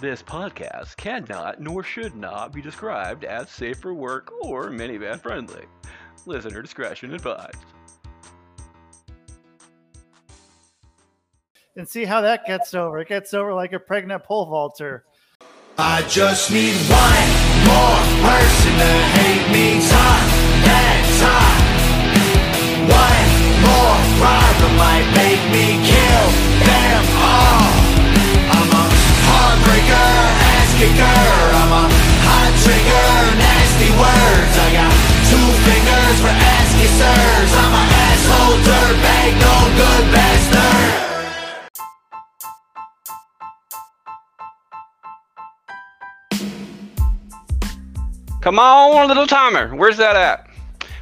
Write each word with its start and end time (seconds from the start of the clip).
This 0.00 0.22
podcast 0.22 0.96
cannot 0.96 1.60
nor 1.60 1.84
should 1.84 2.16
not 2.16 2.52
be 2.52 2.60
described 2.60 3.24
as 3.24 3.50
safe 3.50 3.78
for 3.78 3.94
work 3.94 4.32
or 4.42 4.68
minivan 4.70 5.20
friendly. 5.20 5.64
Listener 6.26 6.62
discretion 6.62 7.14
advised. 7.14 7.64
And 11.76 11.88
see 11.88 12.04
how 12.04 12.20
that 12.22 12.44
gets 12.46 12.74
over. 12.74 12.98
It 12.98 13.08
gets 13.08 13.32
over 13.32 13.54
like 13.54 13.72
a 13.72 13.78
pregnant 13.78 14.24
pole 14.24 14.46
vaulter. 14.46 15.04
I 15.78 16.02
just 16.02 16.50
need 16.50 16.76
one 16.90 17.28
more 17.64 18.02
person 18.26 18.72
to 18.76 18.92
hate 19.16 19.46
me 19.54 19.80
time 19.88 20.28
and 20.68 21.04
time. 21.22 21.62
One 22.90 23.30
more 23.64 23.98
rival 24.20 24.72
might 24.76 25.08
make 25.16 25.42
me 25.50 25.80
kill 25.86 26.28
them 26.66 27.11
kicker. 30.82 31.14
I'm 31.62 31.70
a 31.70 31.86
hot 32.26 32.50
trigger, 32.66 33.06
nasty 33.38 33.86
words. 34.02 34.54
I 34.58 34.82
got 34.82 34.90
two 35.30 35.46
fingers 35.62 36.18
for 36.18 36.34
ass 36.34 36.74
kissers. 36.74 37.50
I'm 37.54 37.70
a 37.70 37.86
asshole 38.02 38.58
dirtbag, 38.66 39.30
no 39.38 39.54
good 39.78 40.04
bastard. 40.10 40.90
Come 48.40 48.58
on, 48.58 49.06
little 49.06 49.28
timer. 49.28 49.76
Where's 49.76 49.98
that 49.98 50.16
at? 50.16 50.48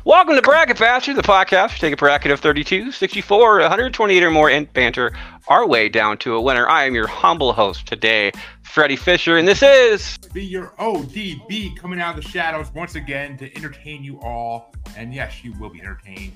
Welcome 0.05 0.35
to 0.35 0.43
Bracket 0.43 0.79
Bastard, 0.79 1.17
the 1.17 1.23
podcast. 1.23 1.73
We 1.73 1.79
take 1.79 1.95
a 1.95 1.97
bracket 1.97 2.33
of 2.33 2.41
32, 2.41 2.93
64, 2.93 3.61
128 3.61 4.23
or 4.23 4.31
more 4.31 4.51
and 4.51 4.71
banter 4.75 5.13
our 5.49 5.67
way 5.67 5.89
down 5.89 6.19
to 6.19 6.35
a 6.35 6.41
winner. 6.41 6.69
I 6.69 6.85
am 6.85 6.95
your 6.95 7.07
humble 7.07 7.53
host 7.53 7.87
today, 7.87 8.33
Freddie 8.63 8.97
Fisher, 8.97 9.37
and 9.37 9.47
this 9.47 9.63
is 9.63 10.19
be 10.33 10.45
your 10.45 10.69
ODB 10.79 11.77
coming 11.77 12.01
out 12.01 12.17
of 12.17 12.23
the 12.23 12.29
shadows 12.29 12.73
once 12.75 12.95
again 12.95 13.37
to 13.39 13.55
entertain 13.57 14.05
you 14.05 14.21
all. 14.21 14.73
And 14.97 15.13
yes, 15.13 15.43
you 15.43 15.53
will 15.59 15.71
be 15.71 15.81
entertained. 15.81 16.33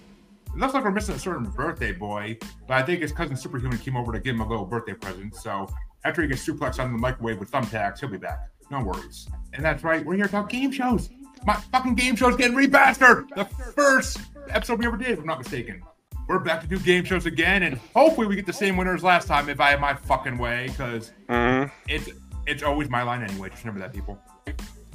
It 0.47 0.58
looks 0.58 0.75
like 0.75 0.84
we're 0.84 0.91
missing 0.91 1.14
a 1.14 1.19
certain 1.19 1.44
birthday 1.44 1.92
boy, 1.92 2.38
but 2.66 2.75
I 2.75 2.82
think 2.82 3.00
his 3.02 3.12
cousin 3.12 3.36
Superhuman 3.36 3.78
came 3.78 3.97
over 3.97 4.12
to 4.12 4.20
give 4.20 4.34
him 4.34 4.41
a 4.41 4.48
little 4.48 4.64
birthday 4.64 4.94
present. 4.94 5.34
So 5.34 5.69
after 6.05 6.22
he 6.22 6.28
gets 6.28 6.47
suplexed 6.47 6.78
on 6.78 6.92
the 6.92 6.98
microwave 6.98 7.38
with 7.38 7.50
thumbtacks, 7.50 8.00
he'll 8.00 8.08
be 8.08 8.19
back. 8.19 8.50
No 8.70 8.82
worries. 8.82 9.28
And 9.52 9.64
that's 9.64 9.84
right, 9.84 10.05
we're 10.05 10.14
here 10.16 10.27
to 10.27 10.30
talk 10.30 10.48
game 10.48 10.70
shows. 10.70 11.10
My 11.44 11.55
fucking 11.55 11.94
game 11.94 12.16
show's 12.16 12.36
getting 12.36 12.56
remastered. 12.56 13.28
The 13.34 13.44
first 13.44 14.19
episode 14.48 14.78
we 14.78 14.86
ever 14.86 14.97
did, 14.97 15.10
if 15.10 15.19
I'm 15.20 15.27
not 15.27 15.38
mistaken. 15.38 15.82
We're 16.27 16.39
back 16.39 16.62
to 16.62 16.67
do 16.67 16.78
game 16.78 17.05
shows 17.05 17.27
again, 17.27 17.64
and 17.64 17.78
hopefully 17.94 18.27
we 18.27 18.34
get 18.34 18.47
the 18.47 18.53
same 18.53 18.78
winners 18.78 19.03
last 19.05 19.28
time 19.28 19.50
if 19.50 19.61
I 19.61 19.70
have 19.70 19.80
my 19.80 19.92
fucking 19.92 20.39
way, 20.39 20.69
because 20.69 21.12
Mhm. 21.28 21.70
it's 21.86 22.08
it's 22.47 22.62
always 22.62 22.91
my 22.91 23.03
line 23.03 23.22
anyway. 23.22 23.48
Just 23.48 23.64
remember 23.64 23.81
that, 23.81 23.94
people. 23.94 24.19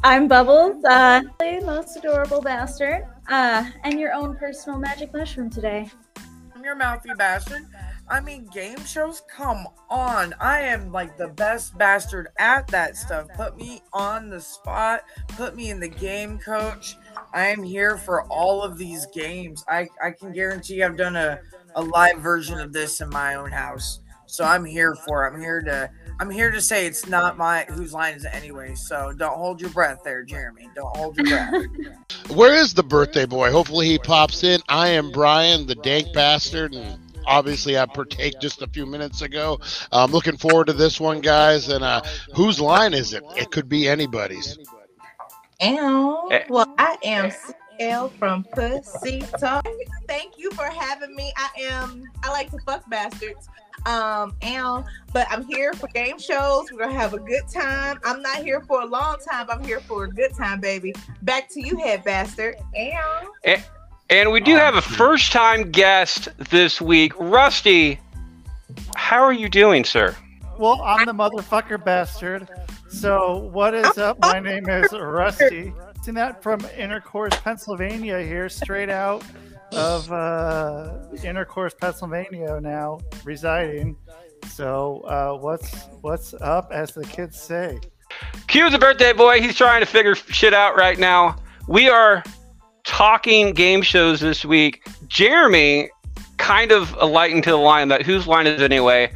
I'm 0.03 0.27
Bubbles, 0.27 0.83
uh, 0.85 1.21
the 1.39 1.61
most 1.65 1.97
adorable 1.97 2.41
bastard, 2.41 3.05
uh, 3.27 3.65
and 3.83 3.99
your 3.99 4.13
own 4.13 4.37
personal 4.37 4.77
magic 4.79 5.11
mushroom 5.13 5.49
today. 5.49 5.89
I'm 6.55 6.63
your 6.63 6.75
mouthy 6.75 7.09
bastard. 7.17 7.63
I 8.07 8.19
mean, 8.21 8.45
game 8.47 8.83
shows? 8.85 9.21
Come 9.29 9.67
on. 9.89 10.33
I 10.39 10.61
am 10.61 10.91
like 10.91 11.17
the 11.17 11.27
best 11.27 11.77
bastard 11.77 12.27
at 12.37 12.67
that 12.67 12.95
stuff. 12.97 13.27
Put 13.35 13.55
me 13.57 13.81
on 13.93 14.29
the 14.29 14.41
spot, 14.41 15.01
put 15.29 15.55
me 15.55 15.69
in 15.69 15.79
the 15.79 15.89
game, 15.89 16.37
coach. 16.39 16.97
I 17.33 17.47
am 17.47 17.63
here 17.63 17.97
for 17.97 18.23
all 18.23 18.61
of 18.61 18.77
these 18.77 19.05
games. 19.07 19.63
I, 19.67 19.87
I 20.03 20.11
can 20.11 20.31
guarantee 20.31 20.83
I've 20.83 20.97
done 20.97 21.15
a, 21.15 21.39
a 21.75 21.81
live 21.81 22.19
version 22.19 22.59
of 22.59 22.73
this 22.73 23.01
in 23.01 23.09
my 23.09 23.35
own 23.35 23.51
house. 23.51 23.99
So 24.25 24.43
I'm 24.43 24.63
here 24.63 24.95
for 24.95 25.25
it. 25.25 25.33
I'm 25.33 25.39
here 25.39 25.61
to 25.61 25.89
I'm 26.19 26.29
here 26.29 26.51
to 26.51 26.61
say 26.61 26.85
it's 26.85 27.07
not 27.07 27.37
my 27.37 27.63
whose 27.69 27.93
line 27.93 28.13
is 28.13 28.25
it 28.25 28.33
anyway. 28.33 28.75
So 28.75 29.11
don't 29.17 29.37
hold 29.37 29.59
your 29.59 29.71
breath 29.71 30.01
there, 30.03 30.23
Jeremy. 30.23 30.69
Don't 30.75 30.95
hold 30.95 31.17
your 31.17 31.25
breath. 31.25 31.65
Where 32.29 32.53
is 32.53 32.73
the 32.75 32.83
birthday 32.83 33.25
boy? 33.25 33.51
Hopefully 33.51 33.87
he 33.87 33.97
pops 33.97 34.43
in. 34.43 34.61
I 34.69 34.89
am 34.89 35.11
Brian, 35.11 35.65
the 35.65 35.75
dank 35.75 36.13
bastard, 36.13 36.75
and 36.75 36.99
obviously 37.25 37.77
I 37.77 37.87
partake 37.87 38.39
just 38.39 38.61
a 38.61 38.67
few 38.67 38.85
minutes 38.85 39.23
ago. 39.23 39.59
I'm 39.91 40.11
looking 40.11 40.37
forward 40.37 40.67
to 40.67 40.73
this 40.73 40.99
one, 40.99 41.21
guys. 41.21 41.69
And 41.69 41.83
uh, 41.83 42.01
whose 42.35 42.59
line 42.59 42.93
is 42.93 43.13
it? 43.13 43.23
It 43.35 43.49
could 43.49 43.67
be 43.67 43.87
anybody's. 43.87 44.59
Ow. 45.61 46.27
Eh. 46.31 46.43
Well, 46.49 46.73
I 46.77 46.97
am 47.03 47.31
CL 47.79 48.09
from 48.09 48.45
Pussy 48.55 49.23
Talk. 49.39 49.67
Thank 50.07 50.37
you 50.37 50.51
for 50.51 50.65
having 50.65 51.15
me. 51.15 51.33
I 51.35 51.49
am, 51.59 52.03
I 52.23 52.31
like 52.31 52.49
to 52.51 52.57
fuck 52.65 52.89
bastards. 52.89 53.49
Um, 53.85 54.35
ow. 54.43 54.85
But 55.13 55.27
I'm 55.29 55.45
here 55.45 55.73
for 55.73 55.87
game 55.87 56.19
shows. 56.19 56.71
We're 56.71 56.79
gonna 56.79 56.93
have 56.93 57.13
a 57.13 57.19
good 57.19 57.47
time. 57.53 57.99
I'm 58.03 58.21
not 58.21 58.37
here 58.37 58.61
for 58.61 58.81
a 58.81 58.85
long 58.85 59.17
time. 59.29 59.47
I'm 59.49 59.63
here 59.63 59.79
for 59.79 60.05
a 60.05 60.09
good 60.09 60.33
time, 60.33 60.59
baby. 60.59 60.93
Back 61.21 61.49
to 61.51 61.65
you, 61.65 61.77
head 61.77 62.03
bastard. 62.03 62.55
Ow. 62.77 63.33
And 64.09 64.31
we 64.31 64.39
do 64.39 64.55
have 64.55 64.75
a 64.75 64.81
first 64.81 65.31
time 65.31 65.71
guest 65.71 66.29
this 66.49 66.81
week. 66.81 67.13
Rusty, 67.19 67.99
how 68.95 69.21
are 69.21 69.33
you 69.33 69.49
doing, 69.49 69.83
sir? 69.83 70.15
Well, 70.57 70.81
I'm 70.81 71.05
the 71.05 71.13
motherfucker 71.13 71.83
bastard. 71.83 72.49
So, 72.89 73.37
what 73.53 73.75
is 73.75 73.97
up? 73.99 74.19
My 74.19 74.39
name 74.39 74.67
is 74.67 74.91
Rusty. 74.91 75.71
Seen 76.01 76.15
that 76.15 76.41
from 76.41 76.59
Intercourse, 76.75 77.33
Pennsylvania, 77.43 78.19
here, 78.21 78.49
straight 78.49 78.89
out 78.89 79.23
of 79.73 80.11
uh, 80.11 80.97
Intercourse, 81.23 81.75
Pennsylvania, 81.75 82.59
now 82.59 82.99
residing. 83.23 83.95
So, 84.47 85.01
uh, 85.01 85.37
what's 85.37 85.85
what's 86.01 86.33
up, 86.33 86.71
as 86.73 86.93
the 86.93 87.05
kids 87.05 87.39
say? 87.39 87.79
Q's 88.47 88.73
a 88.73 88.79
birthday 88.79 89.13
boy. 89.13 89.39
He's 89.39 89.55
trying 89.55 89.81
to 89.81 89.85
figure 89.85 90.15
shit 90.15 90.55
out 90.55 90.75
right 90.75 90.97
now. 90.97 91.35
We 91.67 91.89
are 91.89 92.23
talking 92.83 93.53
game 93.53 93.83
shows 93.83 94.19
this 94.19 94.43
week. 94.43 94.81
Jeremy 95.07 95.89
kind 96.37 96.71
of 96.71 96.95
alighting 96.99 97.43
to 97.43 97.51
the 97.51 97.57
line 97.57 97.89
that 97.89 98.01
whose 98.01 98.25
line 98.25 98.47
is 98.47 98.59
it 98.59 98.71
anyway? 98.71 99.13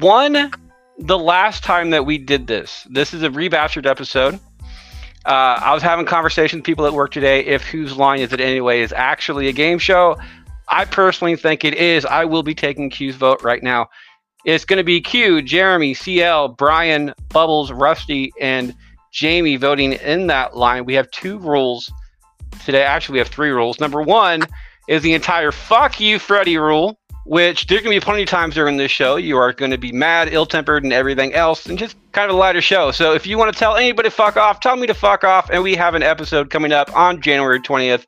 One, 0.00 0.52
the 0.98 1.18
last 1.18 1.62
time 1.62 1.90
that 1.90 2.06
we 2.06 2.18
did 2.18 2.46
this. 2.46 2.86
This 2.90 3.12
is 3.12 3.22
a 3.22 3.28
rebastard 3.28 3.86
episode. 3.86 4.34
Uh, 5.24 5.60
I 5.60 5.74
was 5.74 5.82
having 5.82 6.06
conversations 6.06 6.60
with 6.60 6.64
people 6.64 6.86
at 6.86 6.92
work 6.92 7.10
today 7.10 7.44
if 7.44 7.62
whose 7.64 7.96
line 7.96 8.20
is 8.20 8.32
it 8.32 8.40
anyway 8.40 8.80
is 8.80 8.92
actually 8.92 9.48
a 9.48 9.52
game 9.52 9.78
show. 9.78 10.16
I 10.68 10.84
personally 10.84 11.36
think 11.36 11.64
it 11.64 11.74
is. 11.74 12.04
I 12.04 12.24
will 12.24 12.42
be 12.42 12.54
taking 12.54 12.90
Q's 12.90 13.16
vote 13.16 13.42
right 13.42 13.62
now. 13.62 13.88
It's 14.44 14.64
going 14.64 14.78
to 14.78 14.84
be 14.84 15.00
Q, 15.00 15.42
Jeremy, 15.42 15.94
CL, 15.94 16.48
Brian, 16.50 17.12
Bubbles, 17.30 17.72
Rusty, 17.72 18.32
and 18.40 18.74
Jamie 19.12 19.56
voting 19.56 19.94
in 19.94 20.28
that 20.28 20.56
line. 20.56 20.84
We 20.84 20.94
have 20.94 21.10
two 21.10 21.38
rules 21.38 21.90
today. 22.64 22.84
Actually, 22.84 23.14
we 23.14 23.18
have 23.18 23.28
three 23.28 23.50
rules. 23.50 23.80
Number 23.80 24.00
one 24.00 24.42
is 24.88 25.02
the 25.02 25.14
entire 25.14 25.50
fuck 25.50 25.98
you, 25.98 26.20
Freddy 26.20 26.58
rule, 26.58 26.98
which 27.26 27.66
there's 27.66 27.82
going 27.82 27.92
to 27.92 28.00
be 28.00 28.04
plenty 28.04 28.22
of 28.22 28.28
times 28.28 28.54
during 28.54 28.76
this 28.76 28.92
show. 28.92 29.16
You 29.16 29.36
are 29.36 29.52
going 29.52 29.72
to 29.72 29.78
be 29.78 29.90
mad, 29.90 30.32
ill 30.32 30.46
tempered, 30.46 30.84
and 30.84 30.92
everything 30.92 31.34
else, 31.34 31.66
and 31.66 31.76
just 31.76 31.96
kind 32.12 32.30
of 32.30 32.36
a 32.36 32.38
lighter 32.38 32.60
show. 32.60 32.92
So 32.92 33.14
if 33.14 33.26
you 33.26 33.36
want 33.36 33.52
to 33.52 33.58
tell 33.58 33.76
anybody 33.76 34.08
to 34.08 34.14
fuck 34.14 34.36
off, 34.36 34.60
tell 34.60 34.76
me 34.76 34.86
to 34.86 34.94
fuck 34.94 35.24
off. 35.24 35.50
And 35.50 35.62
we 35.62 35.74
have 35.74 35.94
an 35.94 36.04
episode 36.04 36.50
coming 36.50 36.72
up 36.72 36.96
on 36.96 37.20
January 37.20 37.60
20th 37.60 38.06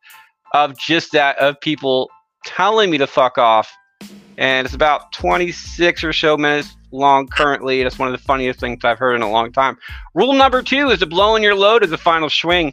of 0.54 0.78
just 0.78 1.10
that, 1.12 1.36
of 1.38 1.60
people 1.60 2.08
telling 2.44 2.90
me 2.90 2.98
to 2.98 3.08
fuck 3.08 3.38
off. 3.38 3.70
And 4.36 4.64
it's 4.64 4.74
about 4.74 5.10
26 5.12 6.04
or 6.04 6.12
so 6.12 6.36
minutes 6.36 6.76
long 6.92 7.26
currently. 7.26 7.82
That's 7.82 7.98
one 7.98 8.06
of 8.06 8.12
the 8.12 8.24
funniest 8.24 8.60
things 8.60 8.84
I've 8.84 9.00
heard 9.00 9.16
in 9.16 9.22
a 9.22 9.30
long 9.30 9.50
time. 9.50 9.76
Rule 10.14 10.32
number 10.32 10.62
two 10.62 10.90
is 10.90 11.00
to 11.00 11.06
blow 11.06 11.34
in 11.34 11.42
your 11.42 11.56
load 11.56 11.82
as 11.82 11.90
a 11.90 11.98
final 11.98 12.30
swing. 12.30 12.72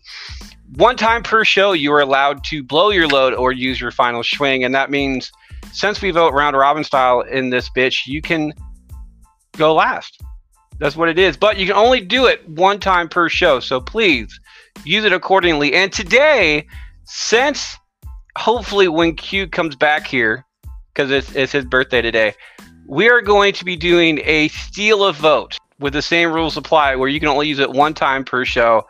One 0.75 0.95
time 0.95 1.23
per 1.23 1.43
show, 1.43 1.71
you 1.71 1.91
are 1.93 2.01
allowed 2.01 2.43
to 2.45 2.61
blow 2.61 2.91
your 2.91 3.07
load 3.07 3.33
or 3.33 3.51
use 3.51 3.81
your 3.81 3.89
final 3.89 4.23
swing. 4.23 4.63
And 4.63 4.75
that 4.75 4.91
means 4.91 5.31
since 5.73 6.01
we 6.01 6.11
vote 6.11 6.33
round 6.33 6.55
robin 6.55 6.83
style 6.83 7.21
in 7.21 7.49
this 7.49 7.69
bitch, 7.69 8.07
you 8.07 8.21
can 8.21 8.53
go 9.57 9.73
last. 9.73 10.21
That's 10.79 10.95
what 10.95 11.09
it 11.09 11.17
is. 11.17 11.37
But 11.37 11.57
you 11.57 11.65
can 11.65 11.75
only 11.75 12.01
do 12.01 12.25
it 12.25 12.47
one 12.49 12.79
time 12.79 13.07
per 13.07 13.29
show. 13.29 13.59
So 13.59 13.79
please 13.79 14.39
use 14.83 15.05
it 15.05 15.13
accordingly. 15.13 15.73
And 15.73 15.91
today, 15.91 16.67
since 17.05 17.77
hopefully 18.37 18.87
when 18.87 19.15
Q 19.15 19.47
comes 19.47 19.75
back 19.75 20.05
here, 20.05 20.45
because 20.93 21.11
it's, 21.11 21.33
it's 21.35 21.51
his 21.51 21.65
birthday 21.65 22.01
today, 22.01 22.33
we 22.87 23.09
are 23.09 23.21
going 23.21 23.53
to 23.53 23.65
be 23.65 23.75
doing 23.75 24.19
a 24.23 24.47
steal 24.49 25.05
a 25.05 25.13
vote 25.13 25.57
with 25.79 25.93
the 25.93 26.01
same 26.01 26.31
rules 26.31 26.55
apply 26.55 26.95
where 26.95 27.09
you 27.09 27.19
can 27.19 27.29
only 27.29 27.47
use 27.47 27.59
it 27.59 27.69
one 27.69 27.93
time 27.93 28.23
per 28.23 28.45
show. 28.45 28.85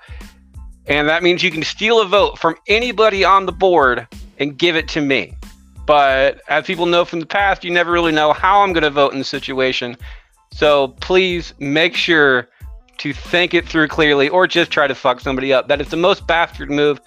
And 0.87 1.07
that 1.09 1.23
means 1.23 1.41
you 1.41 1.51
can 1.51 1.63
steal 1.63 2.01
a 2.01 2.05
vote 2.05 2.37
from 2.37 2.55
anybody 2.67 3.23
on 3.23 3.45
the 3.45 3.51
board 3.51 4.07
and 4.37 4.57
give 4.57 4.75
it 4.75 4.87
to 4.89 5.01
me. 5.01 5.35
But 5.85 6.41
as 6.47 6.65
people 6.65 6.85
know 6.85 7.05
from 7.05 7.19
the 7.19 7.25
past, 7.25 7.63
you 7.63 7.71
never 7.71 7.91
really 7.91 8.11
know 8.11 8.33
how 8.33 8.61
I'm 8.61 8.73
going 8.73 8.83
to 8.83 8.89
vote 8.89 9.13
in 9.13 9.19
the 9.19 9.25
situation. 9.25 9.97
So 10.51 10.89
please 10.99 11.53
make 11.59 11.95
sure 11.95 12.49
to 12.97 13.13
think 13.13 13.53
it 13.53 13.67
through 13.67 13.89
clearly 13.89 14.29
or 14.29 14.47
just 14.47 14.71
try 14.71 14.87
to 14.87 14.95
fuck 14.95 15.19
somebody 15.19 15.53
up. 15.53 15.67
That 15.67 15.81
is 15.81 15.89
the 15.89 15.97
most 15.97 16.25
bastard 16.25 16.71
move. 16.71 16.99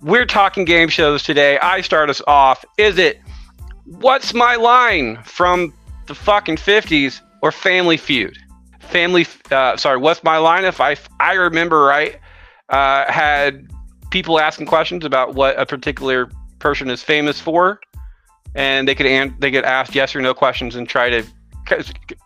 We're 0.00 0.26
talking 0.26 0.64
game 0.64 0.88
shows 0.88 1.22
today. 1.22 1.58
I 1.58 1.82
start 1.82 2.08
us 2.08 2.22
off. 2.26 2.64
Is 2.78 2.98
it 2.98 3.20
What's 3.84 4.32
My 4.32 4.56
Line 4.56 5.22
from 5.24 5.74
the 6.06 6.14
fucking 6.14 6.56
50s 6.56 7.20
or 7.42 7.52
Family 7.52 7.96
Feud? 7.96 8.38
family. 8.90 9.26
Uh, 9.50 9.76
sorry, 9.76 9.98
what's 9.98 10.22
my 10.22 10.36
line? 10.38 10.64
If 10.64 10.80
I 10.80 10.96
I 11.18 11.34
remember 11.34 11.80
right, 11.80 12.18
uh, 12.68 13.10
had 13.10 13.70
people 14.10 14.38
asking 14.40 14.66
questions 14.66 15.04
about 15.04 15.34
what 15.34 15.58
a 15.58 15.64
particular 15.64 16.30
person 16.60 16.90
is 16.90 17.02
famous 17.02 17.40
for, 17.40 17.80
and 18.54 18.86
they 18.86 18.94
could 18.94 19.06
an- 19.06 19.36
they 19.38 19.50
could 19.50 19.64
ask 19.64 19.94
yes 19.94 20.14
or 20.14 20.20
no 20.20 20.34
questions 20.34 20.76
and 20.76 20.88
try 20.88 21.10
to 21.10 21.24
kind 21.66 21.82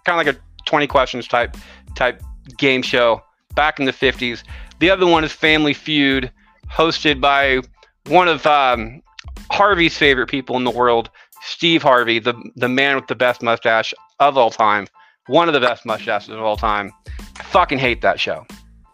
of 0.08 0.16
like 0.16 0.26
a 0.26 0.36
20 0.66 0.86
questions 0.86 1.28
type 1.28 1.56
type 1.94 2.22
game 2.58 2.82
show 2.82 3.22
back 3.54 3.78
in 3.78 3.86
the 3.86 3.92
50s. 3.92 4.42
The 4.80 4.90
other 4.90 5.06
one 5.06 5.24
is 5.24 5.32
Family 5.32 5.74
Feud, 5.74 6.30
hosted 6.70 7.20
by 7.20 7.60
one 8.06 8.28
of 8.28 8.46
um, 8.46 9.02
Harvey's 9.50 9.96
favorite 9.96 10.28
people 10.28 10.56
in 10.56 10.64
the 10.64 10.70
world, 10.70 11.10
Steve 11.42 11.82
Harvey, 11.82 12.18
the 12.18 12.34
the 12.56 12.68
man 12.68 12.96
with 12.96 13.06
the 13.06 13.14
best 13.14 13.42
mustache 13.42 13.94
of 14.20 14.36
all 14.36 14.50
time, 14.50 14.86
one 15.26 15.48
of 15.48 15.54
the 15.54 15.60
best 15.60 15.84
mustaches 15.86 16.30
of 16.30 16.40
all 16.40 16.56
time. 16.56 16.90
I 17.38 17.42
fucking 17.42 17.78
hate 17.78 18.00
that 18.02 18.20
show. 18.20 18.46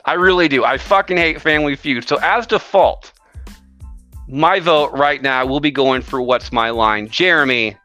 I 0.05 0.15
really 0.15 0.49
do. 0.49 0.65
I 0.65 0.79
fucking 0.79 1.17
hate 1.17 1.41
Family 1.41 1.77
Feud. 1.77 2.09
So 2.09 2.19
as 2.23 2.47
default, 2.47 3.13
my 4.31 4.61
vote 4.61 4.93
right 4.93 5.21
now 5.21 5.45
will 5.45 5.61
be 5.61 5.71
going 5.71 6.03
for 6.03 6.23
what's 6.23 6.53
my 6.53 6.71
line. 6.71 7.09
Jeremy, 7.09 7.77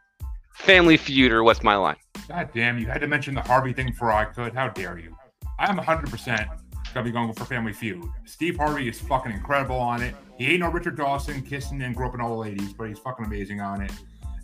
Family 0.54 0.96
Feud 0.96 1.32
or 1.32 1.42
what's 1.42 1.62
my 1.62 1.76
line? 1.76 1.96
God 2.28 2.50
damn, 2.54 2.78
you 2.78 2.86
had 2.86 3.00
to 3.00 3.06
mention 3.06 3.34
the 3.34 3.42
Harvey 3.42 3.72
thing 3.72 3.86
before 3.86 4.12
I 4.12 4.24
could. 4.24 4.54
How 4.54 4.68
dare 4.68 4.98
you? 4.98 5.14
I'm 5.58 5.76
100% 5.76 6.46
gonna 6.94 7.04
be 7.04 7.10
going 7.10 7.32
for 7.34 7.44
Family 7.44 7.72
Feud. 7.72 8.04
Steve 8.24 8.56
Harvey 8.56 8.88
is 8.88 8.98
fucking 9.00 9.32
incredible 9.32 9.76
on 9.76 10.02
it. 10.02 10.14
He 10.38 10.46
ain't 10.46 10.60
no 10.60 10.70
Richard 10.70 10.96
Dawson 10.96 11.42
kissing 11.42 11.82
and 11.82 11.94
groping 11.94 12.20
all 12.20 12.30
the 12.30 12.36
ladies, 12.36 12.72
but 12.72 12.88
he's 12.88 12.98
fucking 12.98 13.24
amazing 13.24 13.60
on 13.60 13.82
it. 13.82 13.92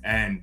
And 0.04 0.42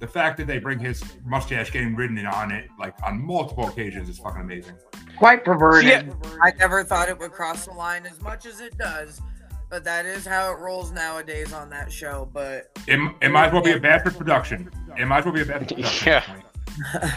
the 0.00 0.06
fact 0.06 0.36
that 0.38 0.46
they 0.46 0.58
bring 0.58 0.78
his 0.78 1.02
mustache 1.24 1.70
getting 1.70 1.94
ridden 1.94 2.24
on 2.26 2.52
it 2.52 2.68
like 2.78 2.94
on 3.02 3.24
multiple 3.24 3.68
occasions 3.68 4.08
is 4.08 4.18
fucking 4.18 4.42
amazing. 4.42 4.74
Quite 5.16 5.44
perverted. 5.44 5.88
Yeah. 5.88 6.12
I 6.42 6.52
never 6.58 6.84
thought 6.84 7.08
it 7.08 7.18
would 7.18 7.32
cross 7.32 7.66
the 7.66 7.72
line 7.72 8.06
as 8.06 8.20
much 8.20 8.46
as 8.46 8.60
it 8.60 8.76
does, 8.78 9.20
but 9.70 9.84
that 9.84 10.06
is 10.06 10.24
how 10.26 10.50
it 10.52 10.58
rolls 10.58 10.90
nowadays 10.92 11.52
on 11.52 11.70
that 11.70 11.92
show. 11.92 12.28
But 12.32 12.70
It, 12.86 12.98
it 13.20 13.28
might 13.30 13.46
as 13.48 13.52
well 13.52 13.62
be 13.62 13.72
a 13.72 13.80
Bradford 13.80 14.16
production. 14.16 14.70
It 14.98 15.06
might 15.06 15.18
as 15.20 15.24
well 15.24 15.34
be 15.34 15.42
a 15.42 15.44
Bradford 15.44 15.68
production. 15.76 16.08
Yeah. 16.08 17.16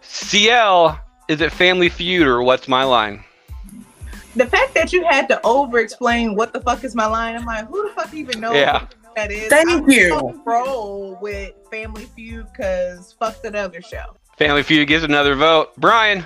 CL, 0.00 1.00
is 1.28 1.40
it 1.40 1.52
Family 1.52 1.88
Feud 1.88 2.26
or 2.26 2.42
what's 2.42 2.68
my 2.68 2.84
line? 2.84 3.24
The 4.34 4.46
fact 4.46 4.74
that 4.74 4.92
you 4.92 5.04
had 5.04 5.28
to 5.28 5.40
over 5.44 5.78
explain 5.78 6.34
what 6.34 6.52
the 6.52 6.60
fuck 6.60 6.84
is 6.84 6.94
my 6.94 7.06
line, 7.06 7.36
I'm 7.36 7.44
like, 7.44 7.66
who 7.68 7.86
the 7.88 7.94
fuck 7.94 8.12
even 8.14 8.40
knows 8.40 8.56
Yeah. 8.56 8.80
what 9.02 9.14
that 9.16 9.30
is? 9.30 9.48
Thank 9.48 9.70
I'm 9.70 9.90
you. 9.90 10.08
so 10.08 10.42
Roll 10.46 11.18
with 11.20 11.52
Family 11.70 12.06
Feud 12.16 12.46
because 12.50 13.14
fuck 13.18 13.40
that 13.42 13.54
other 13.54 13.82
show. 13.82 14.16
Family 14.38 14.62
Feud 14.62 14.88
gets 14.88 15.04
another 15.04 15.34
vote. 15.34 15.72
Brian, 15.76 16.24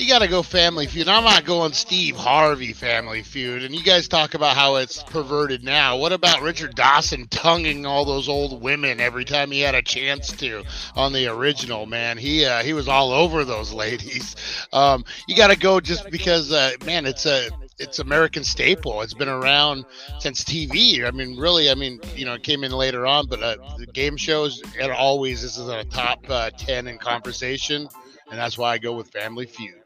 You 0.00 0.08
got 0.08 0.20
to 0.20 0.28
go 0.28 0.42
Family 0.42 0.86
Feud. 0.86 1.08
I'm 1.08 1.24
not 1.24 1.44
going 1.44 1.74
Steve 1.74 2.16
Harvey 2.16 2.72
Family 2.72 3.22
Feud. 3.22 3.64
And 3.64 3.74
you 3.74 3.82
guys 3.82 4.08
talk 4.08 4.32
about 4.32 4.56
how 4.56 4.76
it's 4.76 5.02
perverted 5.02 5.62
now. 5.62 5.98
What 5.98 6.10
about 6.10 6.40
Richard 6.40 6.74
Dawson 6.74 7.28
tonguing 7.28 7.84
all 7.84 8.06
those 8.06 8.26
old 8.26 8.62
women 8.62 8.98
every 8.98 9.26
time 9.26 9.50
he 9.50 9.60
had 9.60 9.74
a 9.74 9.82
chance 9.82 10.28
to 10.38 10.64
on 10.96 11.12
the 11.12 11.26
original? 11.26 11.84
Man, 11.84 12.16
he 12.16 12.46
uh, 12.46 12.62
he 12.62 12.72
was 12.72 12.88
all 12.88 13.12
over 13.12 13.44
those 13.44 13.72
ladies. 13.74 14.36
Um, 14.72 15.04
you 15.28 15.36
got 15.36 15.48
to 15.48 15.56
go 15.56 15.80
just 15.80 16.10
because, 16.10 16.50
uh, 16.50 16.72
man, 16.86 17.04
it's 17.04 17.26
a 17.26 17.50
it's 17.78 17.98
American 17.98 18.42
staple. 18.42 19.02
It's 19.02 19.12
been 19.12 19.28
around 19.28 19.84
since 20.18 20.42
TV. 20.42 21.06
I 21.06 21.10
mean, 21.10 21.36
really, 21.36 21.70
I 21.70 21.74
mean, 21.74 22.00
you 22.16 22.24
know, 22.24 22.32
it 22.32 22.42
came 22.42 22.64
in 22.64 22.72
later 22.72 23.06
on, 23.06 23.26
but 23.26 23.42
uh, 23.42 23.56
the 23.76 23.84
game 23.84 24.16
shows 24.16 24.62
and 24.80 24.90
always 24.92 25.42
this 25.42 25.58
is 25.58 25.68
a 25.68 25.84
top 25.84 26.20
uh, 26.30 26.48
ten 26.56 26.88
in 26.88 26.96
conversation, 26.96 27.86
and 28.30 28.38
that's 28.38 28.56
why 28.56 28.72
I 28.72 28.78
go 28.78 28.94
with 28.94 29.08
Family 29.08 29.44
Feud. 29.44 29.79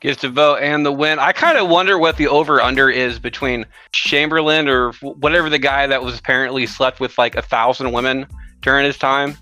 Gets 0.00 0.20
to 0.22 0.28
vote 0.28 0.56
and 0.56 0.84
the 0.84 0.92
win. 0.92 1.18
I 1.18 1.32
kind 1.32 1.58
of 1.58 1.68
wonder 1.68 1.98
what 1.98 2.16
the 2.16 2.28
over 2.28 2.60
under 2.60 2.88
is 2.88 3.18
between 3.18 3.66
Chamberlain 3.92 4.68
or 4.68 4.92
whatever 5.02 5.50
the 5.50 5.58
guy 5.58 5.86
that 5.86 6.02
was 6.02 6.18
apparently 6.18 6.66
slept 6.66 7.00
with 7.00 7.18
like 7.18 7.34
a 7.34 7.42
thousand 7.42 7.92
women 7.92 8.26
during 8.62 8.84
his 8.84 8.96
time, 8.98 9.36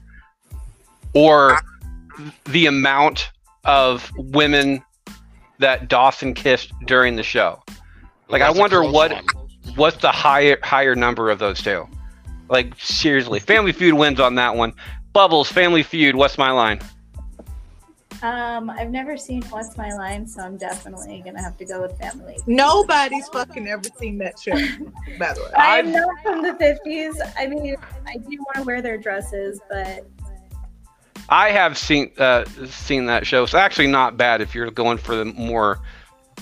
or 1.14 1.60
the 2.46 2.66
amount 2.66 3.30
of 3.64 4.10
women 4.16 4.82
that 5.58 5.88
Dawson 5.88 6.34
kissed 6.34 6.72
during 6.86 7.16
the 7.16 7.22
show. 7.22 7.62
Like, 8.28 8.42
I 8.42 8.50
wonder 8.50 8.82
what- 8.82 9.12
one. 9.12 9.24
What's 9.74 9.96
the 9.96 10.12
higher 10.12 10.58
higher 10.62 10.94
number 10.94 11.28
of 11.28 11.40
those 11.40 11.60
two? 11.60 11.88
Like 12.48 12.74
seriously, 12.78 13.40
Family 13.40 13.72
Feud 13.72 13.94
wins 13.94 14.20
on 14.20 14.36
that 14.36 14.54
one. 14.54 14.72
Bubbles, 15.12 15.50
Family 15.50 15.82
Feud. 15.82 16.14
What's 16.14 16.38
my 16.38 16.52
line? 16.52 16.80
Um, 18.22 18.70
I've 18.70 18.90
never 18.90 19.16
seen 19.16 19.42
What's 19.44 19.76
My 19.76 19.90
Line, 19.92 20.26
so 20.26 20.42
I'm 20.42 20.56
definitely 20.56 21.22
gonna 21.24 21.42
have 21.42 21.56
to 21.58 21.64
go 21.64 21.82
with 21.82 21.98
Family. 21.98 22.38
Nobody's 22.46 23.28
fucking 23.28 23.68
ever 23.68 23.88
seen 23.98 24.18
that 24.18 24.38
show, 24.38 24.52
by 25.18 25.34
the 25.34 25.42
way. 25.42 25.50
I'm 25.56 25.92
not 25.92 26.08
from 26.22 26.42
the 26.42 26.52
50s. 26.52 27.14
I 27.38 27.46
mean, 27.46 27.76
I 28.06 28.16
do 28.16 28.36
want 28.38 28.56
to 28.56 28.62
wear 28.62 28.80
their 28.80 28.98
dresses, 28.98 29.60
but 29.68 30.06
I 31.28 31.50
have 31.50 31.76
seen 31.76 32.10
uh, 32.18 32.44
seen 32.66 33.06
that 33.06 33.26
show. 33.26 33.42
It's 33.42 33.54
actually 33.54 33.88
not 33.88 34.16
bad 34.16 34.40
if 34.40 34.54
you're 34.54 34.70
going 34.70 34.98
for 34.98 35.16
the 35.16 35.24
more 35.24 35.80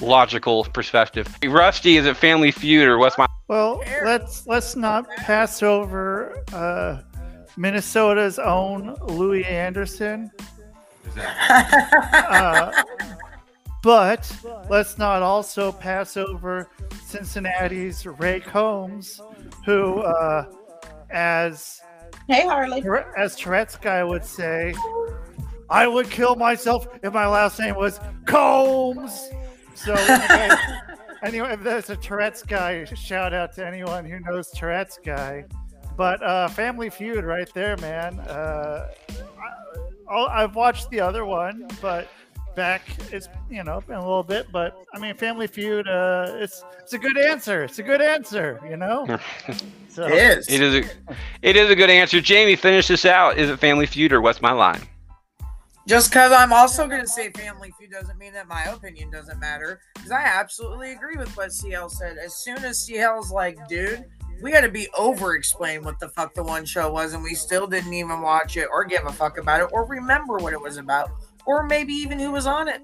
logical 0.01 0.65
perspective. 0.65 1.35
Rusty, 1.45 1.97
is 1.97 2.07
it 2.07 2.17
Family 2.17 2.51
Feud 2.51 2.87
or 2.87 2.99
what's 2.99 3.17
my? 3.19 3.27
Well, 3.49 3.83
let's 4.05 4.47
let's 4.47 4.77
not 4.77 5.09
pass 5.17 5.63
over 5.63 6.45
uh, 6.53 7.01
Minnesota's 7.57 8.39
own 8.39 8.95
Louie 9.03 9.45
Anderson. 9.45 10.31
That- 11.15 12.25
Uh, 12.31 12.83
but 13.83 14.35
let's 14.71 14.97
not 14.99 15.23
also 15.23 15.71
pass 15.71 16.17
over 16.17 16.69
Cincinnati's 17.05 18.07
Ray 18.07 18.41
Combs, 18.41 19.21
who, 19.67 19.99
uh, 20.01 20.47
as 21.11 21.81
Hey, 22.29 22.47
Harley. 22.47 22.83
as 23.17 23.37
Tourette's 23.37 23.77
guy 23.77 24.03
would 24.03 24.25
say, 24.25 24.75
I 25.69 25.87
would 25.87 26.09
kill 26.11 26.35
myself 26.37 26.87
if 27.03 27.13
my 27.13 27.27
last 27.27 27.59
name 27.61 27.75
was 27.75 28.01
Combs. 28.25 29.29
So 29.75 29.93
anyway, 29.99 30.57
anyway 31.23 31.53
if 31.53 31.63
there's 31.63 31.91
a 31.91 31.97
Tourette's 31.97 32.43
guy, 32.43 32.85
shout 32.85 33.35
out 33.35 33.53
to 33.57 33.67
anyone 33.67 34.07
who 34.07 34.19
knows 34.21 34.51
Tourette's 34.51 34.99
guy. 35.05 35.45
But 35.97 36.23
uh, 36.23 36.49
Family 36.49 36.89
Feud, 36.91 37.25
right 37.25 37.49
there, 37.55 37.77
man. 37.77 38.19
Uh, 38.21 38.89
I, 40.09 40.43
I've 40.43 40.55
watched 40.55 40.91
the 40.91 41.01
other 41.01 41.25
one, 41.25 41.69
but 41.81 42.09
back 42.55 42.83
it's 43.11 43.29
you 43.51 43.65
know 43.65 43.81
been 43.81 43.97
a 43.97 44.01
little 44.01 44.23
bit. 44.23 44.51
But 44.53 44.77
I 44.95 44.99
mean, 44.99 45.15
Family 45.17 45.47
Feud, 45.47 45.89
uh, 45.89 46.37
it's 46.37 46.65
it's 46.81 46.93
a 46.93 46.99
good 46.99 47.19
answer. 47.19 47.65
It's 47.65 47.79
a 47.79 47.83
good 47.83 48.01
answer, 48.01 48.61
you 48.69 48.77
know. 48.77 49.19
So 49.95 50.09
it 50.09 50.15
is. 50.15 50.49
It 50.49 50.61
is 50.61 50.75
a, 50.75 50.91
it 51.43 51.55
is 51.55 51.71
a 51.71 51.77
good 51.77 51.89
answer. 51.89 52.21
Jamie, 52.21 52.57
finish 52.57 52.89
this 52.89 53.05
out. 53.05 53.39
Is 53.39 53.49
it 53.49 53.61
Family 53.61 53.87
Feud 53.87 54.13
or 54.13 54.21
what's 54.21 54.43
my 54.43 54.51
line? 54.51 54.83
Just 55.87 56.11
because 56.11 56.33
I'm 56.33 56.53
also 56.53 56.89
going 56.89 57.03
to 57.03 57.07
say 57.07 57.31
Family 57.31 57.73
Feud 57.79 57.93
doesn't 57.93 58.19
mean 58.19 58.33
that 58.33 58.49
my 58.49 58.65
opinion 58.65 59.13
doesn't 59.13 59.39
matter. 59.39 59.79
Because 59.95 60.11
I 60.11 60.23
absolutely 60.23 60.95
agree 60.95 61.17
with 61.17 61.29
what 61.37 61.53
CL 61.53 61.91
said. 61.91 62.17
As 62.19 62.43
soon 62.43 62.57
as 62.65 62.85
CL's 62.85 63.31
like, 63.31 63.57
dude, 63.69 64.05
we 64.45 64.51
got 64.53 64.61
to 64.61 64.69
be 64.69 64.89
over 64.97 65.35
explain 65.35 65.83
what 65.83 65.99
the 65.99 66.09
fuck 66.11 66.35
the 66.35 66.43
one 66.43 66.67
show 66.67 66.93
was, 66.93 67.15
and 67.15 67.23
we 67.23 67.35
still 67.35 67.67
didn't 67.67 67.95
even 67.95 68.21
watch 68.21 68.59
it 68.59 68.69
or 68.71 68.85
give 68.85 69.07
a 69.07 69.13
fuck 69.13 69.39
about 69.39 69.63
it 69.63 69.71
or 69.73 69.87
remember 69.87 70.37
what 70.37 70.53
it 70.53 70.61
was 70.61 70.77
about 70.77 71.11
or 71.47 71.63
maybe 71.63 71.95
even 71.95 72.19
who 72.19 72.31
was 72.31 72.47
on 72.47 72.69
it. 72.69 72.83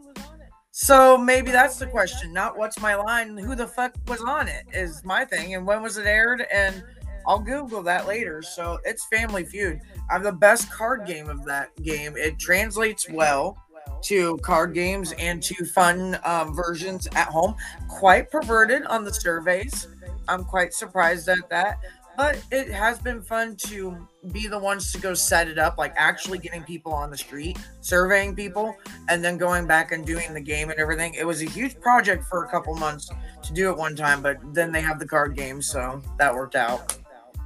So 0.70 1.18
maybe 1.18 1.50
that's 1.50 1.78
the 1.78 1.86
question. 1.86 2.32
Not 2.32 2.56
what's 2.56 2.80
my 2.80 2.94
line, 2.94 3.36
who 3.36 3.54
the 3.54 3.66
fuck 3.66 3.94
was 4.08 4.22
on 4.22 4.48
it 4.48 4.64
is 4.72 5.04
my 5.04 5.26
thing, 5.26 5.54
and 5.54 5.66
when 5.66 5.82
was 5.82 5.98
it 5.98 6.06
aired, 6.06 6.46
and 6.50 6.82
I'll 7.26 7.38
Google 7.38 7.82
that 7.82 8.08
later. 8.08 8.40
So 8.40 8.78
it's 8.86 9.04
Family 9.08 9.44
Feud. 9.44 9.80
I 10.08 10.14
have 10.14 10.22
the 10.22 10.32
best 10.32 10.70
card 10.70 11.06
game 11.06 11.28
of 11.28 11.44
that 11.44 11.76
game. 11.82 12.16
It 12.16 12.38
translates 12.38 13.06
well 13.10 13.58
to 14.04 14.38
card 14.38 14.72
games 14.72 15.12
and 15.18 15.42
to 15.42 15.66
fun 15.66 16.18
um, 16.24 16.54
versions 16.54 17.06
at 17.14 17.28
home. 17.28 17.54
Quite 17.88 18.30
perverted 18.30 18.84
on 18.86 19.04
the 19.04 19.12
surveys. 19.12 19.88
I'm 20.30 20.44
quite 20.44 20.72
surprised 20.72 21.28
at 21.28 21.48
that. 21.50 21.80
But 22.16 22.42
it 22.50 22.68
has 22.68 22.98
been 22.98 23.22
fun 23.22 23.56
to 23.68 23.96
be 24.30 24.46
the 24.46 24.58
ones 24.58 24.92
to 24.92 25.00
go 25.00 25.14
set 25.14 25.48
it 25.48 25.58
up, 25.58 25.78
like 25.78 25.94
actually 25.96 26.38
getting 26.38 26.62
people 26.62 26.92
on 26.92 27.10
the 27.10 27.16
street, 27.16 27.56
surveying 27.80 28.34
people, 28.36 28.76
and 29.08 29.24
then 29.24 29.38
going 29.38 29.66
back 29.66 29.92
and 29.92 30.04
doing 30.04 30.34
the 30.34 30.40
game 30.40 30.68
and 30.68 30.78
everything. 30.78 31.14
It 31.14 31.26
was 31.26 31.40
a 31.40 31.46
huge 31.46 31.80
project 31.80 32.24
for 32.24 32.44
a 32.44 32.48
couple 32.48 32.74
months 32.74 33.10
to 33.42 33.52
do 33.54 33.70
it 33.70 33.76
one 33.78 33.96
time, 33.96 34.20
but 34.20 34.36
then 34.52 34.70
they 34.70 34.82
have 34.82 34.98
the 34.98 35.06
card 35.06 35.34
game, 35.34 35.62
so 35.62 36.02
that 36.18 36.34
worked 36.34 36.56
out. 36.56 36.98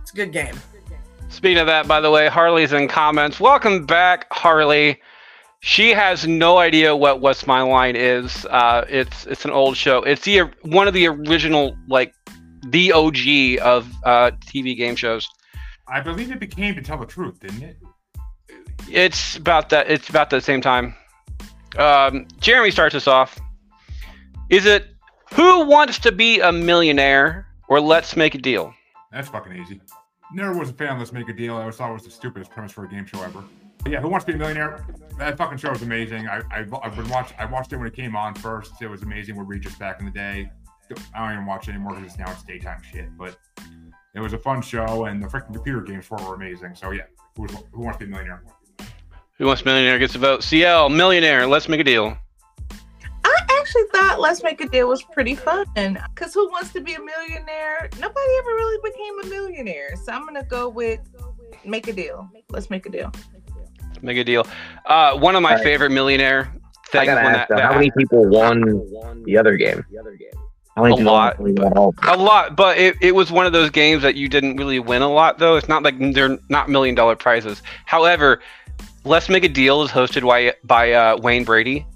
It's 0.03 0.12
a 0.12 0.17
good 0.17 0.33
game. 0.33 0.57
Speaking 1.29 1.59
of 1.59 1.67
that, 1.69 1.87
by 1.87 2.00
the 2.00 2.11
way, 2.11 2.29
Harley's 2.29 2.73
in 2.73 2.88
comments. 2.88 3.38
Welcome 3.38 3.87
back, 3.87 4.26
Harley. 4.33 5.00
She 5.61 5.91
has 5.91 6.26
no 6.26 6.59
idea 6.59 6.97
what 6.97 7.21
What's 7.21 7.47
My 7.47 7.62
Line 7.62 7.97
is. 7.97 8.45
Uh, 8.47 8.85
it's 8.88 9.25
it's 9.26 9.45
an 9.45 9.50
old 9.50 9.76
show. 9.76 10.03
It's 10.03 10.23
the 10.23 10.50
one 10.62 10.88
of 10.88 10.95
the 10.95 11.07
original 11.07 11.76
like 11.88 12.12
the 12.68 12.92
OG 12.92 13.62
of 13.62 13.90
uh, 14.04 14.30
TV 14.47 14.76
game 14.76 14.97
shows. 14.97 15.28
I 15.88 16.00
believe 16.00 16.30
it 16.30 16.40
became 16.40 16.75
to 16.75 16.83
tell 16.83 16.99
the 16.99 17.06
truth, 17.06 17.40
didn't 17.40 17.62
it? 17.62 17.76
It's 18.90 19.37
about 19.37 19.68
that. 19.71 19.90
It's 19.90 20.09
about 20.09 20.30
the 20.30 20.40
same 20.40 20.61
time. 20.61 20.94
Um, 21.78 22.26
Jeremy 22.40 22.71
starts 22.71 22.94
us 22.94 23.06
off. 23.06 23.38
Is 24.50 24.66
it 24.66 24.87
Who 25.35 25.66
Wants 25.66 25.99
to 26.00 26.12
Be 26.12 26.40
a 26.40 26.52
Millionaire 26.52 27.47
or 27.68 27.80
Let's 27.80 28.16
Make 28.16 28.35
a 28.35 28.38
Deal? 28.38 28.73
That's 29.12 29.28
fucking 29.28 29.56
easy. 29.56 29.80
Never 30.33 30.59
was 30.59 30.71
a 30.71 30.73
fan 30.73 30.92
of 30.92 30.99
Let's 30.99 31.12
Make 31.12 31.28
a 31.28 31.33
Deal. 31.33 31.56
I 31.56 31.61
always 31.61 31.76
thought 31.76 31.90
it 31.90 31.94
was 31.94 32.04
the 32.04 32.11
stupidest 32.11 32.50
premise 32.50 32.73
for 32.73 32.85
a 32.85 32.88
game 32.88 33.06
show 33.06 33.23
ever. 33.23 33.42
But 33.83 33.92
yeah, 33.92 34.00
Who 34.00 34.09
Wants 34.09 34.25
to 34.26 34.33
Be 34.33 34.37
a 34.37 34.38
Millionaire? 34.38 34.87
That 35.18 35.37
fucking 35.37 35.59
show 35.59 35.71
was 35.71 35.83
amazing. 35.83 36.28
I, 36.28 36.42
I, 36.50 36.66
I've 36.83 36.97
been 36.97 37.09
watch, 37.09 37.33
I 37.38 37.44
watched 37.44 37.73
it 37.73 37.76
when 37.76 37.87
it 37.87 37.94
came 37.94 38.16
on 38.16 38.35
first. 38.35 38.73
It 38.80 38.88
was 38.88 39.02
amazing 39.02 39.37
with 39.37 39.49
Regis 39.49 39.75
back 39.76 40.00
in 40.00 40.06
the 40.06 40.12
day. 40.12 40.50
I 41.14 41.21
don't 41.21 41.33
even 41.33 41.47
watch 41.47 41.69
it 41.69 41.73
anymore 41.73 41.95
because 41.95 42.19
now 42.19 42.31
it's 42.31 42.43
daytime 42.43 42.83
shit. 42.83 43.17
But 43.17 43.37
it 44.14 44.21
was 44.21 44.33
a 44.33 44.38
fun 44.38 44.62
show, 44.62 45.07
and 45.07 45.23
the 45.23 45.26
freaking 45.26 45.53
computer 45.53 45.81
games 45.81 46.07
for 46.07 46.19
it 46.21 46.26
were 46.26 46.35
amazing. 46.35 46.75
So 46.75 46.91
yeah, 46.91 47.05
who, 47.37 47.47
who 47.47 47.83
wants 47.83 47.99
to 47.99 48.07
be 48.07 48.12
a 48.12 48.14
millionaire? 48.14 48.43
Who 49.38 49.47
Wants 49.47 49.62
to 49.62 49.64
Be 49.64 49.71
a 49.71 49.75
Millionaire 49.75 49.99
gets 49.99 50.14
a 50.14 50.19
vote. 50.19 50.45
CL, 50.45 50.91
Millionaire, 50.91 51.45
Let's 51.47 51.69
Make 51.69 51.81
a 51.81 51.85
Deal. 51.85 52.17
I 53.25 53.37
actually 53.59 53.83
thought 53.93 54.21
Let's 54.21 54.45
Make 54.45 54.61
a 54.61 54.69
Deal 54.69 54.88
was 54.88 55.03
pretty 55.03 55.35
fun 55.35 55.67
because 56.14 56.33
who 56.33 56.49
wants 56.50 56.73
to 56.75 56.81
be 56.81 56.95
a 56.95 57.00
millionaire? 57.00 57.88
Nobody 57.99 58.31
ever 58.38 58.50
really 58.50 58.91
became 58.91 59.21
a 59.25 59.26
millionaire. 59.26 59.97
So 60.05 60.12
I'm 60.12 60.25
gonna 60.25 60.45
go 60.45 60.69
with 60.69 61.00
Make 61.64 61.88
a 61.88 61.93
Deal. 61.93 62.31
Let's 62.50 62.71
make 62.71 62.87
a 62.87 62.91
deal. 62.91 63.11
Let's 63.88 64.03
Make 64.03 64.19
a 64.19 64.25
Deal. 64.25 64.47
Uh, 64.87 65.19
one 65.19 65.35
of 65.35 65.43
my 65.43 65.50
All 65.50 65.57
right. 65.57 65.64
favorite 65.64 65.91
millionaire 65.91 66.55
I 67.00 67.07
gotta 67.07 67.21
ask 67.21 67.33
that, 67.33 67.49
though, 67.49 67.57
that 67.57 67.64
how 67.64 67.75
many 67.75 67.91
people 67.97 68.25
won 68.29 68.61
the 69.25 69.37
other 69.37 69.57
game? 69.57 69.85
How 69.97 70.03
many 70.05 70.17
A 70.17 70.44
people 70.76 71.00
lot, 71.02 71.38
won 71.38 71.73
all? 71.76 71.95
A 72.02 72.16
lot, 72.16 72.57
but 72.57 72.78
it, 72.78 72.97
it 73.00 73.14
was 73.14 73.31
one 73.31 73.47
of 73.47 73.52
those 73.52 73.71
games 73.71 74.02
that 74.02 74.16
you 74.16 74.28
didn't 74.28 74.57
really 74.57 74.78
win 74.81 75.02
a 75.02 75.12
lot, 75.12 75.38
though. 75.38 75.57
It's 75.57 75.69
not 75.69 75.83
like 75.83 75.95
they're 76.12 76.38
not 76.49 76.69
million 76.69 76.95
dollar 76.95 77.16
prizes. 77.16 77.62
However, 77.85 78.40
Let's 79.04 79.28
Make 79.28 79.45
a 79.45 79.49
Deal 79.49 79.83
is 79.83 79.90
hosted 79.90 80.26
by, 80.26 80.54
by 80.64 80.93
uh, 80.93 81.16
Wayne 81.19 81.45
Brady, 81.45 81.87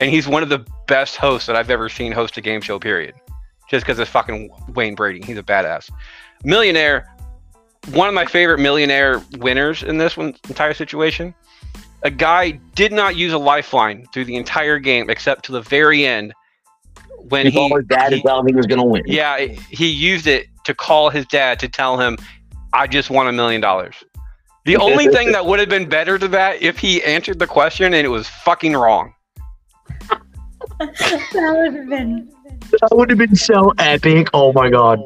and 0.00 0.10
he's 0.10 0.28
one 0.28 0.42
of 0.42 0.48
the 0.48 0.66
best 0.86 1.16
hosts 1.16 1.46
that 1.46 1.56
I've 1.56 1.70
ever 1.70 1.88
seen 1.88 2.12
host 2.12 2.36
a 2.36 2.40
game 2.40 2.60
show, 2.60 2.78
period. 2.78 3.14
Just 3.70 3.86
because 3.86 3.98
it's 3.98 4.10
fucking 4.10 4.50
Wayne 4.74 4.94
Brady. 4.94 5.22
He's 5.24 5.38
a 5.38 5.42
badass. 5.42 5.90
Millionaire, 6.44 7.10
one 7.92 8.08
of 8.08 8.14
my 8.14 8.26
favorite 8.26 8.58
millionaire 8.58 9.22
winners 9.38 9.82
in 9.82 9.96
this 9.96 10.16
one 10.16 10.34
entire 10.48 10.74
situation. 10.74 11.34
A 12.02 12.10
guy 12.10 12.50
did 12.74 12.92
not 12.92 13.16
use 13.16 13.32
a 13.32 13.38
lifeline 13.38 14.04
through 14.12 14.26
the 14.26 14.36
entire 14.36 14.78
game 14.78 15.08
except 15.08 15.46
to 15.46 15.52
the 15.52 15.62
very 15.62 16.04
end 16.04 16.34
when 17.28 17.46
He 17.46 17.52
he, 17.52 17.58
told 17.58 17.72
his 17.76 17.86
dad 17.86 18.12
he- 18.12 18.20
to 18.20 18.26
tell 18.26 18.40
him 18.40 18.46
he 18.46 18.54
was 18.54 18.66
gonna 18.66 18.84
win. 18.84 19.02
yeah, 19.06 19.38
he 19.70 19.86
used 19.88 20.26
it 20.26 20.46
to 20.64 20.74
call 20.74 21.10
his 21.10 21.26
dad 21.26 21.58
to 21.60 21.68
tell 21.68 21.98
him, 21.98 22.16
I 22.72 22.86
just 22.86 23.10
won 23.10 23.26
a 23.28 23.32
million 23.32 23.60
dollars. 23.60 23.94
The 24.64 24.76
only 24.88 25.08
thing 25.08 25.32
that 25.32 25.44
would 25.46 25.58
have 25.60 25.68
been 25.68 25.88
better 25.88 26.18
to 26.18 26.28
that 26.28 26.62
if 26.62 26.78
he 26.78 27.02
answered 27.04 27.38
the 27.38 27.46
question 27.46 27.92
and 27.94 28.04
it 28.06 28.08
was 28.10 28.28
fucking 28.28 28.72
wrong. 28.74 29.12
that 30.78 31.54
would 31.56 31.74
have 31.74 31.88
been. 31.88 32.30
That 32.80 32.88
would 32.92 33.10
have 33.10 33.18
been 33.18 33.36
so 33.36 33.72
epic. 33.78 34.28
Oh 34.32 34.52
my 34.52 34.70
god. 34.70 35.00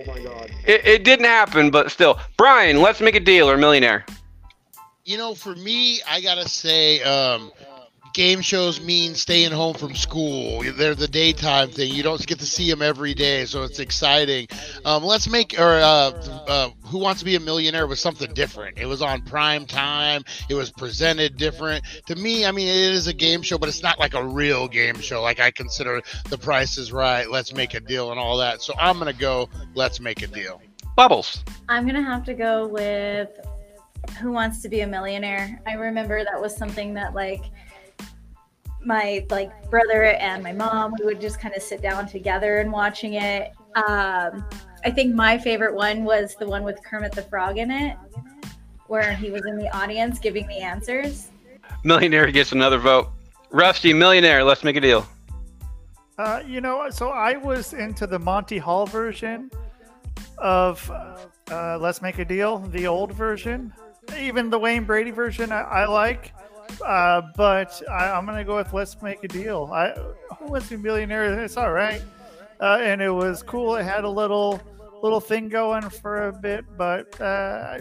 It, 0.67 0.87
it 0.87 1.05
didn't 1.05 1.25
happen, 1.27 1.71
but 1.71 1.91
still. 1.91 2.19
Brian, 2.37 2.81
let's 2.81 3.01
make 3.01 3.15
a 3.17 3.21
deal 3.21 3.51
or 3.51 3.57
millionaire. 3.57 4.05
You 5.05 5.17
know, 5.19 5.35
for 5.35 5.55
me, 5.57 6.01
I 6.09 6.21
gotta 6.21 6.49
say, 6.49 7.03
um, 7.03 7.51
game 8.19 8.41
shows 8.41 8.81
mean 8.81 9.15
staying 9.15 9.53
home 9.53 9.75
from 9.75 9.95
school. 9.95 10.61
They're 10.77 10.97
the 10.97 11.07
daytime 11.07 11.71
thing. 11.71 11.95
You 11.95 12.03
don't 12.03 12.27
get 12.27 12.41
to 12.41 12.47
see 12.47 12.69
them 12.69 12.83
every 12.83 13.15
day, 13.15 13.45
so 13.45 13.63
it's 13.63 13.79
exciting. 13.79 14.49
Um, 14.85 15.05
let's 15.05 15.31
make 15.31 15.55
or 15.57 15.75
uh, 15.75 16.11
uh, 16.49 16.71
Who 16.87 16.99
Wants 16.99 17.21
to 17.21 17.25
Be 17.25 17.37
a 17.37 17.41
Millionaire 17.41 17.87
was 17.87 18.01
something 18.01 18.35
different. 18.35 18.77
It 18.77 18.87
was 18.87 19.03
on 19.03 19.23
prime 19.23 19.67
time. 19.67 20.25
It 20.51 20.55
was 20.55 20.69
presented 20.69 21.37
different. 21.37 21.85
To 22.07 22.17
me, 22.17 22.45
I 22.45 22.51
mean, 22.51 22.67
it 22.67 22.93
is 22.93 23.07
a 23.07 23.13
game 23.13 23.41
show, 23.41 23.57
but 23.57 23.69
it's 23.69 23.85
not 23.85 24.01
like 24.01 24.15
a 24.15 24.25
real 24.25 24.67
game 24.67 24.99
show. 24.99 25.23
Like 25.23 25.39
I 25.39 25.53
consider 25.53 26.03
The 26.29 26.39
Price 26.39 26.77
is 26.77 26.91
Right, 26.91 27.31
Let's 27.31 27.55
Make 27.55 27.75
a 27.75 27.81
Deal, 27.81 28.11
and 28.11 28.19
all 28.19 28.37
that. 28.39 28.63
So 28.63 28.75
I'm 28.81 28.99
gonna 28.99 29.13
go. 29.13 29.49
Let's 29.77 30.01
make 30.01 30.23
a 30.23 30.27
deal. 30.27 30.61
Bubbles. 30.97 31.45
I'm 31.69 31.87
gonna 31.87 32.03
have 32.03 32.25
to 32.25 32.35
go 32.35 32.67
with 32.67 33.29
Who 34.21 34.33
Wants 34.33 34.61
to 34.63 34.69
Be 34.69 34.81
a 34.81 34.89
Millionaire. 34.89 35.63
I 35.69 35.75
remember 35.75 36.25
that 36.25 36.41
was 36.41 36.57
something 36.57 36.95
that 36.95 37.15
like 37.15 37.45
my 38.89 39.25
like 39.31 39.71
brother 39.71 40.05
and 40.05 40.43
my 40.43 40.53
mom 40.53 40.95
we 40.99 41.05
would 41.05 41.21
just 41.21 41.39
kind 41.41 41.55
of 41.55 41.63
sit 41.63 41.81
down 41.81 42.09
together 42.09 42.59
and 42.59 42.73
watching 42.73 43.15
it. 43.15 43.53
Um, 43.77 44.45
I 44.85 44.91
think 44.91 45.15
my 45.15 45.39
favorite 45.39 45.75
one 45.75 46.03
was 46.03 46.35
the 46.35 46.49
one 46.49 46.65
with 46.65 46.83
Kermit 46.83 47.13
the 47.13 47.23
Frog 47.23 47.59
in 47.59 47.71
it, 47.71 47.97
where 48.87 49.13
he 49.13 49.31
was 49.31 49.45
in 49.47 49.57
the 49.57 49.69
audience 49.77 50.19
giving 50.19 50.47
the 50.49 50.59
answers. 50.59 51.29
Millionaire 51.85 52.31
gets 52.33 52.53
another 52.53 52.79
vote. 52.79 53.11
Rusty, 53.51 53.93
millionaire, 53.93 54.43
let's 54.43 54.65
make 54.65 54.77
a 54.77 54.81
deal. 54.81 55.07
Uh, 56.17 56.43
you 56.45 56.61
know, 56.61 56.91
so 56.91 57.11
I 57.11 57.37
was 57.37 57.75
into 57.75 58.07
the 58.07 58.19
Monty 58.19 58.59
Hall 58.59 58.87
version 58.87 59.51
of 60.39 60.91
uh, 61.51 61.79
Let's 61.81 62.03
Make 62.03 62.19
a 62.19 62.25
Deal, 62.25 62.59
the 62.59 62.87
old 62.87 63.13
version. 63.13 63.73
Even 64.19 64.51
the 64.51 64.59
Wayne 64.59 64.85
Brady 64.85 65.11
version 65.11 65.53
I, 65.53 65.61
I 65.61 65.87
like, 65.87 66.33
uh, 66.85 67.23
but 67.37 67.81
I, 67.91 68.11
I'm 68.11 68.27
gonna 68.27 68.45
go 68.45 68.57
with 68.57 68.73
Let's 68.73 69.01
Make 69.03 69.25
a 69.25 69.29
Deal. 69.29 69.71
I 69.73 69.91
Who 70.39 70.47
Wants 70.47 70.69
to 70.69 70.77
Be 70.77 70.81
a 70.81 70.85
Millionaire? 70.85 71.43
It's 71.43 71.57
all 71.57 71.73
right, 71.73 72.03
uh, 72.61 72.79
and 72.81 73.01
it 73.03 73.11
was 73.11 73.43
cool. 73.43 73.77
It 73.77 73.85
had 73.85 74.05
a 74.05 74.11
little 74.11 74.61
little 75.03 75.21
thing 75.21 75.49
going 75.49 75.89
for 75.91 76.29
a 76.29 76.33
bit, 76.33 76.65
but 76.77 77.21
uh, 77.21 77.79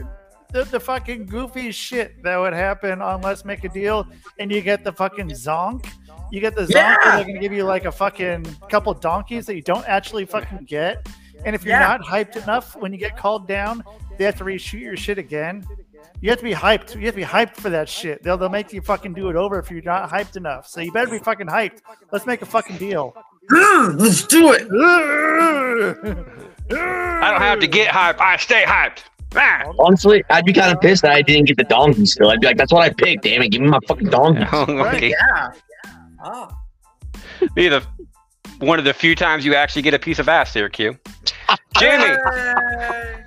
the, 0.52 0.64
the 0.66 0.80
fucking 0.80 1.26
goofy 1.26 1.72
shit 1.72 2.22
that 2.24 2.38
would 2.38 2.54
happen 2.54 3.02
on 3.02 3.22
Let's 3.22 3.44
Make 3.46 3.64
a 3.64 3.70
Deal, 3.70 4.08
and 4.40 4.52
you 4.52 4.62
get 4.62 4.84
the 4.84 4.92
fucking 4.92 5.30
zonk. 5.30 5.88
You 6.32 6.42
get 6.42 6.56
the 6.56 6.64
zonk, 6.64 6.72
Yeah. 6.74 6.98
where 7.06 7.16
they're 7.18 7.26
gonna 7.26 7.40
give 7.40 7.54
you 7.54 7.64
like 7.64 7.86
a 7.86 7.92
fucking 7.92 8.46
couple 8.70 8.94
donkeys 8.94 9.46
that 9.46 9.56
you 9.56 9.62
don't 9.62 9.88
actually 9.88 10.26
fucking 10.26 10.66
get. 10.66 11.08
And 11.46 11.56
if 11.56 11.64
you're 11.64 11.80
Yeah. 11.80 11.88
not 11.88 12.02
hyped 12.02 12.36
enough 12.42 12.76
when 12.76 12.92
you 12.92 12.98
get 12.98 13.16
called 13.16 13.48
down, 13.48 13.84
they 14.18 14.26
have 14.26 14.38
to 14.38 14.44
reshoot 14.44 14.82
your 14.82 14.98
shit 14.98 15.18
again. 15.18 15.66
You 16.22 16.30
have 16.30 16.40
to 16.40 16.44
be 16.44 16.54
hyped. 16.54 16.96
You 16.96 17.06
have 17.06 17.14
to 17.14 17.22
be 17.22 17.26
hyped 17.26 17.58
for 17.58 17.70
that 17.70 17.88
shit. 17.88 18.24
They'll 18.24 18.38
they'll 18.38 18.50
make 18.50 18.74
you 18.74 18.82
fucking 18.82 19.14
do 19.14 19.30
it 19.30 19.36
over 19.36 19.60
if 19.60 19.70
you're 19.70 19.82
not 19.84 20.10
hyped 20.10 20.36
enough. 20.36 20.68
So 20.68 20.82
you 20.82 20.92
better 20.92 21.12
be 21.12 21.20
fucking 21.20 21.48
hyped. 21.48 21.82
Let's 22.12 22.26
make 22.26 22.42
a 22.42 22.46
fucking 22.46 22.78
deal. 22.78 23.14
Let's 23.50 24.26
do 24.26 24.54
it. 24.54 24.62
I 26.72 27.32
don't 27.32 27.42
have 27.42 27.60
to 27.60 27.68
get 27.68 27.90
hyped. 27.90 28.20
I 28.20 28.38
stay 28.38 28.64
hyped. 28.64 29.04
Ah. 29.36 29.72
Honestly, 29.80 30.24
I'd 30.30 30.46
be 30.46 30.54
kind 30.54 30.74
of 30.74 30.82
pissed 30.82 31.04
that 31.04 31.12
I 31.12 31.22
didn't 31.22 31.46
get 31.46 31.58
the 31.58 31.64
donkey 31.66 32.06
still. 32.06 32.30
I'd 32.30 32.40
be 32.40 32.48
like, 32.48 32.58
that's 32.58 32.74
what 32.74 32.84
I 32.84 32.90
picked. 32.90 33.24
Damn 33.24 33.42
it, 33.42 33.50
give 33.50 33.62
me 33.62 33.68
my 33.68 33.80
fucking 33.88 34.10
donkey. 34.10 34.46
okay. 34.54 35.10
Yeah. 35.10 35.50
Oh. 36.24 36.50
Be 37.54 37.68
the 37.68 37.86
one 38.60 38.80
of 38.80 38.86
the 38.86 38.94
few 38.94 39.16
times 39.16 39.46
you 39.46 39.54
actually 39.54 39.84
get 39.84 39.94
a 39.94 40.00
piece 40.00 40.20
of 40.20 40.28
ass 40.28 40.54
there, 40.54 40.70
Q. 40.70 40.98
Jimmy. 41.78 42.06
Yay. 42.06 43.24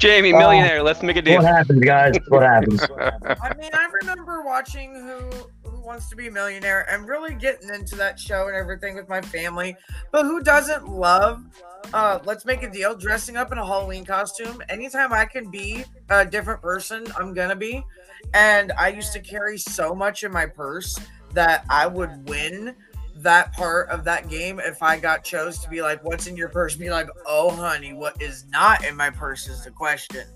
Jamie, 0.00 0.32
Oh. 0.32 0.38
millionaire, 0.38 0.82
let's 0.82 1.02
make 1.02 1.16
a 1.16 1.22
deal. 1.22 1.36
What 1.42 1.44
happens, 1.44 1.84
guys? 1.84 2.16
What 2.28 2.42
happens? 2.42 2.82
I 2.98 3.54
mean, 3.58 3.70
I 3.74 3.86
remember 4.00 4.42
watching 4.42 4.94
Who 4.94 5.30
Who 5.68 5.80
Wants 5.86 6.08
to 6.08 6.16
Be 6.16 6.28
a 6.28 6.30
Millionaire 6.30 6.90
and 6.90 7.06
really 7.06 7.34
getting 7.34 7.68
into 7.68 7.96
that 7.96 8.18
show 8.18 8.46
and 8.48 8.56
everything 8.56 8.96
with 8.96 9.10
my 9.10 9.20
family. 9.20 9.76
But 10.10 10.24
who 10.24 10.42
doesn't 10.42 10.88
love 10.88 11.44
uh 11.92 12.18
let's 12.24 12.44
make 12.44 12.62
a 12.62 12.70
deal 12.70 12.94
dressing 12.94 13.36
up 13.36 13.52
in 13.52 13.58
a 13.58 13.64
Halloween 13.66 14.04
costume? 14.06 14.62
Anytime 14.70 15.12
I 15.12 15.26
can 15.26 15.50
be 15.50 15.84
a 16.08 16.24
different 16.24 16.62
person, 16.62 17.06
I'm 17.18 17.34
gonna 17.34 17.56
be. 17.56 17.84
And 18.32 18.72
I 18.78 18.88
used 18.88 19.12
to 19.12 19.20
carry 19.20 19.58
so 19.58 19.94
much 19.94 20.24
in 20.24 20.32
my 20.32 20.46
purse 20.46 20.98
that 21.34 21.64
I 21.68 21.86
would 21.86 22.26
win 22.28 22.74
that 23.22 23.52
part 23.52 23.88
of 23.88 24.04
that 24.04 24.28
game 24.28 24.60
if 24.60 24.82
I 24.82 24.98
got 24.98 25.24
chose 25.24 25.58
to 25.60 25.68
be 25.68 25.82
like, 25.82 26.02
what's 26.04 26.26
in 26.26 26.36
your 26.36 26.48
purse? 26.48 26.76
Be 26.76 26.90
like, 26.90 27.08
oh 27.26 27.50
honey, 27.50 27.92
what 27.92 28.20
is 28.20 28.44
not 28.48 28.84
in 28.84 28.96
my 28.96 29.10
purse 29.10 29.48
is 29.48 29.64
the 29.64 29.70
question. 29.70 30.26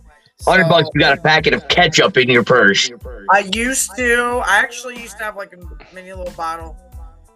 Hundred 0.44 0.64
So- 0.64 0.68
bucks, 0.70 0.88
you 0.94 1.00
got 1.00 1.18
a 1.18 1.20
packet 1.20 1.54
of 1.54 1.66
ketchup 1.68 2.16
in 2.16 2.28
your 2.28 2.44
purse. 2.44 2.90
I 3.30 3.48
used 3.52 3.94
to. 3.96 4.42
I 4.46 4.58
actually 4.58 5.00
used 5.00 5.16
to 5.18 5.24
have 5.24 5.36
like 5.36 5.52
a 5.52 5.94
mini 5.94 6.12
little 6.12 6.34
bottle. 6.34 6.76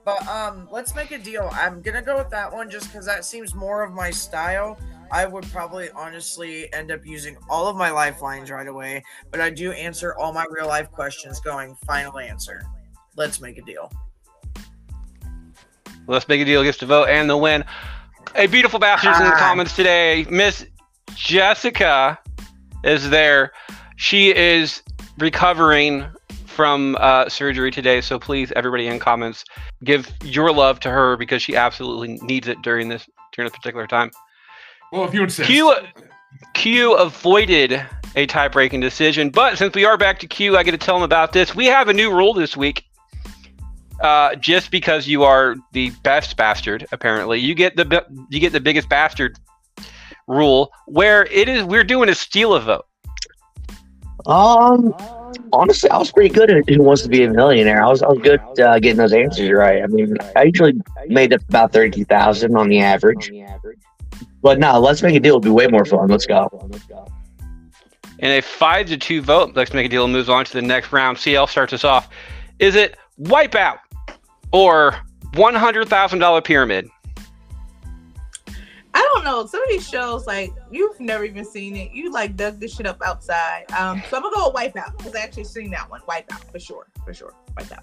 But 0.05 0.27
um, 0.27 0.69
let's 0.73 0.95
make 0.95 1.11
a 1.11 1.19
deal. 1.19 1.49
I'm 1.53 1.83
gonna 1.83 2.03
go 2.03 2.17
with 2.17 2.31
that 2.31 2.51
one 2.53 2.71
just 2.71 2.87
because 2.87 3.05
that 3.07 3.25
seems 3.25 3.55
more 3.55 3.83
of 3.85 3.93
my 3.93 4.11
style. 4.11 4.79
I 5.11 5.27
would 5.27 5.45
probably 5.51 5.91
honestly 5.95 6.73
end 6.75 6.91
up 6.91 7.01
using 7.05 7.37
all 7.49 7.67
of 7.67 7.77
my 7.77 7.91
lifelines 7.91 8.51
right 8.51 8.67
away, 8.67 9.03
but 9.31 9.41
I 9.41 9.51
do 9.51 9.73
answer 9.73 10.15
all 10.17 10.33
my 10.33 10.47
real 10.51 10.67
life 10.67 10.91
questions 10.91 11.41
going 11.41 11.77
final 11.87 12.19
answer. 12.19 12.63
Let's 13.17 13.41
make 13.41 13.59
a 13.59 13.63
deal. 13.63 13.91
Let's 16.09 16.27
make 16.27 16.41
a 16.41 16.45
deal 16.45 16.63
gets 16.65 16.79
to 16.79 16.87
vote 16.87 17.09
and 17.09 17.29
the 17.29 17.37
win. 17.37 17.65
A 18.35 18.47
beautiful 18.47 18.79
bastards 18.79 19.19
in 19.19 19.25
the 19.25 19.35
Ah. 19.35 19.39
comments 19.39 19.77
today. 19.77 20.27
Miss 20.31 20.65
Jessica 21.15 22.19
is 22.83 23.11
there. 23.11 23.53
She 23.97 24.35
is 24.35 24.83
recovering 25.19 26.07
from 26.47 26.97
uh, 27.01 27.29
surgery 27.29 27.71
today, 27.71 28.01
so 28.01 28.19
please, 28.19 28.51
everybody 28.57 28.87
in 28.89 28.99
comments, 28.99 29.45
give 29.85 30.11
your 30.25 30.51
love 30.53 30.81
to 30.81 30.91
her 30.91 31.17
because 31.17 31.43
she 31.43 31.55
absolutely 31.55 32.19
needs 32.23 32.49
it 32.49 32.61
during 32.63 32.89
this 32.89 33.07
during 33.33 33.49
this 33.51 33.57
particular 33.57 33.87
time. 33.87 34.11
Well, 34.93 35.05
if 35.05 35.15
you 35.15 35.23
insist. 35.23 35.49
Q 35.49 35.75
Q 36.55 36.95
avoided 36.95 37.85
a 38.17 38.27
tie-breaking 38.27 38.81
decision, 38.81 39.31
but 39.31 39.59
since 39.59 39.75
we 39.75 39.85
are 39.85 39.97
back 39.99 40.19
to 40.21 40.27
Q, 40.27 40.57
I 40.57 40.63
get 40.63 40.73
to 40.73 40.79
tell 40.79 40.97
him 40.97 41.03
about 41.03 41.33
this. 41.33 41.55
We 41.55 41.67
have 41.67 41.89
a 41.89 41.93
new 41.93 42.11
rule 42.11 42.35
this 42.35 42.57
week. 42.57 42.88
Uh, 44.01 44.35
just 44.37 44.71
because 44.71 45.09
you 45.09 45.25
are 45.25 45.57
the 45.73 45.91
best 46.03 46.37
bastard, 46.37 46.87
apparently, 46.93 47.39
you 47.41 47.55
get 47.55 47.77
the 47.77 48.05
you 48.31 48.41
get 48.41 48.53
the 48.53 48.61
biggest 48.61 48.89
bastard 48.89 49.39
rule, 50.27 50.73
where 50.87 51.25
it 51.27 51.49
is 51.49 51.65
we're 51.65 51.85
doing 51.85 52.09
a 52.09 52.15
steal 52.15 52.55
a 52.55 52.61
vote. 52.61 52.87
Um, 54.27 54.95
honestly, 55.53 55.91
I 55.91 55.99
was 55.99 56.13
pretty 56.13 56.33
good 56.33 56.51
at 56.51 56.69
Who 56.69 56.83
Wants 56.83 57.03
to 57.03 57.09
Be 57.09 57.25
a 57.25 57.31
Millionaire. 57.31 57.83
I 57.83 57.89
was, 57.89 58.03
I 58.03 58.09
was 58.09 58.19
good 58.19 58.41
uh, 58.61 58.79
getting 58.79 58.99
those 58.99 59.13
answers 59.13 59.51
right. 59.51 59.83
I 59.83 59.87
mean, 59.87 60.17
I 60.37 60.45
usually 60.45 60.75
made 61.07 61.33
up 61.33 61.41
about 61.49 61.73
thirty 61.73 62.05
thousand 62.05 62.57
on 62.57 62.69
the 62.69 62.81
average. 62.81 63.33
But 64.43 64.61
no, 64.61 64.79
let's 64.79 65.03
make 65.03 65.17
a 65.17 65.21
deal. 65.21 65.37
It'll 65.37 65.41
be 65.41 65.51
way 65.51 65.67
more 65.67 65.85
fun. 65.85 66.09
Let's 66.09 66.27
go. 66.27 66.71
In 68.21 68.31
a 68.31 68.41
five 68.41 68.87
to 68.89 68.97
two 68.97 69.23
vote, 69.23 69.53
let's 69.57 69.73
make 69.73 69.87
a 69.87 69.89
deal 69.89 70.05
and 70.05 70.13
moves 70.13 70.29
on 70.29 70.45
to 70.45 70.53
the 70.53 70.63
next 70.63 70.93
round. 70.93 71.19
CL 71.19 71.47
starts 71.47 71.73
us 71.73 71.85
off. 71.85 72.09
Is 72.59 72.75
it 72.75 72.97
Wipeout 73.21 73.79
or 74.53 74.95
one 75.35 75.55
hundred 75.55 75.89
thousand 75.89 76.19
dollar 76.21 76.41
pyramid? 76.41 76.89
I 78.95 79.03
don't 79.15 79.25
know. 79.25 79.47
Some 79.47 79.63
of 79.63 79.69
these 79.69 79.89
shows, 79.89 80.27
like 80.27 80.53
you've 80.71 80.99
never 80.99 81.25
even 81.25 81.45
seen 81.45 81.77
it. 81.77 81.93
You 81.93 82.11
like 82.11 82.37
dug 82.37 82.59
this 82.59 82.75
shit 82.75 82.87
up 82.87 83.01
outside. 83.05 83.71
Um, 83.73 84.03
so 84.11 84.17
I'm 84.17 84.23
gonna 84.23 84.35
go 84.35 84.51
with 84.51 84.57
Wipeout 84.75 84.97
because 84.97 85.15
I 85.15 85.21
actually 85.21 85.45
seen 85.45 85.71
that 85.71 85.89
one. 85.91 86.01
Wipeout 86.09 86.51
for 86.51 86.59
sure, 86.59 86.87
for 87.05 87.13
sure. 87.15 87.35
Wipeout. 87.57 87.83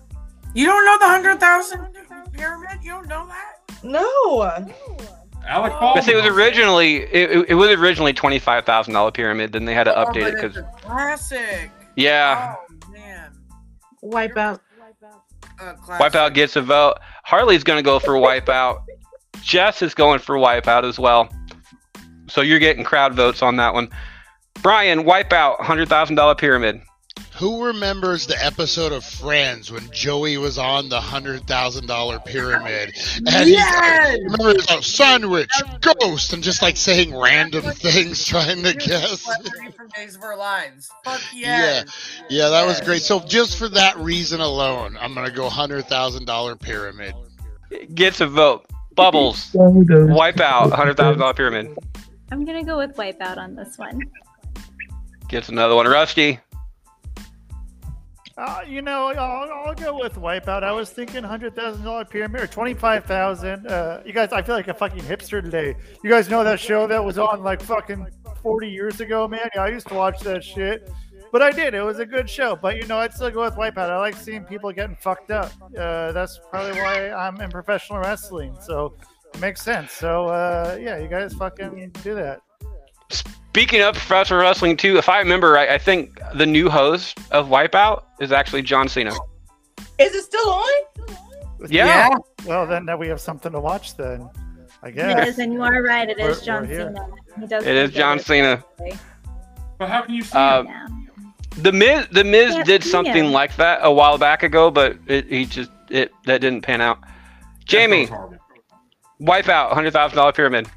You 0.54 0.66
don't 0.66 0.86
know 0.86 0.98
the 1.00 1.08
hundred 1.08 1.40
thousand 1.40 1.88
pyramid? 2.34 2.80
You 2.82 2.92
don't 2.92 3.08
know 3.08 3.28
that? 3.28 3.58
No. 3.84 4.42
Alec 5.48 5.74
Oh. 5.76 5.80
Baldwin. 5.80 6.04
But 6.06 6.08
it 6.08 6.16
was 6.16 6.26
originally 6.26 6.96
it, 7.04 7.32
it- 7.32 7.50
it 7.50 7.54
was 7.56 7.70
originally 7.72 8.14
twenty 8.14 8.40
five 8.40 8.66
thousand 8.66 8.94
dollar 8.94 9.12
pyramid. 9.12 9.52
Then 9.54 9.66
they 9.66 9.74
had 9.74 9.84
to 9.86 9.96
Oh, 9.98 10.06
update 10.06 10.22
but 10.22 10.34
it 10.46 10.52
because 10.52 10.64
classic. 10.82 11.72
yeah, 11.96 12.56
Oh 12.58 12.92
man. 12.92 13.32
Wipeout. 14.04 14.60
Uh. 15.60 15.74
Wipeout 15.88 16.34
gets 16.34 16.56
a 16.56 16.62
vote. 16.62 16.96
Harley's 17.24 17.64
gonna 17.64 17.82
go 17.84 18.00
for 18.00 18.14
Wipeout. 18.14 18.84
Jess 19.42 19.82
is 19.82 19.94
going 19.94 20.20
for 20.20 20.36
Wipeout 20.36 20.84
as 20.84 21.00
well. 21.00 21.30
So 22.28 22.42
you're 22.42 22.60
getting 22.60 22.84
crowd 22.84 23.14
votes 23.14 23.42
on 23.42 23.56
that 23.58 23.74
one. 23.74 23.90
Brian, 24.62 25.04
Wipeout, 25.04 25.62
hundred 25.62 25.90
thousand 25.90 26.16
dollar 26.16 26.36
pyramid. 26.36 26.82
Who 27.38 27.66
remembers 27.66 28.28
the 28.28 28.44
episode 28.44 28.94
of 28.94 29.04
Friends 29.04 29.70
when 29.70 29.90
Joey 29.92 30.38
was 30.38 30.58
on 30.58 30.88
the 30.88 31.02
hundred 31.02 31.46
thousand 31.46 31.86
dollar 31.88 32.18
pyramid? 32.20 32.94
And 33.28 33.50
Yes! 33.50 34.16
he 34.16 34.24
remember 34.24 34.50
it 34.52 34.72
was 34.74 34.86
sandwich, 34.86 35.52
ghost, 35.82 36.32
and 36.32 36.42
just 36.42 36.62
like 36.62 36.78
saying 36.78 37.14
random 37.14 37.64
things, 37.74 38.24
trying 38.24 38.64
to 38.64 38.74
guess. 38.74 39.24
From 39.76 39.90
Days 39.90 40.16
of 40.16 40.24
Our 40.24 40.38
Lives. 40.38 40.90
Fuck 41.04 41.22
Yeah, 41.34 41.60
yes. 41.60 42.20
yeah, 42.30 42.48
that 42.50 42.66
was 42.66 42.80
great. 42.80 43.02
So 43.02 43.20
just 43.20 43.58
for 43.58 43.68
that 43.68 43.98
reason 43.98 44.40
alone, 44.40 44.98
I'm 45.02 45.14
gonna 45.14 45.30
go 45.30 45.50
hundred 45.50 45.86
thousand 45.88 46.26
dollar 46.26 46.56
pyramid. 46.56 47.14
Gets 47.94 48.22
a 48.22 48.28
vote. 48.28 48.66
Bubbles, 48.96 49.52
Wipeout, 49.52 50.72
hundred 50.72 50.96
thousand 50.96 51.20
dollar 51.20 51.34
pyramid. 51.34 51.78
I'm 52.32 52.46
gonna 52.46 52.64
go 52.64 52.78
with 52.78 52.96
Wipeout 52.96 53.38
on 53.38 53.56
this 53.56 53.78
one. 53.78 54.00
Gets 55.28 55.50
another 55.50 55.76
one. 55.76 55.86
Rusty, 55.88 56.40
Uh, 58.38 58.60
you 58.68 58.82
know, 58.82 59.14
I'll, 59.14 59.50
I'll 59.68 59.74
go 59.74 59.98
with 59.98 60.16
Wipeout. 60.16 60.62
I 60.62 60.72
was 60.74 60.90
thinking 60.90 61.24
hundred 61.24 61.56
thousand 61.56 61.86
dollar 61.86 62.04
pyramid 62.04 62.42
or 62.42 62.48
twenty 62.48 62.74
five 62.74 63.06
thousand. 63.06 63.66
Uh, 63.66 64.02
you 64.06 64.12
guys, 64.12 64.34
I 64.34 64.42
feel 64.42 64.56
like 64.56 64.68
a 64.68 64.74
fucking 64.74 65.04
hipster 65.04 65.42
today. 65.42 65.76
You 66.04 66.10
guys 66.10 66.30
know 66.30 66.44
that 66.44 66.60
show 66.60 66.86
that 66.88 67.04
was 67.04 67.18
on 67.18 67.44
like 67.44 67.62
fucking 67.62 68.06
forty 68.42 68.70
years 68.70 69.00
ago, 69.00 69.26
man? 69.26 69.48
Yeah, 69.56 69.64
I 69.64 69.70
used 69.70 69.88
to 69.88 69.94
watch 69.94 70.20
that 70.22 70.44
shit. 70.44 70.92
But 71.32 71.42
I 71.42 71.52
did. 71.52 71.74
It 71.74 71.82
was 71.82 72.00
a 72.00 72.06
good 72.06 72.30
show. 72.30 72.58
But 72.58 72.76
you 72.76 72.86
know, 72.88 72.98
I'd 72.98 73.14
still 73.14 73.32
go 73.32 73.42
with 73.42 73.56
Wipeout. 73.56 73.90
I 73.90 73.98
like 74.00 74.16
seeing 74.16 74.44
people 74.44 74.70
getting 74.74 74.98
fucked 74.98 75.32
up. 75.32 75.52
Uh, 75.78 76.12
that's 76.12 76.40
probably 76.50 76.80
why 76.82 77.12
I'm 77.12 77.40
in 77.40 77.50
professional 77.50 78.00
wrestling. 78.00 78.58
So 78.62 78.96
it 79.34 79.40
makes 79.40 79.62
sense. 79.62 79.94
So 79.94 80.26
uh, 80.26 80.78
yeah, 80.82 80.98
you 80.98 81.08
guys 81.08 81.34
fucking 81.34 81.92
do 82.04 82.16
that. 82.16 82.42
Speaking 83.10 83.82
of 83.82 83.94
professional 83.96 84.40
wrestling 84.42 84.76
too, 84.78 84.98
if 84.98 85.08
I 85.10 85.20
remember 85.20 85.52
right, 85.52 85.70
I 85.70 85.78
think 85.78 86.20
the 86.34 86.46
new 86.46 86.70
host 86.70 87.18
of 87.32 87.48
Wipeout 87.48 88.04
is 88.20 88.32
actually 88.32 88.62
John 88.64 88.88
Cena. 88.90 89.12
Is 89.98 90.14
it 90.14 90.24
still 90.24 90.50
on? 90.50 90.72
Yeah. 91.70 92.10
Well, 92.46 92.68
then 92.68 92.86
now 92.86 92.98
we 92.98 93.08
have 93.08 93.22
something 93.22 93.52
to 93.54 93.60
watch. 93.60 93.96
Then 93.96 94.30
I 94.84 94.92
guess. 94.92 95.26
Yes, 95.26 95.38
and 95.40 95.54
you 95.54 95.62
are 95.64 95.82
right. 95.84 96.10
It 96.10 96.20
is 96.20 96.38
We're- 96.38 96.46
John 96.46 96.68
we're. 96.68 96.88
Cena. 96.88 97.08
He 97.40 97.48
does. 97.48 97.66
It 97.66 97.76
is 97.76 97.92
John 97.92 98.18
it. 98.20 98.26
Cena. 98.26 98.64
But 99.78 99.90
how 99.90 100.02
can 100.04 100.16
you 100.16 100.22
see 100.24 100.38
Uh, 100.38 100.64
him? 100.64 100.68
Yeah. 100.68 100.88
The 101.58 101.72
Miz, 101.72 102.08
the 102.12 102.24
Miz 102.26 102.54
Can't 102.54 102.66
did 102.68 102.84
something 102.84 103.26
him. 103.26 103.32
like 103.32 103.56
that 103.56 103.80
a 103.82 103.92
while 103.92 104.18
back 104.18 104.44
ago, 104.44 104.70
but 104.70 104.98
it, 105.08 105.28
he 105.28 105.46
just 105.46 105.72
it 105.90 106.12
that 106.26 106.42
didn't 106.42 106.62
pan 106.64 106.82
out. 106.82 107.00
Jamie, 107.64 108.06
That 108.06 108.10
sounds 108.10 108.20
horrible. 108.20 108.38
Wipeout, 109.22 109.72
hundred 109.72 109.92
thousand 109.94 110.18
dollar 110.18 110.34
pyramid. 110.34 110.68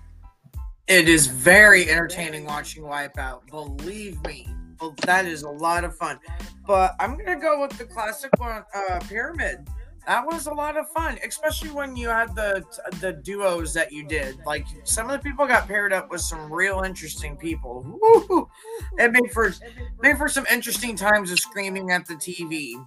It 0.89 1.07
is 1.07 1.27
very 1.27 1.91
entertaining 1.91 2.47
watching 2.47 2.83
Wipeout. 2.83 3.47
Believe 3.51 4.23
me, 4.25 4.47
Well, 4.81 4.95
that 5.05 5.27
is 5.27 5.43
a 5.43 5.51
lot 5.51 5.85
of 5.85 5.95
fun. 5.95 6.19
But 6.67 6.95
I'm 6.99 7.19
gonna 7.19 7.39
go 7.39 7.61
with 7.61 7.77
the 7.77 7.85
classic 7.85 8.31
one, 8.39 8.65
uh, 8.75 8.99
Pyramid. 9.01 9.69
That 10.07 10.25
was 10.25 10.47
a 10.47 10.55
lot 10.55 10.79
of 10.79 10.89
fun, 10.91 11.19
especially 11.27 11.69
when 11.71 11.95
you 11.95 12.09
had 12.09 12.35
the 12.35 12.65
the 13.01 13.13
duos 13.13 13.75
that 13.75 13.93
you 13.93 14.03
did. 14.03 14.39
Like 14.47 14.67
some 14.85 15.11
of 15.11 15.13
the 15.13 15.19
people 15.19 15.47
got 15.47 15.69
paired 15.69 15.93
up 15.93 16.11
with 16.11 16.23
some 16.23 16.51
real 16.51 16.81
interesting 16.81 17.37
people. 17.37 17.83
Woo! 18.01 18.49
It 18.97 19.13
made 19.13 19.31
for 19.31 19.53
made 20.01 20.17
for 20.17 20.29
some 20.29 20.47
interesting 20.51 20.97
times 20.97 21.31
of 21.31 21.39
screaming 21.39 21.91
at 21.91 22.07
the 22.07 22.15
TV. 22.15 22.83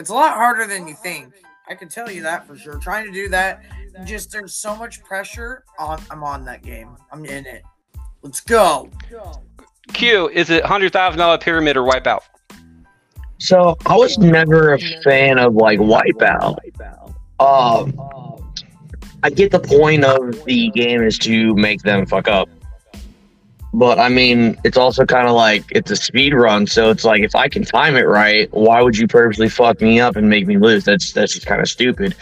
It's 0.00 0.10
a 0.10 0.14
lot 0.14 0.34
harder 0.34 0.66
than 0.66 0.88
you 0.88 0.94
think. 0.94 1.32
I 1.68 1.74
can 1.74 1.88
tell 1.88 2.10
you 2.10 2.22
that 2.22 2.46
for 2.46 2.56
sure. 2.56 2.78
Trying 2.78 3.06
to 3.06 3.12
do 3.12 3.28
that, 3.28 3.62
just 4.04 4.32
there's 4.32 4.54
so 4.54 4.76
much 4.76 5.02
pressure 5.02 5.64
on. 5.78 6.00
I'm 6.10 6.24
on 6.24 6.44
that 6.46 6.62
game. 6.62 6.96
I'm 7.12 7.24
in 7.24 7.46
it. 7.46 7.62
Let's 8.22 8.40
go. 8.40 8.90
Q, 9.92 10.28
is 10.28 10.50
it 10.50 10.64
hundred 10.64 10.92
thousand 10.92 11.18
dollar 11.18 11.38
pyramid 11.38 11.76
or 11.76 11.82
Wipeout? 11.82 12.20
So 13.38 13.76
I 13.86 13.96
was 13.96 14.18
never 14.18 14.74
a 14.74 14.78
fan 15.02 15.38
of 15.38 15.54
like 15.54 15.78
Wipeout. 15.78 16.58
Um, 17.40 17.94
I 19.22 19.30
get 19.30 19.52
the 19.52 19.60
point 19.60 20.04
of 20.04 20.44
the 20.44 20.70
game 20.70 21.02
is 21.02 21.18
to 21.20 21.54
make 21.54 21.82
them 21.82 22.04
fuck 22.04 22.28
up, 22.28 22.48
but 23.72 23.98
I 23.98 24.08
mean 24.08 24.58
it's 24.64 24.76
also 24.76 25.06
kind 25.06 25.28
of 25.28 25.34
like 25.34 25.64
it's 25.70 25.90
a 25.90 25.96
speed 25.96 26.34
run. 26.34 26.66
So 26.66 26.90
it's 26.90 27.04
like 27.04 27.22
if 27.22 27.34
I 27.34 27.48
can 27.48 27.64
time 27.64 27.96
it 27.96 28.08
right, 28.08 28.52
why 28.52 28.82
would 28.82 28.98
you 28.98 29.06
purposely 29.06 29.48
fuck 29.48 29.80
me 29.80 30.00
up 30.00 30.16
and 30.16 30.28
make 30.28 30.46
me 30.46 30.58
lose? 30.58 30.84
That's 30.84 31.12
that's 31.12 31.34
just 31.34 31.46
kind 31.46 31.60
of 31.60 31.68
stupid. 31.68 32.16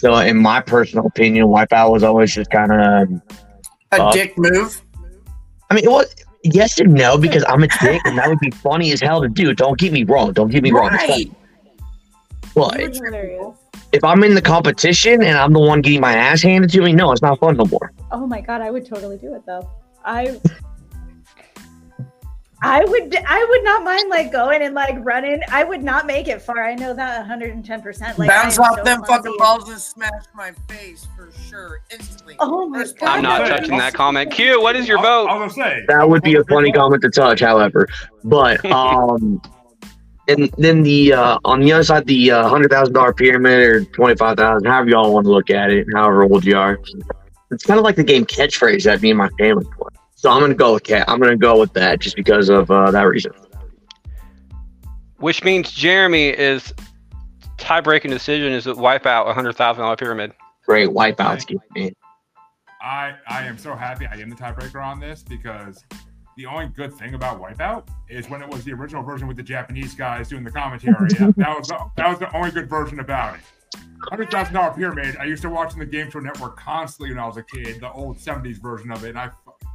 So 0.00 0.16
in 0.16 0.38
my 0.38 0.62
personal 0.62 1.06
opinion, 1.06 1.48
Wipeout 1.48 1.92
was 1.92 2.02
always 2.02 2.34
just 2.34 2.50
kind 2.50 2.72
of. 2.72 3.22
A 3.92 4.02
Uh, 4.02 4.12
dick 4.12 4.32
move. 4.38 4.80
I 5.68 5.74
mean, 5.74 5.84
it 5.84 5.90
was 5.90 6.14
yes 6.42 6.80
and 6.80 6.94
no 6.94 7.18
because 7.18 7.44
I'm 7.46 7.62
a 7.62 7.68
dick 7.82 8.00
and 8.06 8.16
that 8.16 8.26
would 8.26 8.38
be 8.40 8.50
funny 8.50 8.92
as 8.92 9.00
hell 9.02 9.20
to 9.20 9.28
do. 9.28 9.52
Don't 9.52 9.78
get 9.78 9.92
me 9.92 10.04
wrong. 10.04 10.32
Don't 10.32 10.50
get 10.50 10.62
me 10.62 10.70
wrong. 10.70 10.88
Right. 10.88 11.30
funny. 12.54 12.88
But 12.88 12.96
if 13.92 14.02
I'm 14.02 14.24
in 14.24 14.34
the 14.34 14.40
competition 14.40 15.22
and 15.22 15.36
I'm 15.36 15.52
the 15.52 15.60
one 15.60 15.82
getting 15.82 16.00
my 16.00 16.14
ass 16.14 16.40
handed 16.40 16.70
to 16.70 16.80
me, 16.80 16.94
no, 16.94 17.12
it's 17.12 17.20
not 17.20 17.38
fun 17.38 17.58
no 17.58 17.66
more. 17.66 17.92
Oh 18.10 18.26
my 18.26 18.40
god, 18.40 18.62
I 18.62 18.70
would 18.70 18.86
totally 18.86 19.18
do 19.18 19.34
it 19.34 19.42
though. 19.44 19.68
I 20.02 20.40
I 22.62 22.84
would 22.84 23.16
I 23.26 23.46
would 23.48 23.64
not 23.64 23.84
mind 23.84 24.10
like 24.10 24.30
going 24.30 24.60
and 24.62 24.74
like 24.74 24.96
running. 25.00 25.40
I 25.50 25.64
would 25.64 25.82
not 25.82 26.06
make 26.06 26.28
it 26.28 26.42
far. 26.42 26.62
I 26.62 26.74
know 26.74 26.92
that 26.92 27.26
110%. 27.26 28.18
Like 28.18 28.28
Bounce 28.28 28.58
off 28.58 28.76
so 28.76 28.84
them 28.84 29.02
clumsy. 29.02 29.28
fucking 29.28 29.34
balls 29.38 29.68
and 29.70 29.78
smash 29.80 30.24
my 30.34 30.52
face 30.68 31.06
for 31.16 31.30
sure 31.48 31.80
instantly. 31.90 32.36
Oh 32.38 32.68
my 32.68 32.80
First 32.80 32.98
god. 32.98 33.08
I'm 33.08 33.22
not 33.22 33.46
touching 33.48 33.78
that 33.78 33.94
comment. 33.94 34.30
Q, 34.30 34.60
what 34.60 34.76
is 34.76 34.86
your 34.86 34.98
I- 34.98 35.02
vote? 35.02 35.26
I 35.28 35.38
was 35.42 35.54
gonna 35.54 35.70
say 35.70 35.84
That 35.88 36.08
would 36.08 36.22
be 36.22 36.34
a 36.36 36.44
funny 36.44 36.70
comment 36.70 37.00
to 37.02 37.08
touch, 37.10 37.40
however. 37.40 37.88
But 38.24 38.62
um 38.70 39.40
and 40.28 40.50
then 40.58 40.82
the 40.82 41.14
uh 41.14 41.38
on 41.46 41.60
the 41.60 41.72
other 41.72 41.82
side 41.84 42.06
the 42.06 42.30
uh 42.30 42.46
hundred 42.48 42.70
thousand 42.70 42.92
dollar 42.92 43.14
pyramid 43.14 43.58
or 43.60 43.84
twenty 43.86 44.16
five 44.16 44.36
thousand, 44.36 44.66
however 44.68 44.90
y'all 44.90 45.14
want 45.14 45.24
to 45.24 45.30
look 45.32 45.48
at 45.48 45.70
it, 45.70 45.86
however 45.94 46.24
old 46.24 46.44
you 46.44 46.58
are. 46.58 46.78
It's 47.50 47.64
kind 47.64 47.78
of 47.78 47.84
like 47.84 47.96
the 47.96 48.04
game 48.04 48.26
catchphrase 48.26 48.84
that 48.84 49.00
me 49.00 49.10
and 49.10 49.18
my 49.18 49.28
family 49.38 49.64
play. 49.64 49.86
So 50.20 50.28
I'm 50.28 50.38
gonna 50.42 50.52
go 50.52 50.74
with 50.74 50.82
cat. 50.82 51.06
I'm 51.08 51.18
gonna 51.18 51.34
go 51.34 51.58
with 51.58 51.72
that 51.72 51.98
just 51.98 52.14
because 52.14 52.50
of 52.50 52.70
uh, 52.70 52.90
that 52.90 53.04
reason. 53.04 53.32
Which 55.16 55.42
means 55.42 55.70
Jeremy 55.70 56.28
is 56.28 56.74
tie-breaking 57.56 58.10
decision 58.10 58.52
is 58.52 58.64
that 58.64 58.76
Wipeout, 58.76 59.30
a 59.30 59.32
hundred 59.32 59.56
thousand 59.56 59.80
dollar 59.80 59.96
pyramid. 59.96 60.34
Great 60.66 60.90
wipeouts, 60.90 61.58
man. 61.74 61.92
I 62.82 63.14
I 63.28 63.46
am 63.46 63.56
so 63.56 63.74
happy 63.74 64.04
I 64.04 64.16
am 64.16 64.28
the 64.28 64.36
tiebreaker 64.36 64.84
on 64.84 65.00
this 65.00 65.22
because 65.22 65.82
the 66.36 66.44
only 66.44 66.66
good 66.66 66.92
thing 66.92 67.14
about 67.14 67.40
Wipeout 67.40 67.88
is 68.10 68.28
when 68.28 68.42
it 68.42 68.48
was 68.50 68.62
the 68.62 68.74
original 68.74 69.02
version 69.02 69.26
with 69.26 69.38
the 69.38 69.42
Japanese 69.42 69.94
guys 69.94 70.28
doing 70.28 70.44
the 70.44 70.50
commentary. 70.50 71.08
that 71.14 71.58
was 71.58 71.68
the, 71.68 71.90
that 71.96 72.10
was 72.10 72.18
the 72.18 72.30
only 72.36 72.50
good 72.50 72.68
version 72.68 73.00
about 73.00 73.36
it. 73.36 73.40
Hundred 74.10 74.30
thousand 74.30 74.52
dollar 74.52 74.74
pyramid. 74.74 75.16
I 75.16 75.24
used 75.24 75.40
to 75.40 75.48
watch 75.48 75.72
on 75.72 75.78
the 75.78 75.86
Game 75.86 76.10
Show 76.10 76.20
Network 76.20 76.58
constantly 76.58 77.14
when 77.14 77.18
I 77.18 77.26
was 77.26 77.38
a 77.38 77.42
kid. 77.42 77.80
The 77.80 77.90
old 77.90 78.18
'70s 78.18 78.60
version 78.60 78.90
of 78.92 79.02
it. 79.04 79.10
And 79.10 79.18
I 79.18 79.30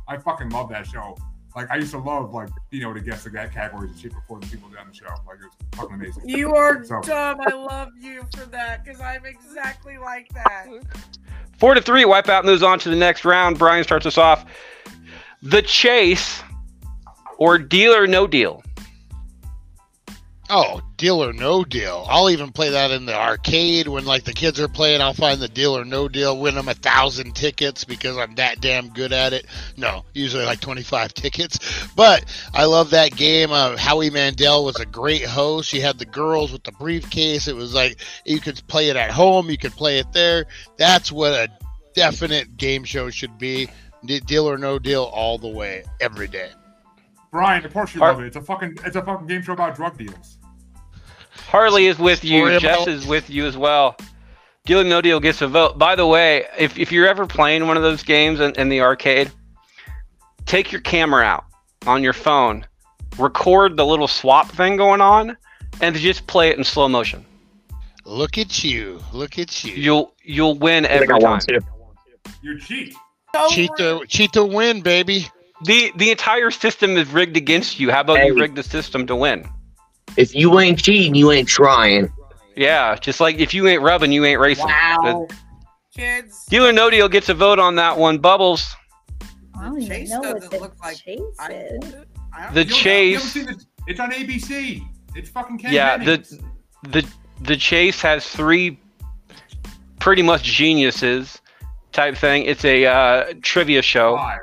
I 0.08 0.18
fucking 0.18 0.50
love 0.50 0.70
that 0.70 0.88
show. 0.88 1.18
Like 1.56 1.72
I 1.72 1.78
used 1.78 1.92
to 1.92 2.00
love 2.00 2.34
like 2.34 2.50
being 2.70 2.84
able 2.84 2.96
to 2.96 3.02
guess 3.02 3.24
the 3.24 3.30
categories 3.30 3.92
and 3.92 4.00
shit 4.00 4.14
before 4.14 4.40
the 4.40 4.48
people 4.48 4.68
did 4.70 4.78
on 4.78 4.90
the 4.90 4.94
show. 4.94 5.06
Like 5.26 5.38
it 5.38 5.46
was 5.46 5.54
fucking 5.72 5.96
amazing. 5.96 6.28
You 6.28 6.54
are 6.54 6.84
So- 6.86 7.00
dumb. 7.02 7.40
I 7.42 7.54
love 7.54 7.90
you 8.00 8.26
for 8.36 8.46
that 8.48 8.84
because 8.84 9.00
I'm 9.00 9.26
exactly 9.26 9.98
like 9.98 10.28
that. 10.34 10.68
Four 11.58 11.74
to 11.74 11.82
three, 11.82 12.04
Wipeout 12.04 12.44
moves 12.44 12.62
on 12.64 12.80
to 12.80 12.90
the 12.90 12.96
next 12.96 13.24
round. 13.24 13.58
Brian 13.58 13.84
starts 13.86 14.06
us 14.06 14.18
off. 14.18 14.46
The 15.42 15.62
chase 15.62 16.44
or 17.38 17.58
deal 17.58 17.94
or 17.94 18.06
no 18.06 18.28
deal. 18.28 18.62
Oh, 20.48 20.82
deal 20.96 21.24
or 21.24 21.34
no 21.34 21.64
deal. 21.64 22.06
I'll 22.08 22.30
even 22.30 22.52
play 22.52 22.70
that 22.70 22.92
in 22.92 23.08
the 23.08 23.18
arcade 23.18 23.88
when 23.88 24.06
like 24.06 24.26
the 24.26 24.34
kids 24.34 24.60
are 24.60 24.68
playing. 24.68 25.02
I'll 25.02 25.14
find 25.14 25.40
the 25.40 25.48
deal 25.48 25.76
or 25.76 25.84
no 25.84 26.08
deal, 26.08 26.38
win 26.40 26.54
them 26.54 26.68
a 26.68 26.76
thousand 26.76 27.36
tickets 27.36 27.84
because 27.84 28.16
I'm 28.16 28.36
that 28.36 28.62
damn 28.62 28.90
good 28.90 29.12
at 29.12 29.34
it. 29.34 29.48
No, 29.76 30.06
usually 30.14 30.46
like 30.46 30.60
25 30.60 31.14
tickets. 31.16 31.88
But 31.96 32.26
I 32.54 32.66
love 32.66 32.92
that 32.92 33.16
game. 33.16 33.52
Uh, 33.52 33.76
Howie 33.76 34.12
Mandel 34.12 34.64
was 34.64 34.80
a 34.80 34.86
great 34.86 35.26
host. 35.26 35.74
You 35.74 35.82
had 35.82 35.98
the 35.98 36.06
girls 36.06 36.52
with 36.52 36.64
the 36.64 36.74
briefcase. 36.74 37.48
It 37.48 37.56
was 37.56 37.74
like 37.74 38.00
you 38.24 38.40
could 38.40 38.62
play 38.68 38.90
it 38.90 38.96
at 38.96 39.12
home, 39.12 39.50
you 39.50 39.58
could 39.58 39.74
play 39.74 39.98
it 39.98 40.14
there. 40.14 40.46
That's 40.78 41.12
what 41.12 41.34
a 41.34 41.50
definite 41.96 42.56
game 42.56 42.84
show 42.84 43.10
should 43.10 43.40
be. 43.40 43.68
De- 44.06 44.20
Deal 44.20 44.48
or 44.48 44.60
no 44.60 44.78
deal 44.78 45.04
all 45.06 45.40
the 45.40 45.48
way, 45.48 45.84
every 46.00 46.28
day. 46.28 46.52
Brian, 47.36 47.66
of 47.66 47.74
course 47.74 47.94
you 47.94 48.02
Are- 48.02 48.14
love 48.14 48.22
it. 48.22 48.28
It's 48.28 48.38
a 48.38 48.42
fucking 48.42 48.78
it's 48.86 48.96
a 48.96 49.02
fucking 49.02 49.28
game 49.28 49.42
show 49.44 49.52
about 49.52 49.76
drug 49.76 49.98
deals. 49.98 50.38
Harley 51.50 51.88
is 51.88 52.00
with 52.00 52.24
you. 52.24 52.40
Story 52.46 52.60
Jess 52.60 52.84
about- 52.84 52.88
is 52.88 53.06
with 53.06 53.30
you 53.30 53.46
as 53.46 53.58
well. 53.58 53.98
Deal 54.66 54.82
no 54.86 55.02
deal 55.02 55.20
gets 55.20 55.42
a 55.42 55.48
vote. 55.50 55.78
By 55.78 55.96
the 55.96 56.08
way, 56.08 56.46
if, 56.58 56.80
if 56.80 56.94
you're 56.94 57.06
ever 57.06 57.28
playing 57.28 57.68
one 57.68 57.76
of 57.76 57.84
those 57.84 58.04
games 58.04 58.40
in, 58.40 58.54
in 58.54 58.70
the 58.70 58.80
arcade, 58.80 59.30
take 60.46 60.72
your 60.72 60.80
camera 60.80 61.26
out 61.26 61.44
on 61.86 62.02
your 62.02 62.14
phone, 62.14 62.66
record 63.18 63.76
the 63.76 63.86
little 63.86 64.08
swap 64.08 64.50
thing 64.50 64.78
going 64.78 65.02
on, 65.02 65.36
and 65.82 65.94
just 65.98 66.26
play 66.28 66.52
it 66.52 66.58
in 66.58 66.64
slow 66.64 66.88
motion. 66.88 67.26
Look 68.06 68.38
at 68.38 68.64
you. 68.64 69.02
Look 69.12 69.38
at 69.38 69.62
you. 69.66 69.74
You'll 69.74 70.14
you'll 70.24 70.58
win 70.58 70.86
every 70.86 71.14
I 71.14 71.20
time. 71.20 71.42
You 72.42 72.58
cheat. 72.60 72.96
Cheat 73.50 73.72
rude. 73.78 73.78
to 74.02 74.08
cheat 74.08 74.32
to 74.34 74.46
win, 74.46 74.80
baby. 74.80 75.28
The 75.64 75.92
the 75.96 76.12
entire 76.12 76.52
system 76.52 76.98
is 76.98 77.10
rigged 77.10 77.38
against 77.38 77.80
you. 77.80 77.92
How 77.92 78.02
about 78.02 78.26
you 78.26 78.34
Hey. 78.36 78.42
rig 78.42 78.56
the 78.56 78.64
system 78.64 79.08
to 79.08 79.16
win? 79.16 79.48
If 80.18 80.36
you 80.36 80.60
ain't 80.60 80.82
cheating, 80.84 81.16
you 81.16 81.32
ain't 81.32 81.48
trying. 81.48 82.12
Yeah, 82.56 82.96
just 82.96 83.20
like 83.20 83.38
if 83.40 83.54
you 83.54 83.68
ain't 83.68 83.82
rubbing, 83.82 84.12
you 84.12 84.24
ain't 84.26 84.40
racing. 84.40 84.66
Wow. 84.66 85.28
Kids. 85.96 86.46
Deal 86.48 86.66
or 86.68 86.74
no 86.74 86.90
deal 86.90 87.08
gets 87.08 87.30
a 87.30 87.34
vote 87.34 87.60
on 87.60 87.76
that 87.76 87.98
one. 87.98 88.18
Bubbles. 88.18 88.66
I 89.58 89.66
don't 89.66 89.82
even 89.82 89.88
Chase 89.88 90.10
know 90.12 90.22
doesn't 90.22 90.52
the 90.52 90.60
look 90.60 90.76
like- 90.84 90.98
chase 90.98 91.20
I, 91.40 91.52
is. 91.54 91.96
I 92.34 92.44
don't 92.46 92.54
The 92.54 92.64
don't- 92.66 92.70
you 92.70 92.76
chase. 92.76 93.34
haven't? 93.34 93.66
It's 93.88 94.00
on 94.00 94.12
ABC. 94.12 94.84
It's 95.16 95.30
fucking 95.30 95.58
Ken 95.60 95.72
Yeah, 95.74 95.98
Jennings. 95.98 96.38
the 96.84 96.90
the 97.02 97.08
the 97.42 97.56
chase 97.58 98.02
has 98.02 98.28
three 98.28 98.78
pretty 100.00 100.22
much 100.22 100.44
geniuses 100.44 101.42
type 101.94 102.18
thing. 102.18 102.44
It's 102.44 102.66
a 102.66 102.86
uh, 102.86 103.34
trivia 103.42 103.82
show. 103.82 104.18
five, 104.18 104.40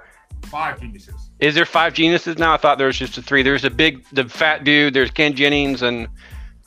five 0.53 0.79
geniuses. 0.79 1.31
Is 1.41 1.55
there 1.55 1.65
five 1.65 1.95
geniuses 1.95 2.37
now? 2.39 2.53
I 2.53 2.59
thought 2.59 2.77
there 2.77 2.87
was 2.87 2.99
just 2.99 3.17
a 3.17 3.23
three. 3.23 3.43
There's 3.43 3.65
a 3.65 3.71
big, 3.71 4.05
the 4.13 4.29
fat 4.29 4.65
dude. 4.65 4.93
There's 4.93 5.11
Ken 5.11 5.35
Jennings 5.35 5.81
and 5.83 6.07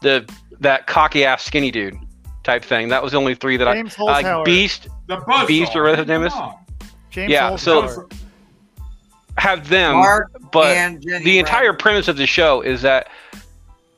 the 0.01 0.27
that 0.59 0.87
cocky 0.87 1.23
ass 1.23 1.43
skinny 1.43 1.69
dude 1.71 1.95
type 2.43 2.63
thing. 2.63 2.89
That 2.89 3.03
was 3.03 3.11
the 3.11 3.19
only 3.19 3.35
three 3.35 3.57
that 3.57 3.71
James 3.71 3.95
I 3.99 4.23
uh, 4.23 4.43
Beast 4.43 4.87
The 5.07 5.17
buzz. 5.17 5.47
Beast 5.47 5.75
or 5.75 5.83
whatever 5.83 6.01
his 6.01 6.07
name 6.07 6.23
is? 6.23 6.33
James 7.11 7.31
yeah, 7.31 7.55
so- 7.55 8.09
have 9.37 9.69
them, 9.69 9.97
Mark 9.97 10.31
but 10.51 10.75
and 10.75 11.01
Jenny 11.01 11.23
the 11.25 11.39
entire 11.39 11.65
Bradford. 11.71 11.79
premise 11.79 12.07
of 12.07 12.17
the 12.17 12.25
show 12.25 12.61
is 12.61 12.81
that 12.81 13.09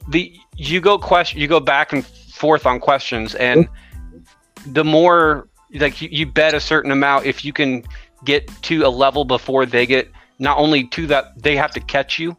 the 0.10 0.36
you 0.56 0.82
go 0.82 0.98
question 0.98 1.40
you 1.40 1.48
go 1.48 1.60
back 1.60 1.94
and 1.94 2.06
forth 2.06 2.66
on 2.66 2.80
questions 2.80 3.36
and 3.36 3.68
the 4.66 4.84
more 4.84 5.48
like 5.76 6.02
you, 6.02 6.10
you 6.12 6.26
bet 6.26 6.54
a 6.56 6.60
certain 6.60 6.92
amount 6.92 7.26
if 7.26 7.46
you 7.46 7.54
can 7.54 7.84
get 8.26 8.48
to 8.64 8.84
a 8.84 8.90
level 8.90 9.26
before 9.26 9.66
they 9.66 9.86
get 9.86 10.10
not 10.40 10.58
only 10.58 10.86
to 10.88 11.08
that 11.08 11.42
they 11.42 11.56
have 11.56 11.72
to 11.72 11.80
catch 11.80 12.20
you. 12.20 12.36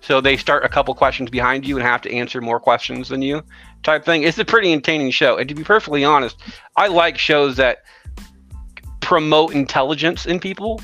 So 0.00 0.20
they 0.20 0.36
start 0.36 0.64
a 0.64 0.68
couple 0.68 0.94
questions 0.94 1.30
behind 1.30 1.66
you 1.66 1.76
and 1.76 1.86
have 1.86 2.02
to 2.02 2.12
answer 2.12 2.40
more 2.40 2.58
questions 2.58 3.08
than 3.08 3.22
you 3.22 3.42
type 3.82 4.04
thing. 4.04 4.24
It's 4.24 4.38
a 4.38 4.44
pretty 4.44 4.72
entertaining 4.72 5.10
show. 5.12 5.36
And 5.38 5.48
to 5.48 5.54
be 5.54 5.64
perfectly 5.64 6.04
honest 6.04 6.36
i 6.76 6.88
like 6.88 7.18
shows 7.18 7.56
that 7.56 7.84
promote 9.00 9.54
intelligence 9.54 10.26
in 10.26 10.40
people 10.40 10.80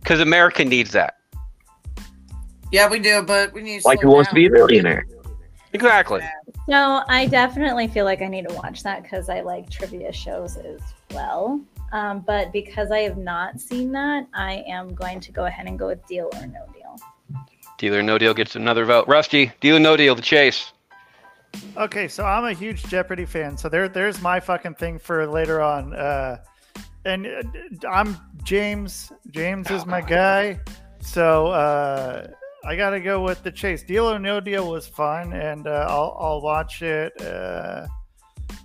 because 0.00 0.20
america 0.20 0.64
needs 0.64 0.92
that. 0.92 1.14
Yeah, 2.72 2.88
we 2.88 3.00
do, 3.00 3.22
but 3.22 3.52
we 3.52 3.62
need 3.62 3.84
Like 3.84 4.00
who 4.00 4.08
slow 4.08 4.14
wants 4.16 4.28
to 4.30 4.34
be 4.34 4.46
a 4.46 4.50
millionaire? 4.50 5.04
exactly. 5.72 6.20
So 6.68 7.02
I 7.08 7.26
definitely 7.26 7.88
feel 7.88 8.04
like 8.04 8.22
I 8.22 8.28
need 8.28 8.46
to 8.48 8.54
watch 8.54 8.82
that 8.84 9.02
because 9.02 9.28
I 9.28 9.40
like 9.40 9.70
trivia 9.70 10.12
shows 10.12 10.56
as 10.56 10.80
well. 11.12 11.60
Um, 11.92 12.20
but 12.20 12.52
because 12.52 12.90
I 12.90 13.00
have 13.00 13.16
not 13.16 13.60
seen 13.60 13.92
that, 13.92 14.26
I 14.32 14.64
am 14.68 14.94
going 14.94 15.20
to 15.20 15.32
go 15.32 15.46
ahead 15.46 15.66
and 15.66 15.78
go 15.78 15.88
with 15.88 16.06
deal 16.06 16.30
or 16.34 16.46
no 16.46 16.66
deal. 16.72 16.96
Deal 17.78 17.94
or 17.94 18.02
no 18.02 18.18
deal 18.18 18.34
gets 18.34 18.56
another 18.56 18.84
vote. 18.84 19.08
Rusty, 19.08 19.52
deal 19.60 19.76
or 19.76 19.80
no 19.80 19.96
deal, 19.96 20.14
the 20.14 20.22
chase. 20.22 20.72
Okay, 21.76 22.06
so 22.06 22.24
I'm 22.24 22.44
a 22.44 22.52
huge 22.52 22.84
Jeopardy 22.84 23.24
fan. 23.24 23.56
So 23.56 23.68
there, 23.68 23.88
there's 23.88 24.22
my 24.22 24.38
fucking 24.38 24.74
thing 24.74 24.98
for 24.98 25.26
later 25.26 25.60
on. 25.60 25.94
Uh, 25.94 26.38
and 27.04 27.26
uh, 27.26 27.88
I'm 27.88 28.16
James. 28.44 29.10
James 29.30 29.70
is 29.70 29.86
my 29.86 30.00
guy. 30.00 30.60
So 31.00 31.48
uh, 31.48 32.28
I 32.64 32.76
got 32.76 32.90
to 32.90 33.00
go 33.00 33.22
with 33.22 33.42
the 33.42 33.50
chase. 33.50 33.82
Deal 33.82 34.10
or 34.10 34.18
no 34.18 34.38
deal 34.40 34.70
was 34.70 34.86
fun, 34.86 35.32
and 35.32 35.66
uh, 35.66 35.86
I'll 35.88 36.16
I'll 36.20 36.40
watch 36.42 36.82
it. 36.82 37.18
Uh, 37.20 37.86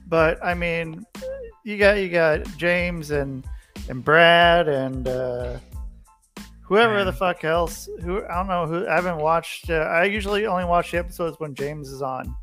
but 0.07 0.43
I 0.43 0.53
mean, 0.53 1.05
you 1.65 1.77
got 1.77 1.97
you 1.97 2.09
got 2.09 2.45
James 2.57 3.11
and 3.11 3.43
and 3.89 4.05
Brad 4.05 4.69
and 4.69 5.07
uh, 5.07 5.57
whoever 6.61 7.03
the 7.03 7.11
fuck 7.11 7.43
else. 7.43 7.89
Who 8.01 8.23
I 8.23 8.35
don't 8.35 8.47
know 8.47 8.67
who. 8.67 8.87
I 8.87 8.93
haven't 8.93 9.17
watched. 9.17 9.69
Uh, 9.69 9.73
I 9.73 10.05
usually 10.05 10.45
only 10.45 10.63
watch 10.63 10.91
the 10.91 10.99
episodes 10.99 11.37
when 11.39 11.55
James 11.55 11.89
is 11.89 12.03
on 12.03 12.33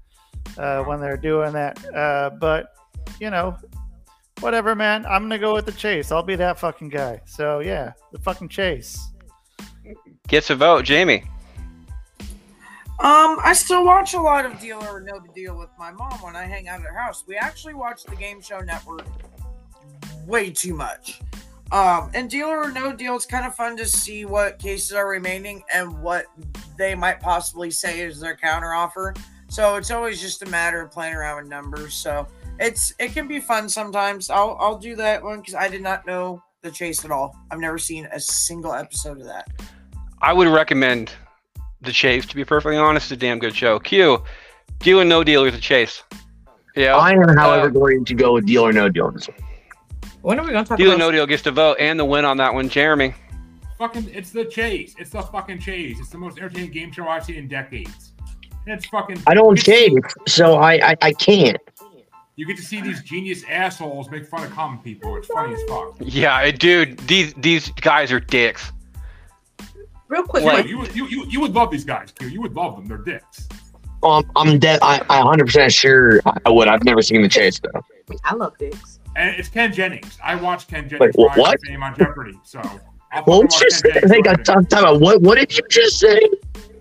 uh, 0.58 0.82
when 0.82 1.00
they're 1.00 1.16
doing 1.16 1.52
that. 1.52 1.82
Uh, 1.94 2.30
but 2.40 2.74
you 3.20 3.30
know, 3.30 3.56
whatever, 4.40 4.74
man. 4.74 5.06
I'm 5.06 5.22
gonna 5.22 5.38
go 5.38 5.54
with 5.54 5.66
the 5.66 5.72
chase. 5.72 6.10
I'll 6.10 6.24
be 6.24 6.36
that 6.36 6.58
fucking 6.58 6.88
guy. 6.88 7.20
So 7.24 7.60
yeah, 7.60 7.92
the 8.10 8.18
fucking 8.18 8.48
chase. 8.48 8.98
Gets 10.26 10.50
a 10.50 10.56
vote. 10.56 10.84
Jamie. 10.84 11.24
Um, 12.98 13.38
I 13.42 13.52
still 13.52 13.84
watch 13.84 14.14
a 14.14 14.20
lot 14.20 14.44
of 14.46 14.60
Deal 14.60 14.82
or 14.84 15.00
No 15.00 15.20
Deal 15.34 15.58
with 15.58 15.70
my 15.78 15.90
mom 15.90 16.12
when 16.22 16.36
I 16.36 16.44
hang 16.44 16.68
out 16.68 16.80
at 16.80 16.86
her 16.86 16.96
house. 16.96 17.24
We 17.26 17.36
actually 17.36 17.74
watch 17.74 18.04
the 18.04 18.14
Game 18.14 18.40
Show 18.40 18.60
Network 18.60 19.06
way 20.26 20.50
too 20.50 20.74
much. 20.74 21.20
Um, 21.72 22.10
and 22.14 22.30
Deal 22.30 22.48
or 22.48 22.70
No 22.70 22.94
Deal, 22.94 23.16
it's 23.16 23.26
kind 23.26 23.46
of 23.46 23.54
fun 23.54 23.76
to 23.78 23.86
see 23.86 24.24
what 24.24 24.58
cases 24.58 24.92
are 24.92 25.08
remaining 25.08 25.64
and 25.72 26.00
what 26.02 26.26
they 26.76 26.94
might 26.94 27.18
possibly 27.18 27.70
say 27.70 28.00
is 28.00 28.20
their 28.20 28.36
counteroffer. 28.36 29.18
So 29.48 29.76
it's 29.76 29.90
always 29.90 30.20
just 30.20 30.42
a 30.42 30.46
matter 30.46 30.80
of 30.80 30.90
playing 30.90 31.14
around 31.14 31.42
with 31.42 31.50
numbers. 31.50 31.94
So 31.94 32.26
it's 32.58 32.94
it 32.98 33.12
can 33.12 33.26
be 33.26 33.40
fun 33.40 33.68
sometimes. 33.68 34.30
I'll 34.30 34.56
I'll 34.60 34.78
do 34.78 34.94
that 34.96 35.22
one 35.22 35.40
because 35.40 35.54
I 35.54 35.68
did 35.68 35.82
not 35.82 36.06
know 36.06 36.42
the 36.62 36.70
chase 36.70 37.04
at 37.04 37.10
all. 37.10 37.36
I've 37.50 37.58
never 37.58 37.78
seen 37.78 38.06
a 38.12 38.20
single 38.20 38.72
episode 38.72 39.18
of 39.18 39.26
that. 39.26 39.48
I 40.20 40.32
would 40.32 40.48
recommend 40.48 41.12
the 41.82 41.92
chase. 41.92 42.26
To 42.26 42.36
be 42.36 42.44
perfectly 42.44 42.76
honest, 42.76 43.06
it's 43.06 43.12
a 43.12 43.16
damn 43.16 43.38
good 43.38 43.54
show. 43.54 43.78
Q, 43.78 44.22
deal 44.80 45.00
or 45.00 45.04
no 45.04 45.22
deal 45.24 45.42
with 45.44 45.54
the 45.54 45.60
chase. 45.60 46.02
Yeah. 46.76 46.96
I 46.96 47.10
am, 47.12 47.36
however, 47.36 47.66
Uh, 47.66 47.70
going 47.70 48.04
to 48.06 48.14
go 48.14 48.32
with 48.34 48.46
deal 48.46 48.62
or 48.66 48.72
no 48.72 48.88
deal 48.88 49.06
on 49.06 49.14
this 49.14 49.28
one. 49.28 49.36
When 50.22 50.38
are 50.38 50.46
we 50.46 50.52
gonna 50.52 50.64
talk 50.64 50.78
deal 50.78 50.90
or 50.92 50.94
about? 50.94 51.06
no 51.06 51.10
deal 51.10 51.26
gets 51.26 51.42
to 51.42 51.50
vote 51.50 51.76
and 51.80 51.98
the 51.98 52.04
win 52.04 52.24
on 52.24 52.36
that 52.38 52.54
one. 52.54 52.68
Jeremy. 52.68 53.14
Fucking, 53.78 54.08
it's 54.14 54.30
the 54.30 54.44
chase. 54.44 54.94
It's 54.98 55.10
the 55.10 55.22
fucking 55.22 55.58
chase. 55.58 55.98
It's 55.98 56.10
the 56.10 56.18
most 56.18 56.38
entertaining 56.38 56.70
game 56.70 56.92
show 56.92 57.08
I've 57.08 57.24
seen 57.24 57.36
in 57.36 57.48
decades. 57.48 58.12
And 58.66 58.74
it's 58.76 58.86
fucking. 58.86 59.20
I 59.26 59.34
don't 59.34 59.58
it's- 59.58 59.64
change, 59.64 59.98
so 60.28 60.54
I, 60.54 60.90
I 60.90 60.96
I 61.02 61.12
can't. 61.12 61.58
You 62.36 62.46
get 62.46 62.56
to 62.56 62.62
see 62.62 62.80
these 62.80 63.02
genius 63.02 63.44
assholes 63.50 64.08
make 64.10 64.24
fun 64.26 64.44
of 64.44 64.50
common 64.52 64.78
people. 64.78 65.16
It's 65.16 65.26
funny 65.26 65.52
as 65.54 65.60
fuck. 65.68 65.94
Yeah, 66.00 66.48
dude. 66.52 66.96
These 67.00 67.34
these 67.34 67.68
guys 67.72 68.10
are 68.12 68.20
dicks. 68.20 68.70
Real 70.12 70.24
quick, 70.24 70.44
Like- 70.44 70.52
like, 70.58 70.66
You, 70.66 70.78
would- 70.78 70.94
you, 70.94 71.06
you, 71.06 71.24
you 71.26 71.40
would 71.40 71.54
love 71.54 71.70
these 71.70 71.86
guys, 71.86 72.12
You 72.20 72.42
would 72.42 72.52
love 72.54 72.76
them. 72.76 72.86
They're 72.86 72.98
dicks. 72.98 73.48
Um, 74.02 74.30
I'm 74.36 74.58
dead. 74.58 74.78
I 74.82 75.00
I 75.08 75.20
100 75.20 75.46
percent 75.46 75.72
sure 75.72 76.20
I 76.44 76.50
would. 76.50 76.68
I've 76.68 76.84
never 76.84 77.00
seen 77.00 77.22
the 77.22 77.28
chase 77.28 77.58
though. 77.60 77.80
I 78.24 78.34
love 78.34 78.58
dicks. 78.58 78.98
And 79.16 79.34
it's 79.36 79.48
Ken 79.48 79.72
Jennings. 79.72 80.18
I 80.22 80.34
watched 80.34 80.68
Ken 80.68 80.86
Jennings 80.86 81.14
Wait, 81.16 81.38
what? 81.38 81.58
to 81.60 81.66
fame 81.66 81.82
on 81.82 81.96
Jeopardy. 81.96 82.38
So. 82.44 82.60
I'll 83.12 83.22
What 83.24 83.58
you 83.58 83.70
say? 83.70 83.90
Ken 83.92 84.02
Jennings 84.02 84.12
Hey, 84.12 84.20
rise 84.32 84.48
I'm 84.50 84.66
about 84.84 85.00
what? 85.00 85.22
What 85.22 85.38
did 85.38 85.56
you 85.56 85.62
just 85.70 85.98
say? 85.98 86.20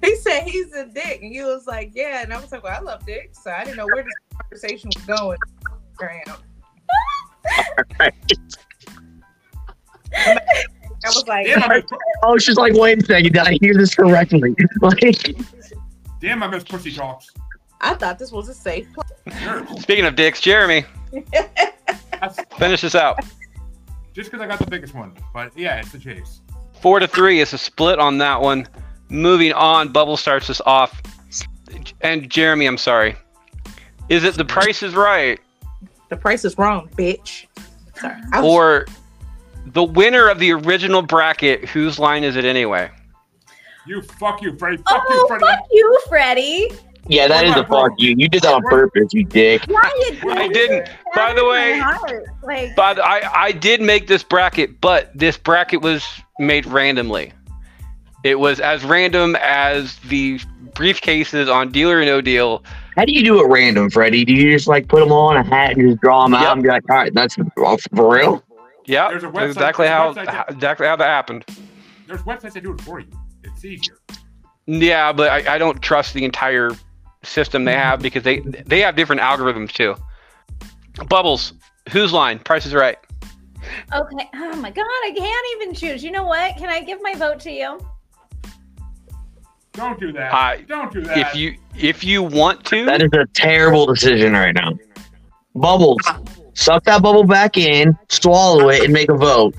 He 0.03 0.15
said 0.17 0.43
he's 0.43 0.73
a 0.73 0.87
dick, 0.87 1.21
and 1.21 1.31
he 1.31 1.41
was 1.43 1.67
like, 1.67 1.91
"Yeah," 1.93 2.23
and 2.23 2.33
I 2.33 2.41
was 2.41 2.51
like, 2.51 2.63
"Well, 2.63 2.75
I 2.75 2.81
love 2.81 3.05
dicks," 3.05 3.41
so 3.43 3.51
I 3.51 3.63
didn't 3.63 3.77
know 3.77 3.85
where 3.93 4.03
this 4.03 4.13
conversation 4.37 4.89
was 4.93 5.05
going. 5.05 5.37
Graham. 5.95 6.25
I 11.03 11.07
was 11.09 11.27
like, 11.27 11.47
Damn, 11.47 11.63
I 11.63 11.83
Oh, 12.23 12.37
she's 12.37 12.57
like, 12.57 12.73
wait 12.73 13.01
a 13.01 13.05
second, 13.05 13.33
did 13.33 13.37
I 13.37 13.57
hear 13.61 13.73
this 13.73 13.95
correctly? 13.95 14.55
Like, 14.81 15.35
damn, 16.19 16.43
I 16.43 16.47
missed 16.47 16.69
pussy 16.69 16.91
talks. 16.91 17.29
I 17.81 17.95
thought 17.95 18.19
this 18.19 18.31
was 18.31 18.47
a 18.49 18.53
safe 18.53 18.87
place. 18.93 19.81
Speaking 19.81 20.05
of 20.05 20.15
dicks, 20.15 20.39
Jeremy, 20.41 20.85
finish 22.57 22.81
this 22.81 22.93
out. 22.95 23.19
just 24.13 24.29
because 24.31 24.43
I 24.43 24.47
got 24.47 24.59
the 24.59 24.67
biggest 24.69 24.93
one. 24.93 25.13
But 25.33 25.57
yeah, 25.57 25.79
it's 25.79 25.91
the 25.91 25.97
chase. 25.99 26.41
Four 26.81 26.99
to 26.99 27.07
three 27.07 27.39
is 27.39 27.53
a 27.53 27.57
split 27.57 27.99
on 27.99 28.17
that 28.19 28.39
one. 28.41 28.67
Moving 29.09 29.53
on, 29.53 29.91
Bubble 29.91 30.17
starts 30.17 30.49
us 30.49 30.61
off. 30.65 31.01
And 32.01 32.29
Jeremy, 32.29 32.65
I'm 32.65 32.77
sorry. 32.77 33.15
Is 34.09 34.23
it 34.23 34.35
the 34.35 34.45
price 34.45 34.83
is 34.83 34.93
right 34.93 35.39
The 36.09 36.17
price 36.17 36.43
is 36.45 36.57
wrong, 36.57 36.89
bitch. 36.97 37.45
Sorry. 37.99 38.15
Was- 38.33 38.43
or 38.43 38.85
the 39.65 39.83
winner 39.83 40.27
of 40.27 40.39
the 40.39 40.51
original 40.53 41.01
bracket? 41.01 41.67
Whose 41.69 41.99
line 41.99 42.23
is 42.23 42.35
it 42.35 42.45
anyway? 42.45 42.89
You 43.87 44.01
fuck 44.01 44.41
you, 44.41 44.57
Freddie. 44.57 44.77
Fuck 44.77 45.03
you, 45.09 45.27
Oh, 45.31 45.39
fuck 45.39 45.59
you, 45.71 45.99
Freddie. 46.07 46.69
yeah, 47.07 47.27
that 47.27 47.45
is 47.45 47.55
a 47.55 47.65
fuck 47.65 47.91
you. 47.97 48.13
You 48.17 48.27
did 48.29 48.43
that 48.43 48.53
on 48.53 48.61
purpose, 48.63 49.07
you 49.13 49.23
dick. 49.25 49.63
Why 49.67 49.91
you 50.07 50.15
did 50.21 50.37
I 50.37 50.47
didn't. 50.47 50.77
it? 50.83 50.89
By 51.15 51.33
the 51.33 51.43
way- 51.45 51.79
hurt 51.79 51.85
my 51.85 51.93
heart. 51.93 52.25
like 52.43 52.75
But 52.75 52.99
I, 52.99 53.21
I 53.33 53.51
did 53.51 53.81
make 53.81 54.07
this 54.07 54.21
bracket, 54.23 54.79
but 54.81 55.11
this 55.15 55.35
bracket 55.37 55.81
was 55.81 56.05
made 56.39 56.65
randomly. 56.67 57.33
It 58.23 58.39
was 58.39 58.59
as 58.59 58.83
random 58.83 59.35
as 59.41 59.95
the 60.07 60.37
briefcases 60.73 61.51
on 61.51 61.71
Deal 61.71 61.89
or 61.89 62.05
No 62.05 62.21
Deal. 62.21 62.63
How 62.95 63.05
do 63.05 63.11
you 63.11 63.23
do 63.23 63.43
it 63.43 63.47
random, 63.47 63.89
Freddie? 63.89 64.25
Do 64.25 64.33
you 64.33 64.51
just 64.51 64.67
like 64.67 64.87
put 64.87 64.99
them 64.99 65.11
all 65.11 65.31
in 65.31 65.37
a 65.37 65.43
hat 65.43 65.71
and 65.75 65.89
just 65.89 66.01
draw 66.01 66.23
them 66.23 66.35
out 66.35 66.53
and 66.53 66.61
be 66.61 66.69
like, 66.69 66.83
all 66.87 66.97
right, 66.97 67.11
that's 67.15 67.35
oh, 67.57 67.77
for 67.95 68.13
real? 68.13 68.43
Yeah, 68.85 69.09
There's 69.09 69.23
a 69.23 69.27
website- 69.27 69.47
exactly 69.49 69.87
how, 69.87 70.13
website 70.13 70.25
that- 70.25 70.49
exactly 70.51 70.87
how 70.87 70.95
that 70.95 71.07
happened. 71.07 71.45
There's 72.07 72.21
websites 72.23 72.53
that 72.53 72.63
do 72.63 72.73
it 72.73 72.81
for 72.81 72.99
you. 72.99 73.07
It's 73.43 73.63
easier. 73.63 73.97
Yeah, 74.67 75.11
but 75.13 75.29
I, 75.31 75.55
I 75.55 75.57
don't 75.57 75.81
trust 75.81 76.13
the 76.13 76.23
entire 76.25 76.71
system 77.23 77.65
they 77.65 77.73
have 77.75 78.01
because 78.01 78.23
they 78.23 78.39
they 78.39 78.79
have 78.81 78.95
different 78.95 79.21
algorithms 79.21 79.71
too. 79.71 79.95
Bubbles, 81.07 81.53
whose 81.91 82.11
line? 82.13 82.39
Price 82.39 82.65
is 82.65 82.73
right. 82.73 82.97
okay. 83.93 84.29
Oh 84.35 84.55
my 84.57 84.71
god, 84.71 84.85
I 84.85 85.13
can't 85.15 85.45
even 85.61 85.73
choose. 85.75 86.03
You 86.03 86.11
know 86.11 86.25
what? 86.25 86.57
Can 86.57 86.69
I 86.69 86.81
give 86.81 86.99
my 87.01 87.13
vote 87.15 87.39
to 87.41 87.51
you? 87.51 87.79
Don't 89.73 89.99
do 89.99 90.11
that. 90.11 90.33
I- 90.33 90.61
Don't 90.67 90.91
do 90.91 91.01
that. 91.01 91.17
If 91.17 91.35
you 91.35 91.55
if 91.77 92.03
you 92.03 92.21
want 92.23 92.65
to, 92.65 92.85
That 92.85 93.01
is 93.01 93.09
a 93.13 93.25
terrible 93.33 93.85
decision 93.85 94.33
right 94.33 94.53
now. 94.53 94.73
Bubbles, 95.55 96.01
suck 96.61 96.83
that 96.85 97.01
bubble 97.01 97.23
back 97.23 97.57
in, 97.57 97.97
swallow 98.09 98.69
it, 98.69 98.83
and 98.83 98.93
make 98.93 99.09
a 99.09 99.15
vote. 99.17 99.55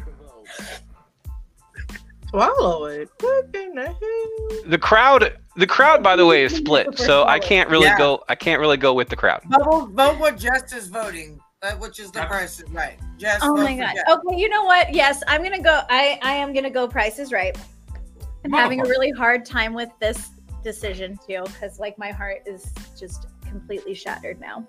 swallow 2.30 2.84
it. 2.86 3.08
The 4.66 4.78
crowd 4.80 5.36
the 5.56 5.66
crowd 5.66 6.02
by 6.02 6.16
the 6.16 6.24
way 6.26 6.44
is 6.44 6.54
split, 6.62 6.98
so 6.98 7.24
I 7.24 7.38
can't 7.38 7.68
really 7.68 7.86
Yeah. 7.86 7.98
go 7.98 8.22
I 8.28 8.34
can't 8.34 8.60
really 8.60 8.76
go 8.76 8.94
with 8.94 9.08
the 9.08 9.16
crowd. 9.16 9.42
Vote, 9.50 9.90
vote 9.90 10.18
what 10.18 10.38
Jess 10.38 10.72
is 10.72 10.88
voting, 10.88 11.40
uh, 11.62 11.72
which 11.72 12.00
is 12.00 12.10
the 12.10 12.22
price 12.24 12.60
is 12.60 12.70
right. 12.70 12.98
Jess. 13.18 13.40
Oh 13.42 13.54
my 13.54 13.74
for 13.76 13.82
god. 13.82 13.94
Jess. 13.94 14.04
Okay, 14.08 14.36
you 14.38 14.48
know 14.48 14.64
what? 14.64 14.94
Yes, 14.94 15.22
I'm 15.26 15.42
gonna 15.42 15.62
go. 15.62 15.82
I 15.90 16.18
I 16.22 16.32
am 16.34 16.52
gonna 16.54 16.70
go. 16.70 16.88
Price 16.88 17.18
is 17.18 17.32
right. 17.32 17.56
I'm 18.44 18.52
having 18.52 18.80
a 18.80 18.84
really 18.84 19.10
hard 19.10 19.44
time 19.44 19.72
with 19.72 19.90
this 20.00 20.30
decision 20.64 21.18
too, 21.26 21.42
because 21.44 21.78
like 21.78 21.96
my 21.98 22.10
heart 22.10 22.42
is 22.46 22.72
just 22.98 23.26
completely 23.46 23.94
shattered 23.94 24.40
now. 24.40 24.66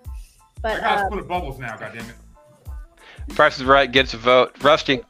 But 0.62 0.72
I 0.72 0.74
But 0.74 0.82
gotta 0.82 1.00
uh, 1.02 1.06
split 1.08 1.28
bubbles 1.28 1.58
now, 1.58 1.76
goddammit. 1.76 2.12
Price 3.30 3.58
is 3.58 3.64
right 3.64 3.90
gets 3.90 4.14
a 4.14 4.18
vote. 4.18 4.62
Rusty, 4.62 5.02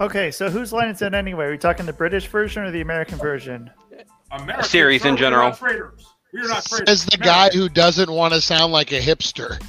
Okay, 0.00 0.30
so 0.30 0.48
whose 0.48 0.72
line 0.72 0.88
is 0.88 1.02
it 1.02 1.12
anyway? 1.12 1.44
Are 1.44 1.50
we 1.50 1.58
talking 1.58 1.84
the 1.84 1.92
British 1.92 2.26
version 2.26 2.62
or 2.62 2.70
the 2.70 2.80
American 2.80 3.18
version? 3.18 3.70
America, 4.32 4.64
series 4.64 5.04
in 5.04 5.08
sir, 5.08 5.10
we 5.10 5.14
are 5.14 5.18
general. 5.18 5.48
not 5.50 5.58
traitors. 5.58 6.06
We 6.32 6.40
are 6.40 6.48
not 6.48 6.64
traitors. 6.64 6.88
Says 6.88 7.04
the 7.04 7.18
guy 7.18 7.50
who 7.50 7.68
doesn't 7.68 8.10
want 8.10 8.32
to 8.32 8.40
sound 8.40 8.72
like 8.72 8.92
a 8.92 9.00
hipster. 9.00 9.60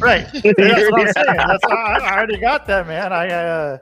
Right. 0.00 0.26
That's 0.32 0.44
what 0.44 1.00
I'm 1.00 1.12
saying. 1.12 1.36
That's 1.36 1.64
I, 1.64 1.98
I 2.02 2.16
already 2.16 2.38
got 2.38 2.66
that, 2.66 2.88
man. 2.88 3.12
I 3.12 3.28
uh, 3.28 3.78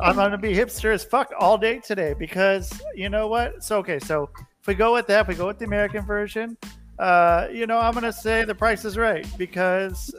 I'm 0.00 0.16
gonna 0.16 0.38
be 0.38 0.54
hipster 0.54 0.94
as 0.94 1.04
fuck 1.04 1.30
all 1.38 1.58
day 1.58 1.78
today 1.80 2.14
because 2.18 2.80
you 2.94 3.10
know 3.10 3.28
what? 3.28 3.62
So 3.62 3.76
okay, 3.78 3.98
so 3.98 4.30
if 4.60 4.66
we 4.66 4.74
go 4.74 4.94
with 4.94 5.06
that, 5.08 5.22
if 5.22 5.28
we 5.28 5.34
go 5.34 5.46
with 5.46 5.58
the 5.58 5.66
American 5.66 6.06
version, 6.06 6.56
uh, 6.98 7.48
you 7.52 7.66
know, 7.66 7.78
I'm 7.78 7.92
gonna 7.92 8.12
say 8.12 8.44
the 8.44 8.54
price 8.54 8.86
is 8.86 8.96
right 8.96 9.26
because 9.36 10.14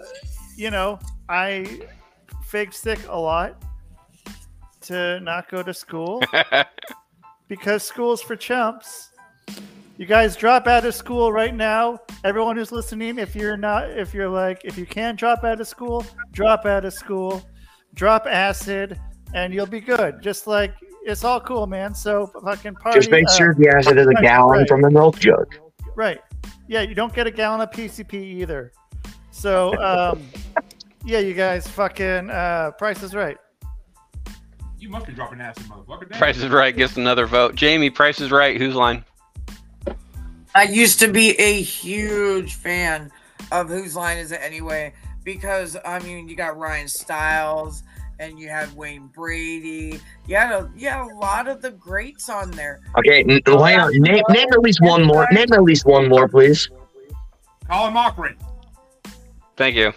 you 0.55 0.69
know 0.69 0.99
I 1.29 1.81
fake 2.43 2.73
stick 2.73 2.99
a 3.07 3.19
lot 3.19 3.61
to 4.81 5.19
not 5.19 5.49
go 5.49 5.61
to 5.61 5.73
school 5.73 6.23
because 7.47 7.83
school's 7.83 8.21
for 8.21 8.35
chumps. 8.35 9.11
You 9.97 10.07
guys 10.07 10.35
drop 10.35 10.65
out 10.65 10.85
of 10.85 10.95
school 10.95 11.31
right 11.31 11.53
now. 11.53 11.99
Everyone 12.23 12.55
who's 12.57 12.71
listening, 12.71 13.19
if 13.19 13.35
you're 13.35 13.57
not, 13.57 13.91
if 13.91 14.13
you're 14.13 14.29
like, 14.29 14.61
if 14.63 14.77
you 14.77 14.87
can 14.87 15.15
drop 15.15 15.43
out 15.43 15.61
of 15.61 15.67
school, 15.67 16.03
drop 16.31 16.65
out 16.65 16.83
of 16.83 16.93
school, 16.93 17.43
drop 17.93 18.25
acid, 18.25 18.99
and 19.35 19.53
you'll 19.53 19.67
be 19.67 19.81
good. 19.81 20.21
Just 20.21 20.47
like 20.47 20.73
it's 21.03 21.23
all 21.23 21.39
cool, 21.41 21.67
man. 21.67 21.93
So 21.93 22.27
fucking 22.43 22.75
party. 22.75 22.97
Just 22.97 23.11
make 23.11 23.27
uh, 23.27 23.37
sure 23.37 23.53
the 23.53 23.69
acid 23.69 23.99
is 23.99 24.07
a 24.07 24.21
gallon 24.21 24.59
right. 24.59 24.67
from 24.67 24.81
the 24.81 24.89
milk 24.89 25.19
jug. 25.19 25.53
Right. 25.95 26.21
Yeah, 26.67 26.81
you 26.81 26.95
don't 26.95 27.13
get 27.13 27.27
a 27.27 27.31
gallon 27.31 27.61
of 27.61 27.69
PCP 27.69 28.13
either. 28.13 28.71
So, 29.31 29.75
um, 29.81 30.21
yeah, 31.05 31.19
you 31.19 31.33
guys 31.33 31.67
fucking 31.67 32.29
uh, 32.29 32.71
price 32.77 33.03
is 33.03 33.13
right. 33.13 33.37
You 34.79 34.89
must 34.89 35.07
be 35.07 35.13
dropping 35.13 35.41
acid, 35.41 35.65
motherfucker. 35.65 36.09
Damn. 36.09 36.17
Price 36.19 36.37
is 36.37 36.49
right 36.49 36.75
gets 36.75 36.95
another 36.97 37.25
vote. 37.25 37.55
Jamie, 37.55 37.89
Price 37.89 38.21
is 38.21 38.31
right. 38.31 38.57
Whose 38.57 38.75
line? 38.75 39.03
I 40.55 40.63
used 40.63 40.99
to 40.99 41.11
be 41.11 41.31
a 41.39 41.61
huge 41.61 42.55
fan 42.55 43.11
of 43.51 43.69
Whose 43.69 43.95
Line 43.95 44.17
Is 44.17 44.31
It 44.31 44.39
Anyway? 44.41 44.93
Because 45.23 45.77
I 45.85 45.99
mean, 45.99 46.27
you 46.27 46.35
got 46.35 46.57
Ryan 46.57 46.87
Stiles 46.87 47.83
and 48.19 48.39
you 48.39 48.49
had 48.49 48.73
Wayne 48.75 49.07
Brady. 49.07 49.99
You 50.27 50.35
had 50.35 50.51
a 50.51 50.71
you 50.75 50.89
had 50.89 51.01
a 51.01 51.15
lot 51.15 51.47
of 51.47 51.61
the 51.61 51.71
greats 51.71 52.29
on 52.29 52.51
there. 52.51 52.79
Okay, 52.97 53.23
n- 53.23 53.41
hang 53.45 53.79
on. 53.79 53.91
Name, 53.93 54.23
name 54.29 54.47
at 54.51 54.59
least 54.59 54.81
one 54.81 55.03
more. 55.03 55.27
Name 55.31 55.51
at 55.53 55.63
least 55.63 55.85
one 55.85 56.07
more, 56.09 56.27
please. 56.27 56.69
Colin 57.69 57.93
Mochrie. 57.93 58.35
Thank 59.55 59.75
you. 59.75 59.93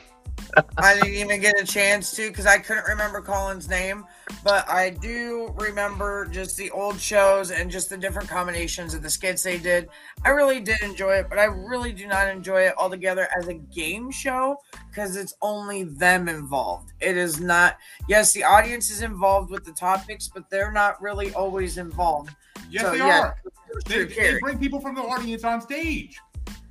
I 0.77 0.95
didn't 0.95 1.15
even 1.15 1.41
get 1.41 1.61
a 1.61 1.65
chance 1.65 2.11
to 2.17 2.29
because 2.29 2.47
I 2.47 2.59
couldn't 2.59 2.87
remember 2.87 3.21
Colin's 3.21 3.69
name, 3.69 4.05
but 4.45 4.69
I 4.69 4.91
do 4.91 5.55
remember 5.57 6.27
just 6.27 6.57
the 6.57 6.71
old 6.71 7.01
shows 7.01 7.51
and 7.51 7.71
just 7.71 7.89
the 7.89 7.97
different 7.97 8.29
combinations 8.29 8.93
of 8.95 9.03
the 9.03 9.09
skits 9.09 9.43
they 9.43 9.59
did. 9.59 9.89
I 10.25 10.31
really 10.31 10.61
did 10.61 10.81
enjoy 10.83 11.15
it, 11.15 11.27
but 11.29 11.39
I 11.39 11.45
really 11.45 11.93
do 11.93 12.07
not 12.07 12.29
enjoy 12.29 12.63
it 12.63 12.75
altogether 12.77 13.29
as 13.37 13.49
a 13.49 13.55
game 13.55 14.11
show 14.11 14.57
because 14.89 15.17
it's 15.17 15.35
only 15.41 15.85
them 15.85 16.29
involved. 16.29 16.93
It 17.01 17.17
is 17.17 17.41
not, 17.41 17.79
yes, 18.09 18.33
the 18.33 18.45
audience 18.45 18.91
is 18.91 19.03
involved 19.03 19.51
with 19.51 19.65
the 19.65 19.73
topics, 19.73 20.29
but 20.29 20.51
they're 20.51 20.73
not 20.73 21.01
really 21.01 21.33
always 21.33 21.79
involved. 21.79 22.31
Yes, 22.71 22.83
So, 22.83 22.91
they 22.93 22.99
yeah, 22.99 23.21
are. 23.21 23.39
They, 23.87 24.05
they 24.05 24.39
bring 24.39 24.59
people 24.59 24.81
from 24.81 24.95
the 24.95 25.03
audience 25.03 25.45
on 25.45 25.61
stage. 25.61 26.19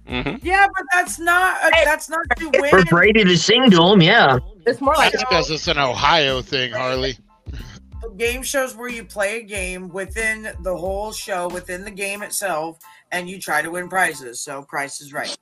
Hmm 0.08 0.36
Yeah, 0.42 0.68
but 0.76 0.86
that's 0.92 1.20
not, 1.20 1.64
uh, 1.64 1.70
that's 1.84 2.10
not 2.10 2.26
to 2.38 2.52
For. 2.52 2.84
Brady 2.86 3.24
to 3.24 3.38
sing 3.38 3.70
to 3.72 3.84
him, 3.84 4.02
yeah. 4.02 4.38
It's 4.66 4.82
more 4.82 4.96
like 4.96 5.12
That's 5.12 5.24
because 5.24 5.50
it's 5.52 5.68
an 5.68 5.78
Ohio 5.78 6.42
thing, 6.42 6.72
Harley. 6.72 7.18
game 8.18 8.44
shows 8.44 8.76
where 8.76 8.90
you 8.90 9.04
play 9.04 9.40
a 9.40 9.44
game 9.44 9.90
within 9.90 10.50
the 10.62 10.76
whole 10.76 11.12
show, 11.12 11.48
within 11.50 11.84
the 11.84 11.92
game 11.92 12.22
itself, 12.24 12.80
and 13.12 13.30
you 13.30 13.40
try 13.40 13.62
to 13.62 13.72
win 13.72 13.90
prizes. 13.90 14.42
So 14.42 14.64
price 14.64 15.02
is 15.02 15.14
right. 15.14 15.36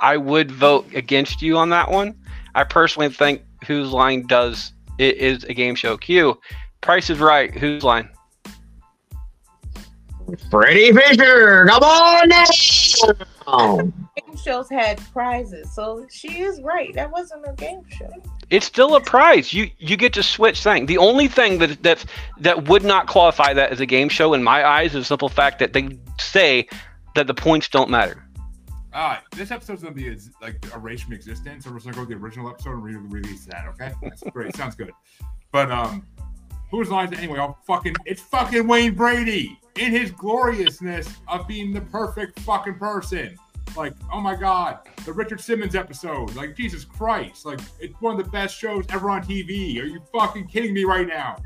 I 0.00 0.16
would 0.16 0.50
vote 0.50 0.86
against 0.94 1.42
you 1.42 1.56
on 1.56 1.70
that 1.70 1.90
one. 1.90 2.14
I 2.54 2.64
personally 2.64 3.08
think 3.08 3.42
Whose 3.66 3.90
Line 3.90 4.26
does 4.26 4.72
it 4.98 5.16
is 5.16 5.44
a 5.44 5.54
game 5.54 5.74
show. 5.74 5.96
Q, 5.96 6.38
Price 6.80 7.10
is 7.10 7.18
right. 7.18 7.52
Whose 7.56 7.84
Line? 7.84 8.08
Freddie 10.50 10.92
Fisher, 10.92 11.66
come 11.66 11.82
on 11.82 12.28
now. 12.28 12.44
Game 13.06 14.36
shows 14.36 14.68
had 14.70 14.98
prizes, 15.12 15.72
so 15.74 16.06
she 16.10 16.42
is 16.42 16.60
right. 16.62 16.94
That 16.94 17.10
wasn't 17.10 17.46
a 17.46 17.52
game 17.52 17.82
show. 17.88 18.10
It's 18.50 18.66
still 18.66 18.94
a 18.96 19.00
prize. 19.00 19.52
You 19.52 19.70
you 19.78 19.96
get 19.96 20.12
to 20.14 20.22
switch 20.22 20.62
thing. 20.62 20.86
The 20.86 20.98
only 20.98 21.28
thing 21.28 21.58
that 21.58 21.82
that 21.82 22.04
that 22.38 22.68
would 22.68 22.84
not 22.84 23.06
qualify 23.06 23.52
that 23.54 23.72
as 23.72 23.80
a 23.80 23.86
game 23.86 24.08
show 24.08 24.34
in 24.34 24.42
my 24.42 24.64
eyes 24.66 24.94
is 24.94 25.02
the 25.02 25.04
simple 25.04 25.28
fact 25.28 25.58
that 25.58 25.72
they 25.72 25.98
say 26.18 26.68
that 27.14 27.26
the 27.26 27.34
points 27.34 27.68
don't 27.68 27.90
matter. 27.90 28.24
All 28.94 29.08
right, 29.08 29.20
this 29.34 29.50
episode's 29.50 29.82
gonna 29.82 29.94
be 29.94 30.08
as, 30.08 30.30
like 30.42 30.64
erased 30.74 31.04
from 31.04 31.14
existence. 31.14 31.64
So 31.64 31.70
we're 31.70 31.76
just 31.76 31.86
gonna 31.86 31.96
go 31.96 32.04
to 32.04 32.08
the 32.08 32.22
original 32.22 32.50
episode 32.50 32.72
and 32.72 32.82
re- 32.82 33.20
release 33.20 33.46
that. 33.46 33.66
Okay, 33.68 33.92
that's 34.02 34.22
great. 34.32 34.54
Sounds 34.54 34.74
good. 34.74 34.92
But 35.50 35.70
um, 35.70 36.06
whose 36.70 36.90
lines 36.90 37.16
anyway? 37.16 37.38
Oh, 37.38 37.56
fucking, 37.66 37.94
it's 38.04 38.20
fucking 38.20 38.66
Wayne 38.66 38.94
Brady 38.94 39.58
in 39.78 39.90
his 39.92 40.10
gloriousness 40.10 41.08
of 41.28 41.46
being 41.48 41.72
the 41.72 41.80
perfect 41.80 42.38
fucking 42.40 42.78
person. 42.78 43.36
Like, 43.76 43.94
oh 44.12 44.20
my 44.20 44.34
god, 44.36 44.80
the 45.06 45.12
Richard 45.12 45.40
Simmons 45.40 45.74
episode. 45.74 46.34
Like, 46.34 46.54
Jesus 46.56 46.84
Christ, 46.84 47.46
like 47.46 47.60
it's 47.80 47.94
one 48.00 48.18
of 48.18 48.24
the 48.24 48.30
best 48.30 48.56
shows 48.58 48.84
ever 48.90 49.08
on 49.10 49.22
TV. 49.22 49.80
Are 49.80 49.84
you 49.86 50.00
fucking 50.12 50.46
kidding 50.48 50.74
me 50.74 50.84
right 50.84 51.06
now? 51.06 51.36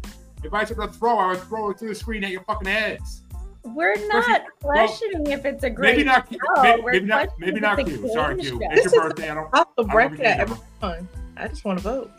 If 0.43 0.53
I 0.53 0.65
said 0.65 0.77
to 0.79 0.89
throw, 0.89 1.19
I 1.19 1.29
would 1.29 1.41
throw 1.43 1.71
it 1.71 1.79
through 1.79 1.89
the 1.91 1.95
screen 1.95 2.25
at 2.25 2.31
your 2.31 2.43
fucking 2.43 2.69
heads. 2.69 3.23
We're 3.63 3.95
Question- 3.95 4.09
not 4.09 4.43
well, 4.63 4.75
questioning 4.87 5.27
if 5.29 5.45
it's 5.45 5.65
a 5.65 5.71
great 5.71 5.97
Maybe 5.97 6.05
not. 6.05 6.29
Q- 6.29 6.39
show. 6.57 6.63
maybe, 6.63 6.83
We're 6.83 6.93
maybe 6.93 7.07
not. 7.07 7.29
Maybe 7.39 7.61
not 7.61 7.79
it's 7.81 7.91
a 7.91 7.99
Q. 7.99 8.13
Sorry, 8.13 8.35
game 8.37 8.45
Q. 8.45 8.51
show. 8.51 8.59
It's 8.73 8.85
This 8.85 8.93
your 8.93 9.07
is 9.07 9.09
birthday. 9.13 9.31
I 9.31 9.35
don't. 9.35 9.55
off 9.55 9.69
the 9.77 9.83
I 9.83 9.87
don't 9.87 9.89
bracket 9.93 10.21
every 10.21 10.57
time. 10.81 11.09
I 11.37 11.49
just 11.49 11.65
want 11.65 11.79
to 11.79 11.83
vote. 11.83 12.11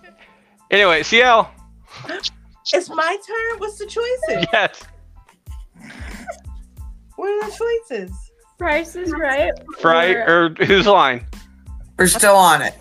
Anyway, 0.72 1.04
CL. 1.04 1.50
It's 2.74 2.90
my 2.90 3.18
turn. 3.26 3.60
What's 3.60 3.78
the 3.78 3.86
choices? 3.86 4.46
Yes. 4.54 4.84
What 7.18 7.30
are 7.30 7.50
the 7.50 7.56
choices? 7.90 8.12
Price 8.58 8.96
is 8.96 9.12
right. 9.12 9.52
Right 9.84 10.16
or 10.16 10.50
whose 10.66 10.88
line? 10.88 11.26
We're 11.98 12.08
still 12.08 12.36
on 12.36 12.62
it. 12.62 12.74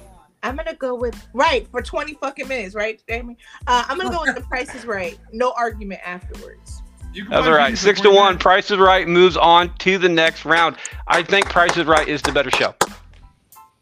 I'm 0.43 0.57
gonna 0.57 0.75
go 0.75 0.95
with 0.95 1.27
right 1.35 1.67
for 1.71 1.83
20 1.83 2.15
fucking 2.15 2.47
minutes, 2.47 2.75
right, 2.75 3.03
Jamie? 3.09 3.37
Uh, 3.67 3.85
I'm 3.89 3.99
gonna 3.99 4.11
go 4.11 4.23
with 4.23 4.37
the 4.37 4.43
price 4.43 4.75
is 4.75 4.85
right. 4.85 5.19
No 5.33 5.53
argument 5.57 6.01
afterwards. 6.05 6.83
That's 7.31 7.47
all 7.47 7.55
right. 7.55 7.77
Six 7.77 8.01
to 8.03 8.11
one. 8.11 8.27
minutes. 8.27 8.43
Price 8.43 8.71
is 8.71 8.79
Right 8.79 9.09
moves 9.09 9.37
on 9.37 9.75
to 9.79 9.99
the 9.99 10.09
next 10.09 10.45
round. 10.45 10.77
I 11.09 11.23
think 11.23 11.47
Price 11.49 11.77
is 11.77 11.87
Right 11.87 12.07
is 12.07 12.23
the 12.23 12.31
better 12.33 12.51
show. 12.51 12.75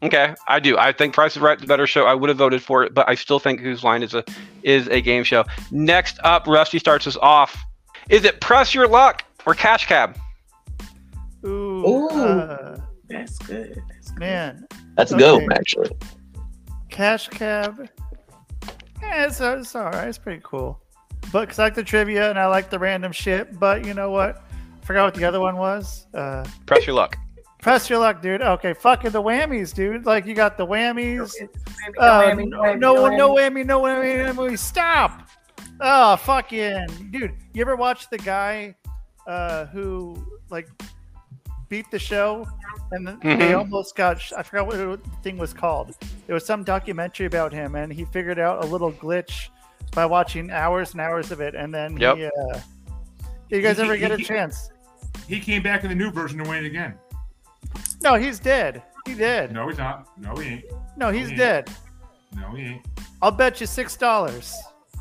Okay, 0.01 0.35
I 0.47 0.59
do. 0.59 0.77
I 0.77 0.91
think 0.91 1.13
Price 1.13 1.35
is 1.35 1.41
Right 1.41 1.57
is 1.57 1.61
the 1.61 1.67
better 1.67 1.85
show. 1.85 2.05
I 2.05 2.13
would 2.13 2.29
have 2.29 2.37
voted 2.37 2.63
for 2.63 2.83
it, 2.83 2.93
but 2.93 3.07
I 3.09 3.15
still 3.15 3.39
think 3.39 3.59
Whose 3.59 3.83
Line 3.83 4.03
is 4.03 4.13
a 4.13 4.23
is 4.63 4.87
a 4.87 5.01
game 5.01 5.23
show. 5.23 5.43
Next 5.71 6.17
up, 6.23 6.47
Rusty 6.47 6.79
starts 6.79 7.07
us 7.07 7.17
off. 7.17 7.57
Is 8.09 8.23
it 8.23 8.39
Press 8.39 8.73
Your 8.73 8.87
Luck 8.87 9.23
or 9.45 9.53
Cash 9.53 9.87
Cab? 9.87 10.17
Ooh, 11.87 12.05
Ooh. 12.05 12.09
uh, 12.09 12.77
That's 13.09 13.37
good. 13.39 13.81
That's 13.89 14.11
good. 14.11 14.19
man, 14.19 14.67
That's 14.95 15.11
a 15.11 15.17
go, 15.17 15.35
Okay. 15.35 15.47
actually. 15.55 15.91
Cash 16.89 17.27
Cab. 17.29 17.87
Yeah, 19.01 19.25
it's, 19.27 19.39
it's 19.41 19.75
all 19.75 19.85
right. 19.91 20.07
It's 20.07 20.17
pretty 20.17 20.41
cool. 20.43 20.79
But 21.31 21.41
because 21.41 21.59
I 21.59 21.63
like 21.65 21.75
the 21.75 21.83
trivia 21.83 22.29
and 22.29 22.39
I 22.39 22.47
like 22.47 22.69
the 22.69 22.79
random 22.79 23.11
shit. 23.11 23.59
But 23.59 23.85
you 23.85 23.93
know 23.93 24.09
what? 24.11 24.43
I 24.81 24.85
forgot 24.85 25.03
what 25.05 25.13
the 25.15 25.25
other 25.25 25.39
one 25.39 25.57
was. 25.57 26.07
Uh, 26.13 26.45
Press 26.65 26.85
Your 26.87 26.95
Luck. 26.95 27.17
press 27.61 27.89
your 27.89 27.97
luck, 27.99 28.21
dude. 28.21 28.41
Okay, 28.43 28.73
fucking 28.73 29.09
the 29.11 29.21
whammies, 29.21 29.73
dude. 29.73 30.05
Like 30.05 30.25
you 30.27 30.35
got 30.35 30.55
the 30.55 30.65
whammies. 30.65 31.33
Maybe 31.39 31.97
Uh, 31.97 32.21
whammy, 32.21 32.47
no, 32.47 32.61
whammy, 32.61 32.79
no, 32.79 32.95
whammy. 32.95 33.17
no 33.17 33.35
whammy, 33.35 33.65
no 33.65 33.81
whammy, 33.81 34.35
no 34.35 34.43
whammy. 34.43 34.57
Stop. 34.59 35.27
Oh, 35.81 36.15
fucking 36.17 37.09
dude. 37.11 37.33
You 37.53 37.61
ever 37.61 37.75
watch 37.75 38.07
the 38.11 38.19
guy 38.19 38.75
uh, 39.27 39.65
who 39.65 40.15
like 40.51 40.67
beat 41.69 41.89
the 41.91 41.99
show 41.99 42.47
and 42.91 43.07
then 43.07 43.19
they 43.23 43.53
almost 43.53 43.95
got? 43.95 44.21
I 44.37 44.43
forgot 44.43 44.67
what 44.67 44.77
the 44.77 44.99
thing 45.23 45.37
was 45.37 45.53
called. 45.53 45.95
It 46.27 46.33
was 46.33 46.45
some 46.45 46.63
documentary 46.63 47.25
about 47.25 47.51
him, 47.53 47.75
and 47.75 47.91
he 47.91 48.05
figured 48.05 48.39
out 48.39 48.63
a 48.63 48.67
little 48.67 48.91
glitch 48.91 49.49
by 49.93 50.05
watching 50.05 50.51
hours 50.51 50.91
and 50.93 51.01
hours 51.01 51.31
of 51.31 51.41
it, 51.41 51.55
and 51.55 51.73
then 51.73 51.97
Yep. 51.97 52.17
he. 52.17 52.25
Uh, 52.25 52.59
you 53.49 53.61
guys 53.61 53.77
He- 53.77 53.83
ever 53.83 53.93
he- 53.93 53.99
get 53.99 54.11
a 54.11 54.17
chance? 54.17 54.69
He 55.27 55.39
came 55.39 55.63
back 55.63 55.83
in 55.83 55.89
the 55.89 55.95
new 55.95 56.11
version 56.11 56.43
to 56.43 56.49
win 56.49 56.65
again. 56.65 56.95
No, 58.01 58.15
he's 58.15 58.39
dead. 58.39 58.83
He 59.05 59.13
did. 59.15 59.51
No, 59.51 59.67
he's 59.67 59.77
not. 59.77 60.07
No, 60.19 60.35
he 60.35 60.49
ain't. 60.49 60.65
No, 60.97 61.09
he's 61.11 61.31
Yeah. 61.31 61.37
dead. 61.37 61.71
No, 62.35 62.49
he 62.55 62.63
ain't. 62.65 62.85
I'll 63.21 63.31
bet 63.31 63.61
you 63.61 63.67
six 63.67 63.95
dollars. 63.95 64.53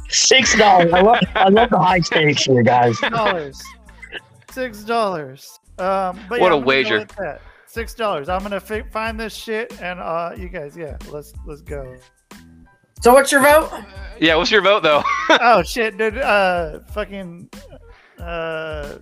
Six 0.08 0.56
dollars. 0.56 0.92
I 0.92 1.00
love, 1.00 1.18
I 1.34 1.48
love 1.48 1.70
the 1.70 1.78
high 1.78 2.00
stakes 2.00 2.44
here, 2.44 2.62
guys. 2.62 2.98
dollars. 3.00 3.60
Six 4.50 4.84
dollars. 4.84 5.58
Um, 5.78 6.18
but 6.28 6.40
What 6.40 6.40
yeah, 6.40 6.42
a 6.42 6.44
I'm 6.44 6.50
gonna 6.50 6.60
go 6.60 6.66
wager. 6.66 7.06
Six 7.66 7.94
dollars. 7.94 8.28
I'm 8.28 8.42
gonna 8.42 8.60
fi- 8.60 8.82
find 8.92 9.18
this 9.18 9.34
shit, 9.34 9.80
and 9.80 9.98
uh, 9.98 10.32
you 10.36 10.48
guys, 10.48 10.76
yeah, 10.76 10.96
let's 11.10 11.32
let's 11.44 11.60
go. 11.60 11.96
So 13.02 13.12
what's 13.12 13.32
your 13.32 13.42
vote? 13.42 13.70
Yeah, 14.20 14.36
what's 14.36 14.50
your 14.50 14.62
vote 14.62 14.82
though? 14.84 15.02
oh 15.30 15.62
shit, 15.64 15.98
dude. 15.98 16.18
Uh, 16.18 16.80
fucking. 16.92 17.50
Uh, 18.18 18.98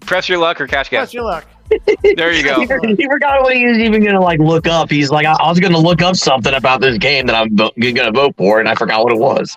Press 0.00 0.28
Your 0.28 0.38
Luck 0.38 0.60
or 0.60 0.66
Cash 0.66 0.88
Cab? 0.88 0.98
press 0.98 1.14
your 1.14 1.24
luck. 1.24 1.46
There 2.16 2.32
you 2.32 2.42
go. 2.42 2.60
He, 2.60 2.66
he 2.96 3.06
forgot 3.08 3.42
what 3.42 3.56
he 3.56 3.64
was 3.64 3.78
even 3.78 4.04
gonna 4.04 4.20
like 4.20 4.40
look 4.40 4.66
up. 4.66 4.90
He's 4.90 5.10
like, 5.10 5.24
I, 5.24 5.32
I 5.34 5.48
was 5.48 5.58
gonna 5.58 5.78
look 5.78 6.02
up 6.02 6.16
something 6.16 6.52
about 6.52 6.80
this 6.80 6.98
game 6.98 7.26
that 7.26 7.34
I'm 7.34 7.56
vo- 7.56 7.70
gonna 7.78 8.12
vote 8.12 8.34
for, 8.36 8.60
and 8.60 8.68
I 8.68 8.74
forgot 8.74 9.04
what 9.04 9.12
it 9.12 9.18
was. 9.18 9.56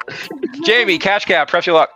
Jamie, 0.63 0.97
Cash 0.97 1.25
Cab, 1.25 1.47
Press 1.49 1.65
Your 1.65 1.75
Luck. 1.75 1.89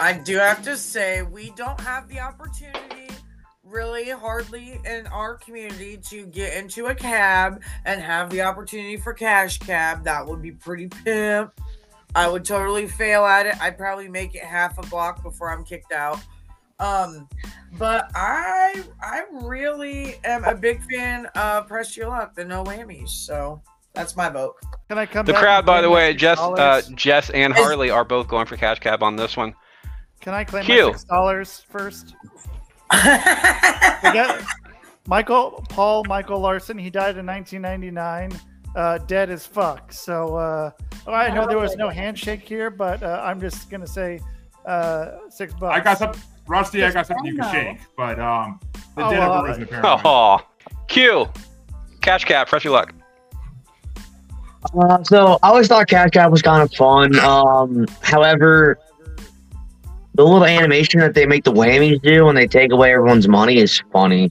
I 0.00 0.12
do 0.12 0.36
have 0.38 0.62
to 0.64 0.76
say 0.76 1.22
we 1.22 1.50
don't 1.56 1.80
have 1.80 2.08
the 2.08 2.20
opportunity 2.20 3.08
really 3.64 4.10
hardly 4.10 4.78
in 4.84 5.06
our 5.08 5.34
community 5.34 5.96
to 5.96 6.26
get 6.26 6.56
into 6.56 6.86
a 6.86 6.94
cab 6.94 7.62
and 7.84 8.00
have 8.00 8.30
the 8.30 8.40
opportunity 8.42 8.96
for 8.96 9.12
cash 9.12 9.58
cab. 9.58 10.04
That 10.04 10.26
would 10.26 10.42
be 10.42 10.52
pretty 10.52 10.88
pimp. 10.88 11.52
I 12.14 12.28
would 12.28 12.44
totally 12.44 12.86
fail 12.86 13.24
at 13.24 13.46
it. 13.46 13.60
I'd 13.60 13.76
probably 13.76 14.08
make 14.08 14.34
it 14.34 14.44
half 14.44 14.78
a 14.78 14.82
block 14.88 15.22
before 15.22 15.50
I'm 15.50 15.64
kicked 15.64 15.92
out. 15.92 16.20
Um, 16.78 17.28
but 17.78 18.10
I 18.14 18.82
I 19.00 19.22
really 19.30 20.16
am 20.24 20.44
a 20.44 20.54
big 20.54 20.82
fan 20.84 21.26
of 21.34 21.66
Press 21.66 21.96
Your 21.96 22.08
Luck, 22.08 22.34
the 22.34 22.44
no 22.44 22.64
whammies. 22.64 23.10
So 23.10 23.62
that's 23.94 24.16
my 24.16 24.28
vote. 24.28 24.56
Can 24.88 24.98
I 24.98 25.06
come? 25.06 25.24
The 25.24 25.32
back 25.32 25.42
crowd, 25.42 25.66
by 25.66 25.80
the 25.80 25.90
way, 25.90 26.14
Jess, 26.14 26.38
uh, 26.38 26.82
Jess 26.94 27.30
and 27.30 27.52
Harley 27.52 27.90
are 27.90 28.04
both 28.04 28.28
going 28.28 28.46
for 28.46 28.56
Cash 28.56 28.80
Cab 28.80 29.02
on 29.02 29.16
this 29.16 29.36
one. 29.36 29.54
Can 30.24 30.32
I 30.32 30.42
claim 30.42 30.64
Q. 30.64 30.86
my 30.86 30.92
six 30.92 31.04
dollars 31.04 31.64
first? 31.68 32.14
We 34.04 34.20
Michael 35.06 35.62
Paul 35.68 36.02
Michael 36.04 36.40
Larson. 36.40 36.78
He 36.78 36.88
died 36.88 37.18
in 37.18 37.26
1999. 37.26 38.40
Uh, 38.74 38.98
dead 38.98 39.28
as 39.28 39.46
fuck. 39.46 39.92
So 39.92 40.36
uh, 40.36 40.70
oh, 41.06 41.12
I 41.12 41.28
know 41.34 41.46
there 41.46 41.58
was 41.58 41.76
no 41.76 41.90
handshake 41.90 42.40
here, 42.40 42.70
but 42.70 43.02
uh, 43.02 43.20
I'm 43.22 43.38
just 43.38 43.68
gonna 43.68 43.86
say 43.86 44.18
uh, 44.64 45.28
six 45.28 45.52
bucks. 45.54 45.76
I 45.76 45.80
got 45.80 45.98
some 45.98 46.12
Rusty. 46.46 46.82
I 46.82 46.90
got 46.90 47.06
something 47.06 47.26
you 47.26 47.36
can 47.36 47.52
shake, 47.52 47.80
but 47.94 48.18
um, 48.18 48.60
the 48.96 49.04
Oh, 49.04 49.10
dead 49.10 49.18
well, 49.18 49.34
have 49.34 49.44
arisen 49.44 49.62
apparently. 49.64 50.02
Oh, 50.06 50.40
Q. 50.88 51.28
Cash 52.00 52.24
Cab, 52.24 52.48
Press 52.48 52.64
Your 52.64 52.72
Luck. 52.72 52.94
Uh, 54.78 55.02
so 55.04 55.38
I 55.42 55.48
always 55.48 55.68
thought 55.68 55.86
Cash 55.86 56.10
Cab 56.10 56.32
was 56.32 56.40
kind 56.40 56.62
of 56.62 56.72
fun. 56.72 57.18
Um, 57.18 57.86
however, 58.00 58.78
the 60.14 60.22
little 60.22 60.44
animation 60.44 61.00
that 61.00 61.14
they 61.14 61.26
make 61.26 61.44
the 61.44 61.52
whammies 61.52 62.00
do 62.02 62.24
when 62.24 62.34
they 62.34 62.46
take 62.46 62.72
away 62.72 62.92
everyone's 62.92 63.28
money 63.28 63.58
is 63.58 63.82
funny. 63.92 64.30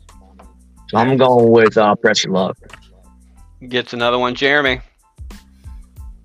So 0.89 0.98
I'm 0.98 1.17
going 1.17 1.52
with 1.52 1.78
uh, 1.78 1.96
Press 1.96 2.24
Your 2.24 2.34
Luck. 2.34 2.58
Gets 3.67 3.93
another 3.93 4.19
one, 4.19 4.36
Jeremy. 4.36 4.82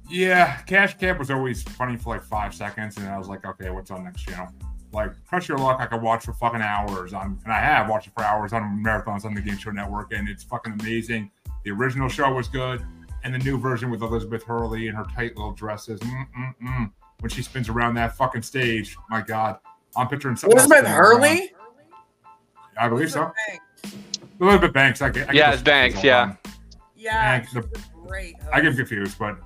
Yeah, 0.08 0.56
Cash 0.62 0.96
Cab 0.98 1.18
was 1.18 1.30
always 1.30 1.62
funny 1.62 1.96
for 1.96 2.14
like 2.14 2.24
five 2.24 2.54
seconds, 2.54 2.96
and 2.96 3.06
I 3.08 3.18
was 3.18 3.28
like, 3.28 3.44
okay, 3.44 3.70
what's 3.70 3.90
on 3.90 4.04
next 4.04 4.22
channel? 4.22 4.48
Like 4.92 5.12
Press 5.26 5.48
Your 5.48 5.58
Luck, 5.58 5.80
I 5.80 5.86
could 5.86 6.00
watch 6.00 6.24
for 6.24 6.32
fucking 6.32 6.62
hours 6.62 7.12
on, 7.12 7.38
and 7.44 7.52
I 7.52 7.60
have 7.60 7.88
watched 7.88 8.06
it 8.06 8.14
for 8.14 8.24
hours 8.24 8.52
on 8.52 8.82
marathons 8.84 9.24
on 9.24 9.34
the 9.34 9.40
Game 9.40 9.58
Show 9.58 9.70
Network, 9.70 10.12
and 10.12 10.28
it's 10.28 10.44
fucking 10.44 10.78
amazing. 10.80 11.30
The 11.64 11.72
original 11.72 12.08
show 12.08 12.32
was 12.32 12.48
good, 12.48 12.84
and 13.22 13.34
the 13.34 13.38
new 13.38 13.58
version 13.58 13.90
with 13.90 14.02
Elizabeth 14.02 14.42
Hurley 14.44 14.88
and 14.88 14.96
her 14.96 15.04
tight 15.14 15.36
little 15.36 15.52
dresses, 15.52 16.00
mm-mm-mm. 16.00 16.90
When 17.20 17.30
she 17.30 17.42
spins 17.42 17.68
around 17.68 17.94
that 17.94 18.16
fucking 18.16 18.42
stage, 18.42 18.96
my 19.10 19.20
god, 19.20 19.58
I'm 19.96 20.08
picturing 20.08 20.36
something. 20.36 20.58
else 20.58 20.66
Elizabeth 20.70 20.86
spinning 20.90 21.00
around. 21.00 21.22
Hurley? 21.22 21.52
I 22.78 22.88
believe 22.88 23.10
so. 23.10 23.32
Elizabeth 24.40 24.72
Banks. 24.72 25.02
I 25.02 25.10
get, 25.10 25.24
I 25.28 25.32
get 25.32 25.34
Yeah, 25.34 25.52
it's 25.52 25.62
Banks, 25.62 25.94
confused 25.94 26.14
all 26.16 26.26
the 26.26 26.32
yeah. 26.32 26.34
time. 26.34 26.38
Yeah, 26.96 27.34
And 27.34 27.44
she's 27.44 27.54
the- 27.54 27.60
a 27.60 28.06
great. 28.06 28.36
I 28.52 28.60
get 28.60 28.76
confused, 28.76 29.18
but 29.18 29.38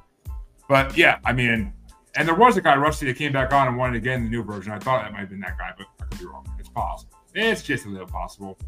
but 0.69 0.97
yeah, 0.97 1.19
I 1.25 1.33
mean, 1.33 1.73
and 2.15 2.29
there 2.29 2.35
was 2.35 2.57
a 2.57 2.61
guy 2.61 2.77
Rusty 2.77 3.07
that 3.07 3.17
came 3.17 3.33
back 3.33 3.53
on 3.53 3.69
and 3.69 3.77
wanted 3.77 3.95
to 3.95 4.01
get 4.01 4.15
in 4.15 4.25
the 4.25 4.31
new 4.31 4.43
version. 4.43 4.73
I 4.73 4.79
thought 4.79 5.03
that 5.03 5.13
might 5.13 5.21
have 5.21 5.31
been 5.31 5.41
that 5.41 5.59
guy, 5.59 5.73
but 5.77 5.87
I 6.01 6.05
could 6.07 6.19
be 6.19 6.27
wrong. 6.27 6.47
It's 6.59 6.69
possible. 6.69 7.13
It's 7.35 7.63
just 7.63 7.87
a 7.87 7.89
little 7.89 8.07
possible, 8.07 8.59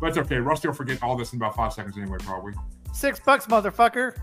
but 0.00 0.08
it's 0.08 0.18
okay. 0.18 0.36
Rusty 0.38 0.66
will 0.68 0.74
forget 0.74 1.00
all 1.02 1.16
this 1.16 1.32
in 1.32 1.38
about 1.38 1.54
five 1.56 1.72
seconds 1.72 1.96
anyway, 1.96 2.18
probably. 2.20 2.54
six 2.92 3.20
bucks, 3.20 3.46
motherfucker. 3.46 4.16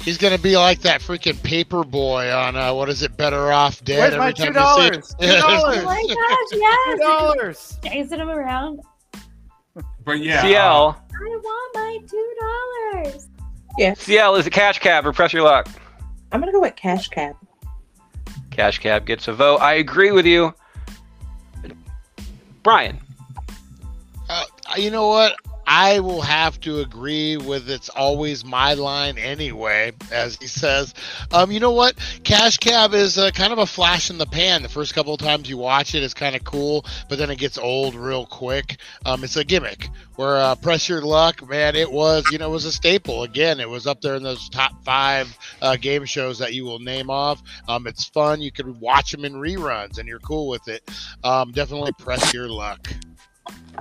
He's 0.00 0.16
gonna 0.16 0.38
be 0.38 0.56
like 0.56 0.80
that 0.82 1.00
freaking 1.00 1.42
paper 1.42 1.84
boy 1.84 2.32
on 2.32 2.56
uh, 2.56 2.72
what 2.72 2.88
is 2.88 3.02
it? 3.02 3.16
Better 3.16 3.52
off 3.52 3.82
dead. 3.84 3.98
Where's 4.12 4.16
my 4.18 4.32
two 4.32 4.44
time 4.44 4.46
you 4.48 4.52
dollars? 4.54 5.08
see 5.08 5.26
Two 5.26 5.26
dollars. 5.40 5.78
Oh 5.78 5.84
my 5.84 6.02
gosh, 6.08 6.58
Yes. 6.60 6.88
Two 6.92 6.96
dollars. 6.98 7.78
Chasing 7.84 8.18
them 8.18 8.30
around. 8.30 8.80
But 10.04 10.20
yeah, 10.20 10.38
uh, 10.38 10.42
CL. 10.42 11.04
I 11.12 11.36
want 11.36 11.74
my 11.74 11.98
two 12.08 12.34
dollars. 12.40 13.28
Yes. 13.76 14.00
CL, 14.00 14.36
is 14.36 14.46
a 14.46 14.50
Cash 14.50 14.78
Cab 14.80 15.06
or 15.06 15.12
Press 15.12 15.32
Your 15.32 15.42
Luck? 15.42 15.68
I'm 16.32 16.40
gonna 16.40 16.52
go 16.52 16.60
with 16.60 16.74
cash 16.76 17.08
cab. 17.08 17.36
Cash 18.50 18.78
Cab 18.80 19.04
gets 19.06 19.28
a 19.28 19.32
vote. 19.32 19.58
I 19.58 19.74
agree 19.74 20.10
with 20.10 20.26
you. 20.26 20.52
Brian. 22.62 22.98
Uh, 24.28 24.44
you 24.76 24.90
know 24.90 25.08
what? 25.08 25.36
I 25.70 26.00
will 26.00 26.22
have 26.22 26.58
to 26.60 26.80
agree 26.80 27.36
with 27.36 27.68
it's 27.68 27.90
always 27.90 28.42
my 28.42 28.72
line 28.72 29.18
anyway, 29.18 29.92
as 30.10 30.36
he 30.36 30.46
says. 30.46 30.94
Um, 31.30 31.52
you 31.52 31.60
know 31.60 31.72
what? 31.72 31.94
Cash 32.24 32.56
Cab 32.56 32.94
is 32.94 33.18
uh, 33.18 33.30
kind 33.32 33.52
of 33.52 33.58
a 33.58 33.66
flash 33.66 34.08
in 34.08 34.16
the 34.16 34.24
pan. 34.24 34.62
The 34.62 34.70
first 34.70 34.94
couple 34.94 35.12
of 35.12 35.20
times 35.20 35.50
you 35.50 35.58
watch 35.58 35.94
it, 35.94 35.98
it 35.98 36.04
is 36.04 36.14
kind 36.14 36.34
of 36.34 36.42
cool, 36.42 36.86
but 37.10 37.18
then 37.18 37.30
it 37.30 37.36
gets 37.36 37.58
old 37.58 37.94
real 37.94 38.24
quick. 38.24 38.78
Um, 39.04 39.24
it's 39.24 39.36
a 39.36 39.44
gimmick. 39.44 39.90
Where 40.16 40.38
uh, 40.38 40.54
Press 40.54 40.88
Your 40.88 41.02
Luck, 41.02 41.46
man, 41.46 41.76
it 41.76 41.92
was 41.92 42.24
you 42.32 42.38
know 42.38 42.48
it 42.48 42.52
was 42.52 42.64
a 42.64 42.72
staple. 42.72 43.24
Again, 43.24 43.60
it 43.60 43.68
was 43.68 43.86
up 43.86 44.00
there 44.00 44.14
in 44.14 44.22
those 44.22 44.48
top 44.48 44.72
five 44.84 45.36
uh, 45.60 45.76
game 45.76 46.06
shows 46.06 46.38
that 46.38 46.54
you 46.54 46.64
will 46.64 46.78
name 46.78 47.10
off. 47.10 47.42
Um, 47.68 47.86
it's 47.86 48.06
fun. 48.06 48.40
You 48.40 48.50
can 48.50 48.80
watch 48.80 49.12
them 49.12 49.24
in 49.24 49.34
reruns, 49.34 49.98
and 49.98 50.08
you're 50.08 50.18
cool 50.20 50.48
with 50.48 50.66
it. 50.66 50.88
Um, 51.22 51.52
definitely 51.52 51.92
Press 51.98 52.32
Your 52.32 52.48
Luck. 52.48 52.88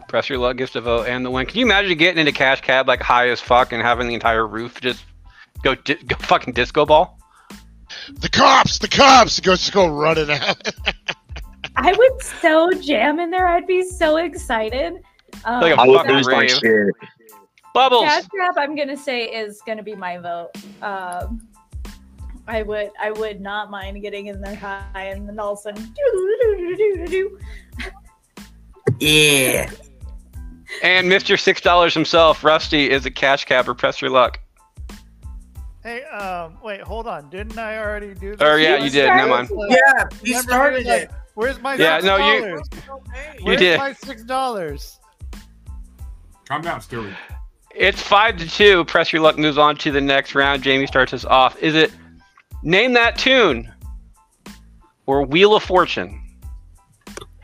Press 0.08 0.30
your 0.30 0.38
luck 0.38 0.58
gets 0.58 0.76
a 0.76 0.82
vote 0.82 1.08
and 1.08 1.26
the 1.26 1.32
win. 1.32 1.46
Can 1.46 1.60
you 1.60 1.66
imagine 1.66 1.98
getting 1.98 2.20
into 2.20 2.32
cash 2.32 2.62
cab 2.62 2.88
like 2.88 3.02
high 3.02 3.30
as 3.30 3.42
fuck 3.42 3.72
and 3.74 3.82
having 3.82 4.08
the 4.08 4.14
entire 4.14 4.48
roof 4.48 4.80
just 4.80 5.04
go 5.64 5.76
di- 5.76 5.96
go 5.96 6.16
fucking 6.18 6.54
disco 6.54 6.86
ball? 6.86 7.20
The 8.20 8.30
cops, 8.30 8.80
the 8.80 8.88
cops, 8.88 9.40
go 9.40 9.54
just 9.56 9.74
go 9.74 9.88
running 9.88 10.30
out. 10.32 10.70
I 11.76 11.94
would 11.94 12.22
so 12.22 12.72
jam 12.82 13.20
in 13.20 13.30
there. 13.32 13.48
I'd 13.48 13.68
be 13.68 13.84
so 13.84 14.18
excited. 14.18 14.94
Um, 15.46 15.62
Like 15.62 15.76
a 15.78 15.82
I 15.82 15.88
would 15.88 15.98
fucking 15.98 16.16
lose 16.16 16.28
my 16.28 16.40
rave. 16.42 16.52
shit. 16.52 16.88
Bubbles. 17.74 18.04
Cash 18.06 18.28
Grab, 18.28 18.54
I'm 18.58 18.76
gonna 18.76 18.98
say 18.98 19.26
is 19.26 19.62
gonna 19.68 19.84
be 19.84 19.96
my 19.96 20.18
vote. 20.18 20.52
Um, 20.82 21.48
I 22.48 22.64
would, 22.64 22.92
I 23.00 23.12
would 23.12 23.42
not 23.42 23.70
mind 23.70 24.02
getting 24.02 24.28
in 24.28 24.40
there 24.42 24.56
high 24.56 24.84
and 24.96 25.28
then 25.28 25.38
all 25.38 25.54
of 25.54 25.60
a 25.60 25.62
sudden. 25.64 25.94
Yeah. 29.00 29.70
And 30.84 31.08
Mr. 31.08 31.40
Six 31.40 31.62
Dollars 31.62 31.94
himself, 31.94 32.44
Rusty, 32.44 32.90
is 32.90 33.06
a 33.06 33.12
cash 33.12 33.46
cab 33.46 33.68
or 33.70 33.74
press 33.74 34.02
your 34.02 34.12
luck. 34.12 34.40
Hey, 35.84 36.04
um, 36.04 36.58
wait, 36.62 36.82
hold 36.82 37.08
on. 37.08 37.30
Didn't 37.30 37.58
I 37.58 37.78
already 37.78 38.14
do 38.14 38.32
this? 38.32 38.40
Oh 38.42 38.56
yeah, 38.56 38.78
you 38.84 38.90
did. 38.90 39.08
Never 39.08 39.30
mind. 39.30 39.50
Yeah, 39.70 39.78
he 40.22 40.32
Remember, 40.32 40.52
started 40.52 40.86
like, 40.86 41.02
it. 41.04 41.12
Where's 41.36 41.60
my 41.62 41.76
Yeah, 41.76 41.98
six 41.98 42.06
no, 42.06 42.18
you- 42.18 42.42
dollars? 42.42 42.62
Okay. 42.90 43.36
You 43.40 43.46
Where's 43.46 43.60
did. 43.60 43.78
my 43.80 43.94
six 43.94 44.24
dollars? 44.24 45.00
Calm 46.50 46.62
down, 46.62 46.82
Stewie. 46.82 47.16
It's 47.74 48.02
five 48.02 48.38
to 48.38 48.50
two. 48.50 48.84
Press 48.86 49.14
your 49.14 49.22
luck 49.22 49.38
moves 49.38 49.58
on 49.58 49.78
to 49.78 49.92
the 49.92 50.02
next 50.02 50.36
round. 50.36 50.64
Jamie 50.64 50.88
starts 50.88 51.14
us 51.14 51.24
off. 51.26 51.58
Is 51.62 51.76
it 51.76 51.92
name 52.64 52.94
that 52.94 53.18
tune 53.18 53.72
or 55.06 55.26
Wheel 55.26 55.56
of 55.56 55.64
Fortune? 55.64 56.22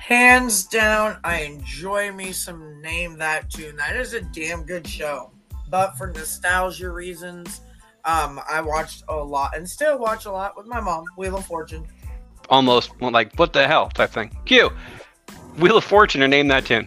Hands 0.05 0.65
down, 0.65 1.17
I 1.23 1.43
enjoy 1.43 2.11
me 2.11 2.33
some 2.33 2.81
Name 2.81 3.17
That 3.19 3.49
Tune. 3.49 3.77
That 3.77 3.95
is 3.95 4.13
a 4.13 4.19
damn 4.19 4.63
good 4.63 4.85
show. 4.85 5.31
But 5.69 5.95
for 5.95 6.07
nostalgia 6.07 6.89
reasons, 6.89 7.61
um, 8.03 8.41
I 8.51 8.59
watched 8.59 9.05
a 9.07 9.15
lot 9.15 9.55
and 9.55 9.67
still 9.67 9.97
watch 9.97 10.25
a 10.25 10.31
lot 10.31 10.57
with 10.57 10.67
my 10.67 10.81
mom, 10.81 11.05
Wheel 11.15 11.37
of 11.37 11.45
Fortune. 11.45 11.87
Almost 12.49 12.91
like 12.99 13.33
what 13.35 13.53
the 13.53 13.65
hell 13.65 13.87
type 13.91 14.09
thing. 14.09 14.37
Q. 14.43 14.71
Wheel 15.57 15.77
of 15.77 15.85
Fortune 15.85 16.21
or 16.21 16.27
name 16.27 16.49
that 16.49 16.65
tune. 16.65 16.85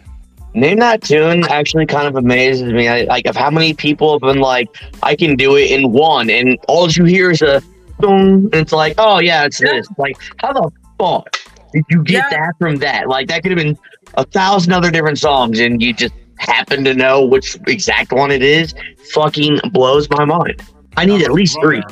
Name 0.52 0.80
that 0.80 1.02
tune 1.02 1.42
actually 1.48 1.86
kind 1.86 2.06
of 2.06 2.16
amazes 2.16 2.70
me. 2.70 2.86
I, 2.86 3.04
like 3.04 3.26
of 3.26 3.34
how 3.34 3.48
many 3.48 3.72
people 3.72 4.12
have 4.12 4.20
been 4.20 4.42
like, 4.42 4.68
I 5.02 5.16
can 5.16 5.36
do 5.36 5.56
it 5.56 5.70
in 5.70 5.90
one, 5.90 6.28
and 6.28 6.58
all 6.68 6.90
you 6.90 7.04
hear 7.04 7.30
is 7.30 7.40
a 7.40 7.62
boom, 7.98 8.50
and 8.52 8.56
it's 8.56 8.72
like, 8.72 8.96
oh 8.98 9.20
yeah, 9.20 9.46
it's 9.46 9.58
this. 9.58 9.88
Like, 9.96 10.18
how 10.36 10.52
the 10.52 10.70
fuck 10.98 11.32
did 11.32 11.45
you 11.88 12.02
get 12.02 12.24
Yeah. 12.30 12.38
that 12.38 12.54
from 12.58 12.76
that? 12.76 13.08
Like, 13.08 13.28
that 13.28 13.42
could 13.42 13.52
have 13.52 13.58
been 13.58 13.78
a 14.14 14.24
thousand 14.24 14.72
other 14.72 14.90
different 14.90 15.18
songs, 15.18 15.60
and 15.60 15.80
you 15.82 15.92
just 15.92 16.14
happen 16.38 16.84
to 16.84 16.94
know 16.94 17.24
which 17.24 17.56
exact 17.66 18.12
one 18.12 18.30
it 18.30 18.42
is. 18.42 18.74
Fucking 19.12 19.60
blows 19.72 20.08
my 20.10 20.24
mind. 20.24 20.62
I 20.96 21.04
need 21.04 21.22
at 21.22 21.32
least 21.32 21.58
three. 21.60 21.82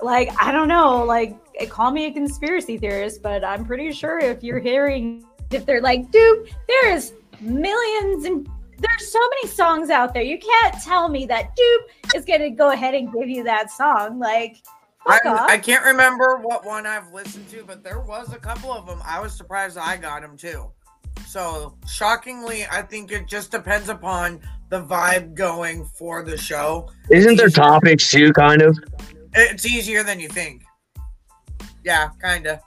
like 0.00 0.30
I 0.40 0.52
don't 0.52 0.68
know, 0.68 1.04
like 1.04 1.36
call 1.68 1.90
me 1.90 2.06
a 2.06 2.12
conspiracy 2.12 2.76
theorist, 2.78 3.22
but 3.22 3.44
I'm 3.44 3.64
pretty 3.64 3.92
sure 3.92 4.18
if 4.18 4.42
you're 4.42 4.58
hearing 4.58 5.24
if 5.50 5.64
they're 5.64 5.80
like, 5.80 6.10
dude, 6.10 6.52
there's 6.68 7.12
millions 7.40 8.24
and 8.24 8.48
there's 8.78 9.10
so 9.10 9.18
many 9.18 9.48
songs 9.48 9.88
out 9.90 10.12
there. 10.12 10.22
You 10.22 10.38
can't 10.38 10.74
tell 10.82 11.08
me 11.08 11.24
that 11.26 11.56
dude 11.56 12.14
is 12.14 12.24
gonna 12.24 12.50
go 12.50 12.70
ahead 12.72 12.94
and 12.94 13.12
give 13.12 13.28
you 13.28 13.42
that 13.44 13.70
song. 13.70 14.18
Like, 14.18 14.58
I. 15.06 15.46
I 15.48 15.58
can't 15.58 15.84
remember 15.84 16.36
what 16.36 16.64
one 16.64 16.86
I've 16.86 17.12
listened 17.12 17.48
to, 17.50 17.64
but 17.64 17.82
there 17.84 18.00
was 18.00 18.32
a 18.32 18.38
couple 18.38 18.72
of 18.72 18.86
them. 18.86 19.00
I 19.04 19.20
was 19.20 19.36
surprised 19.36 19.78
I 19.78 19.96
got 19.96 20.22
them 20.22 20.36
too. 20.36 20.70
So 21.26 21.76
shockingly, 21.88 22.64
I 22.70 22.82
think 22.82 23.12
it 23.12 23.26
just 23.26 23.50
depends 23.50 23.88
upon 23.88 24.40
the 24.68 24.82
vibe 24.82 25.34
going 25.34 25.84
for 25.84 26.22
the 26.22 26.36
show. 26.36 26.88
Isn't 27.10 27.36
there 27.36 27.48
topics 27.48 28.10
too, 28.10 28.32
kind 28.32 28.62
of? 28.62 28.78
It's 29.34 29.66
easier 29.66 30.02
than 30.02 30.18
you 30.18 30.28
think. 30.28 30.64
Yeah, 31.84 32.10
kinda. 32.22 32.60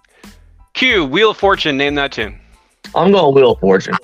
Q. 0.74 1.06
Wheel 1.06 1.32
of 1.32 1.38
Fortune. 1.38 1.78
Name 1.78 1.96
that 1.96 2.12
tune. 2.12 2.40
I'm 2.96 3.12
going 3.12 3.36
Wheel 3.36 3.52
of 3.52 3.60
Fortune. 3.60 3.96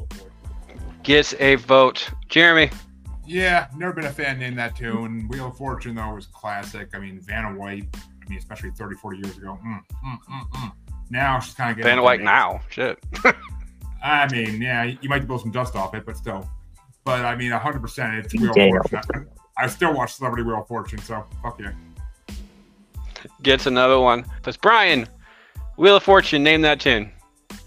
Gets 1.04 1.34
a 1.40 1.56
vote. 1.56 2.10
Jeremy. 2.28 2.70
Yeah, 3.26 3.68
never 3.78 3.94
been 3.94 4.06
a 4.06 4.12
fan 4.12 4.40
name 4.40 4.56
that 4.56 4.76
tune. 4.76 5.28
Wheel 5.30 5.48
of 5.48 5.58
Fortune, 5.58 5.96
though, 5.96 6.14
was 6.14 6.28
classic. 6.28 6.90
I 6.94 7.00
mean, 7.00 7.20
Vanna 7.22 7.58
White, 7.58 7.86
I 8.26 8.30
mean, 8.30 8.40
especially 8.40 8.72
30, 8.72 8.96
40 8.96 9.18
years 9.18 9.38
ago. 9.38 9.60
Mm, 9.66 9.80
mm, 10.06 10.18
mm, 10.30 10.50
mm. 10.52 10.72
Now 11.10 11.40
she's 11.40 11.54
kind 11.54 11.72
of 11.72 11.78
getting. 11.78 11.90
Vanna 11.92 12.04
White 12.04 12.22
now. 12.22 12.62
Shit. 12.70 13.00
I 14.04 14.28
mean, 14.32 14.62
yeah, 14.62 14.84
you 14.84 15.10
might 15.10 15.28
blow 15.28 15.38
some 15.38 15.52
dust 15.52 15.76
off 15.76 15.94
it, 15.96 16.06
but 16.06 16.18
still. 16.18 16.48
But 17.04 17.26
I 17.26 17.36
mean, 17.36 17.52
100% 17.52 18.24
it's 18.24 18.34
Wheel 18.34 18.54
Damn. 18.54 18.76
of 18.78 18.90
Fortune. 18.90 19.28
I, 19.58 19.64
I 19.64 19.68
still 19.68 19.94
watch 19.94 20.14
Celebrity 20.14 20.44
Wheel 20.44 20.60
of 20.60 20.68
Fortune, 20.68 21.00
so 21.00 21.24
fuck 21.42 21.60
yeah. 21.60 21.72
Gets 23.42 23.66
another 23.66 24.00
one. 24.00 24.26
That's 24.44 24.58
Brian. 24.58 25.08
Wheel 25.78 25.96
of 25.98 26.04
Fortune. 26.04 26.44
Name 26.44 26.62
that 26.62 26.80
tune. 26.80 27.12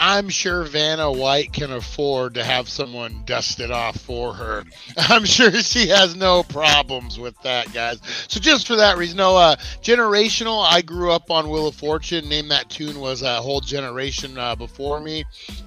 I'm 0.01 0.29
sure 0.29 0.65
Vanna 0.65 1.11
White 1.11 1.53
can 1.53 1.73
afford 1.73 2.35
to 2.35 2.45
have 2.45 2.69
someone 2.69 3.23
dust 3.25 3.59
it 3.59 3.71
off 3.71 3.97
for 3.97 4.33
her. 4.33 4.65
I'm 4.97 5.25
sure 5.25 5.51
she 5.53 5.89
has 5.89 6.15
no 6.15 6.45
problems 6.45 7.19
with 7.19 7.41
that, 7.43 7.73
guys. 7.73 8.01
So 8.29 8.39
just 8.39 8.67
for 8.67 8.77
that 8.77 8.97
reason, 8.97 9.17
no, 9.17 9.37
uh, 9.37 9.57
generational. 9.83 10.65
I 10.65 10.83
grew 10.83 11.11
up 11.11 11.31
on 11.31 11.51
Wheel 11.51 11.67
of 11.67 11.75
Fortune. 11.75 12.29
Name 12.29 12.49
that 12.49 12.71
tune 12.71 13.01
was 13.01 13.23
a 13.23 13.43
whole 13.43 13.61
generation 13.61 14.39
uh, 14.39 14.55
before 14.55 15.01
me, 15.01 15.25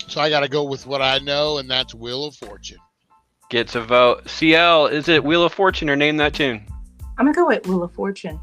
so 0.07 0.21
I 0.21 0.29
got 0.29 0.41
to 0.41 0.47
go 0.49 0.63
with 0.63 0.87
what 0.87 1.01
I 1.01 1.17
know, 1.19 1.57
and 1.57 1.69
that's 1.69 1.93
Wheel 1.93 2.25
of 2.25 2.35
Fortune. 2.35 2.79
Gets 3.49 3.75
a 3.75 3.81
vote. 3.81 4.29
CL. 4.29 4.87
Is 4.87 5.09
it 5.09 5.23
Wheel 5.23 5.43
of 5.43 5.53
Fortune 5.53 5.89
or 5.89 5.97
name 5.97 6.15
that 6.17 6.33
tune? 6.33 6.65
I'm 7.17 7.25
gonna 7.25 7.35
go 7.35 7.47
with 7.47 7.67
Wheel 7.67 7.83
of 7.83 7.91
Fortune. 7.91 8.39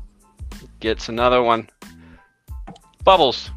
Gets 0.81 1.09
another 1.09 1.43
one. 1.43 1.71
Bubbles. 3.05 3.51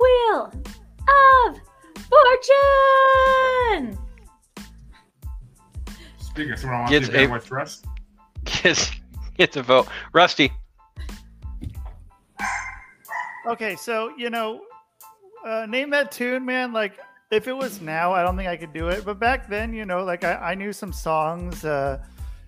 Wheel 0.00 0.52
of 1.08 1.60
Fortune. 2.08 3.98
Speaking 6.18 6.52
of 6.52 6.58
someone 6.58 6.76
I 6.76 6.80
want 6.80 6.90
Gets 6.90 7.06
to 7.06 7.12
see 7.12 7.18
Vanna 7.18 7.28
a- 7.28 7.30
White's 7.32 7.46
dress, 7.46 7.82
Gets 8.44 8.90
gets 9.36 9.56
a 9.56 9.62
vote. 9.62 9.88
Rusty. 10.12 10.52
Okay, 13.46 13.74
so 13.76 14.12
you 14.16 14.30
know, 14.30 14.62
uh, 15.46 15.66
name 15.68 15.90
that 15.90 16.12
tune, 16.12 16.44
man. 16.44 16.72
Like, 16.72 16.98
if 17.30 17.48
it 17.48 17.52
was 17.56 17.80
now, 17.80 18.12
I 18.12 18.22
don't 18.22 18.36
think 18.36 18.48
I 18.48 18.56
could 18.56 18.72
do 18.72 18.88
it. 18.88 19.04
But 19.04 19.18
back 19.18 19.48
then, 19.48 19.72
you 19.72 19.84
know, 19.86 20.04
like 20.04 20.24
I, 20.24 20.34
I 20.34 20.54
knew 20.54 20.72
some 20.72 20.92
songs. 20.92 21.64
Uh, 21.64 22.02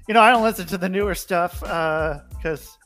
you 0.06 0.14
know, 0.14 0.20
I 0.20 0.30
don't 0.30 0.42
listen 0.42 0.66
to 0.66 0.78
the 0.78 0.88
newer 0.88 1.14
stuff 1.14 1.60
because 1.60 2.76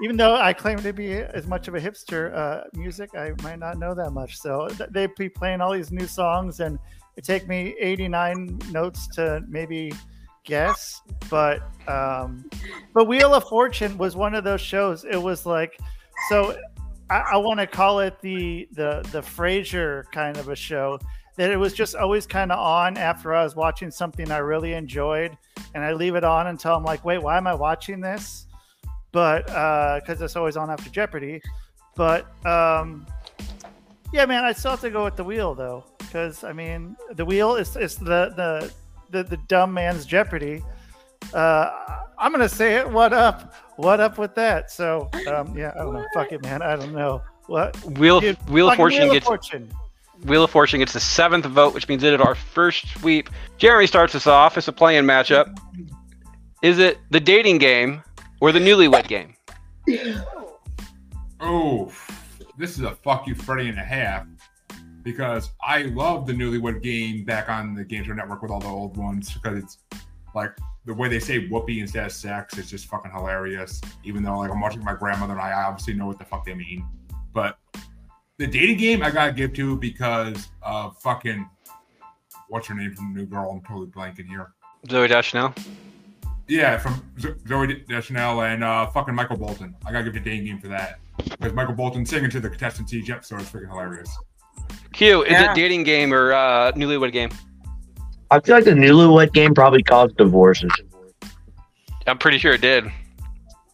even 0.00 0.16
though 0.16 0.34
I 0.34 0.52
claim 0.52 0.78
to 0.78 0.92
be 0.92 1.12
as 1.12 1.46
much 1.46 1.68
of 1.68 1.74
a 1.74 1.80
hipster, 1.80 2.34
uh, 2.34 2.64
music 2.74 3.10
I 3.14 3.32
might 3.42 3.58
not 3.58 3.78
know 3.78 3.94
that 3.94 4.10
much. 4.10 4.38
So 4.38 4.68
th- 4.68 4.90
they'd 4.90 5.14
be 5.14 5.28
playing 5.28 5.60
all 5.60 5.72
these 5.72 5.92
new 5.92 6.06
songs, 6.06 6.60
and 6.60 6.78
it 7.16 7.24
take 7.24 7.48
me 7.48 7.74
89 7.78 8.60
notes 8.70 9.06
to 9.14 9.42
maybe 9.48 9.92
guess. 10.44 11.00
But 11.30 11.62
um, 11.88 12.48
but 12.92 13.06
Wheel 13.06 13.34
of 13.34 13.44
Fortune 13.44 13.96
was 13.98 14.16
one 14.16 14.34
of 14.34 14.44
those 14.44 14.60
shows. 14.60 15.04
It 15.04 15.16
was 15.16 15.46
like 15.46 15.78
so. 16.28 16.58
I, 17.10 17.22
I 17.32 17.36
want 17.36 17.60
to 17.60 17.66
call 17.66 18.00
it 18.00 18.20
the 18.20 18.68
the 18.72 19.06
the 19.12 19.20
Frasier 19.20 20.04
kind 20.12 20.36
of 20.36 20.48
a 20.48 20.56
show. 20.56 20.98
That 21.36 21.50
it 21.50 21.56
was 21.56 21.74
just 21.74 21.96
always 21.96 22.26
kind 22.26 22.52
of 22.52 22.60
on 22.60 22.96
after 22.96 23.34
I 23.34 23.42
was 23.42 23.56
watching 23.56 23.90
something 23.90 24.30
I 24.30 24.38
really 24.38 24.74
enjoyed, 24.74 25.36
and 25.74 25.82
I 25.82 25.92
leave 25.92 26.14
it 26.14 26.24
on 26.24 26.46
until 26.46 26.74
I'm 26.76 26.84
like, 26.84 27.04
wait, 27.04 27.18
why 27.18 27.36
am 27.36 27.46
I 27.46 27.54
watching 27.54 28.00
this? 28.00 28.46
But 29.14 29.46
because 30.00 30.20
it's 30.20 30.34
always 30.34 30.56
on 30.56 30.70
after 30.70 30.90
Jeopardy. 30.90 31.40
But 31.94 32.26
um, 32.44 33.06
yeah, 34.12 34.26
man, 34.26 34.44
I 34.44 34.52
still 34.52 34.72
have 34.72 34.80
to 34.80 34.90
go 34.90 35.04
with 35.04 35.14
the 35.14 35.22
wheel 35.22 35.54
though, 35.54 35.84
because 35.98 36.42
I 36.42 36.52
mean, 36.52 36.96
the 37.12 37.24
wheel 37.24 37.54
is 37.54 37.76
is 37.76 37.94
the 37.96 38.34
the 38.36 38.72
the, 39.10 39.22
the 39.22 39.36
dumb 39.46 39.72
man's 39.72 40.04
Jeopardy. 40.04 40.64
Uh, 41.32 42.00
I'm 42.18 42.32
gonna 42.32 42.48
say 42.48 42.74
it. 42.74 42.90
What 42.90 43.12
up? 43.12 43.54
What 43.76 44.00
up 44.00 44.18
with 44.18 44.34
that? 44.34 44.72
So 44.72 45.08
um, 45.28 45.56
yeah, 45.56 45.72
I 45.76 45.84
don't 45.84 45.94
know. 45.94 46.04
Fuck 46.12 46.32
it, 46.32 46.42
man. 46.42 46.60
I 46.60 46.74
don't 46.74 46.92
know. 46.92 47.22
What? 47.46 47.76
Wheel 47.84 48.18
Dude, 48.18 48.36
Wheel 48.50 48.68
of 48.68 48.76
Fortune 48.76 49.02
Wheel 49.02 49.10
of 49.10 49.14
gets 49.14 49.26
Fortune. 49.26 49.70
Wheel 50.24 50.42
of 50.42 50.50
Fortune 50.50 50.80
gets 50.80 50.92
the 50.92 50.98
seventh 50.98 51.44
vote, 51.44 51.72
which 51.72 51.86
means 51.88 52.02
it 52.02 52.14
is 52.14 52.20
our 52.20 52.34
first 52.34 52.88
sweep. 52.88 53.30
Jeremy 53.58 53.86
starts 53.86 54.16
us 54.16 54.26
off. 54.26 54.58
It's 54.58 54.66
a 54.66 54.72
play-in 54.72 55.04
matchup. 55.04 55.56
Is 56.62 56.80
it 56.80 56.98
the 57.10 57.20
dating 57.20 57.58
game 57.58 58.02
or 58.40 58.52
the 58.52 58.58
newlywed 58.58 59.08
game? 59.08 59.34
Oh, 61.40 61.92
this 62.58 62.78
is 62.78 62.84
a 62.84 62.92
fuck 62.92 63.26
you, 63.26 63.34
Freddy 63.34 63.68
and 63.68 63.78
a 63.78 63.84
half. 63.84 64.26
Because 65.02 65.50
I 65.62 65.82
love 65.82 66.26
the 66.26 66.32
newlywed 66.32 66.82
game 66.82 67.24
back 67.24 67.50
on 67.50 67.74
the 67.74 67.84
Game 67.84 68.04
Show 68.04 68.14
Network 68.14 68.40
with 68.40 68.50
all 68.50 68.60
the 68.60 68.68
old 68.68 68.96
ones 68.96 69.34
because 69.34 69.58
it's 69.58 69.78
like 70.34 70.56
the 70.86 70.94
way 70.94 71.08
they 71.08 71.18
say 71.18 71.46
whoopee 71.48 71.80
instead 71.80 72.06
of 72.06 72.12
sex 72.12 72.56
is 72.58 72.70
just 72.70 72.86
fucking 72.86 73.10
hilarious. 73.10 73.80
Even 74.02 74.22
though 74.22 74.38
like 74.38 74.50
I'm 74.50 74.60
watching 74.60 74.82
my 74.82 74.94
grandmother 74.94 75.32
and 75.32 75.42
I, 75.42 75.50
I 75.50 75.64
obviously 75.64 75.94
know 75.94 76.06
what 76.06 76.18
the 76.18 76.24
fuck 76.24 76.46
they 76.46 76.54
mean. 76.54 76.86
But 77.32 77.58
the 78.38 78.46
dating 78.46 78.78
game 78.78 79.02
I 79.02 79.10
gotta 79.10 79.32
give 79.32 79.52
to 79.54 79.76
because 79.76 80.48
of 80.62 80.96
fucking 81.02 81.48
what's 82.48 82.66
her 82.68 82.74
name 82.74 82.94
from 82.94 83.14
New 83.14 83.26
Girl? 83.26 83.50
I'm 83.50 83.60
totally 83.62 83.86
blanking 83.88 84.26
here. 84.26 84.52
Zooey 84.86 85.08
Deschanel. 85.08 85.54
Yeah, 86.48 86.76
from 86.78 87.02
Zo- 87.18 87.34
Zooey 87.46 87.86
Deschanel 87.88 88.42
and 88.42 88.62
uh, 88.62 88.86
fucking 88.88 89.14
Michael 89.14 89.36
Bolton. 89.38 89.74
I 89.86 89.92
gotta 89.92 90.04
give 90.04 90.14
the 90.14 90.20
dating 90.20 90.44
game 90.46 90.58
for 90.60 90.68
that 90.68 90.98
because 91.18 91.52
Michael 91.54 91.74
Bolton 91.74 92.04
singing 92.04 92.30
to 92.30 92.40
the 92.40 92.50
contestants 92.50 92.92
each 92.92 93.08
episode 93.10 93.40
is 93.40 93.48
freaking 93.48 93.68
hilarious. 93.70 94.10
Q, 94.92 95.22
is 95.24 95.32
Yeah. 95.32 95.52
it 95.52 95.54
dating 95.56 95.84
game 95.84 96.12
or 96.12 96.32
uh, 96.32 96.72
newlywed 96.72 97.12
game? 97.12 97.30
I 98.30 98.40
feel 98.40 98.56
like 98.56 98.64
the 98.64 98.72
newlywed 98.72 99.32
game 99.32 99.54
probably 99.54 99.82
caused 99.82 100.16
divorces. 100.16 100.70
I'm 102.06 102.18
pretty 102.18 102.38
sure 102.38 102.52
it 102.52 102.60
did. 102.60 102.84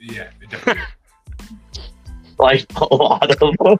Yeah, 0.00 0.28
it 0.40 0.50
definitely. 0.50 0.82
Like 2.38 2.64
a 2.80 2.94
lot 2.94 3.30
of 3.30 3.38
them. 3.38 3.76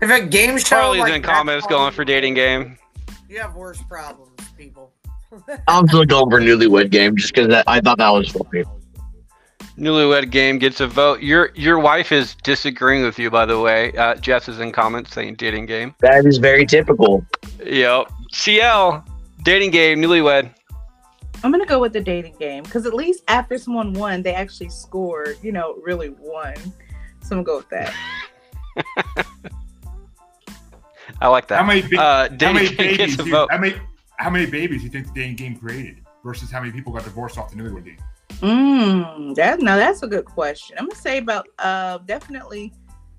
If 0.00 0.10
a 0.10 0.26
game 0.26 0.58
show 0.58 0.64
Charlie's 0.64 1.02
like 1.02 1.14
in 1.14 1.22
that 1.22 1.28
comments 1.28 1.66
going 1.68 1.92
for 1.92 2.04
dating 2.04 2.34
game. 2.34 2.76
You 3.28 3.38
have 3.38 3.54
worse 3.54 3.80
problems, 3.82 4.32
people. 4.58 4.92
I'm 5.68 5.86
still 5.88 6.04
going 6.04 6.30
for 6.30 6.40
newlywed 6.40 6.90
game 6.90 7.16
just 7.16 7.34
because 7.34 7.62
I 7.66 7.80
thought 7.80 7.98
that 7.98 8.10
was 8.10 8.30
funny. 8.30 8.64
Newlywed 9.78 10.30
game 10.30 10.58
gets 10.58 10.80
a 10.80 10.86
vote. 10.86 11.20
Your 11.20 11.50
your 11.54 11.78
wife 11.78 12.10
is 12.12 12.34
disagreeing 12.42 13.04
with 13.04 13.18
you, 13.18 13.30
by 13.30 13.44
the 13.44 13.60
way. 13.60 13.92
Uh, 13.92 14.14
Jess 14.14 14.48
is 14.48 14.58
in 14.60 14.72
comments 14.72 15.12
saying 15.12 15.34
dating 15.34 15.66
game. 15.66 15.94
That 16.00 16.24
is 16.24 16.38
very 16.38 16.64
typical. 16.64 17.26
Yep. 17.64 18.10
CL 18.32 19.04
dating 19.42 19.70
game 19.72 20.00
newlywed. 20.00 20.50
I'm 21.44 21.50
gonna 21.52 21.66
go 21.66 21.78
with 21.78 21.92
the 21.92 22.00
dating 22.00 22.36
game 22.38 22.62
because 22.62 22.86
at 22.86 22.94
least 22.94 23.22
after 23.28 23.58
someone 23.58 23.92
won, 23.92 24.22
they 24.22 24.32
actually 24.34 24.70
scored. 24.70 25.36
You 25.42 25.52
know, 25.52 25.74
really 25.82 26.08
won. 26.18 26.54
So 27.22 27.36
I'm 27.36 27.42
gonna 27.42 27.44
go 27.44 27.56
with 27.58 27.68
that. 27.68 27.92
I 31.20 31.28
like 31.28 31.46
that. 31.48 31.60
How 31.60 31.66
many, 31.66 31.82
ba- 31.82 32.00
Uh, 32.00 32.28
how 32.40 32.52
many 32.52 32.68
game 32.74 32.76
babies? 32.76 32.96
gets 32.96 33.14
a 33.14 33.24
do 33.24 33.28
you- 33.30 33.46
how 33.50 33.58
many? 33.58 33.74
How 34.18 34.30
many 34.30 34.46
babies 34.46 34.80
do 34.80 34.84
you 34.84 34.90
think 34.90 35.06
the 35.06 35.12
dating 35.12 35.36
game 35.36 35.56
created 35.56 35.98
versus 36.24 36.50
how 36.50 36.60
many 36.60 36.72
people 36.72 36.92
got 36.92 37.04
divorced 37.04 37.36
off 37.36 37.50
the 37.50 37.56
newlywed 37.56 37.84
game? 37.84 37.98
Mm, 38.40 39.34
that 39.34 39.60
now 39.60 39.76
that's 39.76 40.02
a 40.02 40.06
good 40.06 40.24
question. 40.24 40.76
I'm 40.78 40.88
gonna 40.88 41.00
say 41.00 41.18
about 41.18 41.48
uh 41.58 41.98
definitely 41.98 42.72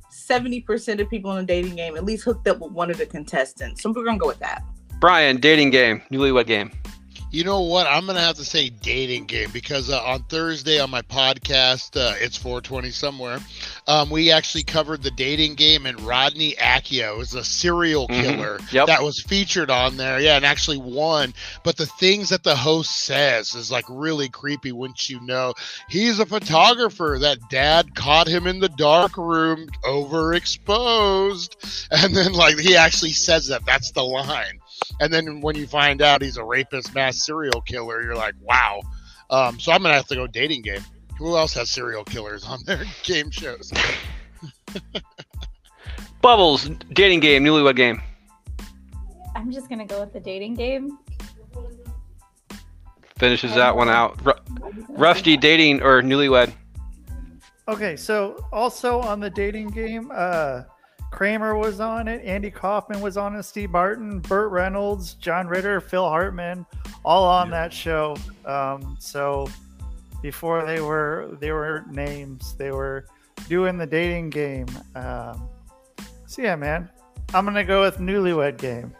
seventy 0.10 0.62
percent 0.62 1.00
of 1.00 1.10
people 1.10 1.32
in 1.32 1.38
the 1.38 1.44
dating 1.46 1.76
game 1.76 1.96
at 1.96 2.04
least 2.04 2.24
hooked 2.24 2.48
up 2.48 2.60
with 2.60 2.72
one 2.72 2.90
of 2.90 2.98
the 2.98 3.06
contestants. 3.06 3.84
So 3.84 3.92
we're 3.92 4.06
gonna 4.06 4.18
go 4.18 4.28
with 4.28 4.40
that. 4.40 4.64
Brian 5.00 5.40
dating 5.40 5.70
game 5.70 6.02
newlywed 6.12 6.48
game. 6.48 6.72
You 7.38 7.44
know 7.44 7.62
what? 7.62 7.86
I'm 7.86 8.08
gonna 8.08 8.20
have 8.20 8.38
to 8.38 8.44
say 8.44 8.70
dating 8.70 9.26
game 9.26 9.52
because 9.54 9.92
uh, 9.92 10.04
on 10.04 10.24
Thursday 10.24 10.80
on 10.80 10.90
my 10.90 11.04
podcast, 11.04 11.96
uh, 11.96 12.16
it's 12.20 12.36
420 12.36 12.90
somewhere. 12.90 13.38
Um, 13.88 14.10
we 14.10 14.32
actually 14.32 14.64
covered 14.64 15.04
the 15.04 15.12
dating 15.12 15.54
game, 15.54 15.86
and 15.86 16.02
Rodney 16.02 16.58
Alcala 16.60 17.20
is 17.20 17.36
a 17.36 17.44
serial 17.44 18.08
Mhm. 18.08 18.24
killer 18.24 18.60
Yep. 18.72 18.88
that 18.88 19.04
was 19.04 19.22
featured 19.22 19.70
on 19.70 19.98
there. 19.98 20.20
Yeah, 20.20 20.38
and 20.38 20.46
actually 20.48 20.78
won. 20.78 21.36
But 21.64 21.78
the 21.78 21.86
things 21.86 22.30
that 22.30 22.42
the 22.42 22.56
host 22.56 22.90
says 23.04 23.54
is 23.54 23.70
like 23.70 23.86
really 23.88 24.30
creepy. 24.30 24.72
Once 24.72 25.08
you 25.08 25.20
know 25.22 25.54
he's 25.90 26.18
a 26.18 26.26
photographer, 26.26 27.20
that 27.22 27.38
dad 27.52 27.94
caught 27.94 28.28
him 28.28 28.48
in 28.48 28.62
the 28.62 28.70
dark 28.70 29.16
room, 29.16 29.70
overexposed, 29.86 31.50
and 31.92 32.16
then 32.16 32.34
like 32.34 32.58
he 32.58 32.76
actually 32.76 33.14
says 33.14 33.46
that. 33.50 33.64
That's 33.64 33.92
the 33.92 34.04
line. 34.04 34.57
And 35.00 35.14
then 35.14 35.42
when 35.42 35.56
you 35.56 35.68
find 35.68 36.02
out 36.02 36.22
he's 36.22 36.38
a 36.38 36.44
rapist, 36.44 36.94
mass 36.96 37.26
serial 37.26 37.62
killer, 37.62 38.04
you're 38.04 38.16
like, 38.16 38.36
wow. 38.42 38.82
Um, 39.30 39.60
so 39.60 39.72
I'm 39.72 39.82
gonna 39.82 39.94
have 39.94 40.08
to 40.08 40.16
go 40.16 40.28
dating 40.28 40.62
game. 40.62 40.82
Who 41.18 41.36
else 41.36 41.54
has 41.54 41.70
serial 41.70 42.04
killers 42.04 42.46
on 42.46 42.60
their 42.66 42.84
game 43.04 43.32
shows? 43.32 43.72
Bubbles 46.22 46.70
dating 46.94 47.20
game 47.20 47.44
newlywed 47.44 47.76
game. 47.76 48.02
I'm 49.36 49.52
just 49.52 49.70
gonna 49.70 49.86
go 49.86 50.00
with 50.00 50.14
the 50.14 50.20
dating 50.20 50.56
game. 50.56 50.98
Finishes 53.18 53.54
that 53.56 53.76
one 53.76 53.90
out. 53.90 54.24
Ru- 54.26 54.34
Rusty 54.90 55.38
dating 55.38 55.82
or 55.82 56.02
newlywed. 56.02 56.54
Okay, 57.68 57.96
so 57.96 58.46
also 58.54 59.00
on 59.02 59.20
the 59.20 59.30
dating 59.30 59.70
game, 59.70 60.12
uh, 60.14 60.64
Kramer 61.12 61.56
was 61.56 61.80
on 61.80 62.08
it, 62.08 62.24
Andy 62.26 62.52
Kaufman 62.52 63.02
was 63.02 63.18
on 63.18 63.36
it, 63.36 63.44
Steve 63.44 63.72
Martin, 63.72 64.20
Burt 64.20 64.52
Reynolds, 64.52 65.16
John 65.16 65.48
Ritter, 65.48 65.82
Phil 65.82 66.08
Hartman, 66.08 66.66
all 67.04 67.26
on 67.26 67.50
that 67.52 67.74
show. 67.74 68.16
Um, 68.46 68.96
so 69.00 69.50
before 70.22 70.66
they 70.66 70.82
were 70.82 71.36
they 71.40 71.52
were 71.52 71.86
names, 71.90 72.56
they 72.56 72.72
were 72.72 73.06
doing 73.48 73.78
the 73.78 73.88
dating 73.88 74.30
game. 74.30 74.68
Um, 74.96 75.48
so 76.26 76.42
yeah, 76.42 76.56
man, 76.56 76.90
I'm 77.34 77.46
gonna 77.46 77.64
go 77.64 77.82
with 77.82 77.98
Newlywed 77.98 78.58
Game. 78.58 78.94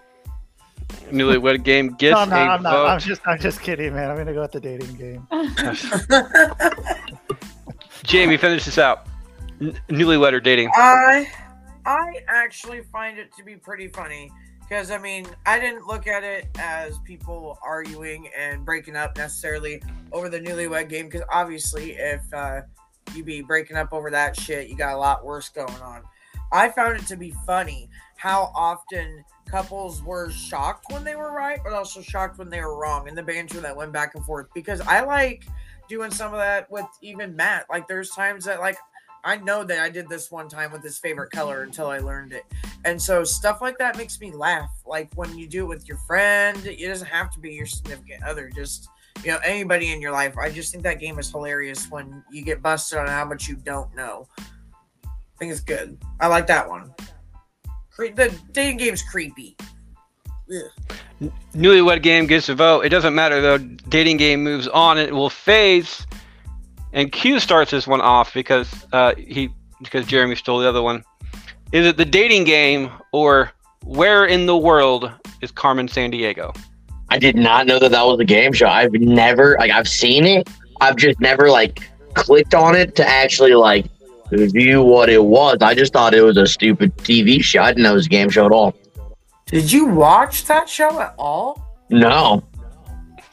Newlywed 1.12 1.64
game 1.64 1.90
gets 2.00 2.16
no, 2.16 2.26
no, 2.26 2.36
a 2.36 2.40
I'm 2.40 2.64
not. 2.64 2.72
vote. 2.72 2.86
I'm 2.88 3.00
just 3.00 3.22
I'm 3.28 3.40
just 3.40 3.62
kidding, 3.62 3.94
man. 3.94 4.10
I'm 4.10 4.18
gonna 4.18 4.34
go 4.34 4.42
with 4.42 4.54
the 4.54 4.60
dating 4.60 4.96
game. 4.96 5.28
Jamie, 8.04 8.38
finish 8.38 8.66
this 8.66 8.78
out. 8.78 9.08
N- 9.60 9.78
newlywed 9.90 10.34
or 10.34 10.40
dating? 10.40 10.70
I 10.76 11.28
I 11.88 12.22
actually 12.28 12.82
find 12.82 13.18
it 13.18 13.34
to 13.38 13.46
be 13.46 13.56
pretty 13.56 13.88
funny 13.88 14.30
because 14.60 14.92
I 14.92 14.98
mean 14.98 15.26
I 15.46 15.58
didn't 15.58 15.88
look 15.88 16.06
at 16.06 16.22
it 16.22 16.50
as 16.60 17.00
people 17.06 17.58
arguing 17.64 18.30
and 18.38 18.66
breaking 18.66 18.98
up 18.98 19.16
necessarily 19.16 19.82
over 20.12 20.28
the 20.28 20.38
newlywed 20.38 20.90
game 20.90 21.06
because 21.06 21.26
obviously 21.32 21.94
if 21.94 22.22
uh, 22.34 22.64
you 23.16 23.24
be 23.24 23.42
breaking 23.42 23.78
up 23.78 23.94
over 23.94 24.12
that 24.12 24.38
shit 24.38 24.68
you 24.68 24.76
got 24.76 24.96
a 24.96 24.98
lot 24.98 25.24
worse 25.24 25.48
going 25.48 25.82
on. 25.82 26.04
I 26.52 26.68
found 26.68 26.98
it 26.98 27.08
to 27.08 27.16
be 27.16 27.34
funny 27.46 27.90
how 28.18 28.52
often 28.54 29.24
couples 29.50 30.04
were 30.04 30.30
shocked 30.30 30.92
when 30.92 31.06
they 31.06 31.16
were 31.16 31.32
right 31.32 31.62
but 31.64 31.72
also 31.72 32.02
shocked 32.02 32.38
when 32.38 32.50
they 32.50 32.60
were 32.60 32.78
wrong 32.78 33.08
and 33.08 33.18
the 33.18 33.24
banter 33.24 33.62
that 33.62 33.78
went 33.78 33.94
back 33.94 34.14
and 34.14 34.26
forth 34.26 34.48
because 34.54 34.82
I 34.82 35.06
like 35.06 35.46
doing 35.88 36.12
some 36.12 36.34
of 36.34 36.40
that 36.40 36.70
with 36.70 36.86
even 37.02 37.34
Matt 37.34 37.66
like 37.70 37.88
there's 37.88 38.10
times 38.10 38.44
that 38.44 38.60
like 38.60 38.78
I 39.28 39.36
know 39.36 39.66
that 39.66 39.80
I 39.80 39.90
did 39.90 40.08
this 40.08 40.32
one 40.32 40.48
time 40.48 40.72
with 40.72 40.82
his 40.82 41.00
favorite 41.00 41.32
color 41.32 41.64
until 41.64 41.88
I 41.88 41.98
learned 41.98 42.32
it. 42.32 42.46
And 42.86 43.00
so 43.00 43.26
stuff 43.26 43.62
like 43.62 43.78
that 43.78 43.98
makes 43.98 44.22
me 44.22 44.32
laugh. 44.32 44.70
Like 44.86 45.14
when 45.16 45.38
you 45.38 45.48
do 45.50 45.66
it 45.66 45.68
with 45.68 45.86
your 45.86 45.98
friend, 45.98 46.58
it 46.66 46.88
doesn't 46.88 47.10
have 47.10 47.30
to 47.34 47.40
be 47.42 47.52
your 47.52 47.66
significant 47.66 48.24
other, 48.24 48.50
just 48.50 48.88
you 49.26 49.32
know, 49.34 49.40
anybody 49.44 49.92
in 49.92 50.00
your 50.00 50.14
life. 50.14 50.38
I 50.38 50.50
just 50.50 50.72
think 50.72 50.86
that 50.86 51.02
game 51.02 51.20
is 51.20 51.30
hilarious 51.30 51.92
when 51.92 52.24
you 52.32 52.42
get 52.42 52.62
busted 52.62 53.00
on 53.00 53.08
how 53.08 53.26
much 53.26 53.50
you 53.50 53.58
don't 53.58 53.94
know. 53.94 54.30
I 55.06 55.12
think 55.38 55.52
it's 55.52 55.60
good. 55.60 55.98
I 56.22 56.28
like 56.28 56.48
that 56.48 56.70
one. 56.70 56.94
The 57.98 58.34
dating 58.54 58.78
game's 58.78 59.02
creepy. 59.02 59.58
Ugh. 60.50 61.32
Newlywed 61.54 62.02
game 62.02 62.28
gets 62.28 62.48
a 62.48 62.56
vote. 62.56 62.86
It 62.86 62.90
doesn't 62.90 63.14
matter 63.14 63.42
though. 63.42 63.58
Dating 63.58 64.16
game 64.16 64.42
moves 64.42 64.70
on. 64.70 64.98
It 64.98 65.14
will 65.14 65.30
phase. 65.30 66.08
And 66.94 67.12
Q 67.12 67.40
starts 67.40 67.72
this 67.72 67.88
one 67.88 68.02
off 68.02 68.34
because 68.34 68.86
uh, 68.94 69.14
he 69.16 69.50
because 69.82 70.06
Jeremy 70.08 70.36
stole 70.36 70.60
the 70.60 70.68
other 70.68 70.82
one. 70.82 71.04
Is 71.72 71.86
it 71.86 71.98
the 71.98 72.06
dating 72.06 72.46
game 72.46 72.90
or 73.12 73.52
where 73.84 74.26
in 74.26 74.46
the 74.46 74.58
world 74.58 75.12
is 75.42 75.52
Carmen 75.52 75.88
Sandiego? 75.88 76.58
I 77.10 77.20
did 77.20 77.36
not 77.36 77.68
know 77.68 77.80
that 77.80 77.92
that 77.92 78.06
was 78.06 78.20
a 78.20 78.26
game 78.26 78.54
show. 78.54 78.68
I've 78.68 78.94
never 78.94 79.56
like 79.60 79.72
I've 79.72 79.88
seen 79.88 80.26
it. 80.26 80.50
I've 80.82 80.96
just 80.96 81.20
never 81.20 81.50
like 81.50 81.90
clicked 82.14 82.54
on 82.54 82.76
it 82.76 82.96
to 82.96 83.08
actually 83.08 83.54
like 83.54 83.86
view 84.32 84.84
what 84.84 85.10
it 85.10 85.24
was. 85.24 85.58
I 85.62 85.74
just 85.74 85.94
thought 85.94 86.14
it 86.14 86.22
was 86.22 86.38
a 86.38 86.48
stupid 86.48 86.96
TV 86.98 87.42
show. 87.42 87.62
I 87.62 87.72
didn't 87.72 87.84
know 87.84 87.92
it 87.92 87.96
was 87.96 88.06
a 88.08 88.10
game 88.10 88.30
show 88.30 88.46
at 88.46 88.52
all. 88.52 88.76
Did 89.46 89.72
you 89.72 89.86
watch 89.86 90.46
that 90.46 90.68
show 90.68 91.00
at 91.00 91.16
all? 91.18 91.64
No. 91.90 92.44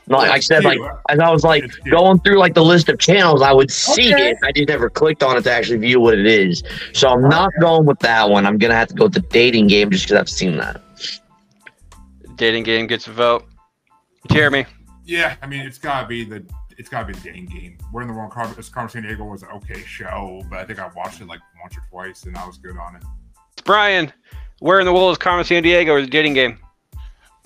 Like 0.06 0.30
I 0.30 0.38
said, 0.38 0.64
like 0.64 0.78
as 1.08 1.18
I 1.18 1.30
was 1.30 1.44
like 1.44 1.64
going 1.90 2.20
through 2.20 2.38
like 2.38 2.52
the 2.54 2.64
list 2.64 2.88
of 2.90 2.98
channels, 2.98 3.40
I 3.40 3.52
would 3.52 3.70
see 3.70 4.12
Okay. 4.12 4.30
it. 4.32 4.38
I 4.42 4.52
just 4.52 4.68
never 4.68 4.90
clicked 4.90 5.22
on 5.22 5.36
it 5.36 5.42
to 5.44 5.50
actually 5.50 5.78
view 5.78 5.98
what 6.00 6.18
it 6.18 6.26
is. 6.26 6.62
So 6.92 7.08
I'm 7.08 7.26
not 7.28 7.50
going 7.60 7.86
with 7.86 7.98
that 8.00 8.28
one. 8.28 8.44
I'm 8.46 8.58
gonna 8.58 8.74
have 8.74 8.88
to 8.88 8.94
go 8.94 9.04
with 9.04 9.14
the 9.14 9.20
dating 9.20 9.68
game 9.68 9.90
just 9.90 10.04
because 10.04 10.18
I've 10.20 10.28
seen 10.28 10.56
that. 10.58 10.82
Dating 12.36 12.64
game 12.64 12.86
gets 12.86 13.06
a 13.06 13.12
vote. 13.12 13.46
Jeremy, 14.30 14.66
Yeah, 15.04 15.36
I 15.42 15.46
mean 15.46 15.60
it's 15.60 15.78
gotta 15.78 16.06
be 16.06 16.24
the 16.24 16.44
it's 16.76 16.88
gotta 16.88 17.06
be 17.06 17.12
the 17.14 17.20
dating 17.20 17.46
game. 17.46 17.78
We're 17.92 18.02
in 18.02 18.08
the 18.08 18.14
wrong 18.14 18.30
car. 18.30 18.46
This 18.48 18.68
Carmen 18.68 18.90
Sandiego 18.92 19.30
was 19.30 19.42
an 19.42 19.48
okay 19.56 19.80
show, 19.86 20.42
but 20.50 20.58
I 20.58 20.64
think 20.64 20.78
I 20.80 20.90
watched 20.96 21.20
it 21.20 21.26
like 21.28 21.40
once 21.62 21.76
or 21.76 21.82
twice 21.90 22.24
and 22.24 22.36
I 22.36 22.46
was 22.46 22.58
good 22.58 22.76
on 22.76 22.96
it. 22.96 23.02
Brian, 23.64 24.12
Where 24.60 24.80
in 24.80 24.86
the 24.86 24.92
world 24.92 25.12
is 25.12 25.18
Carmen 25.18 25.44
Sandiego 25.44 25.90
or 25.90 26.00
the 26.00 26.06
dating 26.06 26.34
game? 26.34 26.58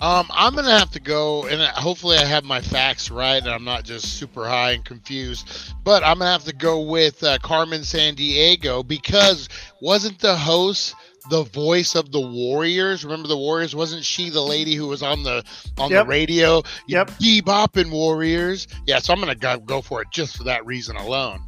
Um, 0.01 0.27
I'm 0.31 0.55
gonna 0.55 0.77
have 0.77 0.91
to 0.91 0.99
go, 1.01 1.45
and 1.47 1.61
uh, 1.61 1.67
hopefully 1.73 2.17
I 2.17 2.23
have 2.23 2.45
my 2.45 2.61
facts 2.61 3.11
right, 3.11 3.43
and 3.43 3.49
I'm 3.49 3.65
not 3.65 3.83
just 3.83 4.17
super 4.17 4.47
high 4.47 4.71
and 4.71 4.85
confused. 4.85 5.73
But 5.83 6.03
I'm 6.03 6.19
gonna 6.19 6.31
have 6.31 6.45
to 6.45 6.55
go 6.55 6.79
with 6.79 7.21
uh, 7.21 7.37
Carmen 7.39 7.81
Sandiego 7.81 8.87
because 8.87 9.49
wasn't 9.81 10.17
the 10.19 10.37
host 10.37 10.95
the 11.29 11.43
voice 11.43 11.95
of 11.95 12.13
the 12.13 12.21
Warriors? 12.21 13.03
Remember 13.03 13.27
the 13.27 13.37
Warriors? 13.37 13.75
Wasn't 13.75 14.05
she 14.05 14.29
the 14.29 14.41
lady 14.41 14.73
who 14.73 14.87
was 14.87 15.03
on 15.03 15.23
the 15.23 15.43
on 15.77 15.91
Yep. 15.91 16.05
the 16.05 16.09
radio? 16.09 16.63
Yep. 16.87 17.11
Bebopping 17.19 17.91
Warriors. 17.91 18.67
Yeah, 18.87 18.99
so 18.99 19.11
I'm 19.11 19.19
gonna 19.19 19.35
go, 19.35 19.59
go 19.59 19.81
for 19.81 20.01
it 20.01 20.07
just 20.13 20.37
for 20.37 20.45
that 20.45 20.65
reason 20.65 20.95
alone. 20.95 21.41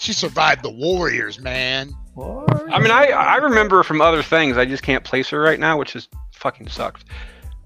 She 0.00 0.12
survived 0.12 0.64
the 0.64 0.70
Warriors, 0.70 1.38
man. 1.40 1.92
I 2.18 2.80
mean, 2.80 2.90
I 2.90 3.06
I 3.06 3.36
remember 3.36 3.84
from 3.84 4.00
other 4.00 4.22
things. 4.22 4.56
I 4.56 4.64
just 4.64 4.82
can't 4.82 5.04
place 5.04 5.28
her 5.30 5.40
right 5.40 5.60
now, 5.60 5.78
which 5.78 5.94
is 5.94 6.08
fucking 6.32 6.68
sucks. 6.68 7.04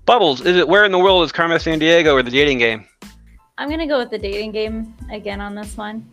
Bubbles, 0.09 0.41
is 0.41 0.57
it 0.57 0.67
where 0.67 0.87
in 0.87 0.91
the 0.91 0.99
world 0.99 1.23
is 1.23 1.33
Carmen 1.33 1.59
Sandiego 1.59 2.15
or 2.15 2.23
the 2.23 2.31
dating 2.31 2.57
game? 2.57 2.87
I'm 3.59 3.69
gonna 3.69 3.87
go 3.87 3.99
with 3.99 4.09
the 4.09 4.17
dating 4.17 4.53
game 4.53 4.95
again 5.13 5.39
on 5.39 5.55
this 5.55 5.77
one. 5.77 6.09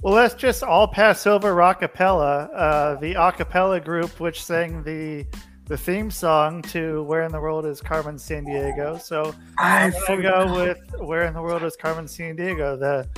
Well, 0.00 0.14
let's 0.14 0.34
just 0.34 0.62
all 0.62 0.86
pass 0.86 1.26
over 1.26 1.52
Rockapella, 1.52 2.48
uh, 2.54 2.94
the 3.00 3.14
acapella 3.14 3.84
group 3.84 4.20
which 4.20 4.44
sang 4.44 4.84
the 4.84 5.26
the 5.64 5.76
theme 5.76 6.08
song 6.08 6.62
to 6.70 7.02
"Where 7.02 7.24
in 7.24 7.32
the 7.32 7.40
World 7.40 7.66
Is 7.66 7.80
Carmen 7.80 8.14
Sandiego." 8.14 9.00
So 9.00 9.34
I 9.58 9.86
I'm 9.86 9.92
gonna 10.06 10.22
go 10.22 10.54
with 10.64 10.78
"Where 11.00 11.24
in 11.24 11.34
the 11.34 11.42
World 11.42 11.64
Is 11.64 11.74
Carmen 11.74 12.04
Sandiego." 12.04 12.78
The, 12.78 13.08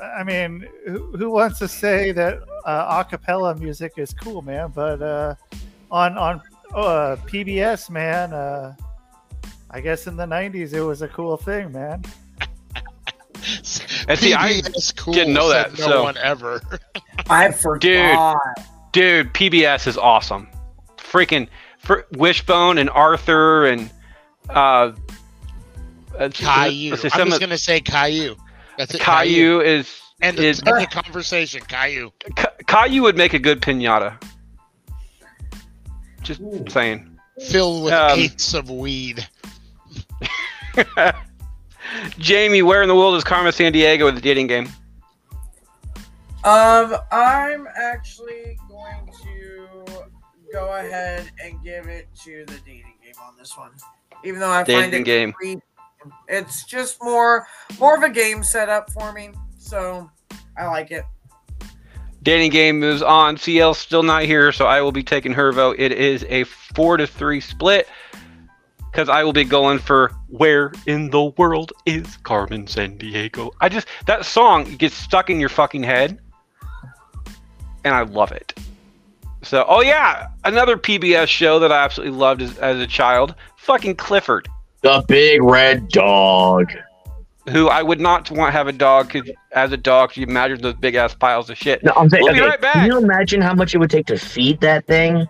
I 0.00 0.22
mean, 0.22 0.68
who, 0.86 1.16
who 1.16 1.30
wants 1.30 1.58
to 1.58 1.66
say 1.66 2.12
that 2.12 2.38
uh, 2.64 3.02
acapella 3.02 3.58
music 3.58 3.94
is 3.96 4.14
cool, 4.14 4.40
man? 4.40 4.70
But 4.72 5.02
uh, 5.02 5.34
on 5.90 6.16
on 6.16 6.40
uh, 6.72 7.16
PBS, 7.26 7.90
man, 7.90 8.32
uh, 8.32 8.76
I 9.70 9.80
guess 9.80 10.06
in 10.06 10.16
the 10.16 10.26
'90s 10.26 10.72
it 10.72 10.80
was 10.82 11.02
a 11.02 11.08
cool 11.08 11.36
thing, 11.36 11.72
man. 11.72 12.02
And 14.08 14.18
see, 14.18 14.34
I 14.34 14.60
PBS 14.60 14.96
cool, 14.96 15.14
didn't 15.14 15.32
know 15.34 15.48
that, 15.48 15.70
No 15.78 15.86
so- 15.86 16.02
one 16.02 16.16
ever. 16.18 16.60
I 17.30 17.50
forgot. 17.52 18.38
Dude, 18.92 19.32
PBS 19.32 19.86
is 19.86 19.96
awesome. 19.96 20.48
Freaking 20.98 21.48
fr- 21.78 22.00
Wishbone 22.12 22.78
and 22.78 22.90
Arthur 22.90 23.66
and 23.66 23.88
uh, 24.48 24.92
uh, 26.18 26.28
Caillou. 26.32 26.90
let's 26.90 27.02
see, 27.02 27.08
I 27.12 27.24
was 27.24 27.34
of- 27.34 27.40
gonna 27.40 27.56
say 27.58 27.80
Caillou. 27.80 28.34
That's 28.76 28.94
it. 28.94 29.00
Caillou 29.00 29.60
is 29.60 30.00
And 30.22 30.36
the, 30.36 30.44
is 30.46 30.60
end 30.66 30.80
the 30.82 30.86
conversation, 30.86 31.60
Caillou. 31.68 32.10
Ca- 32.36 32.52
Caillou 32.66 33.02
would 33.02 33.16
make 33.16 33.32
a 33.34 33.38
good 33.38 33.60
pinata. 33.62 34.20
Just 36.22 36.40
saying. 36.70 37.18
Filled 37.48 37.84
with 37.84 37.92
Um, 37.94 38.18
eighths 38.18 38.52
of 38.54 38.68
weed. 38.70 39.26
Jamie, 42.18 42.62
where 42.62 42.82
in 42.82 42.88
the 42.88 42.94
world 42.94 43.14
is 43.16 43.24
Carmen 43.24 43.52
Sandiego 43.52 44.04
with 44.04 44.14
the 44.14 44.20
dating 44.20 44.46
game? 44.46 44.68
Um, 46.42 46.96
I'm 47.12 47.66
actually 47.76 48.56
going 48.68 49.10
to 49.24 49.66
go 50.52 50.74
ahead 50.74 51.30
and 51.42 51.62
give 51.62 51.86
it 51.86 52.08
to 52.24 52.44
the 52.46 52.58
dating 52.64 52.94
game 53.04 53.14
on 53.22 53.34
this 53.38 53.56
one, 53.56 53.72
even 54.24 54.40
though 54.40 54.50
I 54.50 54.64
find 54.64 54.90
Dating 54.90 55.02
it 55.02 55.04
game. 55.04 55.32
creepy. 55.32 55.62
It's 56.28 56.64
just 56.64 57.02
more 57.02 57.46
more 57.78 57.94
of 57.94 58.02
a 58.02 58.08
game 58.08 58.42
setup 58.42 58.90
for 58.90 59.12
me, 59.12 59.32
so 59.58 60.10
I 60.56 60.66
like 60.68 60.90
it. 60.90 61.04
Dating 62.22 62.50
game 62.50 62.80
moves 62.80 63.02
on. 63.02 63.36
CL 63.36 63.74
still 63.74 64.02
not 64.02 64.22
here, 64.22 64.50
so 64.50 64.66
I 64.66 64.80
will 64.80 64.92
be 64.92 65.02
taking 65.02 65.32
her 65.32 65.52
vote. 65.52 65.76
It 65.78 65.92
is 65.92 66.24
a 66.30 66.44
four 66.44 66.96
to 66.96 67.06
three 67.06 67.40
split 67.40 67.86
because 68.90 69.08
I 69.08 69.22
will 69.24 69.32
be 69.32 69.44
going 69.44 69.78
for 69.78 70.12
"Where 70.28 70.72
in 70.86 71.10
the 71.10 71.24
world 71.24 71.72
is 71.86 72.16
Carmen 72.18 72.66
Sandiego?" 72.66 73.50
I 73.60 73.68
just 73.68 73.86
that 74.06 74.24
song 74.24 74.64
gets 74.76 74.94
stuck 74.94 75.30
in 75.30 75.40
your 75.40 75.48
fucking 75.48 75.82
head, 75.82 76.18
and 77.84 77.94
I 77.94 78.02
love 78.02 78.32
it. 78.32 78.58
So, 79.42 79.64
oh 79.68 79.80
yeah, 79.80 80.28
another 80.44 80.76
PBS 80.76 81.28
show 81.28 81.58
that 81.60 81.72
I 81.72 81.82
absolutely 81.84 82.18
loved 82.18 82.42
as, 82.42 82.58
as 82.58 82.78
a 82.78 82.86
child, 82.86 83.34
fucking 83.56 83.96
Clifford. 83.96 84.48
The 84.82 85.02
big 85.08 85.42
red 85.42 85.88
dog. 85.88 86.72
Who 87.48 87.68
I 87.68 87.82
would 87.82 88.00
not 88.00 88.30
want 88.30 88.48
to 88.48 88.52
have 88.52 88.68
a 88.68 88.72
dog 88.72 89.10
because 89.10 89.30
as 89.52 89.72
a 89.72 89.76
dog, 89.78 90.14
you 90.16 90.26
imagine 90.26 90.60
those 90.60 90.74
big 90.74 90.94
ass 90.94 91.14
piles 91.14 91.48
of 91.48 91.56
shit. 91.56 91.82
No, 91.82 91.92
I'm 91.96 92.08
saying, 92.10 92.22
We'll 92.22 92.34
be 92.34 92.40
okay, 92.40 92.48
right 92.50 92.60
back. 92.60 92.74
can 92.74 92.86
you 92.86 92.98
imagine 92.98 93.40
how 93.40 93.54
much 93.54 93.74
it 93.74 93.78
would 93.78 93.90
take 93.90 94.06
to 94.06 94.18
feed 94.18 94.60
that 94.60 94.86
thing? 94.86 95.26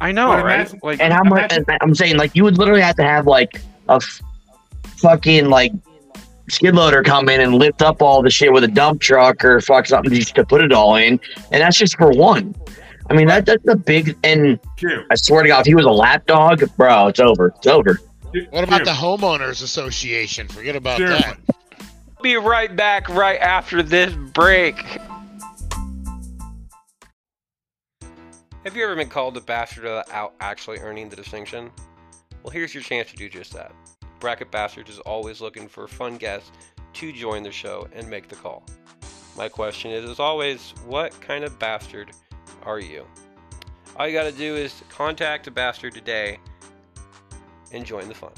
I 0.00 0.12
know, 0.12 0.28
But 0.28 0.44
right? 0.44 0.54
imagine- 0.60 0.80
Like, 0.82 1.00
And 1.00 1.12
how 1.12 1.22
much? 1.22 1.52
Imagine- 1.52 1.78
I'm 1.80 1.94
saying, 1.94 2.16
like, 2.16 2.34
you 2.34 2.42
would 2.44 2.58
literally 2.58 2.80
have 2.80 2.96
to 2.96 3.02
have 3.04 3.26
like 3.26 3.60
a 3.88 3.94
f- 3.94 4.20
fucking 4.96 5.48
like 5.48 5.72
skid 6.48 6.74
loader 6.74 7.02
come 7.02 7.28
in 7.28 7.40
and 7.40 7.54
lift 7.54 7.82
up 7.82 8.02
all 8.02 8.22
the 8.22 8.30
shit 8.30 8.52
with 8.52 8.64
a 8.64 8.68
dump 8.68 9.00
truck 9.00 9.44
or 9.44 9.60
fuck 9.60 9.86
something 9.86 10.12
just 10.12 10.34
to 10.34 10.44
put 10.44 10.62
it 10.62 10.72
all 10.72 10.96
in, 10.96 11.20
and 11.52 11.62
that's 11.62 11.76
just 11.76 11.96
for 11.96 12.10
one. 12.10 12.54
I 13.08 13.14
mean, 13.14 13.26
that 13.26 13.44
that's 13.46 13.66
a 13.68 13.76
big. 13.76 14.16
And 14.24 14.58
I 15.10 15.14
swear 15.16 15.42
to 15.42 15.48
God, 15.48 15.60
if 15.60 15.66
he 15.66 15.74
was 15.74 15.84
a 15.84 15.90
lap 15.90 16.26
dog, 16.26 16.62
bro, 16.76 17.08
it's 17.08 17.20
over. 17.20 17.52
It's 17.56 17.66
over. 17.66 17.98
What 18.50 18.62
about 18.64 18.78
Q. 18.78 18.84
the 18.84 18.92
homeowners 18.92 19.62
association? 19.62 20.46
Forget 20.48 20.76
about 20.76 20.98
Seriously. 20.98 21.34
that. 21.46 22.22
be 22.22 22.36
right 22.36 22.74
back 22.76 23.08
right 23.08 23.40
after 23.40 23.82
this 23.82 24.12
break. 24.14 24.76
Have 28.64 28.76
you 28.76 28.84
ever 28.84 28.94
been 28.94 29.08
called 29.08 29.38
a 29.38 29.40
bastard 29.40 29.84
without 29.84 30.34
actually 30.38 30.80
earning 30.80 31.08
the 31.08 31.16
distinction? 31.16 31.70
Well, 32.42 32.50
here's 32.50 32.74
your 32.74 32.82
chance 32.82 33.10
to 33.10 33.16
do 33.16 33.26
just 33.26 33.54
that. 33.54 33.72
Bracket 34.18 34.50
Bastards 34.50 34.90
is 34.90 34.98
always 34.98 35.40
looking 35.40 35.66
for 35.66 35.88
fun 35.88 36.18
guests 36.18 36.52
to 36.92 37.10
join 37.10 37.42
the 37.42 37.50
show 37.50 37.88
and 37.94 38.06
make 38.06 38.28
the 38.28 38.36
call. 38.36 38.62
My 39.34 39.48
question 39.48 39.90
is, 39.90 40.04
as 40.10 40.20
always, 40.20 40.74
what 40.84 41.18
kind 41.22 41.42
of 41.42 41.58
bastard 41.58 42.10
are 42.64 42.80
you? 42.80 43.06
All 43.96 44.06
you 44.06 44.12
gotta 44.12 44.30
do 44.30 44.56
is 44.56 44.82
contact 44.90 45.46
a 45.46 45.50
bastard 45.50 45.94
today 45.94 46.38
and 47.72 47.86
join 47.86 48.08
the 48.08 48.14
fun. 48.14 48.32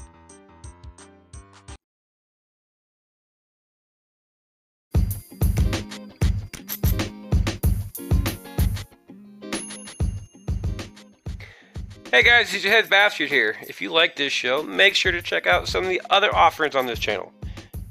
Hey 12.15 12.23
guys, 12.23 12.53
it's 12.53 12.63
your 12.63 12.75
head 12.75 12.91
bastard 12.91 13.31
here. 13.31 13.57
If 13.63 13.81
you 13.81 13.91
like 13.91 14.17
this 14.17 14.35
show, 14.35 14.63
make 14.63 14.95
sure 14.95 15.13
to 15.13 15.23
check 15.23 15.47
out 15.47 15.67
some 15.67 15.85
of 15.85 15.89
the 15.89 16.03
other 16.11 16.31
offerings 16.35 16.77
on 16.77 16.85
this 16.85 16.99
channel. 16.99 17.33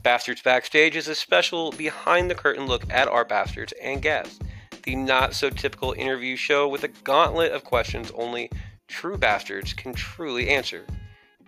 Bastards 0.04 0.44
Backstage 0.44 0.96
is 0.96 1.08
a 1.08 1.16
special 1.16 1.72
behind 1.72 2.30
the 2.30 2.36
curtain 2.36 2.68
look 2.68 2.88
at 2.92 3.08
our 3.08 3.26
bastards 3.26 3.74
and 3.82 4.00
guests. 4.00 4.38
The 4.84 4.96
not 4.96 5.34
so 5.34 5.50
typical 5.50 5.94
interview 5.94 6.36
show 6.36 6.68
with 6.68 6.84
a 6.84 6.90
gauntlet 6.90 7.52
of 7.52 7.64
questions 7.64 8.12
only 8.12 8.52
true 8.88 9.18
bastards 9.18 9.74
can 9.74 9.92
truly 9.92 10.50
answer. 10.50 10.86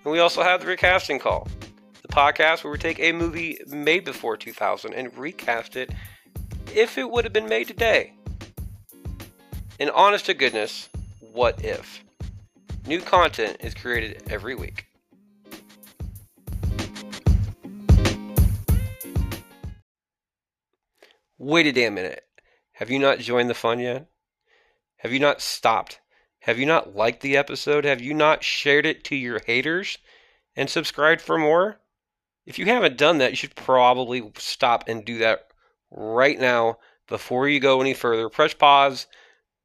And 0.03 0.11
we 0.11 0.17
also 0.17 0.41
have 0.41 0.59
the 0.59 0.65
recasting 0.65 1.19
call, 1.19 1.47
the 2.01 2.07
podcast 2.07 2.63
where 2.63 2.73
we 2.73 2.79
take 2.79 2.99
a 2.99 3.11
movie 3.11 3.59
made 3.67 4.03
before 4.03 4.35
2000 4.35 4.95
and 4.95 5.15
recast 5.15 5.75
it 5.75 5.91
if 6.73 6.97
it 6.97 7.07
would 7.07 7.23
have 7.23 7.33
been 7.33 7.47
made 7.47 7.67
today. 7.67 8.13
And 9.79 9.91
honest 9.91 10.25
to 10.25 10.33
goodness, 10.33 10.89
what 11.19 11.63
if? 11.63 12.03
New 12.85 12.99
content 12.99 13.55
is 13.61 13.73
created 13.73 14.23
every 14.29 14.55
week. 14.55 14.87
Wait 21.37 21.65
a 21.65 21.71
damn 21.71 21.93
minute. 21.93 22.25
Have 22.73 22.89
you 22.89 22.99
not 22.99 23.19
joined 23.19 23.49
the 23.49 23.53
fun 23.53 23.79
yet? 23.79 24.07
Have 24.97 25.13
you 25.13 25.19
not 25.19 25.41
stopped? 25.41 26.01
Have 26.41 26.59
you 26.59 26.65
not 26.65 26.93
liked 26.93 27.21
the 27.21 27.37
episode? 27.37 27.85
Have 27.85 28.01
you 28.01 28.13
not 28.13 28.43
shared 28.43 28.85
it 28.85 29.05
to 29.05 29.15
your 29.15 29.39
haters 29.45 29.97
and 30.53 30.69
subscribed 30.69 31.21
for 31.21 31.37
more? 31.37 31.79
If 32.45 32.59
you 32.59 32.65
haven't 32.65 32.97
done 32.97 33.19
that, 33.19 33.29
you 33.29 33.37
should 33.37 33.55
probably 33.55 34.29
stop 34.37 34.89
and 34.89 35.05
do 35.05 35.19
that 35.19 35.47
right 35.89 36.37
now 36.37 36.79
before 37.07 37.47
you 37.47 37.61
go 37.61 37.79
any 37.79 37.93
further. 37.93 38.27
Press 38.27 38.53
pause, 38.53 39.07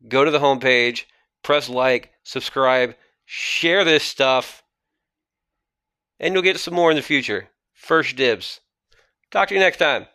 go 0.07 0.25
to 0.25 0.31
the 0.31 0.39
homepage, 0.39 1.05
press 1.43 1.69
like, 1.69 2.13
subscribe, 2.23 2.95
share 3.31 3.85
this 3.85 4.05
stuff, 4.05 4.63
and 6.19 6.33
you'll 6.33 6.43
get 6.43 6.59
some 6.59 6.73
more 6.73 6.91
in 6.91 6.97
the 6.97 7.03
future. 7.03 7.51
First 7.75 8.17
dibs. 8.17 8.61
Talk 9.31 9.49
to 9.49 9.55
you 9.55 9.61
next 9.61 9.77
time. 9.77 10.07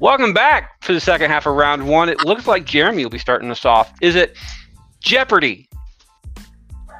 Welcome 0.00 0.34
back 0.34 0.82
for 0.82 0.92
the 0.92 1.00
second 1.00 1.30
half 1.30 1.46
of 1.46 1.54
round 1.54 1.86
one. 1.86 2.08
It 2.08 2.24
looks 2.24 2.48
like 2.48 2.64
Jeremy 2.64 3.04
will 3.04 3.10
be 3.10 3.18
starting 3.18 3.52
us 3.52 3.64
off. 3.64 3.92
Is 4.02 4.16
it 4.16 4.36
Jeopardy 5.00 5.68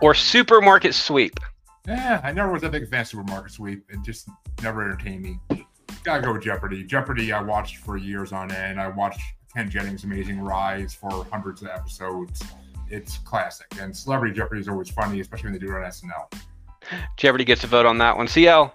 or 0.00 0.14
Supermarket 0.14 0.94
Sweep? 0.94 1.40
Yeah, 1.88 2.20
I 2.22 2.30
never 2.30 2.52
was 2.52 2.62
that 2.62 2.70
big 2.70 2.88
fan 2.88 3.00
of 3.00 3.08
Supermarket 3.08 3.50
Sweep. 3.50 3.84
It 3.90 4.02
just 4.04 4.28
never 4.62 4.82
entertained 4.82 5.22
me. 5.22 5.63
Gotta 6.04 6.20
go 6.20 6.34
with 6.34 6.42
Jeopardy. 6.42 6.84
Jeopardy, 6.84 7.32
I 7.32 7.40
watched 7.40 7.78
for 7.78 7.96
years 7.96 8.30
on 8.30 8.52
end. 8.52 8.78
I 8.78 8.88
watched 8.88 9.22
Ken 9.54 9.70
Jennings' 9.70 10.04
amazing 10.04 10.38
rise 10.38 10.94
for 10.94 11.24
hundreds 11.32 11.62
of 11.62 11.68
episodes. 11.68 12.42
It's 12.90 13.16
classic. 13.18 13.66
And 13.80 13.96
Celebrity 13.96 14.34
Jeopardy 14.34 14.60
is 14.60 14.68
always 14.68 14.90
funny, 14.90 15.20
especially 15.20 15.44
when 15.50 15.52
they 15.54 15.66
do 15.66 15.72
it 15.74 15.76
on 15.76 15.82
SNL. 15.84 16.40
Jeopardy 17.16 17.44
gets 17.44 17.64
a 17.64 17.68
vote 17.68 17.86
on 17.86 17.96
that 17.98 18.18
one. 18.18 18.28
CL. 18.28 18.74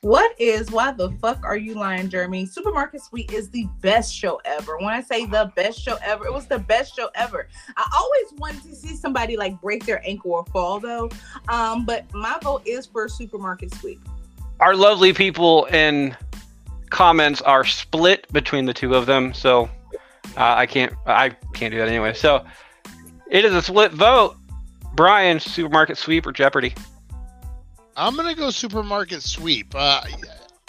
What 0.00 0.34
is 0.40 0.70
why 0.70 0.92
the 0.92 1.10
fuck 1.20 1.44
are 1.44 1.56
you 1.58 1.74
lying, 1.74 2.08
Jeremy? 2.08 2.46
Supermarket 2.46 3.02
Sweep 3.02 3.30
is 3.30 3.50
the 3.50 3.66
best 3.82 4.14
show 4.14 4.40
ever. 4.46 4.78
When 4.78 4.88
I 4.88 5.02
say 5.02 5.26
the 5.26 5.52
best 5.54 5.78
show 5.78 5.98
ever, 6.02 6.24
it 6.24 6.32
was 6.32 6.46
the 6.46 6.60
best 6.60 6.96
show 6.96 7.10
ever. 7.14 7.46
I 7.76 7.90
always 7.94 8.40
wanted 8.40 8.62
to 8.62 8.74
see 8.74 8.96
somebody 8.96 9.36
like 9.36 9.60
break 9.60 9.84
their 9.84 10.00
ankle 10.08 10.32
or 10.32 10.46
fall 10.46 10.80
though. 10.80 11.10
Um, 11.48 11.84
but 11.84 12.06
my 12.14 12.38
vote 12.42 12.62
is 12.64 12.86
for 12.86 13.06
Supermarket 13.06 13.74
Sweep. 13.74 14.00
Our 14.60 14.74
lovely 14.74 15.12
people 15.12 15.66
in 15.66 16.16
comments 16.90 17.40
are 17.42 17.64
split 17.64 18.30
between 18.32 18.66
the 18.66 18.74
two 18.74 18.94
of 18.94 19.06
them, 19.06 19.34
so 19.34 19.68
uh, 20.36 20.54
I 20.56 20.66
can't 20.66 20.92
I 21.06 21.30
can't 21.54 21.72
do 21.72 21.78
that 21.78 21.88
anyway. 21.88 22.14
So 22.14 22.44
it 23.30 23.44
is 23.44 23.54
a 23.54 23.62
split 23.62 23.92
vote. 23.92 24.36
Brian, 24.94 25.38
supermarket 25.38 25.96
sweep 25.98 26.26
or 26.26 26.32
Jeopardy? 26.32 26.74
I'm 27.96 28.16
gonna 28.16 28.34
go 28.34 28.50
supermarket 28.50 29.22
sweep. 29.22 29.74
Uh, 29.74 30.02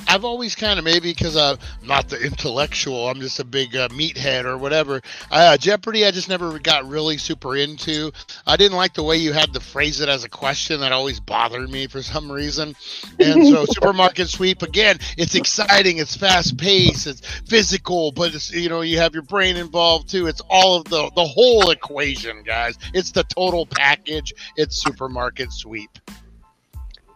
I've 0.10 0.26
always 0.26 0.56
kind 0.56 0.80
of 0.80 0.86
maybe 0.86 1.12
because 1.12 1.38
I'm 1.38 1.60
not 1.84 2.10
the 2.10 2.20
intellectual, 2.20 3.08
I'm 3.08 3.22
just 3.22 3.40
a 3.40 3.44
big 3.44 3.76
uh, 3.76 3.90
meathead 3.90 4.46
or 4.46 4.58
whatever. 4.58 5.02
Uh, 5.30 5.56
Jeopardy, 5.56 6.04
I 6.04 6.10
just 6.10 6.28
never 6.28 6.58
got 6.58 6.90
really 6.90 7.20
super 7.20 7.56
into. 7.56 8.12
I 8.48 8.58
didn't 8.58 8.76
like 8.76 8.96
the 8.96 9.04
way 9.04 9.18
you 9.18 9.34
had 9.34 9.54
to 9.54 9.60
phrase 9.60 10.02
it 10.02 10.10
as 10.10 10.24
a 10.24 10.30
question. 10.30 10.80
That 10.80 10.92
always 10.94 11.20
bothered 11.20 11.70
me 11.70 11.86
for 11.86 12.02
some 12.02 12.32
reason. 12.32 12.76
And 13.20 13.48
so, 13.48 13.66
supermarket 13.70 14.30
sweep 14.30 14.64
again, 14.64 14.98
it's 15.16 15.36
exciting, 15.36 16.00
it's 16.00 16.18
fast 16.18 16.58
paced, 16.58 17.06
it's 17.06 17.22
physical, 17.42 18.12
but 18.12 18.34
it's 18.34 18.52
you 18.52 18.68
know 18.68 18.82
you 18.82 18.98
have 18.98 19.14
your 19.14 19.24
brain 19.24 19.58
involved 19.58 20.10
too. 20.10 20.26
It's 20.26 20.42
all 20.50 20.76
of 20.78 20.86
the 20.86 21.12
the 21.16 21.26
whole 21.26 21.70
equation, 21.70 22.42
guys. 22.42 22.80
It's 22.96 23.12
the 23.12 23.26
total 23.26 23.68
package. 23.68 24.34
It's 24.58 24.82
supermarket 24.82 25.54
sweep. 25.54 25.92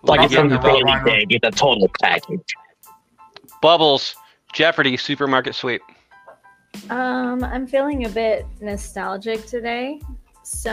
Like 0.03 0.19
I'll 0.19 0.25
it's 0.27 0.35
from 0.35 0.49
give 0.49 0.61
the 0.61 0.69
you 0.69 0.85
a 0.85 1.05
day, 1.05 1.25
get 1.25 1.41
the 1.41 1.51
total 1.51 1.89
package. 1.99 2.53
Bubbles, 3.63 4.13
Jeopardy, 4.51 4.97
supermarket 4.97 5.55
sweep. 5.55 5.81
Um, 6.89 7.45
I'm 7.45 7.65
feeling 7.65 8.05
a 8.05 8.09
bit 8.09 8.45
nostalgic 8.59 9.45
today, 9.45 10.01
so 10.43 10.69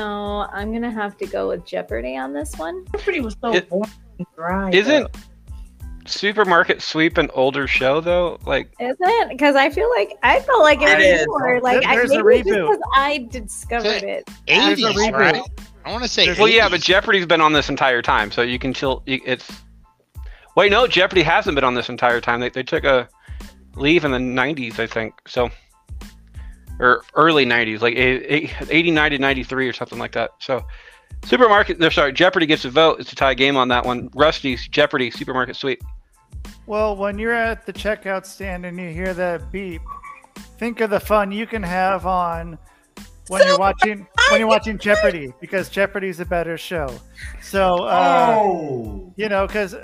I'm 0.53 0.73
gonna 0.73 0.91
have 0.91 1.17
to 1.19 1.27
go 1.27 1.47
with 1.49 1.65
Jeopardy 1.65 2.17
on 2.17 2.33
this 2.33 2.57
one. 2.57 2.85
Jeopardy 2.91 3.21
was 3.21 3.37
so 3.41 3.55
It- 3.55 3.69
boring 3.69 3.91
and 4.19 4.27
dry. 4.37 4.71
Isn't 4.73 5.09
supermarket 6.05 6.83
sweep 6.83 7.17
an 7.17 7.31
older 7.33 7.69
show 7.69 8.01
though? 8.01 8.41
Like 8.45 8.73
Isn't? 8.81 9.29
Because 9.29 9.55
I 9.55 9.71
feel 9.71 9.89
like 9.91 10.19
I 10.25 10.41
felt 10.41 10.63
like 10.63 10.83
it 10.83 10.89
It 11.01 11.29
was 11.29 11.39
more 11.39 11.61
like 11.61 11.87
I, 11.87 11.95
There's 11.95 12.11
a 12.11 12.25
maybe 12.25 12.41
it's 12.41 12.49
just 12.49 12.59
reboot. 12.59 12.71
because 12.73 12.83
I 12.97 13.29
discovered 13.31 14.03
it. 14.03 14.29
There's 14.49 14.83
a 14.83 14.87
80s, 14.87 14.95
reboot. 14.95 15.13
right? 15.13 15.43
I 15.85 15.93
want 15.93 16.03
to 16.03 16.09
say. 16.09 16.35
Well, 16.37 16.49
yeah, 16.49 16.69
but 16.69 16.81
Jeopardy's 16.81 17.25
been 17.27 17.41
on 17.41 17.53
this 17.53 17.69
entire 17.69 18.03
time, 18.03 18.33
so 18.33 18.43
you 18.43 18.59
can 18.59 18.75
chill. 18.75 19.05
It's 19.07 19.49
wait, 20.57 20.71
no, 20.71 20.87
Jeopardy 20.87 21.23
hasn't 21.23 21.55
been 21.55 21.65
on 21.65 21.75
this 21.75 21.89
entire 21.89 22.21
time. 22.21 22.41
They 22.41 22.49
they 22.49 22.63
took 22.63 22.85
a 22.85 23.09
leave 23.77 24.05
in 24.05 24.11
the 24.11 24.19
'90s, 24.19 24.79
I 24.79 24.87
think. 24.87 25.15
So, 25.27 25.51
or 26.79 27.03
early 27.15 27.45
'90s, 27.45 27.81
like 27.81 27.97
eight- 27.97 28.27
eight- 28.29 28.55
89 28.71 29.11
to 29.13 29.19
'93 29.19 29.69
or 29.69 29.73
something 29.73 29.99
like 29.99 30.13
that. 30.13 30.31
So, 30.39 30.65
supermarket. 31.25 31.79
No, 31.79 31.89
sorry, 31.89 32.13
Jeopardy 32.13 32.47
gets 32.47 32.65
a 32.65 32.71
vote. 32.71 33.01
It's 33.01 33.13
a 33.13 33.17
tie 33.17 33.35
game 33.35 33.57
on 33.57 33.69
that 33.69 33.85
one. 33.85 34.11
Rusty's 34.15 34.67
Jeopardy 34.69 35.11
supermarket 35.11 35.57
sweep. 35.57 35.83
Well, 36.67 36.97
when 36.97 37.19
you're 37.19 37.33
at 37.33 37.67
the 37.67 37.73
checkout 37.73 38.25
stand 38.27 38.65
and 38.65 38.79
you 38.79 38.91
hear 38.91 39.13
that 39.15 39.51
beep, 39.51 39.83
think 40.59 40.81
of 40.81 40.91
the 40.91 41.01
fun 41.01 41.33
you 41.33 41.47
can 41.47 41.63
have 41.63 42.07
on 42.07 42.59
when 43.31 43.47
you're 43.47 43.59
watching 43.59 44.07
when 44.31 44.41
you're 44.41 44.49
watching 44.49 44.77
Jeopardy 44.77 45.33
because 45.41 45.69
Jeopardy's 45.69 46.19
a 46.19 46.25
better 46.25 46.59
show. 46.59 46.93
So 47.41 47.85
uh, 47.85 48.37
oh, 48.39 49.13
you 49.17 49.29
know, 49.29 49.47
because 49.47 49.77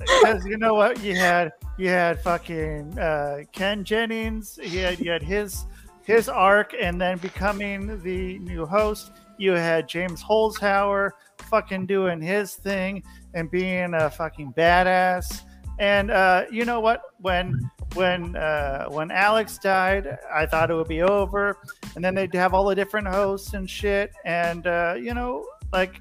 you 0.45 0.59
know 0.59 0.75
what 0.75 1.03
you 1.03 1.15
had 1.15 1.53
you 1.79 1.89
had 1.89 2.21
fucking 2.21 2.99
uh, 2.99 3.43
Ken 3.53 3.85
Jennings. 3.85 4.59
He 4.61 4.79
had 4.79 4.99
you 4.99 5.11
had 5.11 5.23
his 5.23 5.65
his 6.03 6.29
arc, 6.29 6.75
and 6.79 7.01
then 7.01 7.19
becoming 7.19 8.03
the 8.03 8.39
new 8.41 8.67
host. 8.67 9.13
You 9.39 9.53
had 9.53 9.89
James 9.89 10.23
Holzhauer 10.23 11.11
fucking 11.51 11.87
doing 11.87 12.21
his 12.21 12.55
thing 12.55 13.03
and 13.35 13.51
being 13.51 13.95
a 13.95 14.11
fucking 14.11 14.55
badass. 14.55 15.43
And 15.79 16.11
uh, 16.11 16.47
you 16.51 16.65
know 16.65 16.81
what? 16.81 17.03
When 17.19 17.71
when 17.97 18.37
uh, 18.37 18.87
when 18.89 19.11
Alex 19.11 19.59
died, 19.59 20.19
I 20.33 20.47
thought 20.47 20.71
it 20.71 20.75
would 20.75 20.89
be 20.89 21.03
over, 21.03 21.59
and 21.95 22.05
then 22.05 22.15
they'd 22.15 22.35
have 22.35 22.55
all 22.55 22.65
the 22.67 22.75
different 22.75 23.09
hosts 23.09 23.55
and 23.55 23.69
shit, 23.69 24.13
and 24.25 24.67
uh, 24.67 24.95
you 24.99 25.15
know, 25.15 25.45
like 25.73 26.01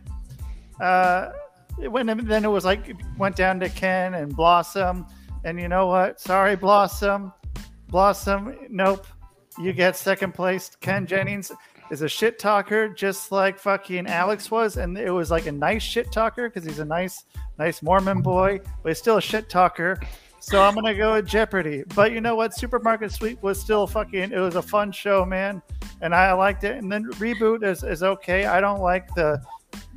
uh, 0.81 1.31
when 1.77 2.05
then 2.27 2.45
it 2.45 2.49
was 2.49 2.65
like 2.65 2.95
went 3.17 3.35
down 3.35 3.59
to 3.61 3.69
Ken 3.69 4.13
and 4.13 4.35
Blossom, 4.35 5.05
and 5.43 5.59
you 5.59 5.67
know 5.67 5.87
what? 5.87 6.19
Sorry, 6.19 6.55
Blossom, 6.55 7.33
Blossom. 7.87 8.55
Nope, 8.69 9.07
you 9.57 9.73
get 9.73 9.95
second 9.95 10.33
place. 10.33 10.71
Ken 10.81 11.07
Jennings 11.07 11.51
is 11.91 12.01
a 12.01 12.09
shit 12.09 12.39
talker, 12.39 12.89
just 12.89 13.31
like 13.31 13.59
fucking 13.59 14.07
Alex 14.07 14.49
was, 14.49 14.77
and 14.77 14.97
it 14.97 15.11
was 15.11 15.31
like 15.31 15.45
a 15.45 15.51
nice 15.51 15.83
shit 15.83 16.11
talker 16.11 16.49
because 16.49 16.65
he's 16.65 16.79
a 16.79 16.85
nice, 16.85 17.25
nice 17.57 17.81
Mormon 17.81 18.21
boy, 18.21 18.59
but 18.83 18.89
he's 18.89 18.97
still 18.97 19.17
a 19.17 19.21
shit 19.21 19.49
talker. 19.49 19.99
So 20.45 20.61
I'm 20.61 20.75
gonna 20.75 20.93
go 20.93 21.15
with 21.15 21.25
Jeopardy. 21.25 21.83
But 21.95 22.11
you 22.11 22.21
know 22.21 22.35
what? 22.35 22.53
Supermarket 22.53 23.11
Sweep 23.11 23.41
was 23.41 23.59
still 23.59 23.87
fucking. 23.87 24.31
It 24.31 24.37
was 24.37 24.55
a 24.55 24.61
fun 24.61 24.91
show, 24.91 25.25
man, 25.25 25.59
and 26.01 26.13
I 26.13 26.31
liked 26.33 26.63
it. 26.63 26.77
And 26.77 26.91
then 26.91 27.05
reboot 27.13 27.63
is, 27.63 27.83
is 27.83 28.03
okay. 28.03 28.45
I 28.45 28.61
don't 28.61 28.79
like 28.79 29.11
the 29.15 29.41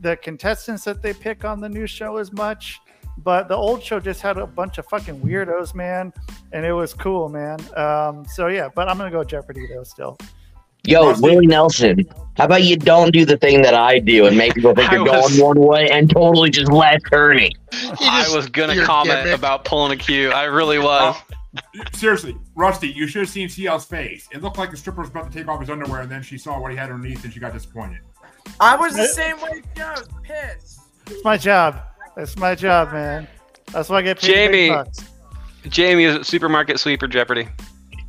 the 0.01 0.17
contestants 0.17 0.85
that 0.85 1.03
they 1.03 1.13
pick 1.13 1.45
on 1.45 1.61
the 1.61 1.69
new 1.69 1.87
show 1.87 2.17
as 2.17 2.33
much. 2.33 2.81
But 3.19 3.49
the 3.49 3.57
old 3.57 3.83
show 3.83 4.01
just 4.01 4.23
had 4.23 4.39
a 4.39 4.47
bunch 4.47 4.79
of 4.79 4.87
fucking 4.87 5.21
weirdos, 5.21 5.75
man, 5.75 6.15
and 6.53 6.65
it 6.65 6.73
was 6.73 6.95
cool, 6.95 7.29
man. 7.29 7.59
Um, 7.77 8.25
so 8.25 8.47
yeah, 8.47 8.71
but 8.75 8.89
I'm 8.89 8.97
gonna 8.97 9.11
go 9.11 9.25
Jeopardy 9.25 9.67
though 9.67 9.85
still. 9.85 10.17
Yo, 10.89 11.15
Willie 11.21 11.47
Nelson, 11.47 12.07
how 12.39 12.47
about 12.47 12.63
you 12.63 12.75
don't 12.75 13.13
do 13.13 13.27
the 13.27 13.37
thing 13.37 13.61
that 13.61 13.75
I 13.75 13.99
do 13.99 14.25
and 14.27 14.39
make 14.39 14.55
people 14.55 14.75
think 14.75 14.89
I 14.93 14.95
you're 14.95 15.05
was- 15.05 15.37
going 15.37 15.59
one 15.59 15.61
way 15.69 15.91
and 15.91 16.11
totally 16.11 16.49
just 16.49 16.73
left 16.73 17.05
turning? 17.11 17.53
I 18.01 18.27
was 18.35 18.49
gonna 18.49 18.83
comment 18.85 19.29
about 19.29 19.67
pulling 19.67 19.93
a 19.93 19.97
cue. 19.97 20.31
I 20.31 20.45
really 20.45 20.79
was. 20.79 21.15
seriously, 21.93 22.37
Rusty, 22.55 22.89
you 22.89 23.07
should 23.07 23.21
have 23.21 23.29
seen 23.29 23.51
CL's 23.51 23.85
face. 23.85 24.29
It 24.33 24.43
looked 24.43 24.57
like 24.57 24.71
the 24.71 24.79
stripper 24.79 25.03
was 25.03 25.11
about 25.11 25.31
to 25.31 25.39
take 25.39 25.47
off 25.47 25.61
his 25.61 25.69
underwear, 25.69 26.01
and 26.01 26.11
then 26.11 26.23
she 26.23 26.39
saw 26.39 26.59
what 26.59 26.71
he 26.71 26.77
had 26.77 26.91
underneath, 26.91 27.23
and 27.23 27.33
she 27.33 27.39
got 27.39 27.53
disappointed. 27.53 27.99
I 28.59 28.75
was 28.77 28.97
the 28.97 29.09
same 29.09 29.39
way. 29.43 29.61
too. 29.75 29.83
I 29.83 29.91
was 29.93 30.09
pissed. 30.23 30.81
It's 31.11 31.23
my 31.23 31.37
job. 31.37 31.83
It's 32.17 32.37
my 32.39 32.55
job, 32.55 32.93
man. 32.93 33.29
That's 33.73 33.91
why 33.91 33.99
I 33.99 34.03
get 34.03 34.21
paid 34.21 34.27
Jamie. 34.27 34.75
Jamie, 35.69 36.05
is 36.05 36.15
it 36.17 36.25
supermarket 36.25 36.81
sweeper 36.81 37.07
Jeopardy? 37.07 37.49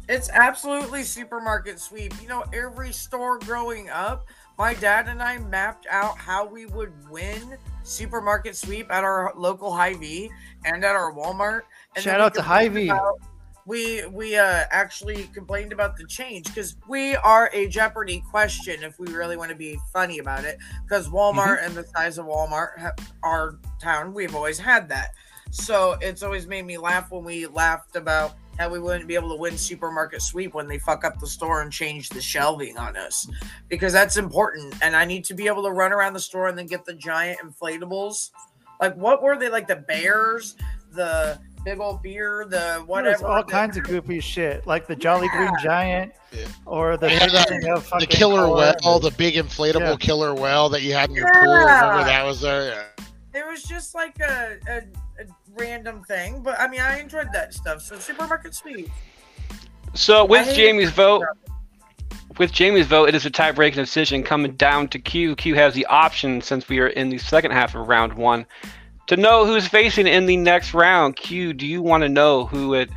It's 0.10 0.30
absolutely 0.30 1.03
supermarket 1.03 1.80
sweep. 1.80 2.14
You 2.22 2.28
know, 2.28 2.43
every 2.51 2.91
store 2.91 3.38
growing 3.39 3.89
up, 3.89 4.26
my 4.57 4.74
dad 4.74 5.07
and 5.07 5.22
I 5.22 5.38
mapped 5.38 5.86
out 5.89 6.18
how 6.18 6.45
we 6.45 6.66
would 6.66 6.91
win 7.10 7.55
supermarket 7.84 8.55
sweep 8.57 8.91
at 8.91 9.03
our 9.03 9.32
local 9.38 9.72
Hy-Vee 9.72 10.32
and 10.66 10.84
at 10.84 10.95
our 10.95 11.14
Walmart. 11.14 11.62
And 11.95 12.03
Shout 12.03 12.20
out 12.20 12.34
to 12.36 12.41
Hy-Vee. 12.41 12.89
about- 12.89 13.20
We 13.66 14.03
we 14.07 14.36
uh, 14.36 14.64
actually 14.72 15.30
complained 15.32 15.72
about 15.74 15.95
the 15.95 16.05
change 16.07 16.47
because 16.47 16.76
we 16.88 17.16
are 17.18 17.51
a 17.53 17.68
Jeopardy 17.68 18.24
question 18.32 18.82
if 18.84 18.97
we 18.99 19.14
really 19.14 19.38
want 19.38 19.51
to 19.51 19.55
be 19.55 19.78
funny 19.93 20.18
about 20.18 20.43
it. 20.43 20.57
Because 20.86 21.07
Walmart 21.07 21.60
Mm-hmm. 21.60 21.66
and 21.68 21.76
the 21.76 21.84
size 21.95 22.18
of 22.18 22.26
Walmart, 22.26 22.80
ha- 22.80 22.95
our 23.22 23.60
town, 23.80 24.12
we've 24.16 24.34
always 24.34 24.57
had 24.57 24.89
that. 24.89 25.12
So 25.51 25.97
it's 26.01 26.24
always 26.24 26.47
made 26.47 26.66
me 26.66 26.80
laugh 26.80 27.12
when 27.12 27.24
we 27.24 27.45
laughed 27.45 27.95
about 27.95 28.34
how 28.60 28.70
we 28.70 28.78
wouldn't 28.78 29.07
be 29.07 29.16
able 29.16 29.30
to 29.30 29.36
win 29.36 29.57
supermarket 29.57 30.22
sweep 30.22 30.53
when 30.53 30.68
they 30.68 30.78
fuck 30.78 31.05
up 31.05 31.18
the 31.20 31.26
store 31.28 31.62
and 31.62 31.72
change 31.72 32.10
the 32.10 32.22
shelving 32.22 32.78
on 32.78 32.97
us 32.97 33.26
because 33.70 33.93
that's 33.93 34.18
important 34.18 34.74
and 34.84 34.95
i 34.95 35.05
need 35.05 35.24
to 35.24 35.34
be 35.34 35.47
able 35.47 35.64
to 35.64 35.72
run 35.72 35.93
around 35.93 36.12
the 36.14 36.20
store 36.20 36.49
and 36.49 36.57
then 36.57 36.66
get 36.66 36.84
the 36.84 36.93
giant 36.93 37.39
inflatables 37.39 38.32
like 38.82 38.93
what 38.97 39.24
were 39.24 39.38
they 39.38 39.47
like 39.49 39.66
the 39.68 39.76
bears 39.78 40.55
the 40.91 41.39
big 41.64 41.80
old 41.80 42.01
beer 42.03 42.43
the 42.45 42.57
There's 42.57 42.82
whatever 42.84 43.28
all 43.28 43.43
the- 43.45 43.51
kinds 43.51 43.78
of 43.78 43.84
goofy 43.84 44.20
shit, 44.22 44.66
like 44.66 44.88
the 44.88 44.95
Jolly 44.95 45.28
Green 45.28 45.51
Giant, 45.62 46.14
or 46.66 46.95
the 46.95 47.07
And 47.07 47.30
the- 47.32 47.43
thing 47.43 47.60
the 47.99 48.07
killer 48.07 48.45
color. 48.45 48.74
well, 48.84 48.99
the 48.99 49.12
big 49.12 49.36
inflatable 49.36 49.82
Yeah. 49.82 49.95
killer 49.97 50.34
well 50.34 50.70
that 50.70 50.84
you 50.84 50.93
had 50.93 51.10
in 51.10 51.18
your 51.18 51.30
pool. 51.34 51.41
Remember 51.53 51.99
Yeah. 51.99 52.03
that 52.05 52.26
was 52.26 52.39
there? 52.39 52.86
Yeah. 52.97 53.05
it 53.41 53.45
was 53.45 53.62
just 53.64 53.93
like 53.93 54.18
a, 54.22 54.57
a, 54.70 54.78
a 54.78 54.84
random 55.56 56.04
thing 56.04 56.41
but 56.41 56.60
i 56.60 56.68
mean 56.68 56.82
i 56.82 57.00
enjoyed 57.00 57.28
that 57.34 57.54
stuff 57.54 57.82
so 57.82 57.97
supermarket 57.97 58.54
sweep 58.54 58.89
So 59.95 60.24
with 60.24 60.54
Jamie's 60.56 60.91
vote, 60.91 61.26
with 62.38 62.52
Jamie's 62.52 62.86
vote, 62.86 63.10
it 63.10 63.16
is 63.16 63.26
a 63.26 63.30
tie-breaking 63.30 63.82
decision 63.82 64.24
coming 64.24 64.56
down 64.56 64.88
to 64.89 65.00
Q. 65.00 65.36
Q 65.36 65.56
has 65.56 65.74
the 65.74 65.86
option 65.88 66.41
since 66.41 66.70
we 66.70 66.80
are 66.80 66.88
in 66.88 67.10
the 67.10 67.18
second 67.18 67.52
half 67.52 67.74
of 67.76 67.88
round 67.88 68.14
one 68.14 68.45
to 69.08 69.18
know 69.18 69.45
who's 69.45 69.68
facing 69.68 70.06
in 70.06 70.28
the 70.28 70.38
next 70.38 70.74
round. 70.76 71.16
Q, 71.16 71.54
do 71.54 71.66
you 71.66 71.82
want 71.82 72.04
to 72.04 72.10
know 72.10 72.45
who 72.45 72.76
it 72.76 72.89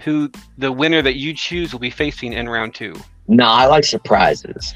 who 0.00 0.30
the 0.56 0.70
winner 0.70 1.02
that 1.02 1.16
you 1.16 1.34
choose 1.34 1.72
will 1.72 1.80
be 1.80 1.90
facing 1.90 2.32
in 2.32 2.48
round 2.48 2.74
two. 2.74 2.94
No, 3.26 3.46
I 3.46 3.66
like 3.66 3.84
surprises. 3.84 4.74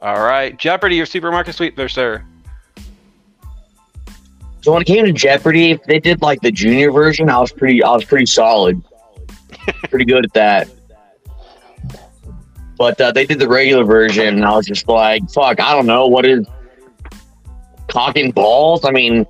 All 0.00 0.22
right, 0.22 0.56
Jeopardy 0.58 1.00
or 1.00 1.06
supermarket 1.06 1.54
sweep 1.54 1.76
there, 1.76 1.88
sir. 1.88 2.24
So 4.60 4.72
when 4.72 4.82
it 4.82 4.86
came 4.86 5.04
to 5.04 5.12
Jeopardy, 5.12 5.72
if 5.72 5.82
they 5.84 6.00
did 6.00 6.20
like 6.20 6.40
the 6.40 6.50
junior 6.50 6.90
version, 6.90 7.30
I 7.30 7.38
was 7.38 7.52
pretty 7.52 7.82
I 7.82 7.92
was 7.92 8.04
pretty 8.04 8.26
solid. 8.26 8.82
pretty 9.90 10.04
good 10.04 10.24
at 10.24 10.32
that. 10.34 10.68
But 12.76 13.00
uh, 13.00 13.12
they 13.12 13.26
did 13.26 13.38
the 13.38 13.48
regular 13.48 13.84
version, 13.84 14.36
and 14.36 14.44
I 14.44 14.54
was 14.54 14.66
just 14.66 14.88
like, 14.88 15.28
"Fuck, 15.30 15.60
I 15.60 15.74
don't 15.74 15.86
know 15.86 16.06
what 16.06 16.24
is 16.24 16.46
cocking 17.88 18.30
balls." 18.30 18.84
I 18.84 18.92
mean, 18.92 19.26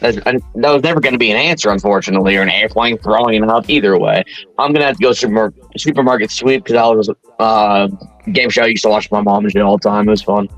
that 0.00 0.40
was 0.54 0.82
never 0.82 1.00
going 1.00 1.12
to 1.12 1.18
be 1.18 1.30
an 1.30 1.36
answer, 1.36 1.70
unfortunately, 1.70 2.36
or 2.36 2.42
an 2.42 2.50
airplane 2.50 2.98
throwing 2.98 3.42
it 3.42 3.48
up. 3.48 3.68
Either 3.68 3.98
way, 3.98 4.22
I'm 4.58 4.72
gonna 4.72 4.86
have 4.86 4.96
to 4.96 5.02
go 5.02 5.12
super, 5.12 5.52
supermarket 5.76 6.30
sweep 6.30 6.64
because 6.64 6.76
I 6.76 6.86
was 6.86 7.10
uh, 7.38 7.88
game 8.32 8.50
show 8.50 8.62
I 8.62 8.66
used 8.66 8.84
to 8.84 8.90
watch 8.90 9.10
with 9.10 9.12
my 9.12 9.22
mom 9.22 9.44
and 9.44 9.52
shit 9.52 9.62
all 9.62 9.78
the 9.78 9.88
time. 9.88 10.08
It 10.08 10.12
was 10.12 10.22
fun. 10.22 10.48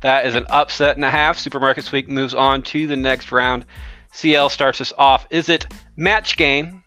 That 0.00 0.26
is 0.26 0.34
an 0.34 0.46
upset 0.48 0.96
and 0.96 1.04
a 1.04 1.10
half. 1.10 1.38
Supermarket 1.38 1.84
Sweep 1.84 2.08
moves 2.08 2.34
on 2.34 2.62
to 2.62 2.86
the 2.86 2.96
next 2.96 3.32
round. 3.32 3.66
CL 4.12 4.48
starts 4.48 4.80
us 4.80 4.92
off. 4.98 5.26
Is 5.30 5.48
it 5.48 5.66
match 5.96 6.36
game 6.36 6.82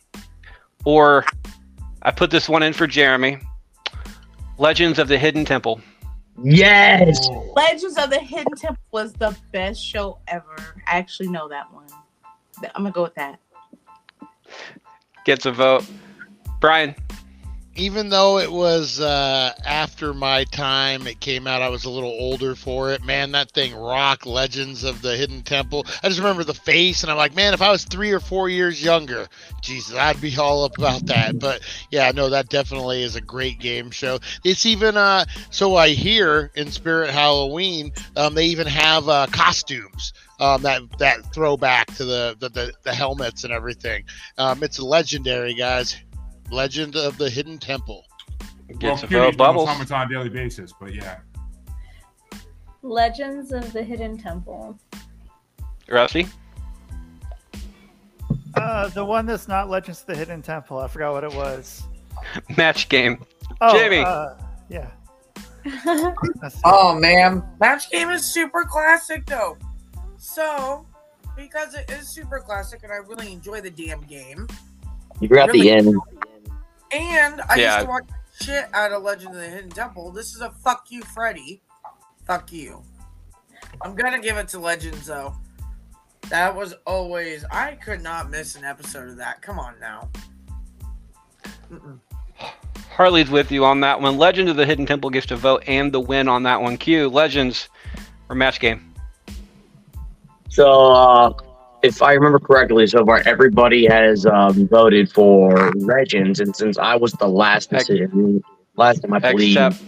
or 0.83 1.25
I 2.01 2.11
put 2.11 2.31
this 2.31 2.49
one 2.49 2.63
in 2.63 2.73
for 2.73 2.87
Jeremy? 2.87 3.39
Legends 4.57 4.99
of 4.99 5.07
the 5.07 5.17
Hidden 5.17 5.45
Temple. 5.45 5.81
Yes. 6.43 7.29
Legends 7.55 7.97
of 7.97 8.09
the 8.09 8.19
Hidden 8.19 8.55
Temple 8.55 8.83
was 8.91 9.13
the 9.13 9.35
best 9.51 9.83
show 9.83 10.17
ever. 10.27 10.55
I 10.87 10.97
actually 10.97 11.29
know 11.29 11.47
that 11.49 11.71
one. 11.71 11.85
I'm 12.75 12.83
gonna 12.83 12.91
go 12.91 13.03
with 13.03 13.15
that. 13.15 13.39
Gets 15.25 15.45
a 15.45 15.51
vote. 15.51 15.85
Brian. 16.59 16.95
Even 17.75 18.09
though 18.09 18.37
it 18.37 18.51
was 18.51 18.99
uh, 18.99 19.51
after 19.65 20.13
my 20.13 20.43
time, 20.45 21.07
it 21.07 21.19
came 21.19 21.47
out. 21.47 21.61
I 21.61 21.69
was 21.69 21.85
a 21.85 21.89
little 21.89 22.11
older 22.11 22.55
for 22.55 22.91
it. 22.91 23.03
Man, 23.03 23.31
that 23.31 23.51
thing 23.51 23.75
rock. 23.75 24.25
Legends 24.25 24.83
of 24.83 25.01
the 25.01 25.17
Hidden 25.17 25.41
Temple. 25.41 25.85
I 26.03 26.07
just 26.07 26.19
remember 26.19 26.43
the 26.43 26.53
face, 26.53 27.03
and 27.03 27.11
I'm 27.11 27.17
like, 27.17 27.35
man, 27.35 27.53
if 27.53 27.61
I 27.61 27.71
was 27.71 27.83
three 27.83 28.11
or 28.11 28.19
four 28.19 28.47
years 28.47 28.83
younger, 28.83 29.27
Jesus, 29.61 29.95
I'd 29.95 30.21
be 30.21 30.35
all 30.37 30.65
up 30.65 30.77
about 30.77 31.05
that. 31.07 31.39
But 31.39 31.61
yeah, 31.89 32.11
no, 32.11 32.29
that 32.29 32.49
definitely 32.49 33.01
is 33.01 33.15
a 33.15 33.21
great 33.21 33.59
game 33.59 33.89
show. 33.89 34.19
It's 34.43 34.65
even 34.65 34.95
uh, 34.95 35.25
so 35.49 35.75
I 35.75 35.89
hear 35.89 36.51
in 36.55 36.71
Spirit 36.71 37.09
Halloween, 37.09 37.91
um, 38.15 38.35
they 38.35 38.45
even 38.45 38.67
have 38.67 39.09
uh, 39.09 39.27
costumes. 39.31 40.13
Um, 40.39 40.63
that 40.63 40.81
that 40.97 41.33
throwback 41.33 41.87
to 41.95 42.05
the 42.05 42.35
the, 42.39 42.49
the, 42.49 42.73
the 42.83 42.93
helmets 42.93 43.43
and 43.43 43.53
everything. 43.53 44.03
Um, 44.37 44.61
it's 44.63 44.79
legendary, 44.79 45.53
guys. 45.53 45.95
Legend 46.53 46.95
of 46.95 47.17
the 47.17 47.29
Hidden 47.29 47.57
Temple. 47.57 48.05
Well, 48.69 48.77
Gets 48.79 49.03
a 49.03 49.07
Cuties 49.07 49.09
vote. 49.31 49.37
Bubbles. 49.37 49.67
comments 49.69 49.91
on 49.91 50.07
a 50.07 50.09
daily 50.09 50.29
basis, 50.29 50.73
but 50.79 50.93
yeah. 50.93 51.19
Legends 52.81 53.51
of 53.51 53.71
the 53.73 53.83
Hidden 53.83 54.17
Temple. 54.17 54.77
Rusty. 55.89 56.27
Uh, 58.55 58.87
the 58.89 59.03
one 59.03 59.25
that's 59.25 59.47
not 59.47 59.69
Legends 59.69 60.01
of 60.01 60.07
the 60.07 60.15
Hidden 60.15 60.41
Temple. 60.41 60.77
I 60.79 60.87
forgot 60.87 61.13
what 61.13 61.23
it 61.23 61.33
was. 61.33 61.83
Match 62.57 62.87
game. 62.89 63.23
Oh, 63.61 63.77
Jamie. 63.77 64.03
Uh, 64.05 64.35
yeah. 64.69 64.89
Oh 66.65 66.93
man, 66.99 67.41
match 67.61 67.89
game 67.89 68.09
is 68.09 68.25
super 68.25 68.65
classic 68.65 69.25
though. 69.25 69.57
So, 70.17 70.85
because 71.37 71.73
it 71.73 71.89
is 71.89 72.09
super 72.09 72.39
classic 72.39 72.81
and 72.83 72.91
I 72.91 72.97
really 72.97 73.31
enjoy 73.31 73.61
the 73.61 73.71
damn 73.71 74.01
game, 74.01 74.45
You 75.21 75.29
forgot 75.29 75.53
the 75.53 75.59
Really? 75.61 75.71
end. 75.71 75.95
And 76.93 77.41
I 77.49 77.55
Yeah. 77.55 77.73
used 77.75 77.85
to 77.85 77.89
watch 77.89 78.03
shit 78.41 78.69
out 78.73 78.91
of 78.91 79.03
Legend 79.03 79.35
of 79.35 79.41
the 79.41 79.49
Hidden 79.49 79.71
Temple. 79.71 80.11
This 80.11 80.33
is 80.33 80.41
a 80.41 80.51
fuck 80.51 80.85
you, 80.89 81.01
Freddy. 81.03 81.61
Fuck 82.25 82.51
you. 82.51 82.83
I'm 83.81 83.95
gonna 83.95 84.19
give 84.19 84.37
it 84.37 84.47
to 84.49 84.59
Legends 84.59 85.05
though. 85.07 85.35
That 86.29 86.55
was 86.55 86.73
always 86.85 87.43
I 87.51 87.75
could 87.75 88.01
not 88.01 88.29
miss 88.29 88.55
an 88.55 88.63
episode 88.63 89.09
of 89.09 89.17
that. 89.17 89.41
Come 89.41 89.59
on 89.59 89.75
now. 89.79 90.09
Mm-mm. 91.71 91.99
Harley's 92.91 93.29
with 93.29 93.51
you 93.51 93.65
on 93.65 93.79
that 93.81 93.99
one. 93.99 94.17
Legend 94.17 94.49
of 94.49 94.55
the 94.55 94.65
Hidden 94.65 94.85
Temple 94.85 95.09
gets 95.09 95.25
to 95.27 95.35
vote 95.35 95.63
and 95.67 95.91
the 95.91 95.99
win 95.99 96.27
on 96.27 96.43
that 96.43 96.61
one. 96.61 96.77
Q. 96.77 97.09
Legends 97.09 97.67
or 98.29 98.35
match 98.35 98.59
game. 98.59 98.93
So, 100.49 100.91
uh, 100.91 101.33
if 101.83 102.01
I 102.01 102.13
remember 102.13 102.39
correctly, 102.39 102.87
so 102.87 103.05
far 103.05 103.21
everybody 103.25 103.85
has 103.85 104.25
um, 104.25 104.67
voted 104.69 105.11
for 105.11 105.71
Legends, 105.75 106.39
and 106.39 106.55
since 106.55 106.77
I 106.77 106.95
was 106.95 107.11
the 107.13 107.27
last 107.27 107.69
decision, 107.69 108.41
last 108.75 109.01
time 109.01 109.13
I 109.13 109.19
believe, 109.19 109.57
Except. 109.57 109.83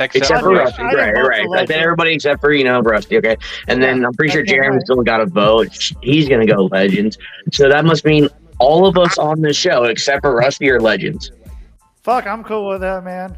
Except, 0.00 0.16
except 0.16 0.40
for 0.42 0.50
Rusty, 0.50 0.82
didn't 0.84 0.96
right, 0.96 1.12
right. 1.14 1.40
I 1.40 1.46
Legends. 1.46 1.70
everybody 1.72 2.12
except 2.14 2.40
for 2.40 2.52
you 2.52 2.62
know 2.62 2.80
Rusty, 2.80 3.18
okay. 3.18 3.36
And 3.66 3.82
then 3.82 4.04
I'm 4.04 4.12
pretty 4.12 4.30
sure 4.32 4.42
Okay, 4.42 4.52
Jeremy 4.52 4.76
right. 4.76 4.84
still 4.84 5.02
got 5.02 5.20
a 5.20 5.26
vote. 5.26 5.76
He's 6.02 6.28
gonna 6.28 6.46
go 6.46 6.66
Legends. 6.66 7.18
So 7.52 7.68
that 7.68 7.84
must 7.84 8.04
mean 8.04 8.28
all 8.60 8.86
of 8.86 8.96
us 8.96 9.18
on 9.18 9.40
this 9.40 9.56
show, 9.56 9.84
except 9.84 10.22
for 10.22 10.36
Rusty, 10.36 10.70
are 10.70 10.80
Legends. 10.80 11.32
Fuck, 12.04 12.28
I'm 12.28 12.44
cool 12.44 12.68
with 12.68 12.80
that, 12.82 13.02
man. 13.02 13.36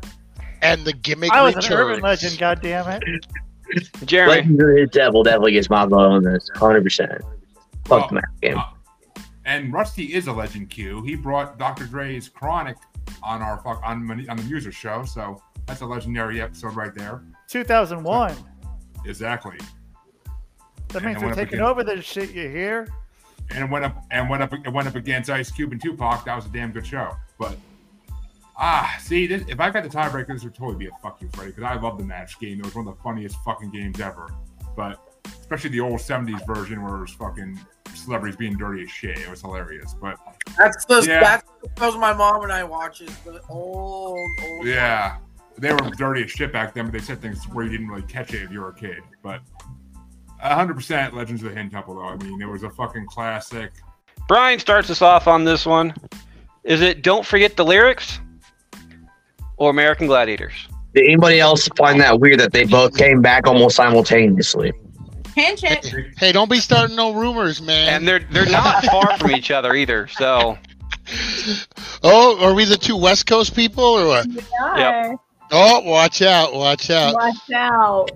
And 0.60 0.84
the 0.84 0.92
gimmick 0.92 1.32
I 1.32 1.42
was 1.42 1.56
an 1.56 1.72
urban 1.72 2.00
legend, 2.02 2.38
God 2.38 2.60
damn 2.60 2.86
it. 2.88 3.02
Jeremy. 4.04 4.32
Legends 4.32 4.60
of 4.60 4.68
the 4.68 4.88
Devil 4.92 5.22
definitely 5.22 5.52
gets 5.52 5.70
my 5.70 5.86
vote 5.86 6.00
on 6.00 6.22
this, 6.24 6.50
hundred 6.56 6.84
percent. 6.84 7.22
Fuck 7.86 8.08
the 8.08 8.14
match 8.16 8.24
game. 8.42 8.58
uh, 8.58 8.64
and 9.44 9.72
Rusty 9.72 10.14
is 10.14 10.26
a 10.26 10.32
legend 10.32 10.70
Q. 10.70 11.02
He 11.02 11.16
brought 11.16 11.58
Dr. 11.58 11.86
Dre's 11.86 12.28
Chronic 12.28 12.76
on 13.22 13.42
our 13.42 13.58
fuck 13.58 13.80
on 13.84 14.08
on 14.28 14.36
the 14.36 14.42
Muser 14.44 14.72
show, 14.72 15.04
so 15.04 15.42
that's 15.66 15.80
a 15.80 15.86
legendary 15.86 16.40
episode 16.40 16.76
right 16.76 16.94
there. 16.94 17.22
2001. 17.48 18.36
Exactly. 19.04 19.58
That 20.88 21.04
means 21.04 21.22
I 21.22 21.26
we're 21.26 21.34
taking 21.34 21.60
over 21.60 21.84
this 21.84 22.04
shit, 22.04 22.30
you 22.32 22.48
hear? 22.48 22.88
And 23.50 23.64
it 23.64 23.70
went 23.70 23.84
up 23.84 24.04
and 24.10 24.28
went 24.28 24.42
up 24.42 24.52
it 24.52 24.72
went 24.72 24.86
up 24.88 24.94
against 24.94 25.30
Ice 25.30 25.50
Cube 25.50 25.72
and 25.72 25.80
Tupac. 25.80 26.24
That 26.24 26.36
was 26.36 26.46
a 26.46 26.50
damn 26.50 26.72
good 26.72 26.86
show. 26.86 27.16
But 27.38 27.56
ah, 28.56 28.96
see, 29.00 29.26
this, 29.26 29.42
if 29.48 29.58
I 29.58 29.70
got 29.70 29.82
the 29.82 29.88
tiebreaker, 29.88 30.28
this 30.28 30.44
would 30.44 30.54
totally 30.54 30.76
be 30.76 30.86
a 30.86 30.90
fuck 31.02 31.20
you, 31.22 31.28
Freddie, 31.32 31.52
because 31.52 31.64
I 31.64 31.74
love 31.74 31.98
the 31.98 32.04
match 32.04 32.38
game. 32.38 32.60
It 32.60 32.64
was 32.64 32.74
one 32.74 32.86
of 32.86 32.96
the 32.96 33.02
funniest 33.02 33.36
fucking 33.44 33.70
games 33.70 34.00
ever. 34.00 34.32
But 34.76 35.09
especially 35.26 35.70
the 35.70 35.80
old 35.80 36.00
'70s 36.00 36.44
version 36.46 36.82
where 36.82 36.96
it 36.96 37.00
was 37.00 37.12
fucking 37.12 37.58
celebrities 37.94 38.36
being 38.36 38.56
dirty 38.56 38.82
as 38.84 38.90
shit. 38.90 39.18
It 39.18 39.28
was 39.28 39.40
hilarious. 39.40 39.94
But 40.00 40.16
That's 40.56 40.84
the 40.84 41.04
Yeah. 41.06 41.20
that's 41.20 41.44
those 41.76 41.96
my 41.96 42.12
mom 42.12 42.42
and 42.42 42.52
I 42.52 42.64
watches 42.64 43.10
the 43.24 43.40
old 43.48 44.18
old 44.48 44.66
Yeah, 44.66 45.16
they 45.58 45.72
were 45.72 45.90
dirty 45.96 46.24
as 46.24 46.30
shit 46.30 46.52
back 46.52 46.74
then, 46.74 46.86
but 46.86 46.92
they 46.92 47.00
said 47.00 47.20
things 47.20 47.44
where 47.48 47.64
you 47.64 47.70
didn't 47.72 47.88
really 47.88 48.02
catch 48.02 48.32
it 48.34 48.42
if 48.42 48.50
you 48.50 48.60
were 48.60 48.68
a 48.68 48.74
kid. 48.74 49.00
But 49.22 49.40
100% 50.42 51.12
Legends 51.14 51.42
of 51.42 51.50
the 51.50 51.54
Hidden 51.54 51.70
Temple, 51.70 51.96
though. 51.96 52.04
I 52.04 52.16
mean, 52.16 52.40
it 52.40 52.46
was 52.48 52.62
a 52.62 52.70
fucking 52.70 53.06
classic. 53.06 53.72
Brian 54.28 54.58
starts 54.58 54.88
us 54.90 55.02
off 55.02 55.26
on 55.28 55.44
this 55.44 55.66
one. 55.66 55.92
Is 56.64 56.80
it 56.80 57.02
Don't 57.02 57.26
Forget 57.26 57.56
the 57.56 57.64
Lyrics 57.64 58.20
or 59.56 59.70
American 59.70 60.06
Gladiators? 60.06 60.52
Did 60.94 61.04
anybody 61.04 61.40
else 61.40 61.68
find 61.76 62.00
that 62.00 62.20
weird 62.20 62.40
that 62.40 62.52
they 62.52 62.64
both 62.64 62.96
came 62.96 63.20
back 63.20 63.46
almost 63.46 63.76
simultaneously? 63.76 64.72
Handshake. 65.36 66.14
Hey, 66.16 66.32
don't 66.32 66.50
be 66.50 66.60
starting 66.60 66.96
no 66.96 67.12
rumors, 67.12 67.60
man. 67.60 67.94
And 67.94 68.08
they're 68.08 68.20
they're 68.20 68.46
not 68.46 68.84
far 68.90 69.18
from 69.18 69.32
each 69.32 69.50
other 69.50 69.74
either. 69.74 70.08
So 70.08 70.58
oh, 72.02 72.38
are 72.44 72.54
we 72.54 72.64
the 72.64 72.76
two 72.76 72.96
West 72.96 73.26
Coast 73.26 73.54
people 73.54 73.84
or 73.84 74.06
what? 74.06 74.26
Yep. 74.76 75.16
Oh, 75.52 75.80
watch 75.80 76.22
out, 76.22 76.54
watch 76.54 76.90
out. 76.90 77.14
Watch 77.14 77.50
out. 77.52 78.10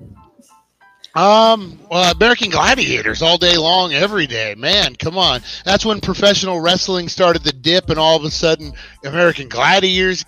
Um, 1.15 1.79
well, 1.89 2.13
American 2.13 2.51
Gladiators 2.51 3.23
all 3.23 3.39
day 3.39 3.57
long, 3.57 3.93
every 3.93 4.27
day. 4.27 4.57
Man, 4.57 4.97
come 4.97 5.17
on. 5.17 5.43
That's 5.65 5.87
when 5.87 6.01
professional 6.01 6.61
wrestling 6.61 7.09
started 7.09 7.45
to 7.45 7.53
dip, 7.53 7.89
and 7.89 8.01
all 8.01 8.17
of 8.17 8.25
a 8.25 8.31
sudden, 8.33 8.73
American 9.05 9.49
Gladiators, 9.49 10.25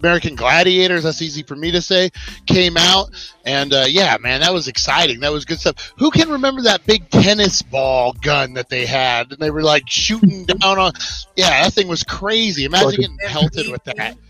American 0.00 0.34
Gladiators, 0.34 1.02
that's 1.02 1.20
easy 1.20 1.42
for 1.42 1.56
me 1.56 1.70
to 1.72 1.82
say, 1.82 2.10
came 2.46 2.78
out. 2.78 3.10
And 3.44 3.74
uh, 3.74 3.84
yeah, 3.86 4.16
man, 4.18 4.40
that 4.40 4.54
was 4.54 4.66
exciting. 4.66 5.20
That 5.20 5.32
was 5.32 5.44
good 5.44 5.60
stuff. 5.60 5.92
Who 5.98 6.10
can 6.10 6.30
remember 6.30 6.62
that 6.62 6.86
big 6.86 7.10
tennis 7.10 7.60
ball 7.60 8.14
gun 8.22 8.54
that 8.54 8.70
they 8.70 8.86
had? 8.86 9.30
And 9.30 9.38
they 9.38 9.50
were 9.50 9.62
like 9.62 9.84
shooting 9.88 10.44
down 10.46 10.78
on. 10.78 10.92
Yeah, 11.36 11.64
that 11.64 11.74
thing 11.74 11.86
was 11.86 12.02
crazy. 12.02 12.64
Imagine 12.64 13.00
getting 13.00 13.18
pelted 13.26 13.70
with 13.70 13.84
that. 13.84 14.16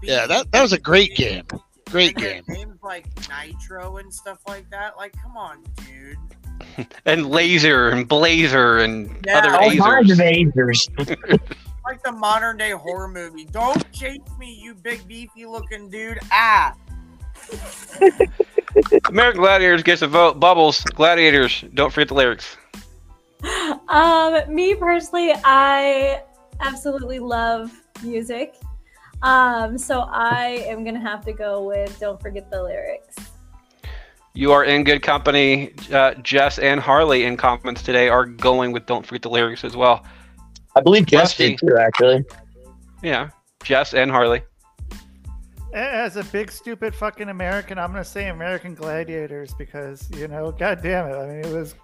Yeah, 0.00 0.28
that, 0.28 0.52
that 0.52 0.62
was 0.62 0.72
a 0.72 0.78
great 0.78 1.16
game. 1.16 1.42
Great 1.90 2.16
game. 2.16 2.42
Games 2.48 2.78
like 2.82 3.06
Nitro 3.28 3.96
and 3.98 4.12
stuff 4.12 4.38
like 4.46 4.68
that. 4.70 4.96
Like, 4.96 5.14
come 5.22 5.36
on, 5.36 5.64
dude. 5.76 6.86
and 7.06 7.30
Laser 7.30 7.90
and 7.90 8.06
Blazer 8.06 8.78
and 8.78 9.08
Yeah. 9.26 9.38
other 9.38 9.50
All 9.50 9.70
kinds 9.76 10.10
of 10.12 10.18
lasers. 10.18 11.38
Like 11.88 12.02
the 12.02 12.12
modern 12.12 12.58
day 12.58 12.72
horror 12.72 13.08
movie. 13.08 13.46
Don't 13.46 13.90
chase 13.92 14.18
me, 14.38 14.52
you 14.52 14.74
big 14.74 15.08
beefy 15.08 15.46
looking 15.46 15.88
dude. 15.88 16.18
Ah. 16.30 16.74
American 19.08 19.40
Gladiators 19.40 19.82
gets 19.82 20.02
a 20.02 20.06
vote. 20.06 20.38
Bubbles, 20.38 20.82
Gladiators, 20.82 21.64
don't 21.72 21.90
forget 21.90 22.08
the 22.08 22.14
lyrics. 22.14 22.58
Um, 23.88 24.54
me 24.54 24.74
personally, 24.74 25.32
I 25.44 26.20
absolutely 26.60 27.20
love 27.20 27.72
music. 28.02 28.56
Um, 29.22 29.76
so 29.78 30.00
I 30.00 30.64
am 30.66 30.84
gonna 30.84 31.00
have 31.00 31.24
to 31.24 31.32
go 31.32 31.64
with 31.64 31.98
"Don't 31.98 32.20
Forget 32.20 32.50
the 32.50 32.62
Lyrics." 32.62 33.16
You 34.34 34.52
are 34.52 34.64
in 34.64 34.84
good 34.84 35.02
company. 35.02 35.72
Uh, 35.92 36.14
Jess 36.14 36.58
and 36.58 36.78
Harley 36.78 37.24
in 37.24 37.36
comments 37.36 37.82
today 37.82 38.08
are 38.08 38.24
going 38.24 38.70
with 38.70 38.86
"Don't 38.86 39.04
Forget 39.04 39.22
the 39.22 39.30
Lyrics" 39.30 39.64
as 39.64 39.76
well. 39.76 40.04
I 40.76 40.80
believe 40.80 41.06
Jess 41.06 41.36
did 41.36 41.58
too, 41.58 41.76
actually. 41.76 42.24
Yeah, 43.02 43.30
Jess 43.64 43.94
and 43.94 44.10
Harley. 44.10 44.42
As 45.74 46.16
a 46.16 46.24
big 46.24 46.50
stupid 46.52 46.94
fucking 46.94 47.28
American, 47.28 47.78
I'm 47.78 47.90
gonna 47.90 48.04
say 48.04 48.28
American 48.28 48.74
Gladiators 48.74 49.52
because 49.54 50.08
you 50.16 50.28
know, 50.28 50.52
god 50.52 50.80
damn 50.82 51.08
it. 51.08 51.16
I 51.16 51.26
mean, 51.26 51.44
it 51.44 51.52
was. 51.52 51.74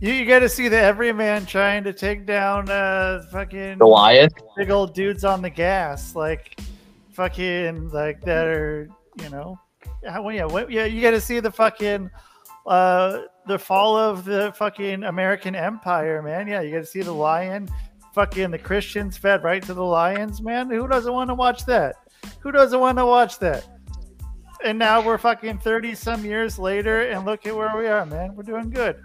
You, 0.00 0.14
you 0.14 0.24
got 0.24 0.38
to 0.38 0.48
see 0.48 0.68
the 0.68 0.78
everyman 0.78 1.44
trying 1.44 1.84
to 1.84 1.92
take 1.92 2.24
down 2.24 2.70
uh 2.70 3.22
fucking 3.30 3.78
Goliath. 3.78 4.32
big 4.56 4.70
old 4.70 4.94
dudes 4.94 5.24
on 5.24 5.42
the 5.42 5.50
gas, 5.50 6.16
like 6.16 6.58
fucking 7.12 7.90
like 7.90 8.22
that 8.22 8.46
are 8.46 8.88
you 9.22 9.28
know, 9.28 9.60
how, 10.06 10.26
yeah, 10.30 10.44
what, 10.44 10.70
yeah. 10.70 10.86
You 10.86 11.02
got 11.02 11.10
to 11.10 11.20
see 11.20 11.40
the 11.40 11.50
fucking 11.50 12.10
uh 12.66 13.22
the 13.46 13.58
fall 13.58 13.96
of 13.96 14.24
the 14.24 14.52
fucking 14.56 15.04
American 15.04 15.54
Empire, 15.54 16.22
man. 16.22 16.48
Yeah, 16.48 16.62
you 16.62 16.70
got 16.72 16.80
to 16.80 16.86
see 16.86 17.02
the 17.02 17.12
lion. 17.12 17.68
Fucking 18.14 18.50
the 18.50 18.58
Christians 18.58 19.16
fed 19.18 19.44
right 19.44 19.62
to 19.64 19.74
the 19.74 19.84
lions, 19.84 20.40
man. 20.40 20.70
Who 20.70 20.88
doesn't 20.88 21.12
want 21.12 21.28
to 21.28 21.34
watch 21.34 21.66
that? 21.66 21.96
Who 22.40 22.52
doesn't 22.52 22.80
want 22.80 22.98
to 22.98 23.06
watch 23.06 23.38
that? 23.38 23.66
And 24.64 24.78
now 24.78 25.04
we're 25.04 25.18
fucking 25.18 25.58
30 25.58 25.94
some 25.94 26.24
years 26.24 26.58
later, 26.58 27.02
and 27.02 27.24
look 27.24 27.46
at 27.46 27.54
where 27.54 27.76
we 27.76 27.86
are, 27.86 28.04
man. 28.04 28.34
We're 28.34 28.42
doing 28.42 28.70
good. 28.70 29.00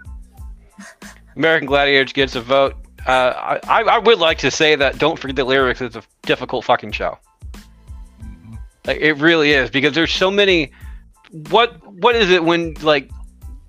American 1.36 1.66
Gladiators 1.66 2.12
gets 2.12 2.34
a 2.34 2.40
vote. 2.40 2.74
Uh, 3.06 3.58
I, 3.64 3.82
I 3.82 3.98
would 3.98 4.18
like 4.18 4.38
to 4.38 4.50
say 4.50 4.74
that 4.76 4.98
"Don't 4.98 5.18
Forget 5.18 5.36
the 5.36 5.44
Lyrics" 5.44 5.80
is 5.80 5.96
a 5.96 6.02
difficult 6.22 6.64
fucking 6.64 6.92
show. 6.92 7.18
Like, 8.84 8.98
it 9.00 9.14
really 9.14 9.52
is 9.52 9.70
because 9.70 9.94
there's 9.94 10.12
so 10.12 10.30
many. 10.30 10.72
What 11.50 11.84
what 11.86 12.14
is 12.16 12.30
it 12.30 12.44
when 12.44 12.74
like 12.82 13.10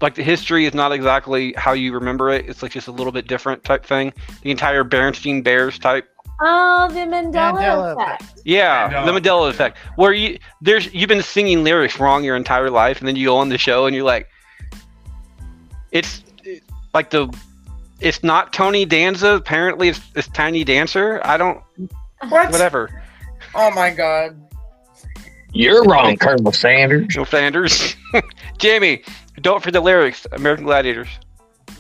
like 0.01 0.15
the 0.15 0.23
history 0.23 0.65
is 0.65 0.73
not 0.73 0.91
exactly 0.91 1.53
how 1.53 1.73
you 1.73 1.93
remember 1.93 2.29
it? 2.29 2.49
It's 2.49 2.63
like 2.63 2.71
just 2.71 2.87
a 2.87 2.91
little 2.91 3.11
bit 3.11 3.27
different 3.27 3.63
type 3.63 3.85
thing. 3.85 4.13
The 4.41 4.51
entire 4.51 4.83
Berenstein 4.83 5.43
Bears 5.43 5.77
type 5.77 6.07
Oh, 6.39 6.87
the 6.91 6.99
Mandela, 6.99 7.53
Mandela 7.53 7.93
effect. 7.93 8.41
Yeah, 8.45 8.89
Mandela. 8.89 9.05
the 9.05 9.29
Mandela 9.29 9.49
effect, 9.49 9.77
where 9.95 10.13
you 10.13 10.37
there's 10.61 10.93
you've 10.93 11.09
been 11.09 11.23
singing 11.23 11.63
lyrics 11.63 11.99
wrong 11.99 12.23
your 12.23 12.35
entire 12.35 12.69
life, 12.69 12.99
and 12.99 13.07
then 13.07 13.15
you 13.15 13.27
go 13.27 13.37
on 13.37 13.49
the 13.49 13.57
show 13.57 13.87
and 13.87 13.95
you're 13.95 14.05
like, 14.05 14.29
it's 15.91 16.21
like 16.97 17.11
the, 17.11 17.31
it's 17.99 18.23
not 18.23 18.53
Tony 18.53 18.83
Danza. 18.83 19.35
Apparently, 19.35 19.89
it's, 19.89 20.01
it's 20.15 20.27
Tiny 20.29 20.63
Dancer. 20.63 21.21
I 21.23 21.37
don't, 21.37 21.61
What? 22.29 22.51
whatever. 22.51 23.03
Oh 23.53 23.69
my 23.71 23.91
god. 23.91 24.35
You're 25.53 25.83
wrong, 25.83 26.17
Colonel 26.17 26.51
Sanders. 26.51 27.13
Colonel 27.13 27.25
Sanders, 27.25 27.95
Jamie, 28.57 29.03
don't 29.41 29.59
forget 29.59 29.73
the 29.73 29.81
lyrics. 29.81 30.25
American 30.31 30.65
Gladiators. 30.65 31.07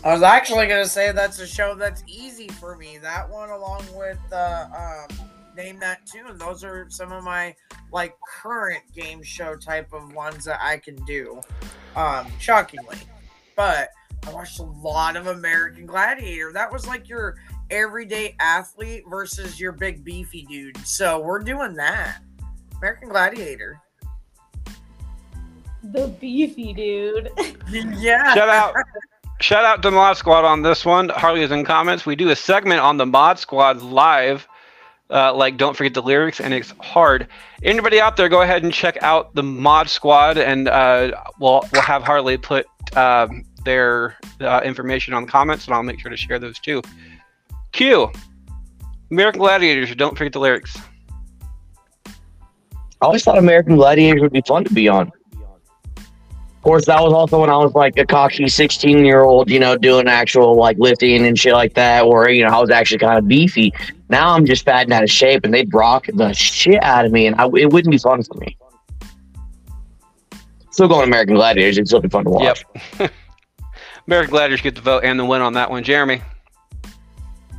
I 0.03 0.13
was 0.13 0.21
actually 0.21 0.67
gonna 0.67 0.85
say 0.85 1.11
that's 1.11 1.39
a 1.39 1.47
show 1.47 1.73
that's 1.73 2.03
easy 2.07 2.47
for 2.47 2.77
me. 2.77 2.99
That 2.99 3.27
one, 3.27 3.49
along 3.49 3.85
with 3.95 4.19
uh, 4.31 4.67
um, 4.77 5.17
Name 5.55 5.79
That 5.79 6.05
Tune. 6.05 6.37
Those 6.37 6.63
are 6.63 6.85
some 6.89 7.11
of 7.11 7.23
my 7.23 7.55
like 7.91 8.15
current 8.41 8.83
game 8.95 9.23
show 9.23 9.55
type 9.55 9.91
of 9.93 10.13
ones 10.13 10.45
that 10.45 10.59
I 10.61 10.77
can 10.77 10.95
do. 11.05 11.41
Um, 11.95 12.27
shockingly, 12.39 12.97
but 13.55 13.89
I 14.27 14.33
watched 14.33 14.59
a 14.59 14.63
lot 14.63 15.15
of 15.15 15.27
American 15.27 15.85
Gladiator. 15.85 16.51
That 16.51 16.71
was 16.71 16.85
like 16.85 17.07
your 17.07 17.37
everyday 17.69 18.35
athlete 18.39 19.03
versus 19.09 19.57
your 19.57 19.71
big 19.71 20.03
beefy 20.03 20.45
dude. 20.49 20.77
So 20.85 21.21
we're 21.21 21.39
doing 21.39 21.73
that. 21.75 22.21
American 22.77 23.07
Gladiator. 23.07 23.79
The 25.83 26.09
beefy 26.19 26.73
dude. 26.73 27.31
Yeah. 27.69 28.33
Shout 28.33 28.49
out, 28.49 28.73
shout 29.41 29.65
out 29.65 29.81
to 29.81 29.89
the 29.89 29.95
Mod 29.95 30.15
Squad 30.15 30.45
on 30.45 30.61
this 30.61 30.85
one. 30.85 31.09
Harley 31.09 31.41
is 31.41 31.51
in 31.51 31.65
comments. 31.65 32.05
We 32.05 32.15
do 32.15 32.29
a 32.29 32.35
segment 32.35 32.79
on 32.79 32.95
the 32.95 33.05
Mod 33.05 33.39
Squad 33.39 33.81
live. 33.81 34.47
Uh, 35.09 35.33
like, 35.33 35.57
don't 35.57 35.75
forget 35.75 35.93
the 35.93 36.01
lyrics, 36.01 36.39
and 36.39 36.53
it's 36.53 36.73
hard. 36.79 37.27
Anybody 37.63 37.99
out 37.99 38.15
there, 38.15 38.29
go 38.29 38.41
ahead 38.41 38.63
and 38.63 38.73
check 38.73 38.97
out 39.01 39.35
the 39.35 39.43
Mod 39.43 39.89
Squad, 39.89 40.37
and 40.37 40.69
uh, 40.69 41.11
we'll 41.39 41.63
we'll 41.73 41.81
have 41.81 42.03
Harley 42.03 42.37
put 42.37 42.67
um, 42.95 43.43
their 43.67 44.15
uh, 44.39 44.61
information 44.63 45.13
on 45.13 45.25
the 45.25 45.31
comments, 45.31 45.65
and 45.65 45.73
I'll 45.75 45.83
make 45.83 45.99
sure 45.99 46.09
to 46.09 46.17
share 46.17 46.39
those 46.39 46.57
too. 46.57 46.81
Q, 47.73 48.09
American 49.11 49.39
Gladiators. 49.39 49.93
Don't 49.95 50.17
forget 50.17 50.33
the 50.33 50.39
lyrics. 50.39 50.77
I 52.07 52.11
always 53.05 53.23
thought 53.23 53.37
American 53.37 53.75
Gladiators 53.75 54.21
would 54.21 54.31
be 54.31 54.41
fun 54.41 54.63
to 54.63 54.73
be 54.73 54.87
on. 54.87 55.11
Of 55.97 56.63
course, 56.63 56.85
that 56.85 57.01
was 57.01 57.13
also 57.13 57.41
when 57.41 57.49
I 57.49 57.57
was 57.57 57.75
like 57.75 57.97
a 57.97 58.05
cocky 58.05 58.47
16 58.47 59.05
year 59.05 59.21
old, 59.21 59.49
you 59.49 59.59
know, 59.59 59.77
doing 59.77 60.07
actual 60.07 60.55
like 60.55 60.77
lifting 60.79 61.25
and 61.25 61.37
shit 61.37 61.53
like 61.53 61.73
that, 61.75 62.07
where, 62.07 62.29
you 62.29 62.43
know, 62.43 62.49
I 62.49 62.59
was 62.59 62.69
actually 62.69 62.97
kind 62.97 63.19
of 63.19 63.27
beefy. 63.27 63.73
Now 64.09 64.31
I'm 64.33 64.45
just 64.45 64.65
fat 64.65 64.83
and 64.83 64.93
out 64.93 65.03
of 65.03 65.09
shape 65.09 65.45
and 65.45 65.53
they'd 65.53 65.73
rock 65.73 66.07
the 66.13 66.33
shit 66.33 66.81
out 66.83 67.05
of 67.05 67.11
me 67.11 67.27
and 67.27 67.39
I, 67.39 67.45
it 67.45 67.71
wouldn't 67.71 67.91
be 67.91 67.97
fun 67.97 68.23
for 68.23 68.33
me. 68.35 68.57
Still 70.71 70.87
going 70.87 71.07
American 71.07 71.35
Gladiators. 71.35 71.77
It'd 71.77 71.87
still 71.87 72.01
be 72.01 72.09
fun 72.09 72.25
to 72.25 72.31
watch. 72.31 72.65
Yep. 72.99 73.11
American 74.07 74.31
Gladiators 74.31 74.61
get 74.61 74.75
the 74.75 74.81
vote 74.81 75.03
and 75.03 75.19
the 75.19 75.25
win 75.25 75.41
on 75.41 75.53
that 75.53 75.69
one. 75.69 75.83
Jeremy. 75.83 76.21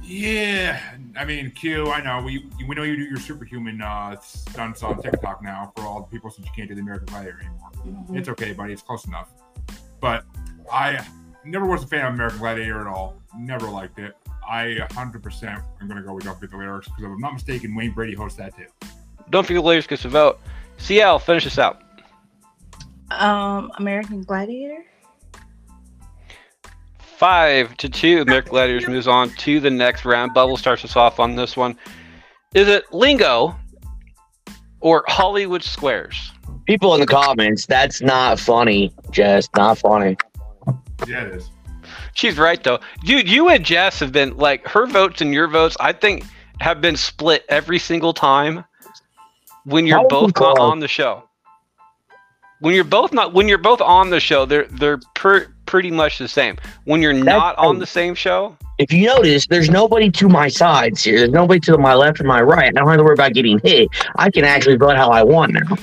Yeah, 0.03 0.81
I 1.17 1.27
mean, 1.27 1.51
Q. 1.51 1.91
I 1.91 2.01
know 2.01 2.25
we 2.25 2.47
we 2.67 2.75
know 2.75 2.83
you 2.83 2.97
do 2.97 3.05
your 3.05 3.19
superhuman 3.19 3.83
uh, 3.83 4.19
stunts 4.21 4.83
on 4.83 5.03
TikTok 5.03 5.43
now 5.43 5.73
for 5.77 5.83
all 5.83 6.01
the 6.01 6.07
people 6.07 6.31
since 6.31 6.47
you 6.47 6.53
can't 6.57 6.69
do 6.69 6.75
the 6.75 6.81
American 6.81 7.07
Gladiator 7.07 7.41
anymore. 7.41 8.17
It's 8.19 8.29
okay, 8.31 8.55
buddy. 8.55 8.73
It's 8.73 8.81
close 8.81 9.07
enough. 9.07 9.31
But 10.01 10.25
I 10.73 11.07
never 11.45 11.67
was 11.67 11.83
a 11.83 11.87
fan 11.87 12.07
of 12.07 12.15
American 12.15 12.39
Gladiator 12.39 12.81
at 12.81 12.87
all. 12.87 13.21
Never 13.37 13.69
liked 13.69 13.99
it. 13.99 14.17
I 14.49 14.79
100% 14.91 15.43
am 15.45 15.89
going 15.89 16.01
to 16.01 16.03
go 16.03 16.15
with 16.15 16.25
Don't 16.25 16.35
Forget 16.35 16.51
the 16.51 16.57
Lyrics 16.57 16.89
because 16.89 17.05
if 17.05 17.11
I'm 17.11 17.21
not 17.21 17.35
mistaken, 17.35 17.75
Wayne 17.75 17.93
Brady 17.93 18.15
hosts 18.15 18.39
that 18.39 18.57
too. 18.57 18.65
Don't 19.29 19.47
forget 19.47 19.63
the 19.63 19.69
lyrics 19.69 19.87
gets 19.87 20.05
the 20.05 20.09
vote. 20.09 20.41
CL, 20.79 21.19
finish 21.19 21.45
this 21.45 21.59
out. 21.59 21.83
Um, 23.11 23.71
American 23.77 24.23
Gladiator. 24.23 24.85
Five 27.19 27.77
to 27.79 27.89
two. 27.89 28.21
American 28.21 28.51
Gladiators 28.51 28.87
moves 28.87 29.09
on 29.09 29.31
to 29.31 29.59
the 29.59 29.71
next 29.71 30.05
round. 30.05 30.33
Bubble 30.35 30.57
starts 30.57 30.85
us 30.85 30.95
off 30.95 31.19
on 31.19 31.35
this 31.35 31.57
one. 31.57 31.77
Is 32.55 32.69
it 32.69 32.85
Lingo 32.93 33.57
or 34.79 35.03
Hollywood 35.09 35.65
Squares? 35.65 36.31
People 36.67 36.95
in 36.95 37.01
the 37.01 37.07
comments, 37.07 37.67
that's 37.67 38.01
not 38.01 38.39
funny. 38.39 38.93
Just 39.11 39.51
not 39.57 39.79
funny. 39.79 40.17
Yeah, 41.09 41.25
it 41.25 41.35
is. 41.35 41.51
She's 42.15 42.39
right 42.39 42.63
though, 42.63 42.79
dude. 43.05 43.29
You 43.29 43.49
and 43.49 43.65
Jess 43.65 43.99
have 43.99 44.13
been 44.13 44.37
like 44.37 44.65
her 44.69 44.87
votes 44.87 45.21
and 45.21 45.35
your 45.35 45.49
votes. 45.49 45.77
I 45.81 45.93
think 45.93 46.25
have 46.61 46.81
been 46.81 46.97
split 46.97 47.45
every 47.49 47.81
single 47.81 48.13
time 48.13 48.65
when 49.65 49.89
you're 49.89 49.99
How 49.99 50.07
both 50.09 50.39
not 50.39 50.61
on 50.61 50.79
the 50.79 50.89
show. 50.89 51.25
When 52.61 52.75
you're 52.75 52.85
both 52.85 53.13
not 53.13 53.35
when 53.35 53.49
you're 53.49 53.59
both 53.59 53.81
on 53.81 54.11
the 54.11 54.21
show, 54.21 54.47
they're 54.47 54.67
they're 54.67 55.01
per, 55.15 55.53
pretty 55.69 55.91
much 55.91 56.19
the 56.19 56.27
same. 56.27 56.57
When 56.85 57.03
you're 57.03 57.13
not 57.13 57.57
on 57.59 57.79
the 57.79 57.87
same 57.87 58.15
show, 58.15 58.57
If 58.79 58.91
you 58.93 59.07
notice, 59.07 59.47
there's 59.47 59.69
nobody 59.69 60.11
to 60.13 60.29
my 60.29 60.49
sides 60.49 61.05
here. 61.05 61.19
There's 61.19 61.31
nobody 61.31 61.61
to 61.61 61.77
my 61.77 61.95
left 61.95 62.21
and 62.21 62.29
my 62.29 62.41
right. 62.41 62.69
I 62.69 62.71
don't 62.71 62.89
have 62.89 62.97
to 62.99 63.05
worry 63.05 63.13
about 63.15 63.35
getting 63.35 63.61
hit. 63.63 63.89
I 64.17 64.31
can 64.31 64.45
actually 64.45 64.77
vote 64.77 64.97
how 64.97 65.11
I 65.11 65.23
want 65.23 65.53
now. 65.53 65.77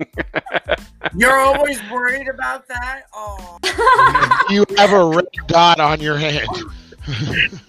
You're 1.16 1.38
always 1.38 1.80
worried 1.90 2.28
about 2.28 2.66
that? 2.68 3.02
Oh. 3.14 3.58
You 4.50 4.64
have 4.78 4.92
a 4.94 5.04
red 5.04 5.26
dot 5.46 5.78
on 5.78 6.00
your 6.00 6.16
hand. 6.16 6.48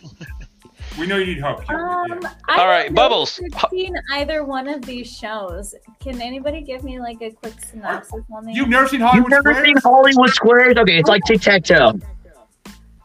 We 0.99 1.07
know 1.07 1.17
you 1.17 1.27
need 1.27 1.39
help. 1.39 1.65
Q. 1.65 1.75
Um, 1.75 2.19
Yeah. 2.21 2.29
All 2.49 2.67
right, 2.67 2.85
have 2.85 2.93
Bubbles. 2.95 3.39
never 3.41 3.67
seen 3.71 3.95
either 4.13 4.43
one 4.43 4.67
of 4.67 4.81
these 4.83 5.09
shows. 5.11 5.73
Can 6.01 6.21
anybody 6.21 6.61
give 6.61 6.83
me 6.83 6.99
like 6.99 7.21
a 7.21 7.31
quick 7.31 7.53
synopsis 7.71 8.21
on 8.35 8.45
these? 8.45 8.57
You've 8.57 8.69
never 8.69 8.87
seen 8.87 8.99
You've 8.99 9.09
Hollywood 9.09 9.31
never 9.31 9.53
Squares? 9.53 9.65
seen 9.65 9.77
Hollywood 9.77 10.29
Squares? 10.31 10.77
Okay, 10.77 10.97
it's 10.99 11.07
like 11.09 11.23
tic 11.25 11.41
tac 11.41 11.63
toe. 11.63 11.99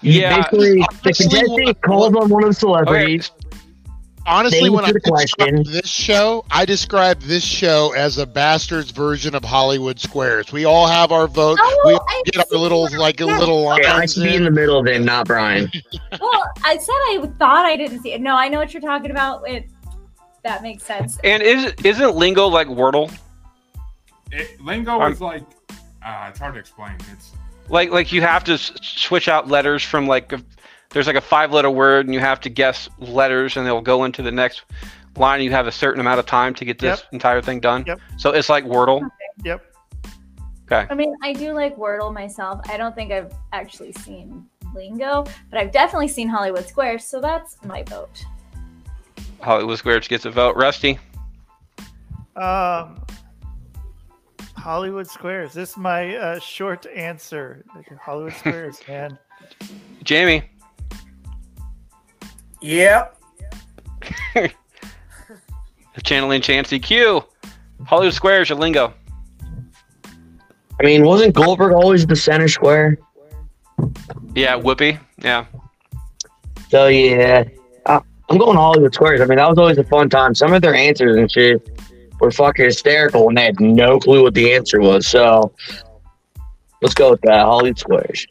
Yeah, 0.03 0.37
Basically, 0.37 0.75
the 0.75 0.87
honestly, 1.05 1.13
contestant 1.29 1.83
calls 1.83 2.15
on 2.15 2.29
one 2.29 2.43
of 2.43 2.51
the 2.51 2.55
celebrities. 2.55 3.31
Honestly, 4.27 4.71
when 4.71 4.85
I 4.85 4.89
you 4.89 4.95
for 4.95 5.01
the 5.01 5.11
question. 5.11 5.57
describe 5.57 5.67
this 5.83 5.89
show, 5.91 6.45
I 6.51 6.65
describe 6.65 7.21
this 7.21 7.45
show 7.45 7.93
as 7.97 8.17
a 8.19 8.27
bastard's 8.27 8.91
version 8.91 9.35
of 9.35 9.45
Hollywood 9.45 10.01
Squares. 10.01 10.51
We 10.53 10.65
all 10.65 10.87
have 10.87 11.13
our 11.13 11.27
vote. 11.27 11.59
Oh, 11.61 11.83
we 11.87 11.93
all 11.95 12.07
I've 12.09 12.25
get 12.33 12.47
our 12.53 12.59
little 12.59 12.89
like 12.99 13.21
a 13.21 13.27
Yeah. 13.27 13.39
little 13.39 13.71
Okay, 13.73 13.87
I 13.87 13.99
lines 13.99 14.15
should 14.15 14.25
be 14.25 14.35
in 14.35 14.45
the 14.45 14.51
middle 14.51 14.83
then, 14.83 15.05
not 15.05 15.27
Brian. 15.27 15.71
Well, 16.21 16.45
I 16.65 16.77
said 16.79 16.93
I 16.93 17.31
thought 17.39 17.67
I 17.67 17.77
didn't 17.77 18.01
see 18.03 18.13
it. 18.13 18.21
No, 18.21 18.35
I 18.37 18.49
know 18.49 18.59
what 18.59 18.73
you're 18.73 18.81
talking 18.81 19.11
about. 19.11 19.47
It 19.49 19.69
that 20.45 20.63
makes 20.63 20.85
sense. 20.85 21.19
and 21.25 21.43
is 21.43 21.73
isn't 21.85 22.15
Lingo 22.17 22.47
like 22.47 22.69
Wordle? 22.69 23.13
It, 24.33 24.61
lingo 24.61 25.01
Um, 25.01 25.13
is 25.13 25.21
like, 25.21 25.43
uh, 26.05 26.27
it's 26.31 26.39
hard 26.39 26.55
to 26.55 26.61
explain. 26.61 26.95
It's 27.13 27.33
Like 27.69 27.91
like 27.91 28.13
you 28.13 28.21
have 28.23 28.45
to 28.45 28.55
s- 28.55 28.73
switch 28.83 29.29
out 29.29 29.49
letters 29.49 29.83
from 29.83 30.07
like 30.07 30.33
a, 30.33 30.41
there's 30.95 31.07
like 31.09 31.17
a 31.17 31.21
five 31.21 31.53
letter 31.53 31.71
word 31.71 32.07
and 32.07 32.15
you 32.15 32.21
have 32.21 32.41
to 32.41 32.49
guess 32.49 32.89
letters 32.99 33.57
and 33.57 33.67
they'll 33.67 33.83
go 33.83 34.05
into 34.05 34.23
the 34.23 34.31
next 34.31 34.63
line. 35.17 35.43
You 35.43 35.51
have 35.51 35.67
a 35.67 35.73
certain 35.73 36.01
amount 36.01 36.21
of 36.21 36.27
time 36.27 36.55
to 36.55 36.65
get 36.65 36.79
this 36.79 37.01
Yep. 37.01 37.13
entire 37.13 37.43
thing 37.43 37.61
done. 37.61 37.85
Yep. 37.87 37.99
So 38.17 38.31
it's 38.31 38.49
like 38.49 38.65
Wordle. 38.65 39.07
Yep. 39.45 39.61
Okay. 40.71 40.87
I 40.89 40.95
mean, 40.95 41.15
I 41.23 41.33
do 41.33 41.53
like 41.53 41.77
Wordle 41.77 42.15
myself. 42.15 42.61
I 42.71 42.77
don't 42.77 42.95
think 42.95 43.13
I've 43.13 43.33
actually 43.53 43.93
seen 43.93 44.47
Lingo, 44.75 45.25
but 45.51 45.59
I've 45.61 45.73
definitely 45.73 46.09
seen 46.09 46.29
Hollywood 46.29 46.67
Squares, 46.67 47.05
so 47.05 47.21
that's 47.21 47.59
my 47.65 47.83
vote. 47.83 48.25
Hollywood 49.43 49.79
Squares 49.79 50.09
gets 50.09 50.25
a 50.25 50.31
vote. 50.31 50.57
Rusty. 50.57 50.99
Um, 52.37 53.01
Hollywood 54.57 55.07
Squares. 55.09 55.53
This 55.53 55.71
is 55.73 55.77
my 55.77 56.17
uh, 56.17 56.39
short 56.39 56.87
answer. 56.87 57.65
Hollywood 58.01 58.33
Squares, 58.35 58.81
man. 58.89 59.19
Jamie. 60.05 60.45
Yep. 62.65 63.21
Channeling 66.03 66.41
Chansey 66.41 66.83
Q. 66.83 67.23
Hollywood 67.85 68.15
Squares, 68.15 68.49
your 68.49 68.57
lingo. 68.59 68.95
I 70.81 70.83
mean, 70.83 71.05
wasn't 71.05 71.35
Goldberg 71.35 71.75
always 71.75 72.07
the 72.07 72.17
center 72.17 72.49
square? 72.49 72.99
Yeah, 74.35 74.59
Whoopi. 74.59 74.99
Yeah. 75.19 75.45
So 76.71 76.87
yeah, 76.87 77.45
I, 77.85 78.01
I'm 78.31 78.39
going 78.39 78.57
Hollywood 78.57 78.95
Squares. 78.95 79.21
I 79.21 79.27
mean, 79.27 79.37
that 79.37 79.49
was 79.49 79.59
always 79.59 79.77
a 79.77 79.85
fun 79.85 80.09
time. 80.09 80.35
Some 80.35 80.55
of 80.55 80.63
their 80.63 80.75
answers 80.75 81.19
and 81.19 81.31
shit 81.31 81.69
were 82.19 82.31
fucking 82.31 82.65
hysterical, 82.65 83.29
and 83.29 83.37
they 83.37 83.45
had 83.45 83.61
no 83.61 84.01
clue 84.01 84.23
what 84.23 84.33
the 84.33 84.55
answer 84.55 84.81
was. 84.81 85.07
So 85.07 85.55
let's 86.81 86.95
go 86.95 87.11
with 87.11 87.21
that, 87.25 87.45
Hollywood 87.45 87.79
Squares. 87.79 88.27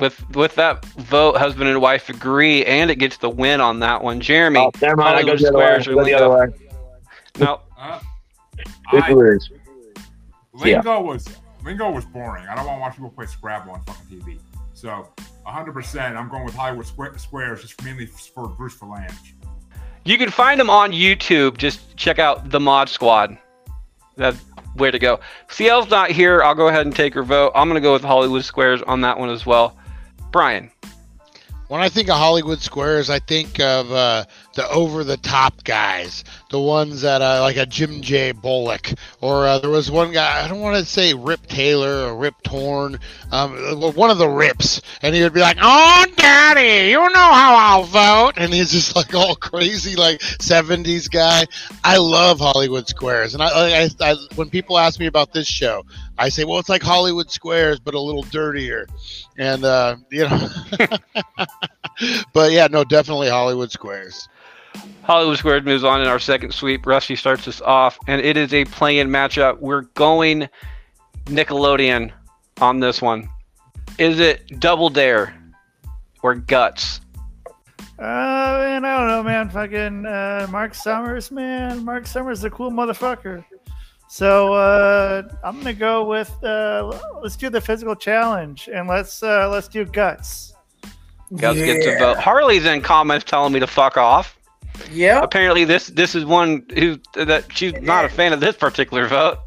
With 0.00 0.28
with 0.36 0.54
that 0.56 0.84
vote, 0.84 1.36
husband 1.36 1.68
and 1.68 1.80
wife 1.80 2.08
agree, 2.08 2.64
and 2.64 2.90
it 2.90 2.96
gets 2.96 3.16
the 3.16 3.30
win 3.30 3.60
on 3.60 3.80
that 3.80 4.02
one. 4.02 4.20
Jeremy. 4.20 4.60
Oh, 4.60 4.70
never 4.80 4.96
mind. 4.96 5.16
I 5.16 5.22
go 5.22 5.36
Hollywood 5.36 5.38
the 5.38 5.48
other 5.48 5.58
way. 5.58 5.82
Squares, 5.82 5.86
Go 5.86 6.04
the 6.04 6.14
other 6.14 6.30
way. 6.30 6.46
No. 7.38 7.60
Uh, 7.78 8.00
Good 8.90 9.02
I, 9.02 9.14
words. 9.14 9.50
Yeah. 10.64 10.76
Lingo 10.76 11.00
was 11.02 11.28
Lingo 11.64 11.90
was 11.90 12.04
boring. 12.04 12.46
I 12.48 12.54
don't 12.54 12.66
want 12.66 12.78
to 12.78 12.80
watch 12.80 12.92
people 12.94 13.10
play 13.10 13.26
Scrabble 13.26 13.72
on 13.72 13.82
fucking 13.82 14.20
TV. 14.20 14.38
So 14.72 15.08
100%, 15.46 16.16
I'm 16.16 16.28
going 16.28 16.44
with 16.44 16.54
Hollywood 16.54 16.86
Squa- 16.86 17.18
Squares 17.18 17.62
just 17.62 17.82
mainly 17.82 18.06
for 18.06 18.48
Bruce 18.48 18.76
Vilanch. 18.76 19.32
You 20.04 20.18
can 20.18 20.30
find 20.30 20.60
them 20.60 20.70
on 20.70 20.92
YouTube. 20.92 21.56
Just 21.56 21.96
check 21.96 22.18
out 22.18 22.50
the 22.50 22.60
Mod 22.60 22.88
Squad. 22.88 23.36
That's 24.16 24.38
way 24.76 24.90
to 24.90 24.98
go. 24.98 25.18
CL's 25.48 25.90
not 25.90 26.10
here. 26.10 26.42
I'll 26.42 26.54
go 26.54 26.68
ahead 26.68 26.86
and 26.86 26.94
take 26.94 27.14
her 27.14 27.22
vote. 27.22 27.52
I'm 27.54 27.68
going 27.68 27.80
to 27.80 27.84
go 27.84 27.92
with 27.92 28.04
Hollywood 28.04 28.44
Squares 28.44 28.82
on 28.82 29.00
that 29.00 29.18
one 29.18 29.30
as 29.30 29.44
well. 29.44 29.76
Brian. 30.36 30.70
When 31.68 31.80
I 31.80 31.88
think 31.88 32.10
of 32.10 32.16
Hollywood 32.16 32.60
Squares, 32.60 33.08
I 33.08 33.20
think 33.20 33.58
of 33.58 33.90
uh, 33.90 34.26
the 34.54 34.68
over-the-top 34.68 35.64
guys, 35.64 36.24
the 36.50 36.60
ones 36.60 37.00
that 37.00 37.22
uh, 37.22 37.40
like 37.40 37.56
a 37.56 37.64
Jim 37.64 38.02
J. 38.02 38.32
Bullock, 38.32 38.92
or 39.22 39.46
uh, 39.46 39.58
there 39.60 39.70
was 39.70 39.90
one 39.90 40.12
guy. 40.12 40.44
I 40.44 40.46
don't 40.46 40.60
want 40.60 40.76
to 40.76 40.84
say 40.84 41.14
Rip 41.14 41.46
Taylor 41.46 42.06
or 42.06 42.16
Rip 42.18 42.34
Torn, 42.42 43.00
um, 43.32 43.56
one 43.94 44.10
of 44.10 44.18
the 44.18 44.28
Rips, 44.28 44.82
and 45.00 45.14
he 45.14 45.22
would 45.22 45.32
be 45.32 45.40
like, 45.40 45.56
"Oh, 45.58 46.04
Daddy, 46.16 46.90
you 46.90 46.98
know 46.98 47.08
how 47.14 47.56
I'll 47.56 47.84
vote," 47.84 48.34
and 48.36 48.52
he's 48.52 48.72
just 48.72 48.94
like 48.94 49.14
all 49.14 49.36
crazy, 49.36 49.96
like 49.96 50.20
'70s 50.20 51.10
guy. 51.10 51.46
I 51.82 51.96
love 51.96 52.40
Hollywood 52.40 52.86
Squares, 52.88 53.32
and 53.32 53.42
I, 53.42 53.84
I, 53.84 53.88
I 54.00 54.16
when 54.34 54.50
people 54.50 54.76
ask 54.76 55.00
me 55.00 55.06
about 55.06 55.32
this 55.32 55.48
show, 55.48 55.82
I 56.18 56.28
say, 56.28 56.44
"Well, 56.44 56.58
it's 56.58 56.68
like 56.68 56.82
Hollywood 56.82 57.30
Squares, 57.30 57.78
but 57.78 57.94
a 57.94 58.00
little 58.00 58.22
dirtier," 58.22 58.86
and 59.38 59.64
uh, 59.64 59.96
you 60.10 60.28
know. 60.28 60.48
but 62.32 62.52
yeah, 62.52 62.68
no, 62.70 62.84
definitely 62.84 63.28
Hollywood 63.28 63.70
Squares. 63.70 64.28
Hollywood 65.02 65.38
Squares 65.38 65.64
moves 65.64 65.84
on 65.84 66.00
in 66.00 66.06
our 66.06 66.18
second 66.18 66.52
sweep. 66.52 66.86
Rusty 66.86 67.16
starts 67.16 67.46
us 67.46 67.60
off, 67.60 67.98
and 68.06 68.20
it 68.20 68.36
is 68.36 68.52
a 68.52 68.64
play-in 68.64 69.08
matchup. 69.08 69.58
We're 69.60 69.82
going 69.82 70.48
Nickelodeon 71.26 72.12
on 72.60 72.80
this 72.80 73.00
one. 73.00 73.28
Is 73.98 74.20
it 74.20 74.60
Double 74.60 74.90
Dare 74.90 75.34
or 76.22 76.34
Guts? 76.34 77.00
Uh, 77.98 78.02
man, 78.02 78.84
I 78.84 78.98
don't 78.98 79.08
know, 79.08 79.22
man. 79.22 79.48
Fucking 79.48 80.04
uh, 80.04 80.46
Mark 80.50 80.74
Summers, 80.74 81.30
man. 81.30 81.84
Mark 81.84 82.06
Summers 82.06 82.38
is 82.38 82.44
a 82.44 82.50
cool 82.50 82.70
motherfucker. 82.70 83.44
So 84.08 84.54
uh, 84.54 85.22
I'm 85.42 85.58
gonna 85.58 85.72
go 85.72 86.04
with 86.04 86.32
uh, 86.42 86.98
let's 87.22 87.36
do 87.36 87.50
the 87.50 87.60
physical 87.60 87.96
challenge 87.96 88.68
and 88.72 88.88
let's 88.88 89.22
uh, 89.22 89.48
let's 89.50 89.68
do 89.68 89.84
guts. 89.84 90.54
Guts 91.34 91.58
gets 91.58 91.86
a 91.86 91.98
vote. 91.98 92.18
Harley's 92.18 92.64
in 92.64 92.82
comments 92.82 93.24
telling 93.24 93.52
me 93.52 93.60
to 93.60 93.66
fuck 93.66 93.96
off. 93.96 94.38
Yeah. 94.92 95.22
Apparently, 95.22 95.64
this 95.64 95.88
this 95.88 96.14
is 96.14 96.24
one 96.24 96.64
who 96.74 96.98
that 97.14 97.46
she's 97.52 97.72
not 97.80 98.04
a 98.04 98.08
fan 98.08 98.32
of 98.32 98.40
this 98.40 98.56
particular 98.56 99.08
vote. 99.08 99.38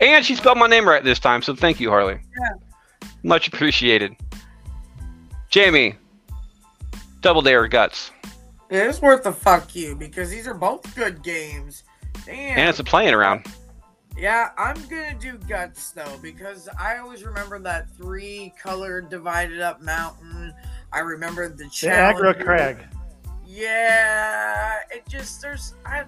And 0.00 0.24
she 0.24 0.34
spelled 0.34 0.56
my 0.56 0.66
name 0.66 0.88
right 0.88 1.04
this 1.04 1.18
time, 1.18 1.42
so 1.42 1.54
thank 1.54 1.78
you, 1.78 1.90
Harley. 1.90 2.14
Yeah. 2.14 3.08
Much 3.22 3.48
appreciated. 3.48 4.16
Jamie, 5.50 5.96
Double 7.20 7.42
Dare 7.42 7.64
or 7.64 7.68
Guts, 7.68 8.12
It 8.70 8.86
is 8.86 9.02
worth 9.02 9.24
the 9.24 9.32
fuck 9.32 9.74
you 9.74 9.94
because 9.94 10.30
these 10.30 10.46
are 10.46 10.54
both 10.54 10.94
good 10.94 11.22
games. 11.22 11.82
Damn. 12.26 12.58
and 12.58 12.68
it's 12.68 12.78
a 12.78 12.84
playing 12.84 13.14
around. 13.14 13.46
Yeah, 14.16 14.50
I'm 14.58 14.76
gonna 14.88 15.14
do 15.18 15.38
guts 15.48 15.92
though 15.92 16.18
because 16.20 16.68
I 16.78 16.98
always 16.98 17.24
remember 17.24 17.58
that 17.60 17.88
three 17.96 18.52
colored 18.62 19.08
divided 19.08 19.60
up 19.60 19.80
mountain. 19.80 20.52
I 20.92 20.98
remember 21.00 21.48
the 21.48 21.64
The 21.64 21.70
challenge. 21.70 22.18
aggro 22.18 22.44
crag. 22.44 22.86
Yeah, 23.46 24.76
it 24.90 25.06
just 25.08 25.40
there's 25.42 25.74
I 25.84 26.04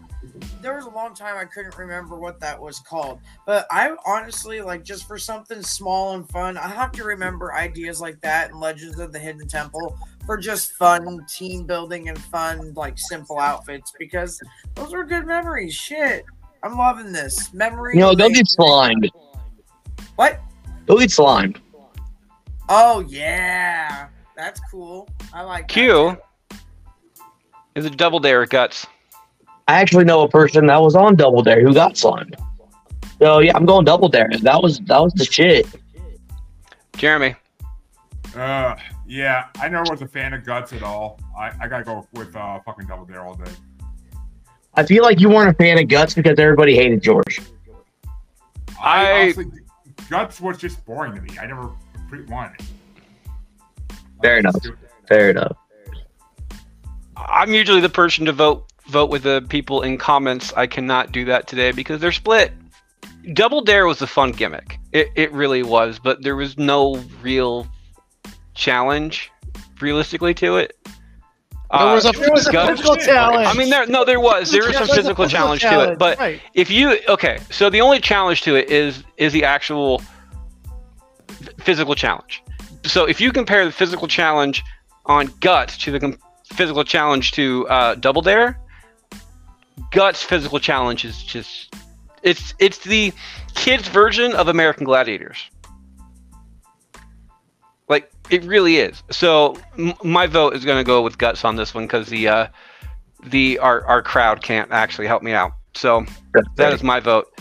there 0.60 0.76
was 0.76 0.84
a 0.84 0.90
long 0.90 1.14
time 1.14 1.36
I 1.36 1.44
couldn't 1.44 1.76
remember 1.76 2.16
what 2.16 2.38
that 2.40 2.60
was 2.60 2.78
called. 2.80 3.20
But 3.46 3.66
I 3.70 3.96
honestly 4.06 4.60
like 4.60 4.84
just 4.84 5.08
for 5.08 5.18
something 5.18 5.62
small 5.62 6.14
and 6.14 6.28
fun, 6.28 6.56
I 6.56 6.68
have 6.68 6.92
to 6.92 7.04
remember 7.04 7.54
ideas 7.54 8.00
like 8.00 8.20
that 8.20 8.50
and 8.50 8.60
Legends 8.60 8.98
of 8.98 9.12
the 9.12 9.18
Hidden 9.18 9.48
Temple 9.48 9.98
for 10.26 10.36
just 10.36 10.72
fun 10.72 11.24
team 11.28 11.64
building 11.64 12.08
and 12.08 12.18
fun 12.18 12.72
like 12.74 12.98
simple 12.98 13.38
outfits 13.38 13.92
because 13.98 14.40
those 14.74 14.92
were 14.92 15.04
good 15.04 15.26
memories. 15.26 15.74
Shit. 15.74 16.24
I'm 16.62 16.76
loving 16.78 17.12
this. 17.12 17.52
Memory. 17.52 17.96
No, 17.96 18.10
know, 18.10 18.16
go 18.16 18.24
lane. 18.24 18.34
get 18.34 18.48
slimed. 18.48 19.10
What? 20.16 20.40
Go 20.86 20.98
get 20.98 21.10
slimed. 21.10 21.60
Oh 22.68 23.00
yeah. 23.08 24.08
That's 24.36 24.60
cool. 24.70 25.08
I 25.32 25.42
like 25.42 25.68
that 25.68 25.74
Q 25.74 26.16
too. 26.50 26.58
is 27.74 27.84
it 27.84 27.96
Double 27.96 28.20
Dare 28.20 28.42
or 28.42 28.46
Guts? 28.46 28.86
I 29.68 29.80
actually 29.80 30.04
know 30.04 30.22
a 30.22 30.28
person 30.28 30.66
that 30.66 30.80
was 30.80 30.94
on 30.94 31.16
Double 31.16 31.42
Dare 31.42 31.62
who 31.62 31.74
got 31.74 31.96
slimed. 31.96 32.36
So 33.18 33.38
yeah, 33.40 33.52
I'm 33.56 33.66
going 33.66 33.84
Double 33.84 34.08
Dare. 34.08 34.30
That 34.42 34.62
was 34.62 34.78
that 34.80 34.98
was 34.98 35.12
the 35.14 35.24
shit. 35.24 35.66
Jeremy, 36.96 37.34
Uh, 38.36 38.76
yeah, 39.12 39.48
I 39.56 39.68
never 39.68 39.84
was 39.90 40.00
a 40.00 40.08
fan 40.08 40.32
of 40.32 40.42
Guts 40.42 40.72
at 40.72 40.82
all. 40.82 41.20
I, 41.38 41.52
I 41.60 41.68
gotta 41.68 41.84
go 41.84 42.08
with 42.14 42.34
uh, 42.34 42.60
fucking 42.60 42.86
Double 42.86 43.04
Dare 43.04 43.22
all 43.22 43.34
day. 43.34 43.50
I 44.74 44.84
feel 44.84 45.02
like 45.02 45.20
you 45.20 45.28
weren't 45.28 45.50
a 45.50 45.54
fan 45.54 45.78
of 45.78 45.86
Guts 45.88 46.14
because 46.14 46.38
everybody 46.38 46.74
hated 46.74 47.02
George. 47.02 47.40
I- 48.82 49.20
honestly, 49.20 49.46
Guts 50.08 50.40
was 50.40 50.56
just 50.56 50.82
boring 50.86 51.14
to 51.14 51.20
me. 51.20 51.38
I 51.38 51.44
never 51.44 51.70
pre- 52.08 52.24
wanted 52.24 52.60
it. 52.60 53.96
Fair 54.22 54.38
enough. 54.38 54.56
Fair 55.06 55.30
enough. 55.30 55.58
I'm 57.16 57.52
usually 57.52 57.82
the 57.82 57.90
person 57.90 58.24
to 58.24 58.32
vote 58.32 58.72
vote 58.86 59.10
with 59.10 59.24
the 59.24 59.44
people 59.50 59.82
in 59.82 59.98
comments. 59.98 60.54
I 60.54 60.66
cannot 60.66 61.12
do 61.12 61.26
that 61.26 61.46
today 61.46 61.72
because 61.72 62.00
they're 62.00 62.12
split. 62.12 62.52
Double 63.34 63.60
Dare 63.60 63.86
was 63.86 64.00
a 64.00 64.06
fun 64.06 64.32
gimmick. 64.32 64.78
It 64.92 65.08
it 65.16 65.30
really 65.32 65.62
was, 65.62 65.98
but 65.98 66.22
there 66.22 66.34
was 66.34 66.56
no 66.56 66.94
real 67.20 67.68
challenge 68.54 69.30
realistically 69.80 70.34
to 70.34 70.56
it. 70.56 70.76
There 71.70 71.94
was 71.94 72.04
a 72.04 72.10
Uh, 72.10 72.12
There 72.12 72.32
was 72.32 72.46
a 72.46 72.66
physical 72.66 72.96
challenge. 72.96 73.48
I 73.48 73.54
mean, 73.54 73.70
there 73.70 73.86
no, 73.86 74.04
there 74.04 74.20
was 74.20 74.50
there 74.50 74.62
was 74.64 74.74
some 74.74 74.88
was 74.88 74.96
physical 74.96 75.26
challenge 75.26 75.62
to 75.62 75.92
it, 75.92 75.98
but 75.98 76.18
right. 76.18 76.40
if 76.54 76.70
you 76.70 76.98
okay, 77.08 77.38
so 77.50 77.70
the 77.70 77.80
only 77.80 77.98
challenge 77.98 78.42
to 78.42 78.56
it 78.56 78.70
is 78.70 79.04
is 79.16 79.32
the 79.32 79.44
actual 79.44 80.02
physical 81.58 81.94
challenge. 81.94 82.42
So 82.84 83.06
if 83.06 83.20
you 83.20 83.32
compare 83.32 83.64
the 83.64 83.72
physical 83.72 84.06
challenge 84.06 84.62
on 85.06 85.32
Guts 85.40 85.78
to 85.78 85.92
the 85.92 86.00
com- 86.00 86.18
physical 86.44 86.84
challenge 86.84 87.32
to 87.32 87.66
uh, 87.68 87.94
Double 87.94 88.22
Dare, 88.22 88.58
Guts 89.92 90.22
physical 90.22 90.58
challenge 90.58 91.04
is 91.06 91.22
just 91.22 91.74
it's 92.22 92.54
it's 92.58 92.78
the 92.78 93.12
kids 93.54 93.88
version 93.88 94.34
of 94.34 94.48
American 94.48 94.84
Gladiators. 94.84 95.50
Like 97.88 98.10
it 98.30 98.44
really 98.44 98.76
is. 98.76 99.02
So 99.10 99.56
m- 99.78 99.94
my 100.02 100.26
vote 100.26 100.54
is 100.54 100.64
going 100.64 100.78
to 100.78 100.84
go 100.84 101.02
with 101.02 101.18
Guts 101.18 101.44
on 101.44 101.56
this 101.56 101.74
one 101.74 101.84
because 101.84 102.08
the 102.08 102.28
uh, 102.28 102.46
the 103.24 103.58
our 103.58 103.84
our 103.86 104.02
crowd 104.02 104.42
can't 104.42 104.70
actually 104.70 105.06
help 105.06 105.22
me 105.22 105.32
out. 105.32 105.52
So 105.74 106.04
that 106.56 106.72
is 106.72 106.82
my 106.82 107.00
vote. 107.00 107.32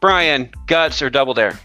Brian, 0.00 0.50
Guts 0.66 1.00
or 1.00 1.10
Double 1.10 1.34
Dare? 1.34 1.58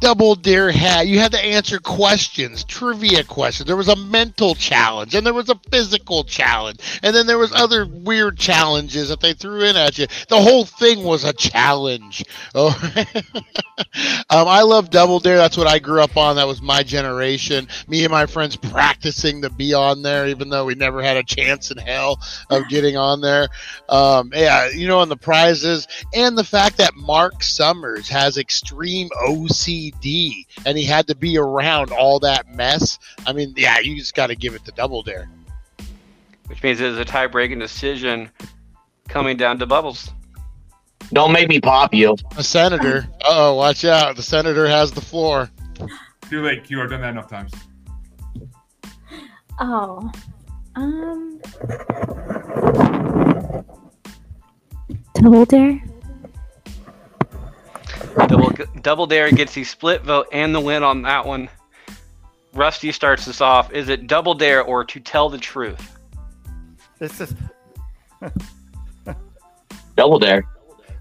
Double 0.00 0.34
Dare 0.34 0.70
hat. 0.70 1.06
you 1.06 1.18
had 1.18 1.32
to 1.32 1.44
answer 1.44 1.78
questions, 1.78 2.64
trivia 2.64 3.22
questions. 3.22 3.66
There 3.66 3.76
was 3.76 3.88
a 3.88 3.96
mental 3.96 4.54
challenge, 4.54 5.14
and 5.14 5.26
there 5.26 5.34
was 5.34 5.50
a 5.50 5.60
physical 5.70 6.24
challenge, 6.24 6.80
and 7.02 7.14
then 7.14 7.26
there 7.26 7.38
was 7.38 7.52
other 7.52 7.86
weird 7.86 8.38
challenges 8.38 9.10
that 9.10 9.20
they 9.20 9.34
threw 9.34 9.62
in 9.62 9.76
at 9.76 9.98
you. 9.98 10.06
The 10.28 10.40
whole 10.40 10.64
thing 10.64 11.02
was 11.04 11.24
a 11.24 11.32
challenge. 11.32 12.24
Oh, 12.52 12.94
um, 14.28 14.46
I 14.46 14.62
love 14.62 14.90
Double 14.90 15.20
Dare. 15.20 15.38
That's 15.38 15.56
what 15.56 15.66
I 15.66 15.78
grew 15.78 16.02
up 16.02 16.16
on. 16.16 16.36
That 16.36 16.46
was 16.46 16.60
my 16.60 16.82
generation. 16.82 17.66
Me 17.88 18.04
and 18.04 18.10
my 18.10 18.26
friends 18.26 18.56
practicing 18.56 19.40
to 19.42 19.50
be 19.50 19.72
on 19.72 20.02
there, 20.02 20.28
even 20.28 20.50
though 20.50 20.66
we 20.66 20.74
never 20.74 21.02
had 21.02 21.16
a 21.16 21.22
chance 21.22 21.70
in 21.70 21.78
hell 21.78 22.20
of 22.50 22.68
getting 22.68 22.96
on 22.96 23.20
there. 23.22 23.48
Um, 23.88 24.32
yeah, 24.34 24.68
you 24.68 24.86
know, 24.86 25.00
and 25.00 25.10
the 25.10 25.16
prizes, 25.16 25.88
and 26.14 26.36
the 26.36 26.44
fact 26.44 26.76
that 26.76 26.94
Mark 26.94 27.42
Summers 27.42 28.08
has 28.10 28.36
extreme 28.36 29.08
OCD, 29.24 29.89
and 30.66 30.76
he 30.76 30.84
had 30.84 31.06
to 31.08 31.14
be 31.14 31.38
around 31.38 31.92
all 31.92 32.20
that 32.20 32.48
mess. 32.48 32.98
I 33.26 33.32
mean, 33.32 33.54
yeah, 33.56 33.78
you 33.78 33.96
just 33.96 34.14
got 34.14 34.28
to 34.28 34.34
give 34.34 34.54
it 34.54 34.64
to 34.64 34.72
Double 34.72 35.02
Dare. 35.02 35.28
Which 36.46 36.62
means 36.62 36.80
it's 36.80 36.98
a 36.98 37.04
tie-breaking 37.04 37.58
decision 37.58 38.30
coming 39.08 39.36
down 39.36 39.58
to 39.60 39.66
Bubbles. 39.66 40.10
Don't 41.12 41.32
make 41.32 41.48
me 41.48 41.60
pop 41.60 41.92
you. 41.92 42.16
A 42.36 42.42
senator. 42.42 43.08
oh, 43.24 43.54
watch 43.54 43.84
out! 43.84 44.16
The 44.16 44.22
senator 44.22 44.66
has 44.66 44.92
the 44.92 45.00
floor. 45.00 45.50
Too 46.28 46.42
late, 46.42 46.64
Q. 46.64 46.82
I've 46.82 46.90
done 46.90 47.00
that 47.00 47.10
enough 47.10 47.28
times. 47.28 47.52
Oh. 49.58 50.10
Um. 50.76 51.40
Double 55.14 55.44
Dare? 55.44 55.82
Double, 58.16 58.50
Double 58.82 59.06
Dare 59.06 59.30
gets 59.30 59.54
the 59.54 59.64
split 59.64 60.02
vote 60.02 60.26
and 60.32 60.54
the 60.54 60.60
win 60.60 60.82
on 60.82 61.02
that 61.02 61.24
one. 61.26 61.48
Rusty 62.52 62.90
starts 62.92 63.28
us 63.28 63.40
off. 63.40 63.72
Is 63.72 63.88
it 63.88 64.06
Double 64.06 64.34
Dare 64.34 64.62
or 64.62 64.84
To 64.84 65.00
Tell 65.00 65.28
the 65.28 65.38
Truth? 65.38 65.96
This 66.98 67.20
is. 67.20 67.34
Double 69.96 70.18
Dare. 70.18 70.44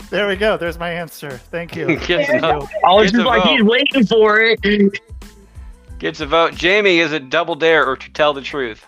There 0.10 0.28
we 0.28 0.36
go. 0.36 0.58
There's 0.58 0.80
my 0.80 0.92
answer. 0.92 1.32
Thank 1.32 1.76
you. 1.76 1.86
Gives 2.06 2.28
Thank 2.28 2.30
a 2.30 2.34
you. 2.34 2.40
vote. 2.42 2.70
I 2.86 2.94
was 2.94 3.12
Gets 3.12 3.14
a 3.14 3.18
just 3.18 3.26
like, 3.28 3.44
vote. 3.44 3.50
he's 3.52 3.64
waiting 3.64 4.06
for 4.06 4.40
it. 4.42 5.00
Gets 6.00 6.22
a 6.22 6.26
vote. 6.26 6.54
Jamie, 6.56 7.00
is 7.00 7.12
it 7.12 7.30
Double 7.30 7.56
Dare 7.56 7.86
or 7.86 7.96
To 7.98 8.10
Tell 8.12 8.34
the 8.34 8.42
Truth? 8.42 8.86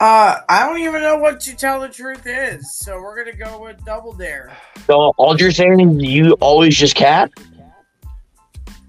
Uh, 0.00 0.40
I 0.48 0.64
don't 0.66 0.78
even 0.80 1.02
know 1.02 1.18
what 1.18 1.40
to 1.40 1.54
tell 1.54 1.78
the 1.80 1.88
truth 1.88 2.26
is, 2.26 2.78
so 2.78 2.98
we're 3.02 3.22
gonna 3.22 3.36
go 3.36 3.60
with 3.62 3.84
Double 3.84 4.14
Dare. 4.14 4.56
So 4.86 5.12
all 5.18 5.36
you're 5.38 5.50
saying 5.50 5.78
is 5.80 6.02
you 6.02 6.32
always 6.40 6.74
just 6.74 6.94
cat? 6.96 7.30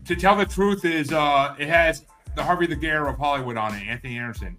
To 0.05 0.15
tell 0.15 0.37
the 0.37 0.45
truth 0.45 0.85
is, 0.85 1.11
uh, 1.11 1.53
it 1.59 1.67
has 1.67 2.05
the 2.35 2.43
Harvey 2.43 2.65
the 2.65 2.77
Gare 2.77 3.07
of 3.07 3.17
Hollywood 3.17 3.57
on 3.57 3.75
it, 3.75 3.85
Anthony 3.87 4.17
Anderson. 4.17 4.57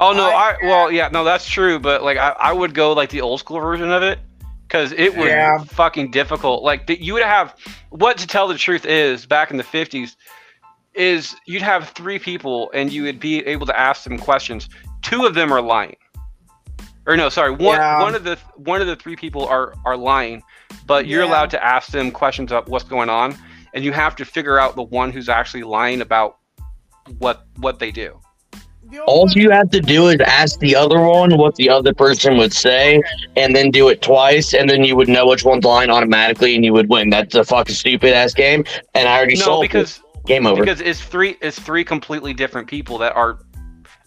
Oh 0.00 0.12
no, 0.12 0.30
I- 0.30 0.52
I 0.52 0.56
well 0.62 0.90
yeah, 0.90 1.08
no, 1.08 1.24
that's 1.24 1.46
true, 1.46 1.78
but 1.78 2.02
like 2.02 2.16
I, 2.16 2.30
I 2.30 2.52
would 2.52 2.72
go 2.74 2.94
like 2.94 3.10
the 3.10 3.20
old 3.20 3.40
school 3.40 3.60
version 3.60 3.92
of 3.92 4.02
it 4.02 4.18
because 4.66 4.92
it 4.92 5.14
was 5.14 5.26
Yeah. 5.28 5.62
fucking 5.64 6.10
difficult. 6.10 6.62
Like 6.62 6.86
the, 6.86 7.00
you 7.00 7.12
would 7.12 7.22
have 7.22 7.54
what 7.90 8.16
to 8.18 8.26
tell 8.26 8.48
the 8.48 8.56
truth 8.56 8.86
is 8.86 9.26
back 9.26 9.50
in 9.50 9.58
the 9.58 9.62
fifties 9.62 10.16
is 10.94 11.34
you'd 11.46 11.62
have 11.62 11.90
three 11.90 12.18
people 12.18 12.70
and 12.74 12.92
you 12.92 13.02
would 13.04 13.20
be 13.20 13.44
able 13.46 13.66
to 13.66 13.78
ask 13.78 14.04
them 14.04 14.18
questions. 14.18 14.68
Two 15.02 15.24
of 15.26 15.34
them 15.34 15.52
are 15.52 15.60
lying, 15.62 15.96
or 17.06 17.16
no, 17.16 17.28
sorry, 17.28 17.50
one 17.50 17.76
Yeah. 17.78 18.00
one 18.00 18.14
of 18.14 18.24
the 18.24 18.38
one 18.56 18.80
of 18.80 18.86
the 18.86 18.96
three 18.96 19.16
people 19.16 19.46
are 19.46 19.74
are 19.84 19.96
lying, 19.96 20.42
but 20.86 21.06
you're 21.06 21.22
Yeah. 21.22 21.30
allowed 21.30 21.50
to 21.50 21.64
ask 21.64 21.90
them 21.90 22.10
questions 22.10 22.50
about 22.52 22.68
what's 22.68 22.84
going 22.84 23.10
on, 23.10 23.36
and 23.74 23.84
you 23.84 23.92
have 23.92 24.16
to 24.16 24.24
figure 24.24 24.58
out 24.58 24.76
the 24.76 24.82
one 24.82 25.10
who's 25.10 25.28
actually 25.28 25.62
lying 25.64 26.00
about 26.00 26.36
what 27.18 27.44
what 27.58 27.78
they 27.78 27.90
do. 27.90 28.18
All 29.06 29.28
you 29.30 29.50
have 29.50 29.70
to 29.70 29.80
do 29.80 30.08
is 30.08 30.20
ask 30.20 30.60
the 30.60 30.76
other 30.76 31.00
one 31.00 31.36
what 31.36 31.56
the 31.56 31.68
other 31.68 31.92
person 31.92 32.36
would 32.36 32.52
say, 32.52 33.02
and 33.36 33.56
then 33.56 33.70
do 33.70 33.88
it 33.88 34.02
twice, 34.02 34.54
and 34.54 34.70
then 34.70 34.84
you 34.84 34.94
would 34.94 35.08
know 35.08 35.26
which 35.26 35.44
one's 35.44 35.64
lying 35.64 35.90
automatically, 35.90 36.54
and 36.54 36.64
you 36.64 36.72
would 36.72 36.88
win. 36.88 37.10
That's 37.10 37.34
a 37.34 37.44
fucking 37.44 37.74
stupid 37.74 38.14
ass 38.14 38.34
game, 38.34 38.64
and 38.94 39.08
I 39.08 39.16
already 39.16 39.34
No, 39.36 39.44
solved 39.44 39.62
because 39.62 39.98
it. 39.98 40.03
Game 40.26 40.46
over. 40.46 40.60
because 40.62 40.80
it's 40.80 41.00
three 41.00 41.36
it's 41.40 41.58
three 41.58 41.84
completely 41.84 42.32
different 42.32 42.66
people 42.68 42.98
that 42.98 43.14
are 43.14 43.40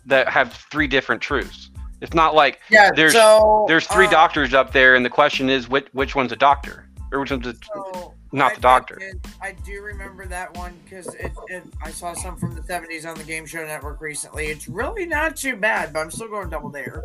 that 0.05 0.29
have 0.29 0.53
three 0.53 0.87
different 0.87 1.21
truths. 1.21 1.69
It's 2.01 2.13
not 2.13 2.35
like 2.35 2.59
yeah, 2.69 2.91
there's- 2.95 3.13
so, 3.13 3.65
there's 3.67 3.87
three 3.87 4.07
uh, 4.07 4.11
doctors 4.11 4.53
up 4.53 4.71
there, 4.71 4.95
and 4.95 5.03
the 5.05 5.09
question 5.09 5.49
is 5.49 5.67
which 5.69 5.87
which 5.93 6.15
one's 6.15 6.31
a 6.31 6.35
doctor 6.35 6.89
or 7.11 7.19
which 7.19 7.31
one's 7.31 7.47
a, 7.47 7.55
so 7.73 8.13
not 8.31 8.51
I 8.51 8.55
the 8.55 8.61
doctor. 8.61 8.95
did- 8.95 9.25
I 9.41 9.53
do 9.65 9.81
remember 9.81 10.25
that 10.27 10.55
one 10.57 10.73
because 10.83 11.07
it, 11.15 11.31
it, 11.47 11.63
I 11.83 11.91
saw 11.91 12.13
some 12.13 12.35
from 12.37 12.53
the 12.55 12.61
70s 12.61 13.05
on 13.05 13.17
the 13.17 13.23
Game 13.23 13.45
Show 13.45 13.65
Network 13.65 14.01
recently. 14.01 14.47
It's 14.47 14.67
really 14.67 15.05
not 15.05 15.37
too 15.37 15.55
bad, 15.55 15.93
but 15.93 15.99
I'm 16.01 16.11
still 16.11 16.27
going 16.27 16.49
Double 16.49 16.69
Dare. 16.69 17.03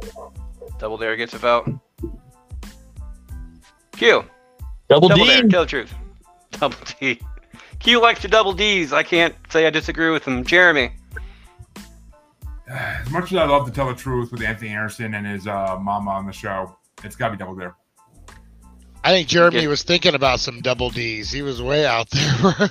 Double 0.78 0.98
Dare 0.98 1.16
gets 1.16 1.34
a 1.34 1.38
vote. 1.38 1.70
Q. 3.92 4.24
Double, 4.88 5.08
Double 5.08 5.24
D. 5.24 5.30
Dare. 5.30 5.48
Tell 5.48 5.60
the 5.60 5.66
truth. 5.66 5.94
Double 6.52 6.76
D. 7.00 7.20
Q 7.82 8.00
likes 8.00 8.20
to 8.20 8.28
double 8.28 8.52
D's. 8.52 8.92
I 8.92 9.02
can't 9.02 9.34
say 9.50 9.66
I 9.66 9.70
disagree 9.70 10.10
with 10.10 10.24
him. 10.26 10.44
Jeremy. 10.44 10.92
As 12.68 13.10
much 13.10 13.32
as 13.32 13.38
I 13.38 13.44
love 13.44 13.66
to 13.66 13.72
tell 13.72 13.88
the 13.88 13.94
truth 13.94 14.30
with 14.32 14.40
Anthony 14.42 14.70
Anderson 14.70 15.14
and 15.14 15.26
his 15.26 15.46
uh, 15.46 15.76
mama 15.80 16.10
on 16.12 16.26
the 16.26 16.32
show, 16.32 16.76
it's 17.04 17.16
got 17.16 17.26
to 17.28 17.32
be 17.32 17.38
Double 17.38 17.54
Dare. 17.56 17.74
I 19.04 19.10
think 19.10 19.26
Jeremy 19.28 19.62
Yeah. 19.62 19.68
was 19.68 19.82
thinking 19.82 20.14
about 20.14 20.38
some 20.40 20.60
double 20.60 20.88
D's. 20.88 21.30
He 21.32 21.42
was 21.42 21.60
way 21.60 21.84
out 21.84 22.08
there. 22.10 22.70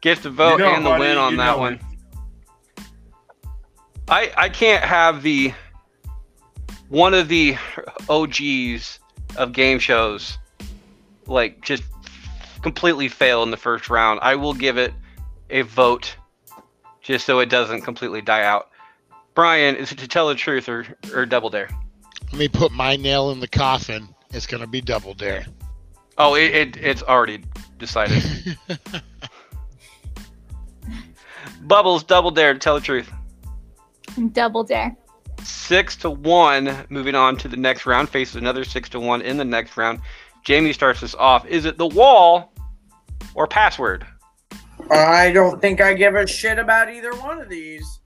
Gets 0.00 0.20
the 0.22 0.30
vote 0.30 0.52
You 0.52 0.64
know, 0.64 0.74
and 0.76 0.86
the 0.86 0.90
buddy, 0.90 1.00
win 1.00 1.18
on 1.18 1.36
that 1.38 1.56
know 1.56 1.58
one. 1.58 1.80
I 4.08 4.32
I 4.36 4.48
can't 4.48 4.84
have 4.84 5.22
the 5.22 5.52
one 6.88 7.14
of 7.14 7.26
the 7.28 7.56
OGs 8.08 9.00
of 9.36 9.52
game 9.52 9.80
shows 9.80 10.38
like 11.26 11.60
just 11.62 11.82
completely 12.68 13.08
fail 13.08 13.42
in 13.42 13.50
the 13.50 13.56
first 13.56 13.88
round. 13.88 14.20
I 14.22 14.34
will 14.34 14.52
give 14.52 14.76
it 14.76 14.92
a 15.48 15.62
vote 15.62 16.14
just 17.00 17.24
so 17.24 17.38
it 17.38 17.48
doesn't 17.48 17.80
completely 17.80 18.20
die 18.20 18.42
out. 18.42 18.68
Brian, 19.34 19.74
is 19.74 19.90
it 19.90 19.96
to 19.98 20.06
tell 20.06 20.28
the 20.28 20.34
truth 20.34 20.68
or, 20.68 20.84
or 21.14 21.24
double 21.24 21.48
dare? 21.48 21.70
Let 22.30 22.38
me 22.38 22.48
put 22.48 22.70
my 22.70 22.96
nail 22.96 23.30
in 23.30 23.40
the 23.40 23.48
coffin. 23.48 24.08
It's 24.34 24.46
gonna 24.46 24.66
be 24.66 24.82
double 24.82 25.14
dare. 25.14 25.46
Oh, 26.18 26.34
it, 26.34 26.54
it 26.54 26.76
it's 26.76 27.02
already 27.02 27.42
decided. 27.78 28.22
Bubbles, 31.62 32.04
double 32.04 32.30
dare 32.30 32.52
to 32.52 32.58
tell 32.58 32.74
the 32.74 32.82
truth. 32.82 33.10
Double 34.32 34.62
Dare. 34.62 34.94
six 35.42 35.96
to 35.96 36.10
one. 36.10 36.84
Moving 36.90 37.14
on 37.14 37.38
to 37.38 37.48
the 37.48 37.56
next 37.56 37.86
round, 37.86 38.10
faces 38.10 38.36
another 38.36 38.64
six 38.64 38.90
to 38.90 39.00
one 39.00 39.22
in 39.22 39.38
the 39.38 39.44
next 39.44 39.78
round. 39.78 40.00
Jamie 40.44 40.72
starts 40.72 41.02
us 41.02 41.14
off. 41.14 41.46
Is 41.46 41.64
it 41.64 41.78
the 41.78 41.86
wall 41.86 42.52
or 43.38 43.46
password? 43.46 44.04
I 44.90 45.30
don't 45.30 45.60
think 45.60 45.80
I 45.80 45.94
give 45.94 46.16
a 46.16 46.26
shit 46.26 46.58
about 46.58 46.90
either 46.90 47.14
one 47.14 47.40
of 47.40 47.48
these. 47.48 48.00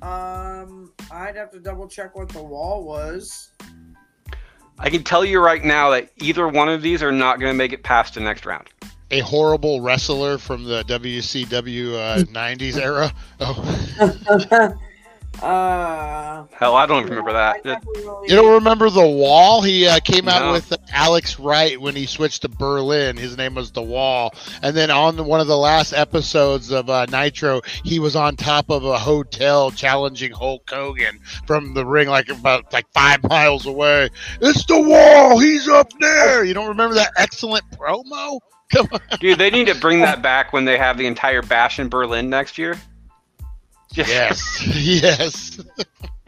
Um, 0.00 0.90
I'd 1.10 1.36
have 1.36 1.50
to 1.50 1.60
double 1.60 1.86
check 1.86 2.16
what 2.16 2.30
the 2.30 2.42
wall 2.42 2.82
was. 2.82 3.50
I 4.78 4.88
can 4.88 5.04
tell 5.04 5.22
you 5.22 5.40
right 5.40 5.62
now 5.62 5.90
that 5.90 6.10
either 6.16 6.48
one 6.48 6.70
of 6.70 6.80
these 6.80 7.02
are 7.02 7.12
not 7.12 7.40
going 7.40 7.52
to 7.52 7.56
make 7.56 7.74
it 7.74 7.82
past 7.82 8.14
the 8.14 8.20
next 8.20 8.46
round. 8.46 8.68
A 9.10 9.20
horrible 9.20 9.82
wrestler 9.82 10.38
from 10.38 10.64
the 10.64 10.82
WCW 10.84 11.94
uh, 11.94 12.22
'90s 12.24 12.76
era. 12.76 13.12
Oh, 13.40 14.74
uh, 15.42 16.44
Hell, 16.52 16.74
I 16.76 16.86
don't 16.86 17.00
even 17.04 17.10
remember 17.10 17.32
that. 17.32 17.64
never 17.64 17.80
really- 17.94 18.28
you 18.28 18.36
don't 18.36 18.52
remember 18.54 18.90
the 18.90 19.06
Wall? 19.06 19.62
He 19.62 19.86
uh, 19.86 20.00
came 20.00 20.28
out 20.28 20.42
No. 20.46 20.52
with 20.52 20.72
Alex 20.92 21.38
Wright 21.38 21.80
when 21.80 21.94
he 21.96 22.06
switched 22.06 22.42
to 22.42 22.48
Berlin. 22.48 23.16
His 23.16 23.36
name 23.36 23.54
was 23.54 23.70
the 23.72 23.82
Wall. 23.82 24.34
And 24.62 24.76
then 24.76 24.90
on 24.90 25.16
the, 25.16 25.22
one 25.24 25.40
of 25.40 25.46
the 25.46 25.56
last 25.56 25.92
episodes 25.92 26.70
of 26.70 26.88
uh, 26.90 27.06
Nitro, 27.06 27.60
he 27.84 27.98
was 27.98 28.16
on 28.16 28.36
top 28.36 28.70
of 28.70 28.84
a 28.84 28.98
hotel 28.98 29.70
challenging 29.70 30.32
Hulk 30.32 30.68
Hogan 30.68 31.18
from 31.46 31.74
the 31.74 31.84
ring, 31.84 32.08
like 32.08 32.28
about 32.28 32.72
like 32.72 32.86
five 32.92 33.22
miles 33.28 33.66
away. 33.66 34.10
It's 34.40 34.64
the 34.66 34.80
Wall. 34.80 35.38
He's 35.38 35.68
up 35.68 35.90
there. 36.00 36.44
You 36.44 36.54
don't 36.54 36.68
remember 36.68 36.94
that 36.96 37.12
excellent 37.16 37.64
promo? 37.72 38.40
Come 38.72 38.88
on. 38.92 39.00
Dude, 39.20 39.38
they 39.38 39.50
need 39.50 39.66
to 39.66 39.74
bring 39.74 40.00
that 40.00 40.22
back 40.22 40.52
when 40.52 40.64
they 40.64 40.78
have 40.78 40.96
the 40.96 41.06
entire 41.06 41.42
bash 41.42 41.78
in 41.78 41.88
Berlin 41.88 42.30
next 42.30 42.56
year. 42.58 42.76
Just, 43.94 44.10
Yes, 44.10 44.66
yes. 44.76 45.60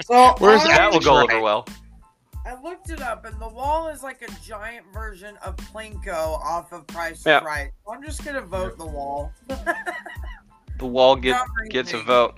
So 0.05 0.35
Where's 0.39 0.63
I- 0.63 0.69
that 0.77 0.93
will 0.93 1.01
go 1.01 1.21
over 1.23 1.41
well. 1.41 1.67
I 2.47 2.55
looked 2.63 2.91
it 2.91 3.03
up, 3.03 3.25
and 3.25 3.41
the 3.41 3.49
wall 3.49 3.89
is 3.89 4.05
like 4.05 4.23
a 4.23 4.31
giant 4.47 4.87
version 4.95 5.37
of 5.45 5.57
Plinko 5.57 6.39
off 6.41 6.73
of 6.73 6.87
Price 6.87 7.19
is 7.19 7.27
Yeah. 7.27 7.41
Right. 7.41 7.73
I'm 7.91 8.05
just 8.05 8.25
gonna 8.25 8.41
vote 8.41 8.79
the 8.79 8.87
wall. 8.87 9.33
The 10.79 10.87
wall 10.87 11.17
gets 11.17 11.41
gets 11.71 11.95
a 11.95 12.03
vote. 12.03 12.35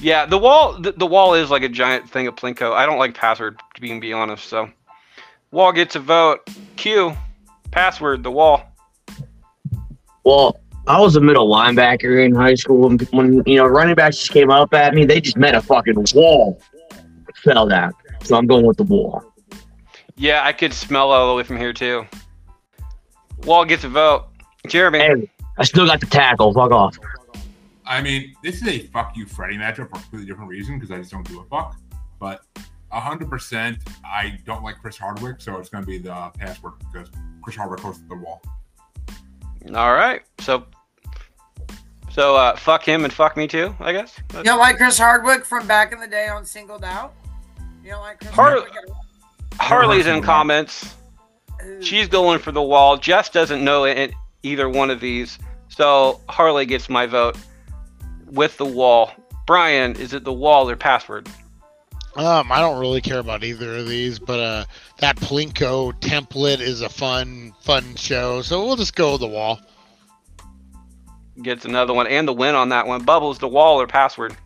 Yeah, 0.00 0.26
the 0.26 0.36
wall 0.36 0.80
the, 0.80 0.92
the 0.92 1.06
wall 1.06 1.34
is 1.34 1.48
like 1.50 1.62
a 1.62 1.68
giant 1.68 2.10
thing 2.10 2.26
of 2.26 2.34
Plinko. 2.34 2.72
I 2.72 2.86
don't 2.86 2.98
like 2.98 3.14
password 3.14 3.60
to 3.74 3.80
be, 3.80 3.96
be 4.00 4.12
honest. 4.12 4.46
So, 4.48 4.68
wall 5.52 5.72
gets 5.72 5.94
a 5.94 6.00
vote. 6.00 6.40
Q, 6.76 7.16
password 7.70 8.24
the 8.24 8.32
wall. 8.32 8.64
Well, 10.24 10.58
I 10.86 10.98
was 11.00 11.16
a 11.16 11.20
middle 11.20 11.48
linebacker 11.48 12.24
in 12.24 12.34
high 12.34 12.54
school, 12.54 12.86
and 12.86 13.00
when 13.10 13.42
you 13.46 13.56
know 13.56 13.66
running 13.66 13.94
backs 13.94 14.18
just 14.18 14.32
came 14.32 14.50
up 14.50 14.74
at 14.74 14.94
me, 14.94 15.04
they 15.04 15.20
just 15.20 15.36
met 15.36 15.54
a 15.54 15.62
fucking 15.62 16.06
wall. 16.14 16.60
Fell 17.36 17.68
down. 17.68 17.92
So 18.22 18.36
I'm 18.36 18.46
going 18.46 18.66
with 18.66 18.76
the 18.76 18.84
wall. 18.84 19.24
Yeah, 20.16 20.44
I 20.44 20.52
could 20.52 20.72
smell 20.72 21.10
all 21.10 21.30
the 21.30 21.36
way 21.36 21.42
from 21.42 21.56
here 21.56 21.72
too. 21.72 22.06
Wall 23.44 23.64
gets 23.64 23.84
a 23.84 23.88
vote. 23.88 24.26
Jeremy. 24.66 24.98
Hey, 24.98 25.30
I 25.58 25.64
still 25.64 25.86
got 25.86 26.00
the 26.00 26.06
tackle. 26.06 26.52
Fuck 26.52 26.72
off. 26.72 26.98
I 27.86 28.02
mean, 28.02 28.34
this 28.42 28.62
is 28.62 28.68
a 28.68 28.78
fuck 28.88 29.16
you 29.16 29.26
Freddy 29.26 29.56
matchup 29.56 29.76
for 29.76 29.82
a 29.82 29.88
completely 29.88 30.26
different 30.26 30.48
reason 30.48 30.78
because 30.78 30.90
I 30.90 30.98
just 30.98 31.10
don't 31.10 31.26
give 31.26 31.38
a 31.38 31.44
fuck. 31.44 31.76
But 32.18 32.42
hundred 32.90 33.30
percent, 33.30 33.78
I 34.04 34.38
don't 34.44 34.62
like 34.62 34.76
Chris 34.80 34.98
Hardwick, 34.98 35.40
so 35.40 35.56
it's 35.58 35.68
going 35.68 35.84
to 35.84 35.86
be 35.88 35.98
the 35.98 36.30
password 36.38 36.74
because 36.78 37.10
Chris 37.42 37.56
Hardwick 37.56 37.82
goes 37.82 37.98
to 37.98 38.08
the 38.08 38.16
wall. 38.16 38.42
All 39.68 39.94
right. 39.94 40.22
So, 40.40 40.64
so 42.10 42.36
uh, 42.36 42.56
fuck 42.56 42.84
him 42.84 43.04
and 43.04 43.12
fuck 43.12 43.36
me 43.36 43.46
too. 43.46 43.74
I 43.80 43.92
guess. 43.92 44.16
You 44.34 44.42
don't 44.42 44.58
like 44.58 44.76
Chris 44.76 44.98
Hardwick 44.98 45.44
from 45.44 45.66
back 45.66 45.92
in 45.92 46.00
the 46.00 46.08
day 46.08 46.28
on 46.28 46.44
Singled 46.44 46.84
Out? 46.84 47.14
You 47.84 47.90
don't 47.90 48.00
like 48.00 48.20
Chris 48.20 48.30
Har- 48.30 48.50
Hardwick? 48.50 48.72
Harley's 49.58 50.06
in 50.06 50.22
comments. 50.22 50.96
She's 51.80 52.08
going 52.08 52.38
for 52.38 52.52
the 52.52 52.62
wall. 52.62 52.96
Jess 52.96 53.28
doesn't 53.28 53.62
know 53.62 53.84
it, 53.84 54.12
either 54.42 54.68
one 54.68 54.90
of 54.90 55.00
these, 55.00 55.38
so 55.68 56.20
Harley 56.28 56.64
gets 56.64 56.88
my 56.88 57.06
vote 57.06 57.36
with 58.26 58.56
the 58.56 58.64
wall. 58.64 59.12
Brian, 59.46 59.94
is 59.96 60.14
it 60.14 60.24
the 60.24 60.32
wall 60.32 60.70
or 60.70 60.76
password? 60.76 61.28
Um, 62.16 62.50
I 62.50 62.58
don't 62.58 62.80
really 62.80 63.00
care 63.00 63.20
about 63.20 63.44
either 63.44 63.76
of 63.76 63.88
these, 63.88 64.18
but 64.18 64.40
uh, 64.40 64.64
that 64.98 65.16
Plinko 65.16 65.92
template 66.00 66.60
is 66.60 66.80
a 66.80 66.88
fun, 66.88 67.52
fun 67.60 67.94
show. 67.94 68.42
So 68.42 68.64
we'll 68.64 68.76
just 68.76 68.96
go 68.96 69.12
with 69.12 69.20
the 69.20 69.28
wall. 69.28 69.60
Gets 71.42 71.64
another 71.64 71.94
one 71.94 72.06
and 72.06 72.26
the 72.26 72.32
win 72.32 72.54
on 72.54 72.70
that 72.70 72.86
one. 72.86 73.04
Bubbles, 73.04 73.38
the 73.38 73.48
wall 73.48 73.80
or 73.80 73.86
password? 73.86 74.36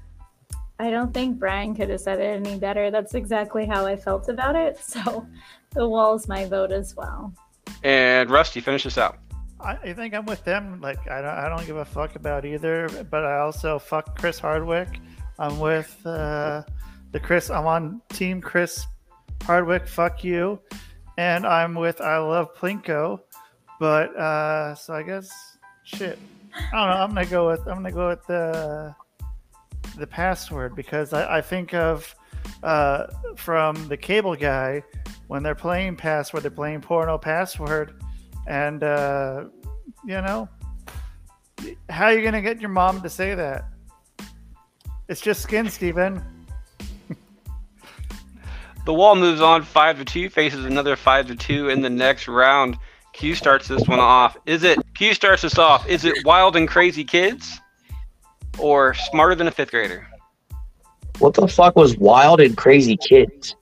I 0.79 0.91
don't 0.91 1.15
think 1.15 1.39
Brian 1.39 1.75
could 1.75 1.89
have 1.89 2.01
said 2.01 2.21
it 2.21 2.47
any 2.47 2.59
better. 2.59 2.91
That's 2.91 3.15
exactly 3.15 3.65
how 3.65 3.87
I 3.87 3.97
felt 3.97 4.29
about 4.29 4.57
it. 4.57 4.79
So 4.85 5.27
the 5.73 5.89
wall's 5.89 6.29
my 6.29 6.45
vote 6.47 6.71
as 6.71 6.95
well. 6.95 7.35
And 7.83 8.31
Rusty, 8.31 8.61
finish 8.61 8.85
this 8.85 8.99
out. 8.99 9.19
I, 9.61 9.73
I 9.77 9.93
think 9.93 10.15
I'm 10.15 10.27
with 10.27 10.45
them. 10.45 10.81
Like 10.81 11.09
I 11.11 11.21
don't, 11.21 11.31
I 11.31 11.49
don't 11.49 11.67
give 11.67 11.77
a 11.77 11.85
fuck 11.85 12.15
about 12.15 12.45
either. 12.45 12.89
But 13.11 13.25
I 13.25 13.39
also 13.39 13.79
fuck 13.79 14.19
Chris 14.19 14.39
Hardwick. 14.39 15.01
I'm 15.39 15.59
with 15.59 15.99
uh, 16.07 16.63
the 17.15 17.21
Chris. 17.21 17.49
I'm 17.49 17.65
on 17.65 18.03
Team 18.09 18.41
Chris 18.41 18.87
Hardwick. 19.45 19.87
Fuck 19.87 20.25
you. 20.25 20.59
And 21.17 21.47
I'm 21.47 21.77
with 21.77 22.01
I 22.01 22.19
love 22.19 22.57
Plinko. 22.57 23.21
But 23.79 24.15
uh, 24.17 24.75
so 24.75 24.95
I 24.95 25.05
guess 25.05 25.31
shit. 25.85 26.19
I 26.73 26.77
don't 26.77 26.91
know. 26.91 27.03
I'm 27.03 27.09
gonna 27.11 27.27
go 27.27 27.47
with 27.47 27.61
I'm 27.69 27.77
gonna 27.77 27.93
go 27.93 28.09
with 28.09 28.27
the 28.27 28.97
the 29.97 30.09
password 30.09 30.75
because 30.75 31.13
I, 31.13 31.39
I 31.39 31.41
think 31.41 31.73
of 31.73 32.13
uh, 32.65 33.07
from 33.37 33.87
the 33.87 33.97
cable 33.97 34.35
guy 34.35 34.83
when 35.29 35.45
they're 35.45 35.55
playing 35.55 35.95
password, 35.95 36.43
they're 36.43 36.51
playing 36.51 36.81
porno 36.81 37.17
password, 37.17 37.95
and 38.49 38.83
uh, 38.83 39.45
you 40.05 40.21
know 40.21 40.49
how 41.89 42.07
are 42.07 42.13
you 42.13 42.25
gonna 42.25 42.43
get 42.43 42.61
your 42.61 42.71
mom 42.71 43.03
to 43.03 43.09
say 43.09 43.37
that? 43.37 43.67
It's 45.09 45.21
just 45.21 45.43
skin, 45.43 45.71
Steven. 45.71 46.34
The 48.85 48.93
wall 48.93 49.15
moves 49.15 49.41
on 49.41 49.63
five 49.63 49.99
to 49.99 50.05
two, 50.05 50.29
faces 50.29 50.65
another 50.65 50.95
five 50.97 51.27
to 51.29 51.35
two 51.35 51.69
in 51.71 51.81
the 51.81 51.91
next 51.91 52.29
round. 52.29 52.77
Q 53.15 53.35
starts 53.35 53.69
this 53.69 53.87
one 53.89 54.01
off. 54.01 54.37
Is 54.47 54.63
it 54.65 54.79
Q 54.95 55.15
starts 55.15 55.43
this 55.43 55.57
off? 55.59 55.89
Is 55.89 56.05
it 56.05 56.25
wild 56.25 56.57
and 56.57 56.69
crazy 56.69 57.05
kids, 57.05 57.61
or 58.59 58.93
smarter 58.95 59.35
than 59.35 59.47
a 59.47 59.51
fifth 59.51 59.71
grader? 59.71 60.07
What 61.21 61.35
the 61.35 61.47
fuck 61.47 61.77
was 61.77 61.97
Wild 61.97 62.41
and 62.41 62.57
Crazy 62.57 62.97
Kids? 62.97 63.55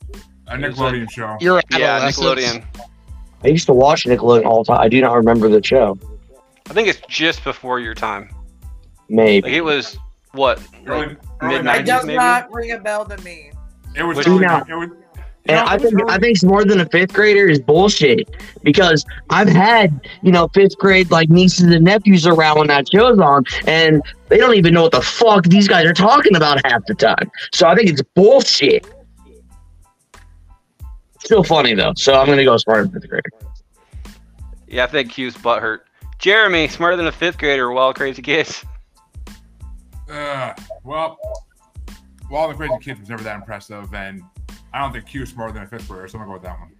A 0.46 0.56
Nickelodeon 0.56 1.10
show. 1.10 1.36
You're 1.38 1.60
Yeah. 1.70 2.00
Nickelodeon. 2.00 2.64
I 3.44 3.48
used 3.48 3.66
to 3.66 3.74
watch 3.74 4.04
Nickelodeon 4.04 4.46
all 4.46 4.64
the 4.64 4.72
time. 4.72 4.80
I 4.80 4.88
do 4.88 5.00
not 5.02 5.14
remember 5.14 5.48
the 5.50 5.62
show. 5.62 5.98
I 6.70 6.72
think 6.72 6.88
it's 6.88 7.00
just 7.08 7.44
before 7.44 7.78
your 7.78 7.94
time. 7.94 8.30
Maybe. 9.10 9.42
Like 9.48 9.52
it 9.52 9.60
was 9.60 9.98
what 10.32 10.62
Early- 10.86 11.08
like 11.08 11.18
early 11.42 11.62
mid 11.62 11.76
It 11.80 11.84
does 11.84 12.06
maybe. 12.06 12.16
not 12.16 12.50
ring 12.50 12.72
a 12.72 12.78
bell 12.78 13.04
to 13.04 13.18
me. 13.22 13.52
It 13.94 14.02
was 14.02 14.16
Which- 14.16 14.28
early. 14.28 14.46
Now- 14.46 14.64
It 14.66 14.74
was, 14.74 14.88
And 15.46 15.56
No, 15.56 15.64
I 15.66 15.78
think 15.78 15.94
early. 15.94 16.04
I 16.08 16.18
think 16.18 16.34
it's 16.34 16.44
more 16.44 16.64
than 16.64 16.80
a 16.80 16.86
fifth 16.86 17.12
grader 17.12 17.48
is 17.48 17.58
bullshit 17.58 18.30
because 18.62 19.04
I've 19.30 19.48
had 19.48 20.08
you 20.22 20.30
know 20.30 20.48
fifth 20.54 20.78
grade 20.78 21.10
like 21.10 21.30
nieces 21.30 21.72
and 21.72 21.84
nephews 21.84 22.26
around 22.26 22.58
when 22.58 22.68
that 22.68 22.86
show's 22.92 23.18
on, 23.18 23.44
and 23.66 24.02
they 24.28 24.38
don't 24.38 24.54
even 24.54 24.72
know 24.74 24.82
what 24.82 24.92
the 24.92 25.02
fuck 25.02 25.44
these 25.44 25.66
guys 25.66 25.84
are 25.86 25.92
talking 25.92 26.36
about 26.36 26.64
half 26.64 26.84
the 26.86 26.94
time. 26.94 27.30
So 27.52 27.66
I 27.66 27.74
think 27.74 27.90
it's 27.90 28.02
bullshit. 28.14 28.86
Still 31.18 31.42
funny 31.42 31.74
though, 31.74 31.92
so 31.96 32.14
I'm 32.14 32.26
gonna 32.26 32.44
go 32.44 32.56
smarter 32.56 32.84
than 32.84 33.00
fifth 33.00 33.10
grader. 33.10 33.30
Yeah, 34.68 34.84
I 34.84 34.86
think 34.86 35.10
Q's 35.10 35.36
butt 35.36 35.60
hurt. 35.60 35.86
Jeremy, 36.18 36.68
smarter 36.68 36.96
than 36.96 37.08
a 37.08 37.12
fifth 37.12 37.36
grader, 37.36 37.66
or 37.66 37.72
wild 37.72 37.96
crazy 37.96 38.22
kids. 38.22 38.64
Uh, 40.08 40.54
well, 40.84 41.18
Wild 42.32 42.50
and 42.50 42.58
Crazy 42.58 42.78
Kids 42.80 43.00
was 43.00 43.08
never 43.10 43.22
that 43.24 43.36
impressive, 43.36 43.92
and 43.94 44.22
I 44.74 44.80
don't 44.80 44.92
think 44.92 45.06
Q 45.06 45.22
is 45.22 45.30
smarter 45.30 45.52
than 45.52 45.62
a 45.62 45.66
fifth 45.66 45.88
grader, 45.88 46.08
so 46.08 46.18
I'm 46.18 46.24
gonna 46.24 46.30
go 46.30 46.34
with 46.34 46.42
that 46.42 46.58
one. 46.58 46.70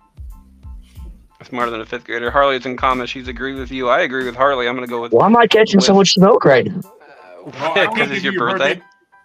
Smarter 1.44 1.72
than 1.72 1.80
a 1.80 1.86
fifth 1.86 2.04
grader. 2.04 2.30
Harley's 2.30 2.66
in 2.66 2.76
comments. 2.76 3.10
She's 3.10 3.28
agreed 3.28 3.54
with 3.54 3.70
you. 3.70 3.88
I 3.88 4.02
agree 4.02 4.24
with 4.24 4.36
Harley. 4.36 4.68
I'm 4.68 4.74
gonna 4.74 4.86
go 4.86 5.02
with 5.02 5.12
Why 5.12 5.26
am 5.26 5.36
I 5.36 5.46
catching 5.46 5.80
so 5.80 5.94
much 5.94 6.12
smoke 6.12 6.44
right 6.44 6.66
now? 6.66 6.78
Uh, 6.78 7.50
well, 7.50 7.74
because 7.74 7.94
give 7.96 8.12
it's 8.12 8.24
you 8.24 8.32
your 8.32 8.50
birthday. 8.50 8.80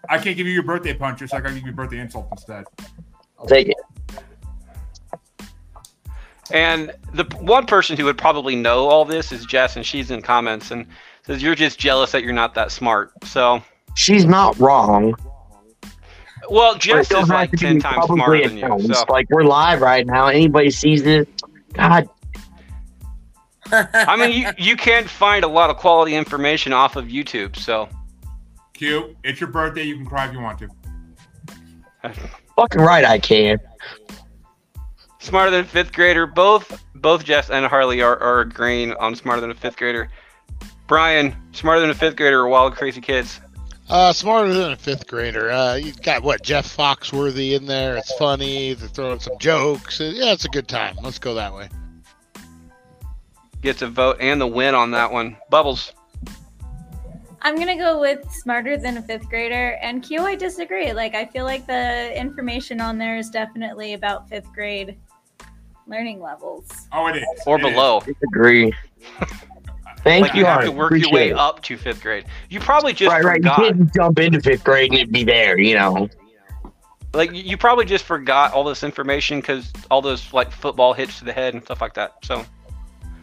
I 0.10 0.18
can't 0.18 0.36
give 0.36 0.48
you 0.48 0.54
your 0.54 0.64
birthday 0.64 0.94
puncher, 0.94 1.28
so 1.28 1.38
I 1.38 1.42
gotta 1.42 1.56
give 1.56 1.66
you 1.66 1.74
birthday 1.74 2.00
insult 2.00 2.28
instead. 2.32 2.66
I'll 3.40 3.46
take 3.46 3.70
it. 3.70 3.78
And 6.52 6.94
the 7.14 7.26
one 7.40 7.66
person 7.66 7.98
who 7.98 8.06
would 8.06 8.18
probably 8.18 8.56
know 8.56 8.88
all 8.88 9.06
this 9.06 9.32
is 9.32 9.46
Jess, 9.46 9.76
and 9.76 9.86
she's 9.86 10.12
in 10.12 10.22
comments 10.22 10.72
and 10.72 10.88
says 11.26 11.44
you're 11.44 11.56
just 11.56 11.78
jealous 11.78 12.12
that 12.14 12.24
you're 12.24 12.34
not 12.34 12.56
that 12.56 12.72
smart. 12.72 13.12
So, 13.26 13.62
She's 13.96 14.26
not 14.26 14.58
wrong. 14.60 15.16
Well, 16.50 16.74
but 16.74 16.82
Jess 16.82 17.12
it 17.12 17.18
is 17.18 17.20
have 17.20 17.30
like 17.30 17.52
to 17.52 17.58
ten 17.58 17.80
times 17.80 18.06
smarter 18.06 18.48
than 18.48 18.58
you. 18.58 18.94
So, 18.94 19.06
Like 19.10 19.28
we're 19.30 19.44
live 19.44 19.82
right 19.82 20.06
now. 20.06 20.28
Anybody 20.28 20.70
sees 20.72 21.06
it? 21.06 21.28
God, 21.74 22.10
I 23.72 24.16
mean, 24.16 24.32
you 24.32 24.50
you 24.58 24.76
can 24.78 25.06
find 25.06 25.44
a 25.44 25.48
lot 25.48 25.70
of 25.70 25.78
quality 25.78 26.16
information 26.16 26.74
off 26.74 26.96
of 26.96 27.06
YouTube. 27.06 27.56
So, 27.56 27.90
Q, 28.74 29.16
it's 29.24 29.40
your 29.40 29.50
birthday. 29.50 29.84
You 29.84 29.96
can 29.96 30.06
cry 30.06 30.28
if 30.28 30.34
you 30.34 30.40
want 30.40 30.60
to. 30.60 30.70
fucking 32.56 32.82
right, 32.82 33.06
I 33.06 33.20
can. 33.20 33.60
smarter 35.20 35.52
than 35.52 35.62
a 35.62 35.68
fifth 35.68 35.94
grader. 35.94 36.26
Both 36.26 36.84
both 36.96 37.24
Jess 37.24 37.50
and 37.50 37.66
Harley 37.66 38.02
are, 38.02 38.18
are 38.20 38.42
agreeing 38.42 38.94
on 38.94 39.16
smarter 39.16 39.42
than 39.42 39.52
a 39.52 39.56
fifth 39.56 39.78
grader. 39.78 40.10
Brian, 40.88 41.36
smarter 41.52 41.82
than 41.82 41.90
a 41.90 41.96
fifth 41.96 42.16
grader 42.16 42.40
or 42.40 42.48
wild 42.48 42.76
crazy 42.76 43.02
kids? 43.02 43.42
Uh, 43.90 44.12
smarter 44.12 44.54
than 44.54 44.72
a 44.72 44.76
fifth 44.76 45.08
grader. 45.08 45.50
Uh, 45.50 45.76
you 45.76 45.94
got 45.94 46.22
what 46.22 46.42
Jeff 46.44 46.76
Foxworthy 46.76 47.56
in 47.56 47.66
there. 47.66 47.96
It's 47.96 48.14
funny. 48.16 48.74
They're 48.74 48.90
throwing 48.90 49.20
some 49.20 49.38
jokes. 49.40 50.02
Uh, 50.02 50.12
Yeah, 50.14 50.34
it's 50.34 50.44
a 50.46 50.50
good 50.50 50.68
time. 50.68 50.98
Let's 51.02 51.20
go 51.20 51.34
that 51.36 51.54
way. 51.54 51.70
Gets 53.62 53.82
a 53.82 53.88
vote 53.88 54.18
and 54.20 54.42
the 54.42 54.48
win 54.48 54.76
on 54.76 54.92
that 54.92 55.12
one. 55.12 55.38
Bubbles. 55.50 55.94
I'm 57.42 57.56
gonna 57.56 57.78
go 57.78 58.00
with 58.02 58.30
smarter 58.32 58.76
than 58.78 58.98
a 58.98 59.02
fifth 59.02 59.30
grader. 59.30 59.78
And 59.82 60.04
Q, 60.04 60.22
I 60.22 60.36
disagree. 60.36 60.92
Like 60.92 61.16
I 61.16 61.26
feel 61.26 61.46
like 61.46 61.66
the 61.66 62.12
information 62.20 62.82
on 62.82 62.98
there 62.98 63.16
is 63.18 63.30
definitely 63.30 63.94
about 63.94 64.28
fifth 64.28 64.52
grade 64.54 64.98
learning 65.88 66.22
levels. 66.22 66.68
Oh, 66.92 67.08
it 67.08 67.16
is. 67.16 67.24
Or 67.46 67.58
It 67.58 67.66
is. 67.66 67.72
below. 67.72 68.02
Disagree. 70.08 70.12
Thank 70.12 70.22
Like 70.24 70.34
you. 70.34 70.40
you 70.42 70.46
have 70.46 70.64
to 70.64 70.72
work 70.72 70.92
your 70.94 71.12
way 71.12 71.30
it. 71.30 71.38
up 71.38 71.62
to 71.64 71.78
fifth 71.78 72.02
grade. 72.02 72.26
You 72.50 72.60
probably 72.60 72.94
just 72.94 73.12
right, 73.12 73.24
right. 73.24 73.38
You 73.44 73.50
forgot. 73.50 73.58
can't 73.58 73.94
jump 73.94 74.20
into 74.20 74.42
fifth 74.42 74.64
grade 74.64 74.92
and 74.92 75.00
it'd 75.00 75.12
be 75.12 75.24
there, 75.24 75.58
you 75.60 75.76
know. 75.76 76.10
Like 77.14 77.32
you- 77.32 77.44
you 77.44 77.58
probably 77.58 77.86
just 77.86 78.04
forgot 78.06 78.54
all 78.54 78.64
this 78.64 78.84
information 78.84 79.40
because 79.40 79.72
all 79.90 80.02
those 80.02 80.32
like 80.34 80.52
football 80.52 80.94
hits 80.94 81.20
to 81.20 81.26
the 81.26 81.34
head 81.34 81.54
and 81.54 81.64
stuff 81.64 81.82
like 81.82 81.94
that. 81.96 82.16
So 82.24 82.46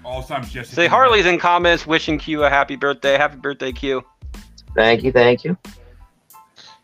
All 0.04 0.20
the 0.22 0.28
time, 0.28 0.44
just 0.44 0.72
say 0.72 0.86
Harley's 0.86 1.24
in 1.26 1.38
comments 1.38 1.86
wishing 1.86 2.18
Q 2.18 2.44
a 2.44 2.50
happy 2.50 2.76
birthday. 2.76 3.16
Happy 3.16 3.36
birthday, 3.36 3.72
Q. 3.72 4.04
Thank 4.74 5.02
you, 5.02 5.12
thank 5.12 5.44
you. 5.44 5.56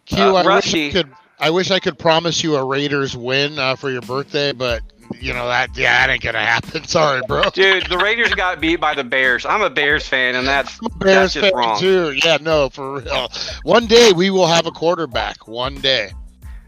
Q, 0.07 0.19
Uh, 0.19 0.33
I 0.43 0.55
wish 0.57 0.75
I 0.75 0.91
could. 0.91 1.13
I 1.39 1.51
wish 1.51 1.71
I 1.71 1.79
could 1.81 1.99
promise 1.99 2.43
you 2.43 2.57
a 2.57 2.65
Raiders 2.65 3.17
win 3.17 3.59
uh, 3.59 3.75
for 3.77 3.91
your 3.91 4.03
birthday, 4.03 4.53
but 4.53 4.83
you 5.19 5.33
know 5.33 5.49
that 5.49 5.77
yeah, 5.77 6.07
that 6.07 6.13
ain't 6.13 6.23
gonna 6.23 6.45
happen. 6.45 6.85
Sorry, 6.89 7.23
bro. 7.27 7.43
Dude, 7.51 7.87
the 7.87 7.99
Raiders 7.99 8.35
got 8.35 8.61
beat 8.61 8.77
by 8.77 8.95
the 8.95 9.05
Bears. 9.05 9.45
I'm 9.45 9.63
a 9.63 9.71
Bears 9.71 10.07
fan, 10.07 10.35
and 10.35 10.47
that's 10.47 10.79
Bears 10.99 10.99
that's 11.01 11.35
just 11.35 11.45
fan 11.47 11.55
wrong. 11.55 11.79
too. 11.81 12.13
Yeah, 12.25 12.39
no, 12.41 12.69
for 12.69 13.01
real. 13.01 13.29
One 13.63 13.87
day 13.87 14.13
we 14.13 14.31
will 14.31 14.47
have 14.47 14.67
a 14.67 14.71
quarterback. 14.71 15.49
One 15.49 15.77
day. 15.77 16.13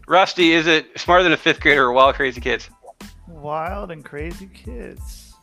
Rusty, 0.07 0.51
is 0.51 0.67
it 0.67 0.99
smarter 0.99 1.23
than 1.23 1.31
a 1.31 1.37
fifth 1.37 1.61
grader 1.61 1.85
or 1.85 1.93
wild 1.93 2.15
crazy 2.15 2.41
kids? 2.41 2.69
Wild 3.27 3.91
and 3.91 4.03
crazy 4.03 4.47
kids. 4.53 5.33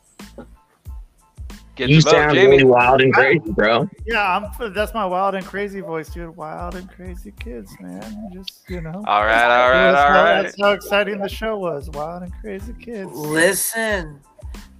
Gets 1.81 1.89
You 1.89 1.97
a 1.97 2.01
vote. 2.01 2.11
sound 2.11 2.35
Jamie. 2.35 2.51
really 2.51 2.63
wild 2.63 3.01
and 3.01 3.11
crazy, 3.11 3.39
bro. 3.39 3.89
Yeah, 4.05 4.37
I'm. 4.37 4.71
That's 4.71 4.93
my 4.93 5.03
wild 5.03 5.33
and 5.33 5.43
crazy 5.43 5.79
voice, 5.79 6.09
dude. 6.09 6.37
Wild 6.37 6.75
and 6.75 6.87
crazy 6.87 7.33
kids, 7.39 7.75
man. 7.79 8.29
Just 8.31 8.61
you 8.69 8.81
know. 8.81 9.03
All 9.07 9.25
right, 9.25 9.45
all 9.45 9.71
right, 9.71 9.91
that's, 9.91 9.97
all 9.97 10.13
how, 10.13 10.23
right. 10.23 10.41
that's 10.43 10.61
how 10.61 10.71
exciting 10.73 11.17
the 11.17 11.27
show 11.27 11.57
was. 11.57 11.89
Wild 11.89 12.21
and 12.21 12.31
crazy 12.39 12.73
kids. 12.73 13.11
Listen, 13.13 14.19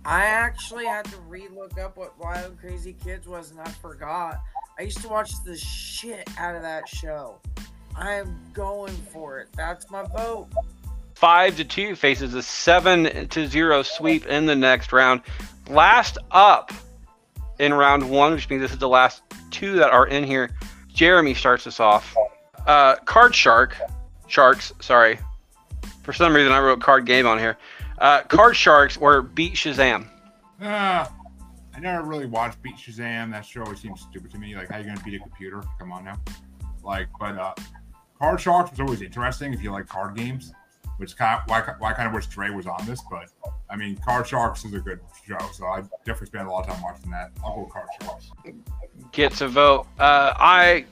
I 0.06 0.26
actually 0.26 0.86
had 0.86 1.06
to 1.06 1.18
re-look 1.22 1.80
up 1.80 1.98
what 1.98 2.20
Wild 2.20 2.52
and 2.52 2.60
Crazy 2.60 2.94
Kids 2.94 3.28
was, 3.28 3.50
and 3.50 3.60
I 3.60 3.70
forgot. 3.70 4.40
I 4.78 4.84
used 4.84 5.02
to 5.02 5.10
watch 5.10 5.32
the 5.44 5.58
shit 5.58 6.30
out 6.38 6.56
of 6.56 6.62
that 6.62 6.88
show. 6.88 7.40
I 7.96 8.14
am 8.14 8.40
going 8.54 8.94
for 9.12 9.40
it. 9.40 9.48
That's 9.58 9.90
my 9.90 10.04
vote. 10.04 10.50
Five 11.16 11.58
to 11.58 11.64
two 11.64 11.96
faces 11.96 12.36
a 12.36 12.44
seven 12.44 13.28
to 13.30 13.48
zero 13.48 13.82
sweep 13.82 14.28
in 14.28 14.46
the 14.46 14.56
next 14.56 14.94
round. 14.94 15.22
Last 15.68 16.20
up 16.30 16.72
in 17.62 17.74
round 17.74 18.10
one, 18.10 18.34
which 18.34 18.50
means 18.50 18.62
this 18.62 18.72
is 18.72 18.80
the 18.80 18.90
last 18.90 19.22
two 19.52 19.76
that 19.78 19.92
are 19.92 20.08
in 20.08 20.24
here. 20.24 20.50
Jeremy 20.94 21.34
starts 21.34 21.68
us 21.68 21.80
off. 21.80 22.16
Uh, 22.66 22.96
card 23.06 23.34
shark, 23.34 23.78
sharks. 24.28 24.74
Sorry, 24.82 25.20
for 26.04 26.12
some 26.12 26.36
reason 26.36 26.52
I 26.52 26.60
wrote 26.60 26.82
card 26.82 27.06
game 27.06 27.26
on 27.26 27.40
here. 27.40 27.58
Uh, 28.00 28.24
card 28.24 28.56
sharks 28.56 28.98
or 28.98 29.22
beat 29.22 29.54
Shazam. 29.54 30.08
Ah, 30.60 31.14
I 31.74 31.80
never 31.80 32.04
really 32.04 32.26
watched 32.26 32.62
Beat 32.62 32.76
Shazam. 32.76 33.32
That 33.32 33.46
show 33.46 33.64
always 33.64 33.80
seems 33.80 34.02
stupid 34.02 34.32
to 34.32 34.40
me. 34.40 34.56
Like, 34.56 34.70
how 34.70 34.80
you 34.80 34.86
gonna 34.86 35.00
beat 35.04 35.16
a 35.16 35.20
computer? 35.20 35.64
Come 35.80 35.92
on 35.92 36.04
now. 36.04 36.20
Like, 36.84 37.08
but 37.20 37.38
uh, 37.38 37.54
Card 38.20 38.42
Sharks 38.42 38.72
was 38.72 38.80
always 38.80 39.02
interesting 39.02 39.54
if 39.54 39.62
you 39.62 39.72
like 39.72 39.88
card 39.88 40.16
games, 40.16 40.54
which 41.02 41.18
kind 41.18 41.42
of, 41.42 41.50
why, 41.50 41.62
why 41.80 41.90
I 41.90 41.94
kind 41.94 42.08
of 42.08 42.14
wish 42.14 42.28
Dre 42.28 42.52
was 42.52 42.68
on 42.68 42.86
this. 42.86 43.02
But 43.10 43.30
I 43.72 43.76
mean, 43.76 43.98
Card 43.98 44.28
Sharks 44.28 44.64
is 44.64 44.74
a 44.76 44.80
good 44.80 45.00
show, 45.28 45.40
so 45.52 45.66
I 45.66 45.82
definitely 46.06 46.28
spent 46.28 46.48
a 46.48 46.52
lot 46.52 46.68
of 46.68 46.74
time 46.74 46.84
watching 46.84 47.10
that. 47.10 47.32
I'll 47.44 47.56
go 47.56 47.64
with 47.64 47.74
Card 47.74 47.88
Sharks. 48.00 48.32
gets 49.12 49.42
a 49.42 49.48
vote. 49.48 49.88
Uh, 50.00 50.34
I 50.38 50.86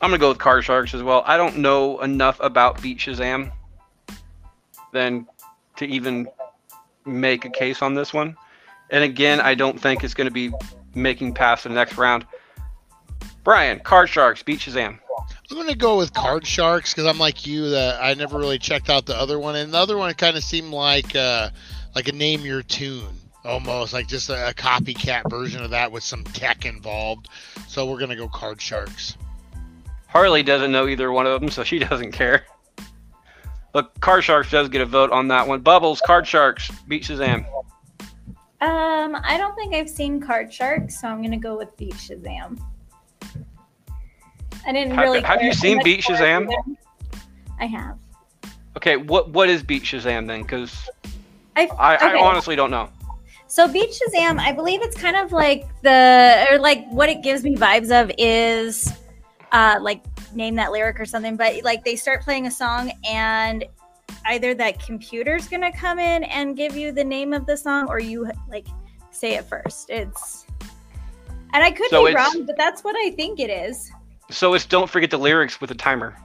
I'm 0.00 0.10
gonna 0.10 0.18
go 0.18 0.28
with 0.28 0.38
Card 0.38 0.62
Sharks 0.62 0.94
as 0.94 1.02
well. 1.02 1.24
I 1.26 1.36
don't 1.36 1.58
know 1.58 2.00
enough 2.02 2.38
about 2.40 2.80
Beat 2.80 2.98
Shazam 2.98 3.50
than 4.92 5.26
to 5.74 5.86
even 5.86 6.28
make 7.04 7.44
a 7.44 7.50
case 7.50 7.82
on 7.82 7.94
this 7.94 8.14
one. 8.14 8.36
And 8.90 9.02
again, 9.02 9.40
I 9.40 9.56
don't 9.56 9.78
think 9.78 10.04
it's 10.04 10.14
gonna 10.14 10.30
be 10.30 10.52
making 10.94 11.34
past 11.34 11.64
the 11.64 11.70
next 11.70 11.98
round. 11.98 12.24
Brian, 13.42 13.80
Card 13.80 14.08
Sharks, 14.08 14.44
Beat 14.44 14.60
Shazam. 14.60 15.00
I'm 15.50 15.56
gonna 15.56 15.76
go 15.76 15.96
with 15.96 16.12
Card 16.12 16.46
Sharks 16.46 16.92
because 16.92 17.06
I'm 17.06 17.18
like 17.18 17.46
you 17.46 17.70
that 17.70 18.02
I 18.02 18.14
never 18.14 18.38
really 18.38 18.58
checked 18.58 18.90
out 18.90 19.06
the 19.06 19.16
other 19.16 19.38
one, 19.38 19.54
and 19.54 19.72
the 19.72 19.78
other 19.78 19.96
one 19.96 20.12
kind 20.14 20.36
of 20.36 20.42
seemed 20.42 20.72
like 20.72 21.14
uh, 21.14 21.50
like 21.94 22.08
a 22.08 22.12
name 22.12 22.40
your 22.40 22.62
tune 22.62 23.06
almost, 23.44 23.92
like 23.92 24.08
just 24.08 24.28
a, 24.28 24.50
a 24.50 24.54
copycat 24.54 25.30
version 25.30 25.62
of 25.62 25.70
that 25.70 25.92
with 25.92 26.02
some 26.02 26.24
tech 26.24 26.66
involved. 26.66 27.28
So 27.68 27.86
we're 27.86 27.98
gonna 27.98 28.16
go 28.16 28.28
Card 28.28 28.60
Sharks. 28.60 29.16
Harley 30.08 30.42
doesn't 30.42 30.72
know 30.72 30.88
either 30.88 31.12
one 31.12 31.26
of 31.26 31.40
them, 31.40 31.50
so 31.50 31.62
she 31.62 31.78
doesn't 31.78 32.12
care. 32.12 32.44
Look, 33.74 34.00
Card 34.00 34.24
Sharks 34.24 34.50
does 34.50 34.68
get 34.68 34.80
a 34.80 34.86
vote 34.86 35.10
on 35.12 35.28
that 35.28 35.46
one. 35.46 35.60
Bubbles, 35.60 36.00
Card 36.00 36.26
Sharks, 36.26 36.70
Beat 36.88 37.04
Shazam. 37.04 37.46
Um, 38.60 39.16
I 39.22 39.36
don't 39.36 39.54
think 39.54 39.74
I've 39.74 39.90
seen 39.90 40.20
Card 40.20 40.52
Sharks, 40.52 41.00
so 41.00 41.08
I'm 41.08 41.22
gonna 41.22 41.36
go 41.36 41.56
with 41.56 41.76
Beat 41.76 41.94
Shazam. 41.94 42.58
I 44.66 44.72
didn't 44.72 44.94
Have- 44.94 45.04
really. 45.04 45.22
have 45.22 45.42
you 45.42 45.52
seen 45.52 45.80
Beat 45.82 46.00
Shazam? 46.00 46.48
I 47.60 47.66
have. 47.66 47.96
Okay, 48.76 48.96
what 48.96 49.30
what 49.30 49.48
is 49.48 49.62
Beat 49.62 49.84
Shazam 49.84 50.26
then? 50.26 50.42
Because 50.42 50.88
I, 51.54 51.66
I, 51.78 51.94
I 51.96 52.20
honestly 52.20 52.56
don't 52.56 52.70
know. 52.70 52.90
So 53.46 53.68
Beat 53.68 53.90
Shazam, 53.90 54.38
I 54.38 54.52
believe 54.52 54.82
it's 54.82 54.96
kind 54.96 55.16
of 55.16 55.32
like 55.32 55.66
the 55.82 56.46
or 56.50 56.58
like 56.58 56.86
what 56.88 57.08
it 57.08 57.22
gives 57.22 57.42
me 57.44 57.56
vibes 57.56 57.90
of 57.90 58.10
is 58.18 58.92
uh 59.52 59.78
like 59.80 60.02
name 60.34 60.56
that 60.56 60.72
lyric 60.72 61.00
or 61.00 61.06
something, 61.06 61.36
but 61.36 61.62
like 61.62 61.84
they 61.84 61.96
start 61.96 62.22
playing 62.22 62.46
a 62.48 62.50
song 62.50 62.92
and 63.08 63.64
either 64.26 64.52
that 64.54 64.84
computer's 64.84 65.48
gonna 65.48 65.72
come 65.72 65.98
in 66.00 66.24
and 66.24 66.56
give 66.56 66.76
you 66.76 66.90
the 66.92 67.04
name 67.04 67.32
of 67.32 67.46
the 67.46 67.56
song 67.56 67.86
or 67.88 68.00
you 68.00 68.30
like 68.50 68.66
say 69.10 69.34
it 69.34 69.44
first. 69.44 69.88
It's 69.88 70.44
and 71.54 71.62
I 71.64 71.70
could 71.70 71.88
So 71.88 72.04
be 72.04 72.14
wrong, 72.14 72.44
but 72.44 72.56
that's 72.58 72.82
what 72.84 72.96
I 72.96 73.10
think 73.12 73.38
it 73.40 73.48
is. 73.48 73.90
So 74.30 74.54
it's 74.54 74.66
don't 74.66 74.90
forget 74.90 75.10
the 75.10 75.18
lyrics 75.18 75.60
with 75.60 75.70
a 75.70 75.74
timer. 75.74 76.16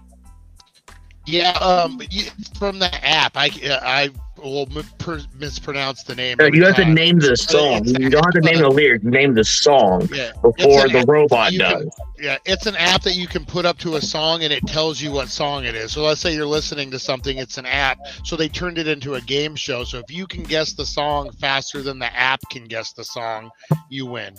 Yeah, 1.28 1.52
um, 1.60 2.02
you, 2.10 2.26
from 2.58 2.80
the 2.80 2.90
app, 3.08 3.34
I 3.36 3.52
I 3.84 4.10
will 4.42 4.68
m- 4.76 4.84
per, 4.98 5.22
mispronounce 5.38 6.02
the 6.02 6.16
name. 6.16 6.38
You 6.52 6.66
have 6.66 6.76
to 6.78 6.86
name 6.86 7.20
the 7.20 7.38
song. 7.38 7.86
You 7.86 8.10
don't 8.10 8.24
have 8.26 8.34
to 8.34 8.42
name 8.42 8.58
the 8.60 8.70
lyric. 8.70 9.04
Name 9.04 9.36
the 9.36 9.44
song 9.44 10.10
Yeah, 10.12 10.32
before 10.42 10.90
the 10.90 11.06
robot 11.08 11.54
you 11.54 11.60
can- 11.60 11.84
does. 11.84 11.90
Yeah, 12.20 12.38
it's 12.46 12.66
an 12.66 12.76
app 12.76 13.04
that 13.04 13.14
you 13.16 13.28
can 13.28 13.46
put 13.46 13.66
up 13.66 13.78
to 13.80 13.98
a 13.98 14.02
song 14.02 14.44
and 14.44 14.52
it 14.52 14.66
tells 14.66 15.00
you 15.00 15.12
what 15.12 15.30
song 15.30 15.64
it 15.64 15.76
is. 15.76 15.92
So 15.92 16.02
let's 16.04 16.22
say 16.22 16.34
you're 16.34 16.46
listening 16.48 16.90
to 16.90 16.98
something, 17.00 17.38
it's 17.38 17.60
an 17.60 17.68
app. 17.68 18.00
So 18.26 18.36
they 18.36 18.48
turned 18.50 18.80
it 18.80 18.88
into 18.88 19.14
a 19.14 19.22
game 19.22 19.56
show. 19.56 19.84
So 19.84 20.00
if 20.00 20.10
you 20.10 20.26
can 20.26 20.42
guess 20.42 20.74
the 20.74 20.86
song 20.88 21.32
faster 21.34 21.84
than 21.84 22.00
the 22.00 22.12
app 22.16 22.40
can 22.50 22.66
guess 22.66 22.94
the 22.94 23.04
song, 23.04 23.52
you 23.90 24.08
win. 24.08 24.34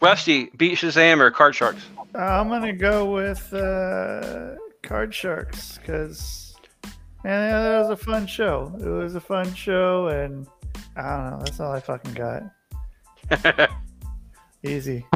Rusty, 0.00 0.50
Beat 0.56 0.78
Shazam 0.78 1.20
or 1.20 1.30
Card 1.30 1.54
Sharks? 1.54 1.84
I'm 2.14 2.48
gonna 2.48 2.72
go 2.72 3.12
with 3.12 3.52
uh, 3.52 4.54
Card 4.82 5.14
Sharks 5.14 5.78
because 5.78 6.54
man, 7.24 7.50
yeah, 7.50 7.62
that 7.62 7.78
was 7.80 7.90
a 7.90 7.96
fun 7.96 8.26
show. 8.26 8.72
It 8.78 8.88
was 8.88 9.14
a 9.14 9.20
fun 9.20 9.52
show, 9.54 10.08
and 10.08 10.46
I 10.96 11.02
don't 11.02 11.30
know. 11.30 11.38
That's 11.44 11.60
all 11.60 11.72
I 11.72 11.80
fucking 11.80 12.14
got. 12.14 12.42
Easy. 14.62 15.06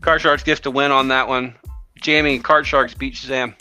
Card 0.00 0.20
Sharks 0.20 0.42
gets 0.42 0.60
to 0.60 0.70
win 0.70 0.90
on 0.90 1.08
that 1.08 1.28
one. 1.28 1.54
Jamie, 2.00 2.38
Card 2.38 2.66
Sharks, 2.66 2.94
Beat 2.94 3.14
Shazam. 3.14 3.54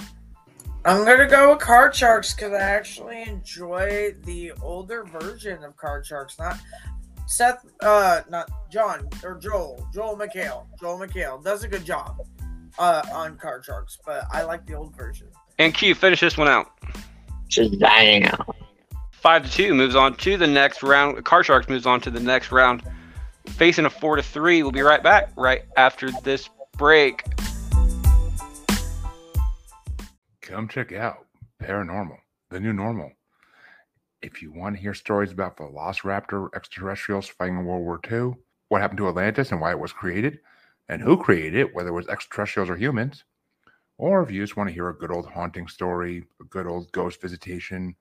I'm 0.86 1.04
gonna 1.04 1.28
go 1.28 1.52
with 1.52 1.60
Card 1.60 1.94
Sharks 1.94 2.34
because 2.34 2.54
I 2.54 2.62
actually 2.62 3.24
enjoy 3.24 4.16
the 4.24 4.54
older 4.62 5.04
version 5.04 5.64
of 5.64 5.76
Card 5.76 6.06
Sharks. 6.06 6.40
Not 6.40 6.58
Seth, 7.28 7.66
uh, 7.82 8.22
not 8.30 8.50
John 8.72 9.08
or 9.24 9.36
Joel. 9.36 9.86
Joel 9.94 10.18
McHale. 10.18 10.66
Joel 10.80 10.98
McHale 10.98 11.44
does 11.44 11.64
a 11.64 11.68
good 11.68 11.86
job 11.86 12.22
uh, 12.80 13.04
on 13.14 13.38
Card 13.38 13.66
Sharks, 13.66 13.98
but 14.06 14.24
I 14.32 14.44
like 14.44 14.66
the 14.66 14.74
old 14.74 14.96
version. 14.96 15.28
And 15.60 15.74
Q, 15.74 15.94
finish 15.94 16.22
this 16.22 16.38
one 16.38 16.48
out. 16.48 16.72
Shazam. 17.50 18.56
Five 19.12 19.46
to 19.46 19.52
two 19.52 19.74
moves 19.74 19.96
on 19.96 20.16
to 20.18 20.38
the 20.38 20.48
next 20.48 20.84
round. 20.84 21.24
Card 21.26 21.46
Sharks 21.46 21.68
moves 21.68 21.86
on 21.86 22.00
to 22.02 22.10
the 22.10 22.20
next 22.20 22.52
round. 22.52 22.82
Facing 23.46 23.86
a 23.86 23.90
four 23.90 24.16
to 24.16 24.24
three. 24.24 24.64
We'll 24.64 24.72
be 24.72 24.82
right 24.82 25.04
back 25.04 25.32
right 25.36 25.64
after 25.76 26.12
this 26.24 26.50
break. 26.78 27.24
Come 30.42 30.70
check 30.70 30.94
out 30.94 31.26
Paranormal, 31.62 32.18
the 32.52 32.60
new 32.60 32.72
normal. 32.72 33.12
If 34.22 34.42
you 34.42 34.52
want 34.52 34.76
to 34.76 34.82
hear 34.82 34.94
stories 34.94 35.32
about 35.32 35.58
Velociraptor 35.58 36.50
extraterrestrials 36.56 37.28
fighting 37.28 37.60
in 37.60 37.66
World 37.66 37.84
War 37.84 38.00
II, 38.12 38.34
what 38.70 38.82
happened 38.82 38.98
to 38.98 39.08
Atlantis 39.08 39.52
and 39.52 39.62
why 39.62 39.72
it 39.72 39.80
was 39.80 39.94
created, 39.94 40.40
and 40.90 41.02
who 41.02 41.18
created 41.18 41.56
it, 41.56 41.76
whether 41.76 41.90
it 41.90 41.94
was 41.94 42.08
extraterrestrials 42.08 42.70
or 42.70 42.76
humans, 42.76 43.24
or 43.98 44.22
if 44.22 44.32
you 44.32 44.42
just 44.42 44.58
want 44.58 44.70
to 44.70 44.74
hear 44.74 44.90
a 44.90 44.98
good 44.98 45.12
old 45.12 45.28
haunting 45.28 45.68
story, 45.68 46.24
a 46.42 46.44
good 46.46 46.68
old 46.68 46.92
ghost 46.92 47.22
visitation, 47.22 47.96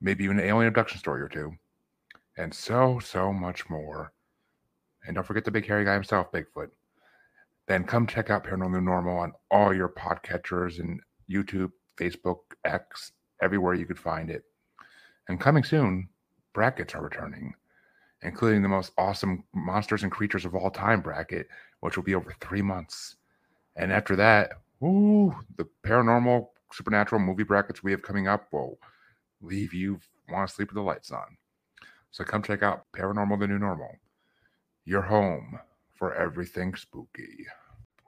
maybe 0.00 0.24
even 0.24 0.38
an 0.38 0.46
alien 0.46 0.68
abduction 0.68 0.98
story 0.98 1.20
or 1.20 1.28
two, 1.28 1.52
and 2.36 2.54
so, 2.54 2.98
so 2.98 3.32
much 3.32 3.68
more. 3.68 4.12
And 5.06 5.14
don't 5.14 5.26
forget 5.26 5.44
the 5.44 5.50
big 5.50 5.66
hairy 5.66 5.84
guy 5.84 5.94
himself, 5.94 6.30
Bigfoot 6.32 6.70
then 7.70 7.84
come 7.84 8.04
check 8.04 8.30
out 8.30 8.42
Paranormal 8.42 8.82
Normal 8.82 9.16
on 9.16 9.32
all 9.48 9.72
your 9.72 9.90
podcatchers 9.90 10.80
and 10.80 11.00
YouTube, 11.30 11.70
Facebook, 11.96 12.38
X, 12.64 13.12
everywhere 13.40 13.74
you 13.74 13.86
could 13.86 13.98
find 13.98 14.28
it. 14.28 14.42
And 15.30 15.38
coming 15.38 15.62
soon, 15.62 16.08
brackets 16.54 16.92
are 16.96 17.02
returning, 17.02 17.54
including 18.22 18.62
the 18.62 18.68
most 18.68 18.90
awesome 18.98 19.44
monsters 19.54 20.02
and 20.02 20.10
creatures 20.10 20.44
of 20.44 20.56
all 20.56 20.72
time 20.72 21.00
bracket, 21.02 21.46
which 21.78 21.96
will 21.96 22.02
be 22.02 22.16
over 22.16 22.34
three 22.40 22.62
months. 22.62 23.14
And 23.76 23.92
after 23.92 24.16
that, 24.16 24.54
ooh, 24.82 25.32
the 25.56 25.68
paranormal, 25.84 26.48
supernatural 26.72 27.20
movie 27.20 27.44
brackets 27.44 27.80
we 27.80 27.92
have 27.92 28.02
coming 28.02 28.26
up 28.26 28.52
will 28.52 28.80
leave 29.40 29.72
you 29.72 30.00
want 30.28 30.48
to 30.48 30.52
sleep 30.52 30.70
with 30.70 30.74
the 30.74 30.82
lights 30.82 31.12
on. 31.12 31.36
So 32.10 32.24
come 32.24 32.42
check 32.42 32.64
out 32.64 32.86
Paranormal 32.92 33.38
the 33.38 33.46
New 33.46 33.60
Normal, 33.60 34.00
your 34.84 35.02
home 35.02 35.60
for 35.94 36.12
everything 36.12 36.74
spooky. 36.74 37.46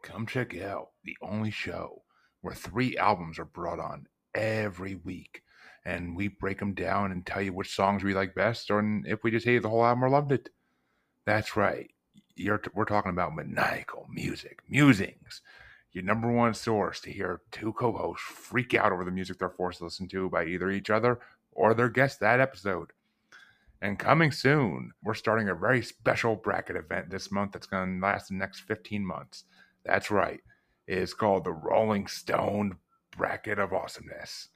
Come 0.03 0.27
check 0.27 0.61
out 0.61 0.89
the 1.05 1.17
only 1.23 1.53
show 1.53 2.03
where 2.41 2.57
three 2.57 2.97
albums 2.97 3.39
are 3.39 3.45
brought 3.45 3.79
on 3.79 4.09
every 4.35 4.97
week, 4.97 5.42
and 5.85 6.17
we 6.17 6.29
break 6.29 6.59
them 6.59 6.75
down 6.75 7.13
and 7.13 7.27
tell 7.27 7.43
you 7.43 7.53
which 7.53 7.75
songs 7.75 8.05
we 8.05 8.15
like 8.15 8.35
best, 8.35 8.71
or 8.71 9.03
if 9.05 9.23
we 9.25 9.31
just 9.31 9.47
hated 9.47 9.63
the 9.63 9.69
whole 9.69 9.85
album 9.85 10.05
or 10.05 10.11
loved 10.11 10.33
it. 10.33 10.51
That's 11.25 11.57
right. 11.57 11.91
You're, 12.35 12.63
we're 12.75 12.85
talking 12.85 13.11
about 13.11 13.35
maniacal 13.35 14.07
music, 14.11 14.61
musings, 14.69 15.43
your 15.93 16.05
number 16.05 16.31
one 16.31 16.55
source 16.55 17.01
to 17.01 17.13
hear 17.13 17.43
two 17.51 17.73
co-hosts 17.75 18.25
freak 18.25 18.75
out 18.75 18.93
over 18.93 19.05
the 19.05 19.11
music 19.11 19.39
they're 19.39 19.51
forced 19.51 19.79
to 19.79 19.85
listen 19.85 20.09
to 20.09 20.31
by 20.31 20.45
either 20.45 20.71
each 20.71 20.91
other 20.91 21.21
or 21.53 21.75
their 21.75 21.91
guest 21.91 22.21
that 22.21 22.41
episode. 22.41 22.93
And 23.83 23.99
coming 23.99 24.31
soon, 24.31 24.93
we're 25.03 25.13
starting 25.15 25.49
a 25.49 25.55
very 25.55 25.83
special 25.83 26.37
bracket 26.37 26.77
event 26.77 27.11
this 27.11 27.33
month 27.33 27.53
that's 27.53 27.67
going 27.67 28.01
to 28.01 28.07
last 28.07 28.29
the 28.29 28.35
next 28.35 28.61
15 28.61 29.05
months. 29.05 29.45
That's 29.85 30.11
right. 30.11 30.41
It's 30.87 31.15
called 31.15 31.45
the 31.45 31.53
Rolling 31.53 32.07
Stone 32.07 32.77
Bracket 33.17 33.59
of 33.59 33.73
Awesomeness, 33.73 34.49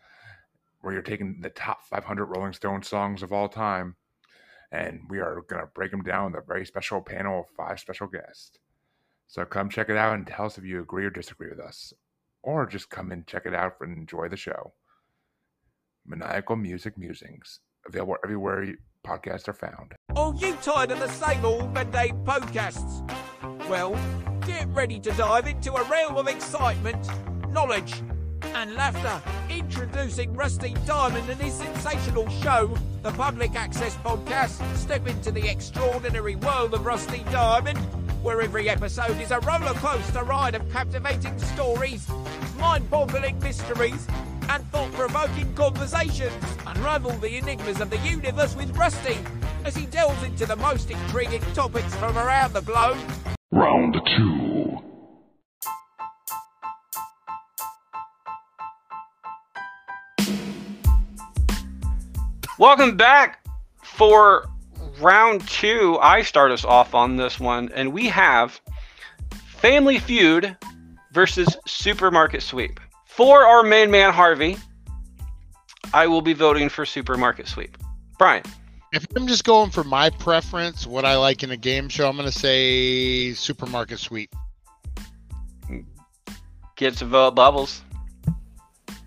where 0.86 0.94
you're 0.94 1.02
taking 1.02 1.40
the 1.40 1.50
top 1.50 1.82
500 1.82 2.26
Rolling 2.26 2.52
Stone 2.52 2.84
songs 2.84 3.24
of 3.24 3.32
all 3.32 3.48
time, 3.48 3.96
and 4.70 5.00
we 5.08 5.18
are 5.18 5.42
going 5.48 5.60
to 5.60 5.68
break 5.74 5.90
them 5.90 6.04
down 6.04 6.30
with 6.30 6.40
a 6.40 6.46
very 6.46 6.64
special 6.64 7.00
panel 7.00 7.40
of 7.40 7.46
five 7.56 7.80
special 7.80 8.06
guests. 8.06 8.52
So 9.26 9.44
come 9.44 9.68
check 9.68 9.88
it 9.88 9.96
out 9.96 10.14
and 10.14 10.24
tell 10.24 10.46
us 10.46 10.58
if 10.58 10.64
you 10.64 10.80
agree 10.80 11.04
or 11.04 11.10
disagree 11.10 11.50
with 11.50 11.58
us, 11.58 11.92
or 12.40 12.66
just 12.66 12.88
come 12.88 13.10
and 13.10 13.26
check 13.26 13.46
it 13.46 13.52
out 13.52 13.72
and 13.80 13.98
enjoy 13.98 14.28
the 14.28 14.36
show. 14.36 14.74
Maniacal 16.06 16.54
Music 16.54 16.96
Musings, 16.96 17.58
available 17.84 18.18
everywhere 18.22 18.76
podcasts 19.04 19.48
are 19.48 19.54
found. 19.54 19.96
Are 20.14 20.34
you 20.36 20.56
tired 20.62 20.92
of 20.92 21.00
the 21.00 21.08
same 21.08 21.44
old 21.44 21.74
mundane 21.74 22.24
podcasts? 22.24 23.02
Well, 23.68 23.98
get 24.46 24.68
ready 24.68 25.00
to 25.00 25.10
dive 25.10 25.48
into 25.48 25.72
a 25.74 25.82
realm 25.82 26.16
of 26.16 26.28
excitement, 26.28 27.08
knowledge, 27.50 27.92
and 28.54 28.74
laughter. 28.74 29.22
Introducing 29.50 30.34
Rusty 30.34 30.74
Diamond 30.86 31.28
and 31.28 31.40
his 31.40 31.54
sensational 31.54 32.28
show, 32.28 32.76
the 33.02 33.10
Public 33.12 33.54
Access 33.54 33.96
Podcast. 33.96 34.62
Step 34.76 35.06
into 35.06 35.30
the 35.30 35.48
extraordinary 35.48 36.36
world 36.36 36.74
of 36.74 36.84
Rusty 36.84 37.24
Diamond, 37.30 37.78
where 38.22 38.42
every 38.42 38.68
episode 38.68 39.20
is 39.20 39.30
a 39.30 39.40
roller 39.40 39.74
coaster 39.74 40.24
ride 40.24 40.54
of 40.54 40.70
captivating 40.72 41.38
stories, 41.38 42.08
mind 42.58 42.88
boggling 42.90 43.38
mysteries, 43.40 44.06
and 44.48 44.64
thought 44.70 44.92
provoking 44.92 45.52
conversations. 45.54 46.32
Unravel 46.66 47.12
the 47.12 47.36
enigmas 47.36 47.80
of 47.80 47.90
the 47.90 47.98
universe 47.98 48.54
with 48.56 48.76
Rusty 48.76 49.18
as 49.64 49.76
he 49.76 49.86
delves 49.86 50.22
into 50.22 50.46
the 50.46 50.56
most 50.56 50.90
intriguing 50.90 51.42
topics 51.54 51.94
from 51.96 52.16
around 52.16 52.52
the 52.52 52.62
globe. 52.62 52.98
Round 53.50 53.94
two. 54.16 54.45
Welcome 62.58 62.96
back 62.96 63.44
for 63.82 64.46
round 65.00 65.46
two. 65.46 65.98
I 66.00 66.22
start 66.22 66.50
us 66.50 66.64
off 66.64 66.94
on 66.94 67.16
this 67.16 67.38
one, 67.38 67.70
and 67.74 67.92
we 67.92 68.06
have 68.08 68.58
Family 69.46 69.98
Feud 69.98 70.56
versus 71.12 71.54
Supermarket 71.66 72.42
Sweep. 72.42 72.80
For 73.04 73.44
our 73.44 73.62
main 73.62 73.90
man 73.90 74.12
Harvey, 74.12 74.56
I 75.92 76.06
will 76.06 76.22
be 76.22 76.32
voting 76.32 76.70
for 76.70 76.86
Supermarket 76.86 77.46
Sweep. 77.46 77.76
Brian, 78.18 78.42
If 78.92 79.06
I'm 79.14 79.26
just 79.26 79.44
going 79.44 79.70
for 79.70 79.84
my 79.84 80.08
preference, 80.08 80.86
what 80.86 81.04
I 81.04 81.16
like 81.16 81.42
in 81.42 81.50
a 81.50 81.56
game 81.58 81.90
show, 81.90 82.08
I'm 82.08 82.16
going 82.16 82.30
to 82.30 82.38
say 82.38 83.34
Supermarket 83.34 83.98
Sweep. 83.98 84.34
gets 86.76 87.02
a 87.02 87.04
vote. 87.04 87.26
Uh, 87.26 87.30
bubbles. 87.32 87.82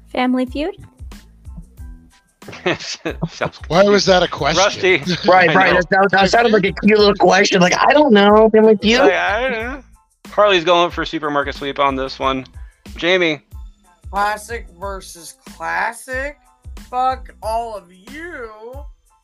Family 0.08 0.46
Feud. 0.46 0.76
Sounds 3.30 3.60
Why 3.68 3.84
was 3.84 4.06
that 4.06 4.24
a 4.24 4.28
question? 4.28 4.64
Rusty. 4.64 4.98
Right, 5.30 5.54
right. 5.54 5.74
know. 5.74 5.80
That, 5.80 5.90
that, 5.90 6.12
that 6.12 6.30
sounded 6.30 6.54
like 6.54 6.66
a 6.66 6.72
cute 6.72 6.98
little 6.98 7.16
question. 7.16 7.62
Like, 7.62 7.78
I 7.78 7.94
don't 7.94 8.14
know. 8.14 8.50
Family 8.50 8.78
Feud? 8.78 9.00
Like, 9.00 9.14
I 9.14 9.42
don't 9.42 9.52
know. 9.52 9.84
Harley's 10.28 10.64
going 10.64 10.92
for 10.92 11.06
Supermarket 11.06 11.56
Sweep 11.56 11.80
on 11.80 11.96
this 11.96 12.20
one. 12.20 12.46
Jamie, 12.96 13.42
Classic 14.12 14.68
versus 14.80 15.38
classic. 15.46 16.40
Fuck 16.90 17.36
all 17.44 17.76
of 17.76 17.94
you. 17.94 18.84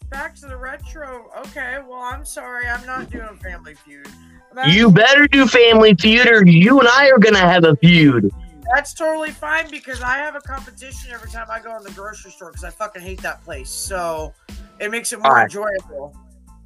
Back 0.09 0.35
to 0.35 0.45
the 0.45 0.55
retro. 0.55 1.31
Okay, 1.39 1.79
well, 1.87 2.01
I'm 2.01 2.23
sorry. 2.23 2.67
I'm 2.67 2.85
not 2.85 3.09
doing 3.09 3.35
Family 3.41 3.73
Feud. 3.73 4.07
That's, 4.53 4.73
You 4.73 4.91
better 4.91 5.27
do 5.27 5.47
Family 5.47 5.95
Feud 5.95 6.27
or 6.27 6.45
you 6.45 6.79
and 6.79 6.87
I 6.87 7.09
are 7.09 7.17
going 7.17 7.33
to 7.33 7.39
have 7.39 7.63
a 7.63 7.75
feud. 7.77 8.31
That's 8.73 8.93
totally 8.93 9.31
fine 9.31 9.69
because 9.69 10.01
I 10.01 10.17
have 10.17 10.35
a 10.35 10.41
competition 10.41 11.11
every 11.11 11.29
time 11.29 11.47
I 11.49 11.59
go 11.59 11.75
in 11.77 11.83
the 11.83 11.91
grocery 11.91 12.31
store 12.31 12.51
because 12.51 12.63
I 12.63 12.69
fucking 12.69 13.01
hate 13.01 13.21
that 13.21 13.43
place. 13.43 13.69
So 13.69 14.33
it 14.79 14.91
makes 14.91 15.13
it 15.13 15.19
more 15.19 15.31
Alright. 15.31 15.45
enjoyable. 15.45 16.15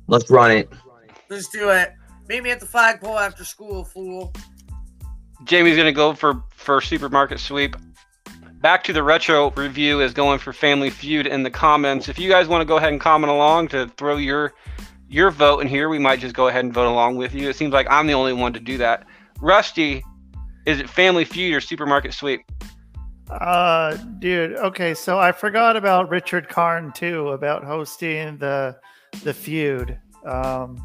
Let's 0.07 0.29
run 0.29 0.51
it. 0.51 0.69
Let's 1.29 1.49
do 1.49 1.69
it. 1.69 1.93
Meet 2.27 2.43
me 2.43 2.51
at 2.51 2.59
the 2.59 2.65
flagpole 2.65 3.17
after 3.17 3.43
school, 3.43 3.83
fool. 3.83 4.33
Jamie's 5.43 5.77
gonna 5.77 5.91
go 5.91 6.13
for 6.13 6.43
for 6.51 6.81
Supermarket 6.81 7.39
Sweep. 7.39 7.75
Back 8.61 8.83
to 8.85 8.93
the 8.93 9.01
retro 9.01 9.51
review 9.51 10.01
is 10.01 10.13
going 10.13 10.39
for 10.39 10.51
Family 10.51 10.89
Feud 10.89 11.27
in 11.27 11.43
the 11.43 11.49
comments. 11.49 12.09
If 12.09 12.19
you 12.19 12.29
guys 12.29 12.47
want 12.47 12.61
to 12.61 12.65
go 12.65 12.77
ahead 12.77 12.91
and 12.91 12.99
comment 12.99 13.31
along 13.31 13.69
to 13.69 13.87
throw 13.97 14.17
your 14.17 14.53
your 15.07 15.31
vote 15.31 15.59
in 15.59 15.67
here, 15.67 15.89
we 15.89 15.97
might 15.97 16.19
just 16.19 16.35
go 16.35 16.47
ahead 16.47 16.65
and 16.65 16.73
vote 16.73 16.91
along 16.91 17.15
with 17.15 17.33
you. 17.33 17.49
It 17.49 17.55
seems 17.55 17.73
like 17.73 17.87
I'm 17.89 18.05
the 18.05 18.13
only 18.13 18.33
one 18.33 18.53
to 18.53 18.59
do 18.59 18.77
that. 18.77 19.05
Rusty, 19.41 20.03
is 20.69 20.79
it 20.79 20.89
Family 20.89 21.25
Feud 21.25 21.55
or 21.55 21.61
Supermarket 21.61 22.13
Sweep? 22.13 22.41
Uh, 23.29 23.95
dude. 24.19 24.53
Okay, 24.53 24.93
so 24.93 25.19
I 25.19 25.31
forgot 25.31 25.75
about 25.75 26.09
Richard 26.09 26.47
Karn 26.47 26.91
too 26.91 27.29
about 27.29 27.63
hosting 27.63 28.37
the 28.37 28.77
the 29.23 29.33
feud. 29.33 29.99
Um, 30.25 30.77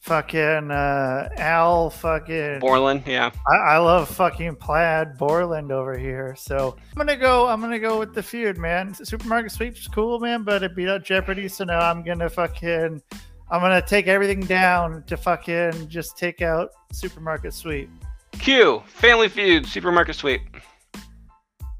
fucking 0.00 0.70
uh, 0.70 1.28
Al. 1.36 1.90
Fucking 1.90 2.60
Borland, 2.60 3.02
yeah. 3.04 3.30
I, 3.48 3.56
I 3.74 3.78
love 3.78 4.08
fucking 4.08 4.56
Plaid 4.56 5.18
Borland 5.18 5.72
over 5.72 5.98
here. 5.98 6.36
So 6.36 6.76
I'm 6.92 6.96
gonna 6.96 7.16
go. 7.16 7.48
I'm 7.48 7.60
gonna 7.60 7.80
go 7.80 7.98
with 7.98 8.14
the 8.14 8.22
feud, 8.22 8.56
man. 8.56 8.94
Supermarket 8.94 9.50
sweep's 9.50 9.88
cool, 9.88 10.20
man, 10.20 10.44
but 10.44 10.62
it 10.62 10.76
beat 10.76 10.88
out 10.88 11.04
Jeopardy. 11.04 11.48
So 11.48 11.64
now 11.64 11.80
I'm 11.80 12.04
gonna 12.04 12.30
fucking. 12.30 13.02
I'm 13.50 13.60
gonna 13.60 13.82
take 13.82 14.06
everything 14.06 14.40
down 14.40 15.02
to 15.08 15.16
fucking 15.16 15.88
just 15.88 16.16
take 16.16 16.40
out 16.40 16.70
Supermarket 16.92 17.52
Sweep. 17.52 17.90
Q, 18.38 18.82
Family 18.86 19.28
Feud, 19.28 19.66
Supermarket 19.66 20.16
Sweep. 20.16 20.40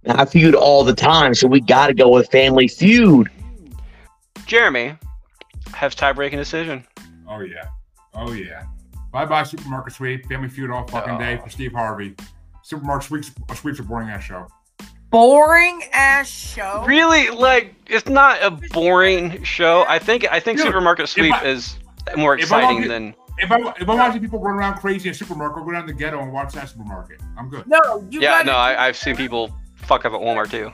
I 0.08 0.24
feud 0.24 0.54
all 0.54 0.82
the 0.84 0.94
time, 0.94 1.34
so 1.34 1.46
we 1.46 1.60
got 1.60 1.86
to 1.88 1.94
go 1.94 2.08
with 2.08 2.28
Family 2.30 2.66
Feud. 2.68 3.30
Jeremy 4.46 4.96
has 5.74 5.94
tie 5.94 6.12
breaking 6.12 6.38
decision. 6.38 6.84
Oh 7.28 7.40
yeah. 7.40 7.68
Oh 8.14 8.32
yeah. 8.32 8.64
Bye 9.12 9.24
bye 9.26 9.42
supermarket 9.42 9.92
sweep. 9.94 10.26
Family 10.26 10.48
feud 10.48 10.70
all 10.70 10.86
fucking 10.88 11.18
day 11.18 11.38
for 11.42 11.48
Steve 11.50 11.72
Harvey. 11.72 12.14
Supermarket 12.62 13.06
sweeps 13.06 13.30
uh, 13.48 13.54
sweeps 13.54 13.78
a 13.78 13.82
boring 13.82 14.08
ass 14.08 14.22
show. 14.24 14.46
Boring 15.10 15.82
ass 15.92 16.28
show. 16.28 16.84
Really, 16.86 17.30
like 17.30 17.74
it's 17.86 18.08
not 18.08 18.42
a 18.42 18.50
boring 18.50 19.42
show. 19.44 19.84
I 19.88 19.98
think 19.98 20.26
I 20.30 20.40
think 20.40 20.58
Dude, 20.58 20.66
Supermarket 20.66 21.08
Sweep 21.08 21.32
I- 21.32 21.44
is 21.44 21.78
more 22.16 22.34
exciting 22.36 22.76
want- 22.78 22.88
than 22.88 23.14
If 23.38 23.50
I 23.50 23.56
if 23.80 23.88
I'm 23.88 23.98
watching 23.98 24.20
people 24.20 24.38
run 24.40 24.56
around 24.56 24.74
crazy 24.78 25.08
in 25.08 25.14
a 25.14 25.16
supermarket, 25.16 25.58
I'll 25.58 25.64
go 25.64 25.72
down 25.72 25.86
to 25.86 25.92
the 25.92 25.98
ghetto 25.98 26.20
and 26.20 26.32
watch 26.32 26.52
that 26.54 26.68
supermarket. 26.68 27.20
I'm 27.38 27.48
good. 27.48 27.66
No, 27.66 28.06
you 28.10 28.20
yeah. 28.20 28.42
No, 28.42 28.52
I, 28.52 28.86
I've 28.86 28.96
seen 28.96 29.16
people 29.16 29.50
fuck 29.76 30.04
up 30.04 30.12
at 30.12 30.20
Walmart 30.20 30.50
too. 30.50 30.70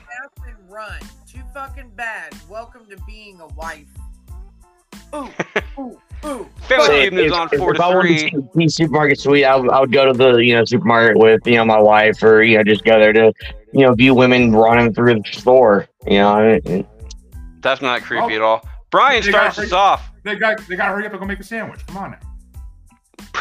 and 0.47 0.57
run. 0.71 0.99
Too 1.27 1.41
fucking 1.55 1.91
bad. 1.95 2.35
Welcome 2.49 2.87
to 2.91 2.97
being 3.07 3.41
a 3.41 3.47
wife. 3.49 3.87
Ooh, 5.15 5.29
ooh, 5.79 5.99
ooh. 6.27 6.49
Family 6.63 6.87
So 6.87 7.01
Feud 7.01 7.13
moves 7.15 7.33
on 7.33 7.49
if, 7.53 7.59
four 7.59 7.75
if 7.75 7.81
I 7.81 7.91
to 7.91 7.97
wanted 7.97 8.19
three. 8.21 8.31
to 8.31 8.51
see 8.57 8.69
Supermarket 8.69 9.21
Sweep, 9.21 9.45
I 9.47 9.57
would, 9.57 9.71
I 9.71 9.81
would 9.81 9.93
go 9.93 10.13
to 10.13 10.13
the 10.13 10.37
you 10.39 10.55
know 10.55 10.65
supermarket 10.65 11.17
with 11.17 11.47
you 11.47 11.55
know 11.57 11.65
my 11.65 11.81
wife, 11.81 12.23
or 12.23 12.43
you 12.43 12.59
know 12.59 12.65
just 12.65 12.85
go 12.85 12.99
there 12.99 13.13
to 13.13 13.33
you 13.73 13.87
know 13.87 13.95
view 13.95 14.15
women 14.15 14.53
running 14.53 14.93
through 14.93 15.15
the 15.15 15.23
store. 15.33 15.87
You 16.07 16.19
know, 16.19 16.61
I 16.67 16.85
That's 17.61 17.81
not 17.81 18.03
creepy 18.03 18.35
Oh. 18.35 18.37
at 18.37 18.43
all. 18.43 18.69
Brian 18.91 19.23
They 19.23 19.31
got 19.31 19.55
starts 19.55 19.57
hurry- 19.59 19.67
us 19.67 19.73
off. 19.73 20.11
They 20.25 20.35
got 20.37 20.59
they 20.67 20.77
got 20.77 20.89
to 20.89 20.93
hurry 20.95 21.07
up 21.07 21.13
and 21.13 21.21
go 21.21 21.27
make 21.27 21.39
a 21.39 21.45
sandwich. 21.45 21.87
Come 21.87 21.97
on 21.99 22.11
now. 22.11 22.19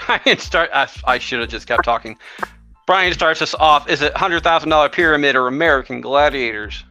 Brian 0.08 0.38
start. 0.40 0.70
I, 0.74 0.88
I 1.06 1.20
should 1.20 1.40
have 1.40 1.50
just 1.50 1.68
kept 1.68 1.84
talking. 1.84 2.18
Brian 2.86 3.14
starts 3.14 3.42
us 3.42 3.54
off. 3.54 3.90
Is 3.90 4.02
it 4.02 4.16
hundred 4.16 4.44
thousand 4.44 4.70
dollar 4.70 4.90
pyramid 4.90 5.36
or 5.36 5.48
American 5.48 6.02
Gladiators? 6.02 6.84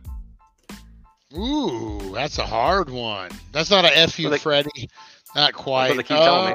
Ooh, 1.37 2.13
that's 2.15 2.39
a 2.39 2.47
hard 2.47 2.91
one. 2.91 3.31
That's 3.53 3.71
not 3.71 3.85
a 3.85 3.97
F 3.97 4.19
you, 4.19 4.31
they- 4.31 4.39
Freddie. 4.39 4.91
Not 5.35 5.53
quite. 5.53 5.97
they 5.97 6.03
keep 6.03 6.17
telling 6.17 6.55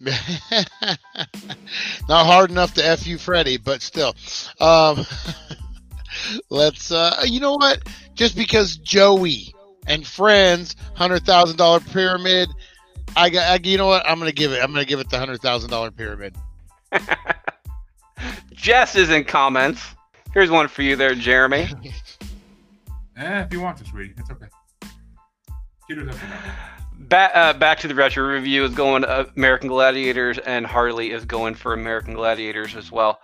me. 0.00 0.12
not 2.08 2.26
hard 2.26 2.50
enough 2.50 2.74
to 2.74 2.84
F 2.84 3.06
you, 3.06 3.18
Freddie, 3.18 3.58
but 3.58 3.82
still. 3.82 4.14
Um, 4.60 5.04
let's. 6.50 6.90
Uh, 6.90 7.22
you 7.24 7.40
know 7.40 7.54
what? 7.54 7.82
Just 8.14 8.36
because 8.36 8.76
Joey 8.76 9.54
and 9.86 10.06
friends, 10.06 10.74
hundred 10.94 11.24
thousand 11.24 11.56
dollar 11.58 11.80
pyramid. 11.80 12.48
I 13.16 13.30
got. 13.30 13.48
I, 13.48 13.68
you 13.68 13.78
know 13.78 13.86
what? 13.86 14.08
I'm 14.08 14.18
gonna 14.18 14.32
give 14.32 14.52
it. 14.52 14.62
I'm 14.62 14.72
gonna 14.72 14.84
give 14.84 15.00
it 15.00 15.10
the 15.10 15.18
hundred 15.18 15.40
thousand 15.40 15.70
dollar 15.70 15.90
pyramid. 15.90 16.36
Jess 18.52 18.96
is 18.96 19.10
in 19.10 19.24
comments. 19.24 19.82
Here's 20.34 20.50
one 20.50 20.68
for 20.68 20.82
you 20.82 20.96
there, 20.96 21.14
Jeremy. 21.14 21.68
Eh, 23.18 23.40
if 23.42 23.52
you 23.52 23.60
want 23.60 23.76
to, 23.76 23.84
sweetie, 23.84 24.14
it's 24.16 24.30
okay. 24.30 24.46
Cheaters 25.90 26.14
have. 26.14 26.54
Back, 27.08 27.32
uh, 27.34 27.52
back 27.52 27.80
to 27.80 27.88
the 27.88 27.94
retro 27.94 28.24
review 28.24 28.64
is 28.64 28.72
going 28.74 29.04
uh, 29.04 29.24
American 29.36 29.68
Gladiators, 29.68 30.38
and 30.38 30.64
Harley 30.64 31.10
is 31.10 31.24
going 31.24 31.54
for 31.54 31.74
American 31.74 32.14
Gladiators 32.14 32.76
as 32.76 32.92
well. 32.92 33.18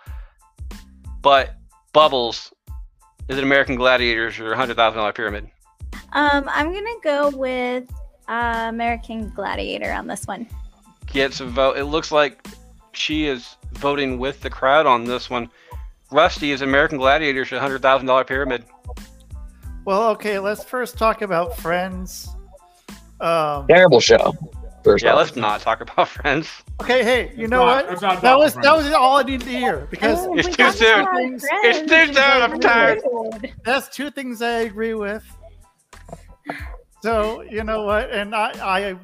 But 1.23 1.55
Bubbles, 1.93 2.53
is 3.29 3.39
it 3.39 3.45
American 3.45 3.77
Gladiators 3.77 4.41
or 4.41 4.55
hundred 4.57 4.75
thousand 4.75 4.99
dollar 4.99 5.13
pyramid? 5.13 5.49
Um, 6.13 6.49
I'm 6.49 6.73
gonna 6.73 6.91
go 7.05 7.31
with 7.31 7.89
Uh, 8.29 8.67
American 8.69 9.31
Gladiator 9.31 9.93
on 9.93 10.07
this 10.07 10.27
one. 10.27 10.47
Gets 11.13 11.41
a 11.41 11.47
vote. 11.47 11.77
It 11.77 11.85
looks 11.85 12.11
like 12.11 12.47
she 12.93 13.27
is 13.27 13.57
voting 13.73 14.19
with 14.19 14.41
the 14.41 14.51
crowd 14.51 14.87
on 14.87 15.05
this 15.05 15.29
one. 15.29 15.51
Rusty 16.11 16.53
is 16.53 16.63
American 16.63 16.99
Gladiators, 16.99 17.53
a 17.53 17.61
hundred 17.61 17.83
thousand 17.83 18.07
dollar 18.07 18.25
pyramid. 18.25 18.65
Well, 19.85 20.09
okay, 20.11 20.39
let's 20.39 20.65
first 20.65 20.97
talk 20.97 21.21
about 21.23 21.57
Friends. 21.59 22.29
Um, 23.21 23.67
Terrible 23.69 24.01
show. 24.01 24.33
First 24.83 25.05
Yeah, 25.05 25.13
off. 25.13 25.19
let's 25.19 25.37
not 25.37 25.61
talk 25.61 25.81
about 25.81 26.09
Friends. 26.09 26.49
okay, 26.83 27.03
hey, 27.05 27.33
you 27.37 27.49
know 27.49 27.65
not- 27.67 27.87
what? 27.89 28.01
That 28.23 28.39
was 28.39 28.55
about 28.55 28.63
that 28.63 28.77
was 28.77 28.87
all 28.93 29.19
I 29.19 29.23
needed 29.23 29.43
to 29.47 29.51
hear 29.51 29.87
because 29.91 30.27
Oh, 30.27 30.37
It's 30.39 30.49
we 30.49 30.55
too 30.55 30.71
soon. 30.73 31.07
It's 31.65 31.91
too 31.91 32.07
soon, 32.07 32.17
I'm 32.19 32.61
tired. 32.61 33.01
that's 33.65 33.89
two 33.95 34.11
things 34.11 34.41
I 34.43 34.61
agree 34.61 34.95
with. 34.95 35.25
So 37.05 37.43
you 37.43 37.65
know 37.65 37.83
what? 37.83 38.11
And 38.13 38.35
I, 38.35 38.53
I 38.63 38.97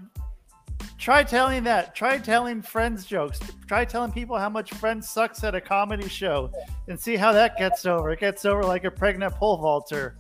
try 0.96 1.22
telling 1.22 1.64
that. 1.64 1.94
Try 1.94 2.16
telling 2.16 2.62
Friends 2.62 3.04
jokes. 3.04 3.38
Try 3.68 3.84
telling 3.84 4.10
people 4.10 4.38
how 4.38 4.48
much 4.48 4.72
Friends 4.72 5.06
sucks 5.06 5.44
at 5.44 5.54
a 5.54 5.60
comedy 5.60 6.08
show, 6.08 6.50
and 6.88 6.98
see 6.98 7.16
how 7.16 7.30
that 7.34 7.58
gets 7.58 7.84
over. 7.84 8.10
It 8.10 8.20
gets 8.20 8.46
over 8.46 8.62
like 8.62 8.84
a 8.84 8.90
pregnant 8.90 9.34
pole 9.34 9.58
vaulter. 9.58 10.16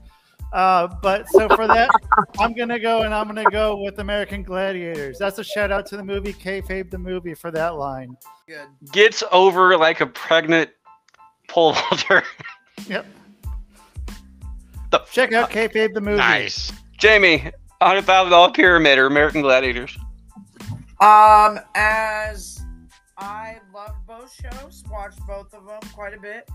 Uh, 0.52 0.88
but 1.00 1.26
so 1.30 1.48
for 1.48 1.66
that, 1.66 1.88
I'm 2.38 2.52
gonna 2.52 2.78
go 2.78 3.00
and 3.00 3.14
I'm 3.14 3.26
gonna 3.26 3.50
go 3.50 3.78
with 3.78 3.98
American 3.98 4.42
Gladiators. 4.42 5.16
That's 5.16 5.38
a 5.38 5.44
shout 5.44 5.72
out 5.72 5.86
to 5.86 5.96
the 5.96 6.04
movie 6.04 6.34
Kayfabe 6.34 6.90
the 6.90 6.98
movie 6.98 7.32
for 7.32 7.50
that 7.52 7.76
line. 7.76 8.14
Good. 8.46 8.68
Gets 8.92 9.22
over 9.32 9.78
like 9.78 10.02
a 10.02 10.06
pregnant 10.06 10.68
pole 11.48 11.72
vaulter. 11.72 12.24
Yep. 12.88 13.06
The 14.90 14.98
Check 15.12 15.32
out 15.32 15.50
Kayfabe 15.50 15.92
the 15.92 16.00
movie. 16.00 16.16
Nice. 16.16 16.72
Jamie, 16.96 17.50
hundred 17.86 18.02
thousand 18.02 18.30
dollar 18.30 18.52
pyramid 18.52 18.98
or 18.98 19.06
American 19.06 19.42
Gladiators. 19.42 19.96
Um, 21.00 21.58
as 21.74 22.60
I 23.16 23.58
loved 23.74 24.06
both 24.06 24.32
shows, 24.32 24.84
watched 24.90 25.24
both 25.26 25.54
of 25.54 25.66
them 25.66 25.80
quite 25.94 26.14
a 26.14 26.20
bit. 26.20 26.48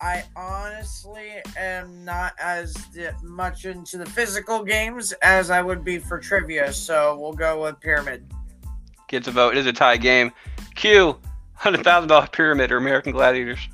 I 0.00 0.24
honestly 0.34 1.34
am 1.56 2.04
not 2.04 2.32
as 2.40 2.76
much 3.22 3.64
into 3.66 3.98
the 3.98 4.06
physical 4.06 4.64
games 4.64 5.12
as 5.22 5.50
I 5.50 5.62
would 5.62 5.84
be 5.84 5.98
for 5.98 6.18
trivia, 6.18 6.72
so 6.72 7.16
we'll 7.16 7.32
go 7.32 7.62
with 7.62 7.78
Pyramid. 7.80 8.26
Gets 9.06 9.28
a 9.28 9.30
vote. 9.30 9.56
It 9.56 9.58
is 9.58 9.66
a 9.66 9.72
tie 9.72 9.96
game. 9.96 10.32
Q, 10.74 11.16
hundred 11.54 11.84
thousand 11.84 12.08
dollar 12.08 12.26
pyramid 12.26 12.72
or 12.72 12.78
American 12.78 13.12
Gladiators. 13.12 13.68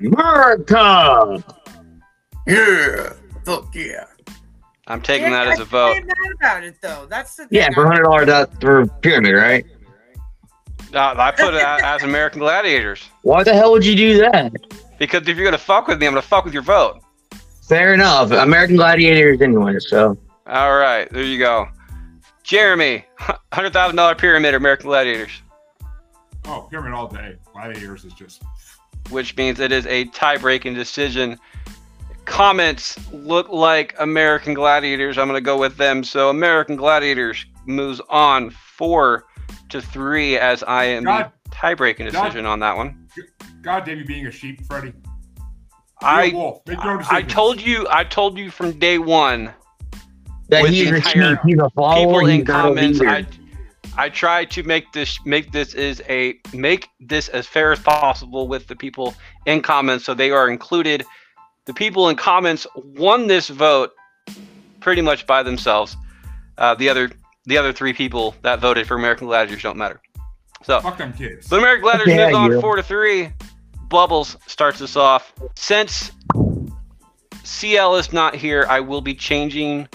America. 0.00 1.44
Yeah, 2.48 3.12
fuck 3.44 3.72
yeah. 3.76 4.06
I'm 4.88 5.00
taking 5.02 5.30
Yeah, 5.30 5.44
that 5.44 5.48
as 5.52 5.60
a 5.60 5.64
vote. 5.64 5.96
ain't 5.96 6.06
mad 6.06 6.16
about 6.40 6.64
it 6.64 6.76
though. 6.80 7.06
That's 7.08 7.36
the 7.36 7.46
thing. 7.46 7.58
Yeah, 7.58 7.68
for 7.74 7.86
hundred 7.86 8.02
dollars 8.04 8.26
that 8.26 8.60
for 8.60 8.86
pyramid, 8.86 9.34
right? 9.34 9.64
Uh, 10.94 11.14
I 11.18 11.30
put 11.32 11.52
it 11.54 11.62
as 11.62 12.02
American 12.02 12.40
Gladiators 12.40 13.02
Why 13.22 13.44
the 13.44 13.52
hell 13.52 13.72
would 13.72 13.84
you 13.84 13.94
do 13.94 14.18
that? 14.18 14.52
because 14.98 15.28
if 15.28 15.36
you're 15.36 15.44
gonna 15.44 15.58
fuck 15.58 15.86
with 15.86 16.00
me, 16.00 16.06
I'm 16.06 16.12
gonna 16.12 16.22
fuck 16.22 16.44
with 16.44 16.54
your 16.54 16.62
vote. 16.62 17.00
Fair 17.68 17.92
enough. 17.94 18.30
American 18.30 18.76
Gladiators 18.76 19.40
anyway, 19.42 19.76
so 19.78 20.16
All 20.46 20.76
right, 20.78 21.08
there 21.12 21.22
you 21.22 21.38
go. 21.38 21.68
Jeremy, 22.42 23.04
hundred 23.52 23.74
thousand 23.74 23.96
dollar 23.96 24.14
pyramid 24.14 24.54
or 24.54 24.56
American 24.56 24.86
Gladiators, 24.86 25.42
Oh, 26.46 26.66
pyramid 26.70 26.94
all 26.94 27.06
day. 27.08 27.36
Gladiators 27.52 28.06
is 28.06 28.14
just. 28.14 28.42
which 29.10 29.36
means 29.36 29.60
it 29.60 29.70
is 29.72 29.86
a 29.86 30.04
tie-breaking 30.06 30.72
decision. 30.72 31.38
Comments 32.28 33.12
look 33.12 33.48
like 33.48 33.94
American 33.98 34.54
Gladiators. 34.54 35.18
I'm 35.18 35.26
gonna 35.26 35.40
go 35.40 35.58
with 35.58 35.76
them. 35.76 36.04
So 36.04 36.28
American 36.28 36.76
Gladiators 36.76 37.46
moves 37.66 38.00
on 38.08 38.50
four 38.50 39.24
to 39.70 39.80
three 39.80 40.38
as 40.38 40.62
I 40.62 40.84
am 40.84 41.04
God- 41.04 41.32
the 41.44 41.50
tie-breaking 41.50 42.10
God- 42.10 42.24
decision 42.24 42.46
on 42.46 42.60
that 42.60 42.76
one. 42.76 43.08
God 43.62 43.84
damn 43.84 43.98
you 43.98 44.04
being 44.04 44.26
a 44.26 44.30
sheep, 44.30 44.64
Freddy. 44.66 44.92
I, 46.00 46.26
a 46.26 46.38
I. 46.38 46.60
Make 46.66 46.84
your 46.84 46.92
own 46.92 47.04
I 47.10 47.22
told 47.22 47.60
you 47.60 47.86
I 47.90 48.04
told 48.04 48.38
you 48.38 48.50
from 48.50 48.78
day 48.78 48.98
one 48.98 49.52
that 50.48 50.62
With 50.62 50.70
he's 50.70 50.90
the 50.90 50.96
a 50.96 51.00
sheep, 51.02 51.38
he's 51.44 51.58
a 51.58 51.68
follower, 51.70 52.06
people 52.06 52.26
in 52.26 52.38
he's 52.40 52.48
not 52.48 52.64
a 52.66 52.68
comments. 52.68 53.00
I 53.00 53.26
I 53.96 54.08
try 54.08 54.44
to 54.44 54.62
make 54.62 54.92
this 54.92 55.18
make 55.24 55.50
this 55.50 55.74
is 55.74 56.02
a 56.08 56.38
make 56.52 56.88
this 57.00 57.28
as 57.30 57.46
fair 57.46 57.72
as 57.72 57.80
possible 57.80 58.46
with 58.46 58.66
the 58.68 58.76
people 58.76 59.14
in 59.46 59.60
comments 59.60 60.04
so 60.04 60.14
they 60.14 60.30
are 60.30 60.48
included. 60.48 61.04
The 61.68 61.74
people 61.74 62.08
in 62.08 62.16
comments 62.16 62.66
won 62.74 63.26
this 63.26 63.48
vote 63.48 63.92
pretty 64.80 65.02
much 65.02 65.26
by 65.26 65.42
themselves. 65.42 65.98
Uh, 66.56 66.74
the 66.74 66.88
other 66.88 67.10
the 67.44 67.58
other 67.58 67.74
three 67.74 67.92
people 67.92 68.34
that 68.40 68.58
voted 68.58 68.86
for 68.86 68.94
American 68.96 69.26
Gladiators 69.26 69.62
don't 69.62 69.76
matter. 69.76 70.00
So 70.62 70.80
Fuck 70.80 70.96
them 70.96 71.12
kids. 71.12 71.46
but 71.46 71.58
American 71.58 71.82
Gladiators 71.82 72.14
Yeah, 72.14 72.24
moves 72.28 72.36
on 72.36 72.50
you. 72.52 72.60
four 72.62 72.76
to 72.76 72.82
three. 72.82 73.28
Bubbles 73.90 74.38
starts 74.46 74.80
us 74.80 74.96
off. 74.96 75.30
Since 75.56 76.10
CL 77.44 77.96
is 77.96 78.14
not 78.14 78.34
here, 78.34 78.64
I 78.66 78.80
will 78.80 79.02
be 79.02 79.14
changing 79.14 79.88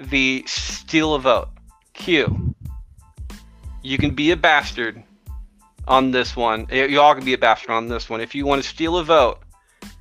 the 0.00 0.42
steal 0.48 1.14
a 1.14 1.20
vote. 1.20 1.48
Q. 1.92 2.54
You 3.82 3.98
can 3.98 4.16
be 4.16 4.32
a 4.32 4.36
bastard 4.36 5.00
on 5.86 6.10
this 6.10 6.34
one. 6.34 6.66
You 6.72 7.00
all 7.00 7.14
can 7.14 7.24
be 7.24 7.34
a 7.34 7.38
bastard 7.38 7.70
on 7.70 7.86
this 7.86 8.10
one. 8.10 8.20
If 8.20 8.34
you 8.34 8.46
want 8.46 8.62
to 8.64 8.68
steal 8.68 8.96
a 8.98 9.04
vote, 9.04 9.43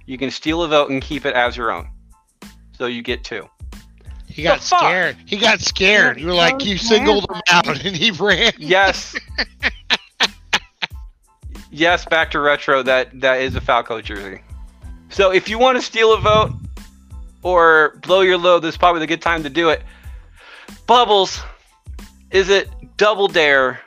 you 0.05 0.17
can 0.17 0.31
steal 0.31 0.63
a 0.63 0.67
vote 0.67 0.89
and 0.89 1.01
keep 1.01 1.25
it 1.25 1.33
as 1.33 1.55
your 1.57 1.71
own. 1.71 1.89
So 2.77 2.87
you 2.87 3.01
get 3.01 3.23
two. 3.23 3.47
He 4.27 4.41
got 4.43 4.61
The 4.61 4.65
fuck? 4.67 4.79
scared. 4.79 5.17
He 5.25 5.37
got 5.37 5.59
scared. 5.59 6.19
You 6.19 6.27
were 6.27 6.33
like, 6.33 6.65
you 6.65 6.77
singled 6.77 7.29
him 7.29 7.41
out, 7.49 7.67
and 7.85 7.95
he 7.95 8.11
ran. 8.11 8.51
Yes. 8.57 9.15
yes, 11.71 12.05
back 12.05 12.31
to 12.31 12.39
retro. 12.39 12.81
That 12.83 13.19
that 13.21 13.41
is 13.41 13.55
a 13.55 13.61
Falco 13.61 14.01
jersey. 14.01 14.41
So 15.09 15.31
if 15.31 15.47
you 15.47 15.59
want 15.59 15.77
to 15.77 15.81
steal 15.83 16.13
a 16.13 16.19
vote 16.19 16.51
or 17.43 17.99
blow 18.01 18.21
your 18.21 18.37
load, 18.37 18.61
this 18.61 18.73
is 18.73 18.77
probably 18.77 18.99
the 19.01 19.07
good 19.07 19.21
time 19.21 19.43
to 19.43 19.49
do 19.49 19.69
it. 19.69 19.83
Bubbles, 20.87 21.39
is 22.31 22.49
it 22.49 22.67
Double 22.97 23.27
Dare 23.27 23.79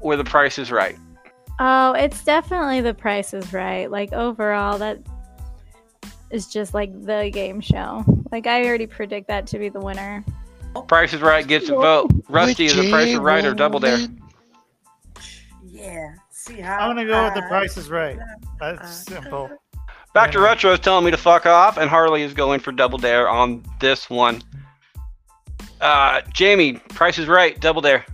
or 0.00 0.16
The 0.16 0.24
Price 0.24 0.58
is 0.58 0.70
Right? 0.70 0.98
Oh, 1.58 1.92
it's 1.92 2.24
definitely 2.24 2.80
the 2.80 2.94
price 2.94 3.32
is 3.32 3.52
right. 3.52 3.90
Like 3.90 4.12
overall, 4.12 4.78
that 4.78 4.98
is 6.30 6.48
just 6.48 6.74
like 6.74 6.90
the 7.04 7.30
game 7.32 7.60
show. 7.60 8.04
Like 8.32 8.46
I 8.46 8.64
already 8.66 8.86
predict 8.86 9.28
that 9.28 9.46
to 9.48 9.58
be 9.58 9.68
the 9.68 9.80
winner. 9.80 10.24
Price 10.88 11.12
is 11.12 11.20
Right 11.20 11.46
gets 11.46 11.68
a 11.68 11.74
vote. 11.74 12.10
Rusty, 12.28 12.66
is 12.66 12.74
The 12.74 12.90
Price 12.90 13.08
is 13.08 13.18
Right 13.18 13.44
or 13.44 13.54
Double 13.54 13.78
Dare? 13.78 14.08
Yeah. 15.70 16.14
See 16.30 16.60
how 16.60 16.78
I'm 16.80 16.96
gonna 16.96 17.06
go 17.06 17.24
with 17.24 17.34
the 17.34 17.42
Price 17.42 17.76
is 17.76 17.88
Right. 17.88 18.18
That's 18.58 19.06
simple. 19.06 19.50
Back 20.14 20.30
to 20.32 20.40
retro 20.40 20.72
is 20.72 20.78
telling 20.78 21.04
me 21.04 21.10
to 21.10 21.16
fuck 21.16 21.44
off, 21.44 21.76
and 21.76 21.90
Harley 21.90 22.22
is 22.22 22.34
going 22.34 22.60
for 22.60 22.70
Double 22.70 22.98
Dare 22.98 23.28
on 23.28 23.64
this 23.80 24.08
one. 24.08 24.42
Uh, 25.80 26.20
Jamie, 26.32 26.74
Price 26.74 27.18
is 27.18 27.26
Right, 27.26 27.60
Double 27.60 27.82
Dare. 27.82 28.06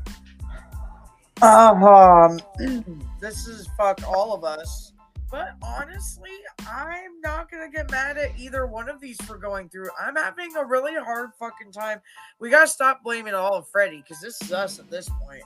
Um, 1.43 2.41
this 3.21 3.47
is 3.47 3.69
fuck 3.77 4.01
all 4.09 4.33
of 4.35 4.45
us. 4.45 4.93
But 5.31 5.55
honestly, 5.63 6.31
I'm 6.69 7.21
not 7.23 7.51
gonna 7.51 7.71
get 7.71 7.91
mad 7.91 8.19
at 8.19 8.37
either 8.37 8.67
one 8.67 8.89
of 8.89 9.01
these 9.01 9.17
for 9.23 9.39
going 9.39 9.69
through. 9.69 9.89
I'm 10.01 10.17
having 10.17 10.57
a 10.57 10.65
really 10.65 10.95
hard 10.95 11.31
fucking 11.39 11.71
time. 11.71 12.01
We 12.41 12.51
gotta 12.51 12.67
stop 12.67 13.05
blaming 13.05 13.35
all 13.35 13.55
of 13.55 13.69
Freddy 13.69 13.99
because 14.03 14.21
this 14.21 14.41
is 14.43 14.53
us 14.53 14.81
at 14.81 14.91
this 14.91 15.09
point. 15.09 15.43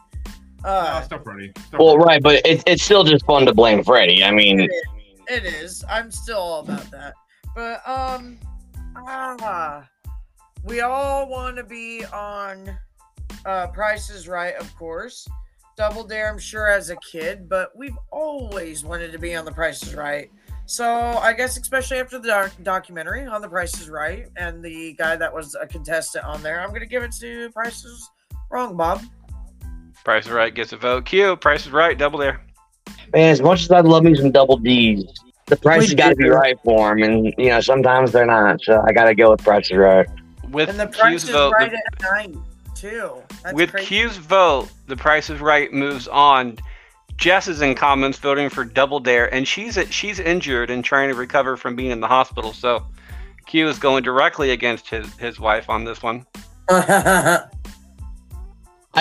Uh, 0.65 0.69
Uh, 0.69 1.03
stop, 1.03 1.23
Freddy. 1.25 1.53
Stop, 1.69 1.81
Well, 1.81 1.95
Freddy. 1.97 2.07
right, 2.07 2.23
but 2.23 2.47
it, 2.47 2.63
it's 2.67 2.83
still 2.83 3.05
just 3.05 3.27
fun 3.27 3.45
to 3.45 3.53
blame 3.53 3.85
Freddy. 3.85 4.25
I 4.25 4.31
mean, 4.31 4.61
it 4.61 4.71
is. 4.71 4.83
It 5.29 5.45
is. 5.45 5.85
I'm 5.91 6.11
still 6.11 6.39
all 6.39 6.61
about 6.61 6.91
that. 6.91 7.13
But 7.55 7.87
um, 7.87 8.39
ah, 8.97 9.87
we 10.65 10.81
all 10.81 11.29
want 11.29 11.57
to 11.59 11.65
be 11.65 12.05
on 12.07 12.75
uh, 13.45 13.67
Price 13.69 14.09
is 14.09 14.27
Right, 14.29 14.55
of 14.55 14.75
course. 14.77 15.29
Double 15.77 16.05
Dare, 16.05 16.31
I'm 16.31 16.39
sure, 16.39 16.69
as 16.69 16.91
a 16.91 16.97
kid, 16.97 17.49
but 17.49 17.77
we've 17.77 17.97
always 18.13 18.85
wanted 18.85 19.11
to 19.13 19.19
be 19.19 19.35
on 19.35 19.45
The 19.45 19.53
Price 19.53 19.83
is 19.83 19.95
Right. 19.95 20.31
So 20.67 20.87
I 20.87 21.33
guess, 21.33 21.59
especially 21.59 21.99
after 21.99 22.19
the 22.19 22.29
doc- 22.29 22.53
documentary 22.63 23.27
on 23.27 23.43
The 23.43 23.49
Price 23.49 23.79
is 23.81 23.91
Right 23.91 24.29
and 24.37 24.65
the 24.65 24.95
guy 24.95 25.17
that 25.17 25.33
was 25.33 25.55
a 25.61 25.67
contestant 25.67 26.25
on 26.25 26.43
there, 26.43 26.61
I'm 26.61 26.73
gonna 26.73 26.87
give 26.87 27.03
it 27.03 27.13
to 27.21 27.51
Price 27.51 27.85
is 27.85 28.09
Wrong, 28.51 28.77
Bob. 28.77 29.03
Price 30.05 30.27
is 30.27 30.33
Right 30.33 30.55
gets 30.55 30.73
a 30.73 30.77
vote. 30.77 31.07
Q, 31.07 31.37
Price 31.37 31.67
is 31.67 31.73
Right, 31.73 31.99
Double 31.99 32.21
Dare. 32.21 32.41
man, 33.13 33.31
as 33.31 33.43
much 33.43 33.65
as 33.65 33.71
I 33.73 33.81
love 33.81 34.05
me 34.05 34.15
some 34.15 34.31
double 34.31 34.57
D's, 34.57 35.05
the 35.47 35.57
price 35.57 35.83
has 35.83 35.95
got 35.95 36.11
to 36.11 36.17
be 36.17 36.29
right 36.29 36.57
for 36.65 36.97
him, 36.97 37.03
and 37.03 37.35
you 37.37 37.51
know 37.51 37.61
sometimes 37.61 38.13
they're 38.13 38.25
not. 38.25 38.63
So 38.63 38.83
I 38.87 38.93
got 38.93 39.05
to 39.05 39.15
go 39.15 39.31
with 39.33 39.43
price 39.43 39.71
is 39.71 39.77
right. 39.77 40.07
With 40.51 40.71
And 40.71 40.79
the 40.81 40.87
Q's 40.87 40.97
Price 40.99 41.25
is 41.25 41.31
vote, 41.31 41.53
Right 41.53 41.71
the- 41.71 41.77
at 41.77 42.13
nine 42.31 42.43
too. 42.91 43.23
That's 43.43 43.55
with 43.55 43.71
crazy. 43.71 43.87
Q's 43.87 44.17
vote, 44.19 44.69
the 44.87 44.97
Price 44.97 45.31
is 45.31 45.41
Right 45.41 45.73
moves 45.73 46.07
on. 46.09 46.59
Jess 47.17 47.49
is 47.49 47.63
in 47.63 47.75
comments 47.75 48.19
voting 48.19 48.51
for 48.51 48.65
Double 48.65 49.01
Dare, 49.01 49.33
and 49.33 49.47
she's 49.47 49.79
she's 49.91 50.19
injured 50.19 50.71
and 50.71 50.85
trying 50.85 51.09
to 51.09 51.15
recover 51.15 51.57
from 51.57 51.77
being 51.77 51.91
in 51.91 52.01
the 52.01 52.09
hospital. 52.09 52.53
So 52.53 52.85
Q 53.47 53.69
is 53.69 53.79
going 53.79 54.03
directly 54.03 54.51
against 54.51 54.89
his 54.89 55.13
his 55.17 55.39
wife 55.41 55.71
on 55.71 55.85
this 55.85 56.03
one. 56.03 56.27
I 56.69 57.49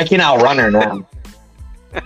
can 0.05 0.21
outrun 0.21 0.57
her 0.59 0.71
now. 0.71 1.07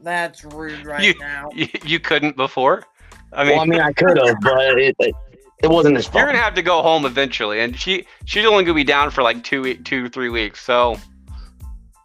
That's 0.00 0.44
rude 0.44 0.86
right 0.86 1.02
you, 1.02 1.14
now. 1.18 1.50
you 1.54 1.68
you 1.84 2.00
couldn't 2.00 2.36
before. 2.36 2.84
I 3.32 3.44
mean, 3.44 3.52
well, 3.54 3.62
I 3.62 3.66
mean, 3.66 3.80
I 3.80 3.92
could 3.92 4.16
have, 4.16 4.36
but 4.40 4.78
it, 4.78 4.96
it, 5.00 5.14
it 5.62 5.70
wasn't 5.70 5.96
as 5.96 6.06
far. 6.06 6.20
you're 6.20 6.26
gonna 6.28 6.42
have 6.42 6.54
to 6.54 6.62
go 6.62 6.82
home 6.82 7.04
eventually, 7.04 7.60
and 7.60 7.78
she 7.78 8.06
she's 8.24 8.44
only 8.46 8.64
gonna 8.64 8.74
be 8.74 8.84
down 8.84 9.10
for 9.10 9.22
like 9.22 9.42
two 9.44 9.62
week, 9.62 9.84
two 9.84 10.08
three 10.08 10.28
weeks. 10.28 10.64
So 10.64 10.96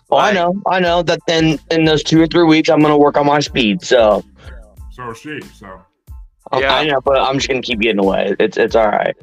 Oh, 0.09 0.17
I 0.17 0.31
know, 0.31 0.53
I 0.67 0.79
know 0.79 1.01
that. 1.01 1.19
Then 1.25 1.57
in 1.71 1.85
those 1.85 2.03
two 2.03 2.21
or 2.21 2.27
three 2.27 2.43
weeks, 2.43 2.69
I'm 2.69 2.81
gonna 2.81 2.97
work 2.97 3.17
on 3.17 3.25
my 3.25 3.39
speed. 3.39 3.81
So 3.83 4.23
So 4.91 5.09
is 5.09 5.17
she. 5.19 5.41
So 5.41 5.81
Yeah. 6.55 6.75
I 6.75 6.85
know, 6.85 7.01
but 7.01 7.19
I'm 7.19 7.35
just 7.35 7.47
gonna 7.47 7.61
keep 7.63 7.79
getting 7.79 7.99
away. 7.99 8.35
It's 8.39 8.57
it's 8.57 8.75
all 8.75 8.89
right. 8.89 9.15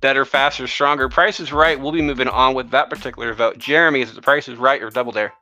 better, 0.00 0.24
faster, 0.24 0.66
stronger. 0.66 1.08
Price 1.08 1.38
is 1.40 1.52
right. 1.52 1.78
We'll 1.80 1.92
be 1.92 2.02
moving 2.02 2.28
on 2.28 2.54
with 2.54 2.70
that 2.70 2.88
particular 2.90 3.32
vote. 3.34 3.58
Jeremy, 3.58 4.00
is 4.02 4.10
it 4.10 4.14
the 4.14 4.22
Price 4.22 4.48
is 4.48 4.58
Right 4.58 4.82
or 4.82 4.90
Double 4.90 5.12
Dare? 5.12 5.32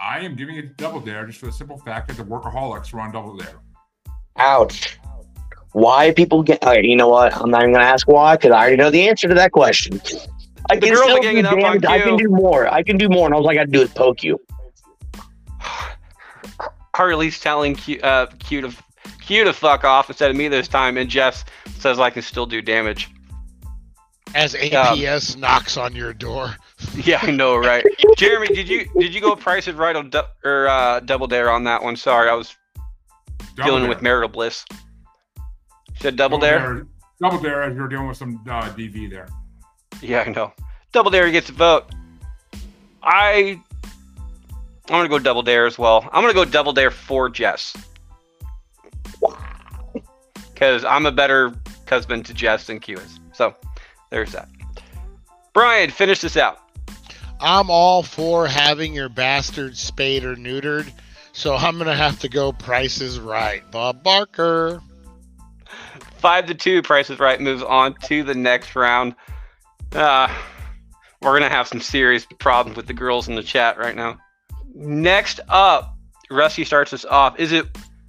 I 0.00 0.20
am 0.20 0.34
giving 0.36 0.56
it 0.56 0.76
double 0.76 1.00
dare 1.00 1.26
just 1.26 1.38
for 1.38 1.46
the 1.46 1.52
simple 1.52 1.78
fact 1.78 2.08
that 2.08 2.16
the 2.16 2.22
workaholics 2.24 2.92
are 2.92 3.00
on 3.00 3.12
double 3.12 3.36
dare. 3.36 3.60
Ouch. 4.36 4.98
Why 5.76 6.10
people 6.10 6.42
get? 6.42 6.64
All 6.64 6.72
right, 6.72 6.82
you 6.82 6.96
know 6.96 7.08
what? 7.08 7.36
I'm 7.36 7.50
not 7.50 7.60
even 7.60 7.74
gonna 7.74 7.84
ask 7.84 8.08
why 8.08 8.34
because 8.36 8.50
I 8.50 8.60
already 8.60 8.76
know 8.76 8.88
the 8.88 9.06
answer 9.06 9.28
to 9.28 9.34
that 9.34 9.52
question. 9.52 10.00
I 10.70 10.76
The 10.76 10.86
can 10.86 10.96
still 10.96 11.16
do 11.16 11.20
ganging 11.20 11.44
up 11.44 11.52
on 11.52 11.80
damage. 11.80 11.84
I 11.84 11.98
can 12.00 12.16
do 12.16 12.30
more. 12.30 12.72
I 12.72 12.82
can 12.82 12.96
do 12.96 13.10
more, 13.10 13.26
and 13.26 13.34
all 13.34 13.46
I 13.46 13.52
got 13.52 13.64
to 13.64 13.70
do 13.70 13.82
is 13.82 13.90
poke 13.90 14.22
you. 14.22 14.40
Harley's 16.94 17.38
telling 17.38 17.74
Q, 17.74 18.00
uh, 18.02 18.24
Q 18.38 18.62
to 18.62 18.72
Q 19.20 19.44
to 19.44 19.52
fuck 19.52 19.84
off 19.84 20.08
instead 20.08 20.30
of 20.30 20.36
me 20.38 20.48
this 20.48 20.66
time, 20.66 20.96
and 20.96 21.10
Jeff 21.10 21.44
says 21.78 22.00
I 22.00 22.08
can 22.08 22.22
still 22.22 22.46
do 22.46 22.62
damage. 22.62 23.10
As 24.34 24.54
APS 24.54 25.36
knocks 25.36 25.76
on 25.76 25.94
your 25.94 26.14
door. 26.14 26.56
Yeah, 26.94 27.20
I 27.22 27.30
know, 27.30 27.56
right? 27.58 27.84
Jeremy, 28.16 28.48
did 28.48 28.66
you 28.66 28.86
did 28.98 29.14
you 29.14 29.20
go 29.20 29.36
Price 29.36 29.68
is 29.68 29.74
Right 29.74 29.94
or, 29.94 30.04
du- 30.04 30.26
or 30.42 30.68
uh, 30.68 31.00
Double 31.00 31.26
Dare 31.26 31.50
on 31.50 31.64
that 31.64 31.82
one? 31.82 31.96
Sorry, 31.96 32.30
I 32.30 32.34
was 32.34 32.56
Double 33.56 33.64
dealing 33.64 33.82
dare. 33.82 33.88
with 33.90 34.00
marital 34.00 34.30
bliss. 34.30 34.64
Said 36.06 36.14
Double, 36.14 36.38
Dare? 36.38 36.86
Double 37.20 37.40
dare 37.40 37.64
as 37.64 37.74
you're 37.74 37.88
dealing 37.88 38.06
with 38.06 38.16
some 38.16 38.40
uh, 38.48 38.62
DV 38.70 39.10
there. 39.10 39.26
Yeah, 40.00 40.22
I 40.24 40.30
know. 40.30 40.52
Double 40.92 41.10
Dare 41.10 41.28
gets 41.32 41.48
a 41.48 41.52
vote. 41.52 41.86
I 43.02 43.60
I'm 44.88 44.88
gonna 44.88 45.08
go 45.08 45.18
Double 45.18 45.42
Dare 45.42 45.66
as 45.66 45.80
well. 45.80 46.08
I'm 46.12 46.22
gonna 46.22 46.32
go 46.32 46.44
Double 46.44 46.72
Dare 46.72 46.92
for 46.92 47.28
Jess. 47.28 47.76
Because 50.54 50.84
I'm 50.84 51.06
a 51.06 51.10
better 51.10 51.52
husband 51.88 52.24
to 52.26 52.34
Jess 52.34 52.68
than 52.68 52.78
Q 52.78 52.98
is. 52.98 53.18
So 53.32 53.56
there's 54.10 54.30
that. 54.30 54.48
Brian, 55.54 55.90
finish 55.90 56.20
this 56.20 56.36
out. 56.36 56.60
I'm 57.40 57.68
all 57.68 58.04
for 58.04 58.46
having 58.46 58.94
your 58.94 59.08
bastard 59.08 59.76
spayed 59.76 60.24
or 60.24 60.36
neutered, 60.36 60.88
so 61.32 61.56
I'm 61.56 61.78
gonna 61.78 61.96
have 61.96 62.20
to 62.20 62.28
go 62.28 62.52
prices 62.52 63.18
Right. 63.18 63.68
Bob 63.72 64.04
Barker. 64.04 64.80
Five 66.26 66.46
to 66.46 66.54
two, 66.56 66.82
Price 66.82 67.08
is 67.08 67.20
Right 67.20 67.40
moves 67.40 67.62
on 67.62 67.94
to 68.06 68.24
the 68.24 68.34
next 68.34 68.74
round. 68.74 69.14
Uh, 69.92 70.26
we're 71.22 71.38
gonna 71.38 71.48
have 71.48 71.68
some 71.68 71.80
serious 71.80 72.26
problems 72.40 72.76
with 72.76 72.88
the 72.88 72.92
girls 72.92 73.28
in 73.28 73.36
the 73.36 73.44
chat 73.44 73.78
right 73.78 73.94
now. 73.94 74.18
Next 74.74 75.38
up, 75.48 75.96
Rusty 76.28 76.64
starts 76.64 76.92
us 76.92 77.04
off. 77.04 77.38
Is 77.38 77.52
it 77.52 77.66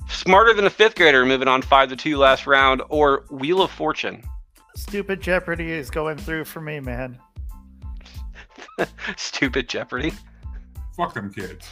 smarter 0.10 0.56
than 0.56 0.66
a 0.66 0.70
fifth 0.72 0.96
grader 0.96 1.28
moving 1.28 1.48
on 1.48 1.62
five 1.62 1.90
to 1.90 1.96
two 1.96 2.18
last 2.18 2.48
round, 2.48 2.82
or 2.90 3.24
Wheel 3.30 3.62
of 3.62 3.70
Fortune? 3.70 4.24
Stupid 4.76 5.22
Jeopardy 5.22 5.72
is 5.72 5.92
going 5.92 6.18
through 6.18 6.46
for 6.46 6.60
me, 6.60 6.80
man. 6.80 7.20
Stupid 9.16 9.70
Jeopardy. 9.70 10.12
Fuck 10.96 11.14
them 11.14 11.32
kids. 11.32 11.70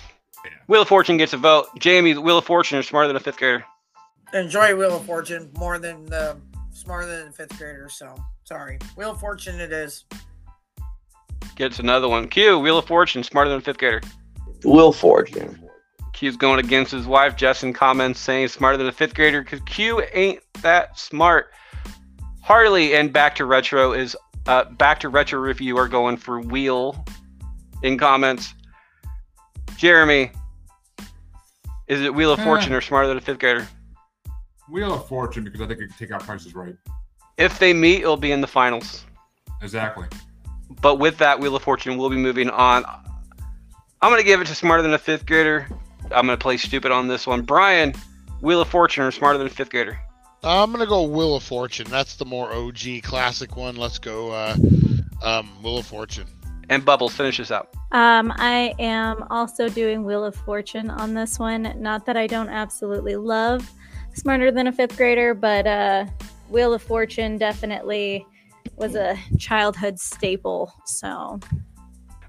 Wheel 0.67 0.83
of 0.83 0.87
Fortune 0.87 1.17
gets 1.17 1.33
a 1.33 1.37
vote. 1.37 1.69
Jamie, 1.79 2.15
Wheel 2.15 2.37
of 2.37 2.45
Fortune 2.45 2.77
is 2.77 2.87
smarter 2.87 3.07
than 3.07 3.15
a 3.15 3.19
fifth 3.19 3.37
grader. 3.37 3.65
Enjoy 4.35 4.75
Wheel 4.75 4.97
of 4.97 5.05
Fortune 5.05 5.49
more 5.57 5.79
than 5.79 6.05
the 6.07 6.35
smarter 6.69 7.23
than 7.23 7.31
fifth 7.31 7.57
grader. 7.57 7.87
So 7.87 8.13
sorry, 8.43 8.77
Wheel 8.97 9.11
of 9.11 9.19
Fortune 9.21 9.61
it 9.61 9.71
is. 9.71 10.03
Gets 11.55 11.79
another 11.79 12.09
one. 12.09 12.27
Q, 12.27 12.59
Wheel 12.59 12.77
of 12.77 12.85
Fortune, 12.85 13.23
smarter 13.23 13.49
than 13.49 13.59
a 13.59 13.61
fifth 13.61 13.77
grader. 13.77 14.01
Will 14.65 14.91
Fortune. 14.91 15.61
Q's 16.11 16.35
going 16.35 16.59
against 16.59 16.91
his 16.91 17.07
wife. 17.07 17.37
Justin 17.37 17.71
comments 17.71 18.19
saying 18.19 18.49
smarter 18.49 18.77
than 18.77 18.87
a 18.87 18.91
fifth 18.91 19.15
grader 19.15 19.41
because 19.41 19.61
Q 19.61 20.03
ain't 20.13 20.41
that 20.61 20.99
smart. 20.99 21.51
Harley 22.41 22.93
and 22.93 23.13
Back 23.13 23.35
to 23.35 23.45
Retro 23.45 23.93
is 23.93 24.17
uh, 24.47 24.65
Back 24.65 24.99
to 24.99 25.09
Retro 25.09 25.39
review 25.39 25.77
are 25.77 25.87
going 25.87 26.17
for 26.17 26.41
Wheel 26.41 27.05
in 27.83 27.97
comments. 27.97 28.53
Jeremy, 29.77 30.31
is 31.87 32.01
it 32.01 32.13
Wheel 32.13 32.33
of 32.33 32.41
Fortune 32.41 32.73
or 32.73 32.81
smarter 32.81 33.07
than 33.07 33.17
a 33.17 33.21
fifth 33.21 33.39
grader? 33.39 33.65
Wheel 34.69 34.93
of 34.93 35.07
Fortune 35.07 35.43
because 35.43 35.61
I 35.61 35.67
think 35.67 35.79
it 35.79 35.87
can 35.87 35.97
take 35.97 36.11
out 36.11 36.23
prices 36.23 36.55
right. 36.55 36.75
If 37.37 37.59
they 37.59 37.73
meet, 37.73 38.01
it'll 38.01 38.17
be 38.17 38.31
in 38.31 38.41
the 38.41 38.47
finals. 38.47 39.05
Exactly. 39.61 40.07
But 40.81 40.95
with 40.95 41.17
that, 41.19 41.39
Wheel 41.39 41.55
of 41.55 41.63
Fortune 41.63 41.97
will 41.97 42.09
be 42.09 42.15
moving 42.15 42.49
on. 42.49 42.85
I'm 44.01 44.11
going 44.11 44.21
to 44.21 44.25
give 44.25 44.41
it 44.41 44.47
to 44.47 44.55
Smarter 44.55 44.83
Than 44.83 44.93
a 44.93 44.97
Fifth 44.97 45.25
Grader. 45.25 45.67
I'm 46.11 46.25
going 46.25 46.37
to 46.37 46.41
play 46.41 46.57
stupid 46.57 46.91
on 46.91 47.07
this 47.07 47.25
one. 47.27 47.41
Brian, 47.41 47.93
Wheel 48.41 48.61
of 48.61 48.67
Fortune 48.67 49.03
or 49.03 49.11
Smarter 49.11 49.37
Than 49.37 49.47
a 49.47 49.49
Fifth 49.49 49.69
Grader? 49.69 49.99
I'm 50.45 50.71
gonna 50.71 50.85
go 50.85 51.01
Wheel 51.01 51.35
of 51.35 51.43
Fortune. 51.43 51.87
That's 51.89 52.17
the 52.17 52.25
more 52.25 52.53
OG 52.53 53.01
classic 53.01 53.57
one. 53.57 53.75
Let's 53.75 53.97
go 53.97 54.31
uh, 54.31 54.55
um, 55.23 55.49
Wheel 55.63 55.79
of 55.79 55.87
Fortune. 55.87 56.27
And 56.69 56.85
Bubbles, 56.85 57.15
finish 57.15 57.37
this 57.37 57.51
out. 57.51 57.69
Um, 57.91 58.31
I 58.35 58.75
am 58.77 59.23
also 59.31 59.69
doing 59.69 60.03
Wheel 60.03 60.23
of 60.23 60.35
Fortune 60.35 60.91
on 60.91 61.15
this 61.15 61.39
one. 61.39 61.73
Not 61.77 62.05
that 62.05 62.17
I 62.17 62.27
don't 62.27 62.49
absolutely 62.49 63.15
love 63.15 63.71
Smarter 64.15 64.51
Than 64.51 64.67
a 64.67 64.71
Fifth 64.71 64.97
Grader, 64.97 65.33
but 65.33 65.67
uh, 65.67 66.05
Wheel 66.49 66.73
of 66.73 66.81
Fortune 66.81 67.37
definitely 67.37 68.25
was 68.77 68.95
a 68.95 69.17
childhood 69.37 69.99
staple. 69.99 70.73
So 70.85 71.39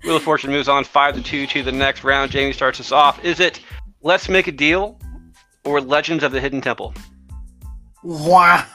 Wheel 0.04 0.16
of 0.16 0.22
Fortune 0.22 0.50
moves 0.50 0.68
on 0.68 0.84
5 0.84 1.14
to 1.14 1.22
2 1.22 1.46
to 1.46 1.62
the 1.62 1.72
next 1.72 2.04
round. 2.04 2.30
Jamie 2.30 2.52
starts 2.52 2.80
us 2.80 2.92
off. 2.92 3.24
Is 3.24 3.40
it 3.40 3.60
Let's 4.02 4.28
Make 4.28 4.46
a 4.46 4.52
Deal 4.52 5.00
or 5.64 5.80
Legends 5.80 6.22
of 6.22 6.32
the 6.32 6.40
Hidden 6.40 6.60
Temple? 6.60 6.92
What? 8.02 8.66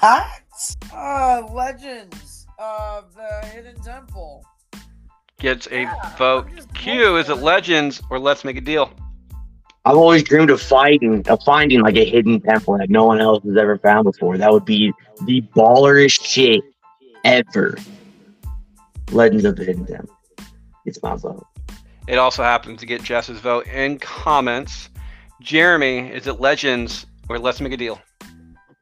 Uh, 0.94 1.48
Legends 1.52 2.48
of 2.60 3.14
the 3.14 3.48
Hidden 3.48 3.82
Temple. 3.82 4.46
Gets 5.40 5.68
a 5.72 5.90
vote. 6.18 6.50
Q, 6.74 7.18
is 7.18 7.30
it 7.30 7.36
Legends 7.36 8.02
or 8.10 8.20
Let's 8.20 8.44
Make 8.44 8.58
a 8.58 8.62
Deal? 8.62 8.92
I've 9.84 9.98
always 9.98 10.24
dreamed 10.24 10.52
of 10.52 10.62
fighting, 10.62 11.28
of 11.28 11.42
finding 11.44 11.82
like 11.82 11.96
a 11.96 12.06
hidden 12.06 12.40
temple 12.40 12.78
that 12.78 12.92
no 12.92 13.06
one 13.06 13.20
else 13.20 13.44
has 13.44 13.58
ever 13.58 13.80
found 13.80 14.04
before. 14.04 14.38
That 14.38 14.52
would 14.52 14.66
be 14.66 14.94
the 15.26 15.42
ballerest 15.56 16.24
shit 16.24 16.62
ever. 17.24 17.78
Legends 19.12 19.44
of 19.44 19.56
the 19.56 19.66
Hidden 19.66 19.88
Temple. 19.88 20.16
It's 20.86 21.02
my 21.02 21.16
vote. 21.16 21.46
It 22.08 22.18
also 22.18 22.44
happens 22.44 22.80
to 22.82 22.86
get 22.86 23.02
Jess's 23.02 23.40
vote 23.40 23.66
in 23.68 23.98
comments. 23.98 24.90
Jeremy, 25.42 26.10
is 26.10 26.28
it 26.28 26.40
Legends 26.40 27.08
or 27.28 27.40
Let's 27.40 27.60
Make 27.60 27.74
a 27.74 27.78
Deal? 27.78 28.00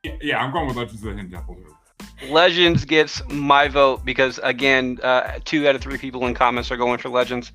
Yeah, 0.04 0.16
yeah, 0.22 0.44
I'm 0.44 0.52
going 0.52 0.68
with 0.68 0.76
Legends 0.76 1.02
of 1.02 1.10
the 1.10 1.16
Hidden 1.16 1.32
Temple. 1.32 1.58
Legends 2.28 2.84
gets 2.84 3.22
my 3.30 3.70
vote 3.70 4.04
because 4.04 4.40
again, 4.44 5.00
uh, 5.02 5.40
two 5.46 5.66
out 5.68 5.76
of 5.76 5.82
three 5.82 5.98
people 5.98 6.26
in 6.28 6.34
comments 6.34 6.70
are 6.72 6.78
going 6.78 7.00
for 7.00 7.08
Legends. 7.08 7.54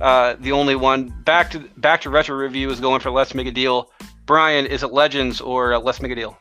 Uh, 0.00 0.36
the 0.40 0.52
only 0.52 0.76
one 0.76 1.08
back 1.24 1.50
to 1.50 1.60
back 1.78 2.02
to 2.02 2.10
retro 2.10 2.36
review 2.36 2.70
is 2.70 2.80
going 2.80 3.00
for 3.00 3.10
Let's 3.10 3.34
Make 3.34 3.46
a 3.46 3.52
Deal. 3.52 3.90
Brian, 4.26 4.66
is 4.66 4.82
it 4.82 4.92
Legends 4.92 5.40
or 5.40 5.74
uh, 5.74 5.78
Let's 5.78 6.00
Make 6.00 6.12
a 6.12 6.14
Deal? 6.14 6.36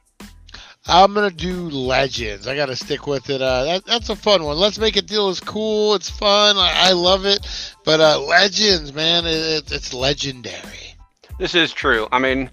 I'm 0.88 1.14
gonna 1.14 1.32
do 1.32 1.70
Legends. 1.70 2.48
I 2.48 2.56
gotta 2.56 2.76
stick 2.76 3.08
with 3.08 3.30
it. 3.30 3.42
Uh, 3.42 3.64
that, 3.64 3.86
that's 3.86 4.10
a 4.10 4.16
fun 4.16 4.44
one. 4.44 4.58
Let's 4.58 4.78
make 4.78 4.96
a 4.96 5.02
deal 5.02 5.30
is 5.30 5.40
cool. 5.40 5.96
It's 5.96 6.10
fun. 6.10 6.58
I, 6.58 6.90
I 6.90 6.92
love 6.92 7.26
it. 7.26 7.48
But 7.84 8.02
uh, 8.02 8.20
Legends, 8.22 8.94
man, 8.94 9.26
it, 9.26 9.30
it, 9.30 9.72
it's 9.72 9.94
legendary. 9.94 10.96
This 11.40 11.56
is 11.56 11.74
true. 11.74 12.08
I 12.12 12.20
mean, 12.20 12.52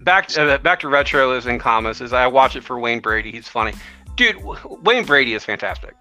back 0.00 0.36
uh, 0.38 0.58
back 0.58 0.80
to 0.80 0.88
retro 0.88 1.36
is 1.36 1.46
in 1.46 1.58
commas. 1.58 2.00
Is 2.00 2.12
I 2.12 2.28
watch 2.28 2.54
it 2.54 2.62
for 2.62 2.78
Wayne 2.78 3.00
Brady. 3.00 3.32
He's 3.32 3.48
funny, 3.48 3.72
dude. 4.14 4.36
Wayne 4.84 5.04
Brady 5.04 5.34
is 5.34 5.44
fantastic. 5.44 5.94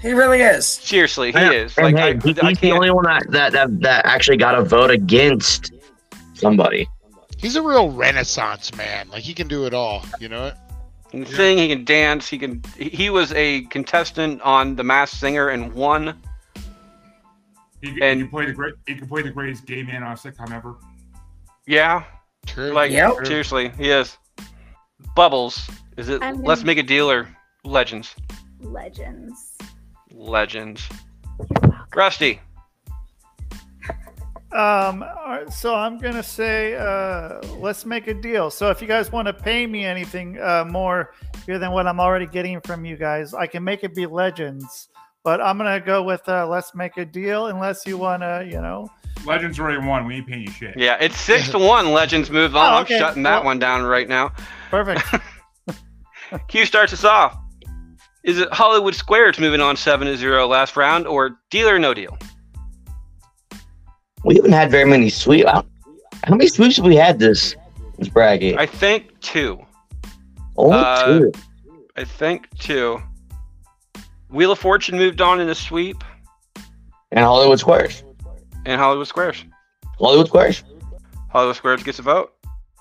He 0.00 0.12
really 0.12 0.40
is. 0.40 0.66
Seriously, 0.66 1.32
he 1.32 1.38
Yeah, 1.38 1.50
is. 1.50 1.76
and 1.76 1.84
Like 1.86 1.96
hey, 1.96 2.10
I, 2.10 2.12
he- 2.14 2.32
he's 2.32 2.58
I 2.58 2.60
the 2.60 2.72
only 2.72 2.90
one 2.90 3.04
that, 3.04 3.24
that, 3.30 3.52
that, 3.52 3.80
that 3.80 4.06
actually 4.06 4.36
got 4.36 4.54
a 4.56 4.62
vote 4.62 4.90
against 4.90 5.72
somebody. 6.34 6.88
He's 7.36 7.56
a 7.56 7.62
real 7.62 7.90
Renaissance 7.90 8.74
man. 8.76 9.08
Like 9.10 9.22
he 9.22 9.34
can 9.34 9.48
do 9.48 9.66
it 9.66 9.74
all. 9.74 10.04
You 10.20 10.28
know 10.28 10.46
it. 10.46 10.54
He 11.10 11.22
can 11.24 11.26
sing. 11.34 11.58
He 11.58 11.68
can 11.68 11.84
dance. 11.84 12.28
He 12.28 12.38
can. 12.38 12.62
he- 12.76 12.90
He 12.90 13.10
was 13.10 13.32
a 13.32 13.62
contestant 13.62 14.40
on 14.42 14.76
The 14.76 14.84
Masked 14.84 15.16
Singer 15.18 15.48
and 15.48 15.72
won. 15.72 16.20
He, 17.80 17.90
he 17.92 18.02
And- 18.02 18.20
can 18.22 18.28
play 18.28 18.46
the 18.46 18.52
great. 18.52 18.74
He 18.86 18.94
can 18.94 19.08
play 19.08 19.22
the 19.22 19.30
greatest 19.30 19.66
gay 19.66 19.82
man 19.82 20.02
on 20.02 20.12
a 20.12 20.16
sitcom 20.16 20.52
ever. 20.52 20.76
Yeah, 21.66 22.04
True. 22.46 22.72
like 22.72 22.90
Yep. 22.92 23.26
seriously, 23.26 23.70
he 23.78 23.90
is. 23.90 24.16
Bubbles, 25.14 25.68
is 25.96 26.08
it? 26.08 26.22
I'm 26.22 26.42
Let's 26.42 26.60
gonna- 26.60 26.66
make 26.68 26.78
a 26.78 26.82
deal 26.82 27.10
or 27.10 27.28
Legends. 27.64 28.14
Legends. 28.60 29.56
Legends. 30.18 30.88
Rusty. 31.94 32.40
Um, 34.50 35.02
all 35.02 35.26
right, 35.26 35.52
so 35.52 35.74
I'm 35.74 35.98
gonna 35.98 36.22
say, 36.22 36.74
uh, 36.74 37.40
let's 37.58 37.84
make 37.84 38.06
a 38.08 38.14
deal. 38.14 38.50
So 38.50 38.70
if 38.70 38.80
you 38.80 38.88
guys 38.88 39.12
want 39.12 39.26
to 39.28 39.32
pay 39.34 39.66
me 39.66 39.84
anything 39.84 40.40
uh, 40.40 40.64
more 40.66 41.12
here 41.46 41.58
than 41.58 41.70
what 41.70 41.86
I'm 41.86 42.00
already 42.00 42.26
getting 42.26 42.60
from 42.62 42.84
you 42.84 42.96
guys, 42.96 43.34
I 43.34 43.46
can 43.46 43.62
make 43.62 43.84
it 43.84 43.94
be 43.94 44.06
Legends. 44.06 44.88
But 45.22 45.40
I'm 45.42 45.58
gonna 45.58 45.80
go 45.80 46.02
with 46.02 46.26
uh, 46.28 46.46
let's 46.48 46.74
make 46.74 46.96
a 46.96 47.04
deal, 47.04 47.48
unless 47.48 47.86
you 47.86 47.98
wanna, 47.98 48.42
you 48.44 48.60
know. 48.60 48.88
Legends 49.26 49.60
already 49.60 49.86
won. 49.86 50.06
We 50.06 50.16
ain't 50.16 50.26
paying 50.26 50.42
you 50.42 50.50
shit. 50.50 50.78
Yeah, 50.78 50.96
it's 50.98 51.20
six 51.20 51.50
to 51.50 51.58
one. 51.58 51.92
Legends 51.92 52.30
move 52.30 52.56
on. 52.56 52.72
Oh, 52.72 52.80
okay. 52.80 52.94
I'm 52.94 53.00
shutting 53.00 53.22
that 53.24 53.36
Well- 53.36 53.44
one 53.44 53.58
down 53.58 53.82
right 53.84 54.08
now. 54.08 54.32
Perfect. 54.70 55.02
Q 56.48 56.64
starts 56.64 56.92
us 56.92 57.04
off. 57.04 57.38
Is 58.24 58.38
it 58.38 58.52
Hollywood 58.52 58.94
Squares 58.94 59.38
moving 59.38 59.60
on 59.60 59.76
seven 59.76 60.06
to 60.08 60.16
zero 60.16 60.46
last 60.46 60.76
round, 60.76 61.06
or 61.06 61.38
deal 61.50 61.68
or 61.68 61.78
no 61.78 61.94
deal? 61.94 62.18
We 64.24 64.34
haven't 64.36 64.52
had 64.52 64.70
very 64.70 64.84
many 64.84 65.08
sweeps. 65.08 65.48
How 65.50 65.64
how 66.24 66.34
many 66.34 66.48
sweeps 66.48 66.76
have 66.76 66.84
we 66.84 66.96
had 66.96 67.18
this 67.18 67.54
this 67.98 68.08
bracket? 68.08 68.58
I 68.58 68.66
think 68.66 69.18
two. 69.20 69.58
Only 70.56 70.78
uh, 70.78 71.06
two. 71.06 71.32
I 71.96 72.04
think 72.04 72.48
two. 72.58 73.00
Wheel 74.30 74.52
of 74.52 74.58
Fortune 74.58 74.98
moved 74.98 75.20
on 75.20 75.40
in 75.40 75.48
a 75.48 75.54
sweep, 75.54 76.04
And 77.12 77.20
Hollywood 77.24 77.58
Squares. 77.60 78.02
and 78.66 78.78
Hollywood 78.80 79.06
Squares. 79.08 79.42
Hollywood 79.98 80.26
Squares. 80.26 80.64
Hollywood 81.30 81.56
Squares 81.56 81.82
gets 81.82 81.98
a 81.98 82.02
vote. 82.02 82.32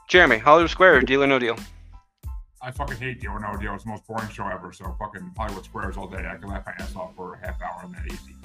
Jeremy, 0.09 0.37
Hollywood 0.39 0.71
Squares, 0.71 1.03
deal 1.05 1.23
or 1.23 1.27
no 1.27 1.39
deal? 1.39 1.55
I 2.61 2.71
fucking 2.71 2.97
hate 2.97 3.21
Deal 3.21 3.31
or 3.31 3.39
No 3.39 3.55
Deal. 3.55 3.73
It's 3.75 3.83
the 3.83 3.89
most 3.91 4.05
boring 4.07 4.29
show 4.29 4.47
ever. 4.47 4.73
So 4.73 4.95
fucking 4.99 5.31
Hollywood 5.37 5.65
Squares 5.65 5.97
all 5.97 6.07
day. 6.07 6.27
I 6.27 6.37
can 6.37 6.49
laugh 6.49 6.65
my 6.65 6.73
ass 6.79 6.95
off 6.95 7.15
for 7.15 7.35
a 7.35 7.45
half 7.45 7.61
hour 7.61 7.81
on 7.83 7.91
that 7.93 8.05
easy. 8.07 8.35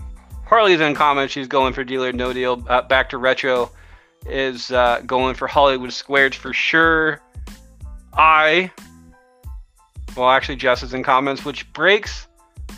Harley's 0.45 0.81
in 0.81 0.95
comments. 0.95 1.33
She's 1.33 1.49
going 1.49 1.73
for 1.73 1.83
deal 1.83 2.05
or 2.05 2.13
no 2.13 2.33
deal. 2.33 2.63
Uh, 2.69 2.83
back 2.83 3.09
to 3.11 3.19
retro 3.19 3.71
is 4.27 4.71
uh, 4.71 5.03
going 5.07 5.35
for 5.35 5.47
Hollywood 5.47 5.93
Squares 5.93 6.35
for 6.35 6.53
sure. 6.53 7.21
I, 8.13 8.71
well, 10.17 10.29
actually, 10.29 10.57
Jess 10.57 10.83
is 10.83 10.93
in 10.93 11.03
comments, 11.03 11.45
which 11.45 11.73
breaks. 11.73 12.29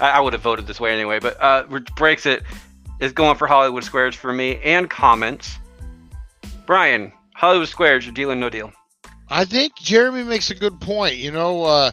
I, 0.00 0.10
I 0.10 0.20
would 0.20 0.32
have 0.32 0.42
voted 0.42 0.66
this 0.68 0.78
way 0.78 0.92
anyway, 0.92 1.18
but 1.18 1.40
uh, 1.42 1.64
which 1.64 1.92
breaks 1.96 2.26
it 2.26 2.44
is 3.00 3.12
going 3.12 3.36
for 3.36 3.48
Hollywood 3.48 3.82
Squares 3.82 4.14
for 4.14 4.32
me 4.32 4.60
and 4.62 4.88
comments. 4.88 5.58
Brian, 6.66 7.12
Hollywood 7.34 7.68
Squares, 7.68 8.08
deal 8.12 8.30
or 8.30 8.36
no 8.36 8.48
deal? 8.48 8.72
I 9.34 9.44
think 9.44 9.74
Jeremy 9.74 10.22
makes 10.22 10.50
a 10.50 10.54
good 10.54 10.80
point. 10.80 11.16
You 11.16 11.32
know, 11.32 11.64
uh, 11.64 11.90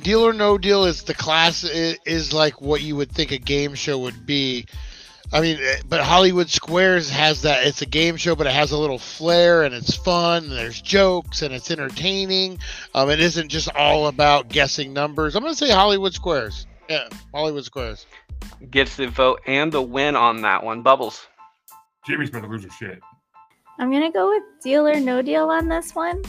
Deal 0.00 0.20
or 0.26 0.32
No 0.32 0.56
Deal 0.56 0.84
is 0.84 1.02
the 1.02 1.14
class 1.14 1.64
i- 1.64 1.98
is 2.06 2.32
like 2.32 2.60
what 2.60 2.80
you 2.80 2.94
would 2.96 3.10
think 3.10 3.32
a 3.32 3.38
game 3.38 3.74
show 3.74 3.98
would 3.98 4.24
be. 4.24 4.66
I 5.32 5.40
mean, 5.40 5.58
eh, 5.60 5.80
but 5.88 6.00
Hollywood 6.00 6.48
Squares 6.48 7.10
has 7.10 7.42
that. 7.42 7.66
It's 7.66 7.82
a 7.82 7.86
game 7.86 8.16
show, 8.16 8.36
but 8.36 8.46
it 8.46 8.52
has 8.52 8.70
a 8.70 8.78
little 8.78 8.98
flair 9.00 9.64
and 9.64 9.74
it's 9.74 9.96
fun. 9.96 10.44
And 10.44 10.52
there's 10.52 10.80
jokes 10.80 11.42
and 11.42 11.52
it's 11.52 11.72
entertaining. 11.72 12.60
Um, 12.94 13.10
it 13.10 13.18
isn't 13.18 13.48
just 13.48 13.68
all 13.74 14.06
about 14.06 14.48
guessing 14.48 14.92
numbers. 14.92 15.34
I'm 15.34 15.42
gonna 15.42 15.56
say 15.56 15.70
Hollywood 15.70 16.14
Squares. 16.14 16.66
Yeah, 16.88 17.08
Hollywood 17.34 17.64
Squares. 17.64 18.06
Gets 18.70 18.94
the 18.94 19.08
vote 19.08 19.40
and 19.46 19.72
the 19.72 19.82
win 19.82 20.14
on 20.14 20.42
that 20.42 20.62
one. 20.62 20.82
Bubbles. 20.82 21.26
Jimmy's 22.06 22.28
about 22.28 22.42
to 22.42 22.48
lose 22.48 22.62
loser 22.64 22.74
shit. 22.76 23.00
I'm 23.80 23.90
gonna 23.90 24.12
go 24.12 24.28
with 24.28 24.42
deal 24.62 24.86
or 24.86 25.00
no 25.00 25.20
deal 25.22 25.50
on 25.50 25.68
this 25.68 25.94
one. 25.96 26.22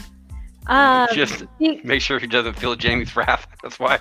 Um, 0.66 1.08
Just 1.14 1.44
be- 1.58 1.80
make 1.84 2.00
sure 2.00 2.18
he 2.18 2.26
doesn't 2.26 2.54
feel 2.54 2.74
Jamie's 2.76 3.14
wrath. 3.16 3.46
That's 3.62 3.78
why. 3.78 4.00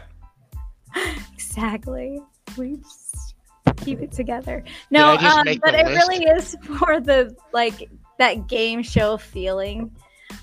exactly. 1.33 2.21
We 2.57 2.77
just 2.77 3.35
keep 3.77 4.01
it 4.01 4.11
together. 4.11 4.63
No, 4.91 5.15
um, 5.15 5.45
but 5.61 5.73
it 5.73 5.85
list? 5.85 6.09
really 6.09 6.25
is 6.25 6.55
for 6.77 6.99
the 6.99 7.35
like 7.53 7.89
that 8.17 8.47
game 8.47 8.81
show 8.81 9.17
feeling, 9.17 9.91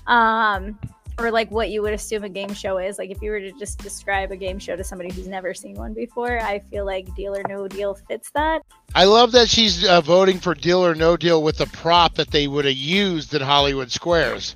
um, 0.07 0.77
or 1.17 1.31
like 1.31 1.49
what 1.51 1.69
you 1.69 1.81
would 1.81 1.93
assume 1.93 2.23
a 2.23 2.29
game 2.29 2.53
show 2.53 2.77
is. 2.77 2.97
Like 2.97 3.09
if 3.09 3.21
you 3.21 3.31
were 3.31 3.39
to 3.39 3.51
just 3.53 3.79
describe 3.79 4.31
a 4.31 4.37
game 4.37 4.59
show 4.59 4.75
to 4.75 4.83
somebody 4.83 5.11
who's 5.11 5.27
never 5.27 5.53
seen 5.53 5.75
one 5.75 5.93
before, 5.93 6.39
I 6.39 6.59
feel 6.59 6.85
like 6.85 7.13
Deal 7.15 7.35
or 7.35 7.43
No 7.47 7.67
Deal 7.67 7.95
fits 7.95 8.29
that. 8.35 8.61
I 8.93 9.05
love 9.05 9.31
that 9.31 9.49
she's 9.49 9.85
uh, 9.85 10.01
voting 10.01 10.39
for 10.39 10.53
Deal 10.53 10.85
or 10.85 10.93
No 10.93 11.17
Deal 11.17 11.41
with 11.41 11.57
the 11.57 11.67
prop 11.67 12.15
that 12.15 12.31
they 12.31 12.47
would 12.47 12.65
have 12.65 12.75
used 12.75 13.33
in 13.33 13.41
Hollywood 13.41 13.91
Squares. 13.91 14.55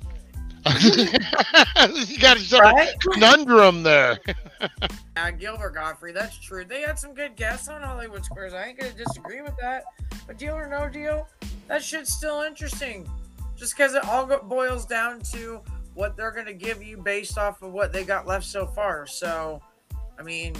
you 2.06 2.18
got 2.18 2.38
some 2.38 2.60
Right? 2.60 2.94
conundrum 3.00 3.82
there. 3.82 4.18
Yeah, 5.16 5.30
Gilbert 5.32 5.74
Gottfried, 5.74 6.14
that's 6.14 6.38
true. 6.38 6.64
They 6.64 6.80
had 6.82 6.96
some 6.98 7.12
good 7.12 7.34
guests 7.36 7.68
on 7.68 7.82
Hollywood 7.82 8.24
Squares. 8.24 8.54
I 8.54 8.66
ain't 8.66 8.78
gonna 8.78 8.92
disagree 8.92 9.40
with 9.40 9.56
that. 9.60 9.84
But 10.28 10.38
deal 10.38 10.54
or 10.54 10.68
no 10.68 10.88
deal, 10.88 11.28
that 11.66 11.82
shit's 11.82 12.12
still 12.14 12.42
interesting. 12.42 13.08
Just 13.56 13.76
because 13.76 13.94
it 13.94 14.04
all 14.04 14.26
boils 14.26 14.86
down 14.86 15.20
to 15.32 15.60
what 15.94 16.16
they're 16.16 16.30
gonna 16.30 16.52
give 16.52 16.82
you 16.82 16.96
based 16.98 17.36
off 17.36 17.62
of 17.62 17.72
what 17.72 17.92
they 17.92 18.04
got 18.04 18.26
left 18.28 18.46
so 18.46 18.66
far. 18.66 19.06
So, 19.08 19.60
I 20.18 20.22
mean, 20.22 20.54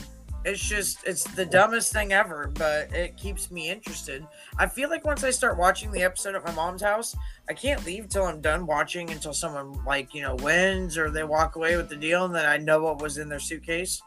it's 0.48 0.66
just 0.66 1.04
it's 1.04 1.24
the 1.24 1.44
dumbest 1.44 1.92
thing 1.92 2.12
ever, 2.12 2.50
but 2.54 2.92
it 2.92 3.16
keeps 3.16 3.50
me 3.50 3.70
interested. 3.70 4.26
I 4.58 4.66
feel 4.66 4.88
like 4.88 5.04
once 5.04 5.22
I 5.24 5.30
start 5.30 5.58
watching 5.58 5.92
the 5.92 6.02
episode 6.02 6.34
at 6.34 6.44
my 6.44 6.52
mom's 6.52 6.82
house, 6.82 7.14
I 7.48 7.52
can't 7.52 7.84
leave 7.86 8.08
till 8.08 8.24
I'm 8.24 8.40
done 8.40 8.66
watching 8.66 9.10
until 9.10 9.32
someone 9.32 9.78
like 9.84 10.14
you 10.14 10.22
know 10.22 10.34
wins 10.36 10.96
or 10.98 11.10
they 11.10 11.24
walk 11.24 11.56
away 11.56 11.76
with 11.76 11.88
the 11.88 11.96
deal, 11.96 12.24
and 12.24 12.34
then 12.34 12.46
I 12.46 12.56
know 12.56 12.82
what 12.82 13.00
was 13.00 13.18
in 13.18 13.28
their 13.28 13.40
suitcase. 13.40 14.00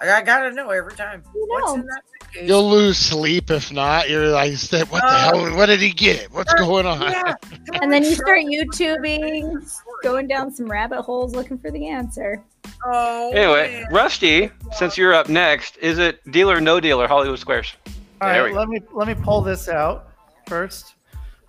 Like 0.00 0.10
I 0.10 0.22
gotta 0.22 0.52
know 0.52 0.70
every 0.70 0.94
time 0.94 1.22
what's 1.32 1.74
in 1.74 1.80
that 1.86 2.02
suitcase. 2.22 2.48
You'll 2.48 2.68
lose 2.70 2.98
sleep 2.98 3.50
if 3.50 3.72
not. 3.72 4.08
You're 4.08 4.28
like, 4.28 4.52
what 4.52 4.90
the 4.90 4.98
Uh, 5.02 5.18
hell? 5.18 5.56
What 5.56 5.66
did 5.66 5.80
he 5.80 5.90
get? 5.90 6.32
What's 6.32 6.54
going 6.54 6.86
on? 6.86 7.00
Yeah, 7.00 7.34
And 7.82 7.92
then 7.92 8.04
you 8.04 8.14
start 8.14 8.40
YouTubing, 8.40 9.68
going 10.02 10.28
down 10.28 10.52
some 10.52 10.66
rabbit 10.70 11.02
holes 11.02 11.34
looking 11.34 11.58
for 11.58 11.70
the 11.70 11.88
answer. 11.88 12.44
Oh, 12.84 13.32
Anyway, 13.32 13.84
Rusty, 13.90 14.50
since 14.72 14.96
you're 14.96 15.14
up 15.14 15.28
next, 15.28 15.76
is 15.78 15.98
it 15.98 16.20
deal 16.30 16.50
or 16.50 16.60
no 16.60 16.80
deal 16.80 17.00
or 17.00 17.06
Hollywood 17.08 17.38
Squares? 17.38 17.72
All 18.20 18.28
There 18.28 18.44
right, 18.44 18.54
let 18.54 18.68
me 18.68 18.80
let 18.92 19.06
me 19.08 19.14
pull 19.14 19.40
this 19.42 19.68
out 19.68 20.08
first. 20.46 20.94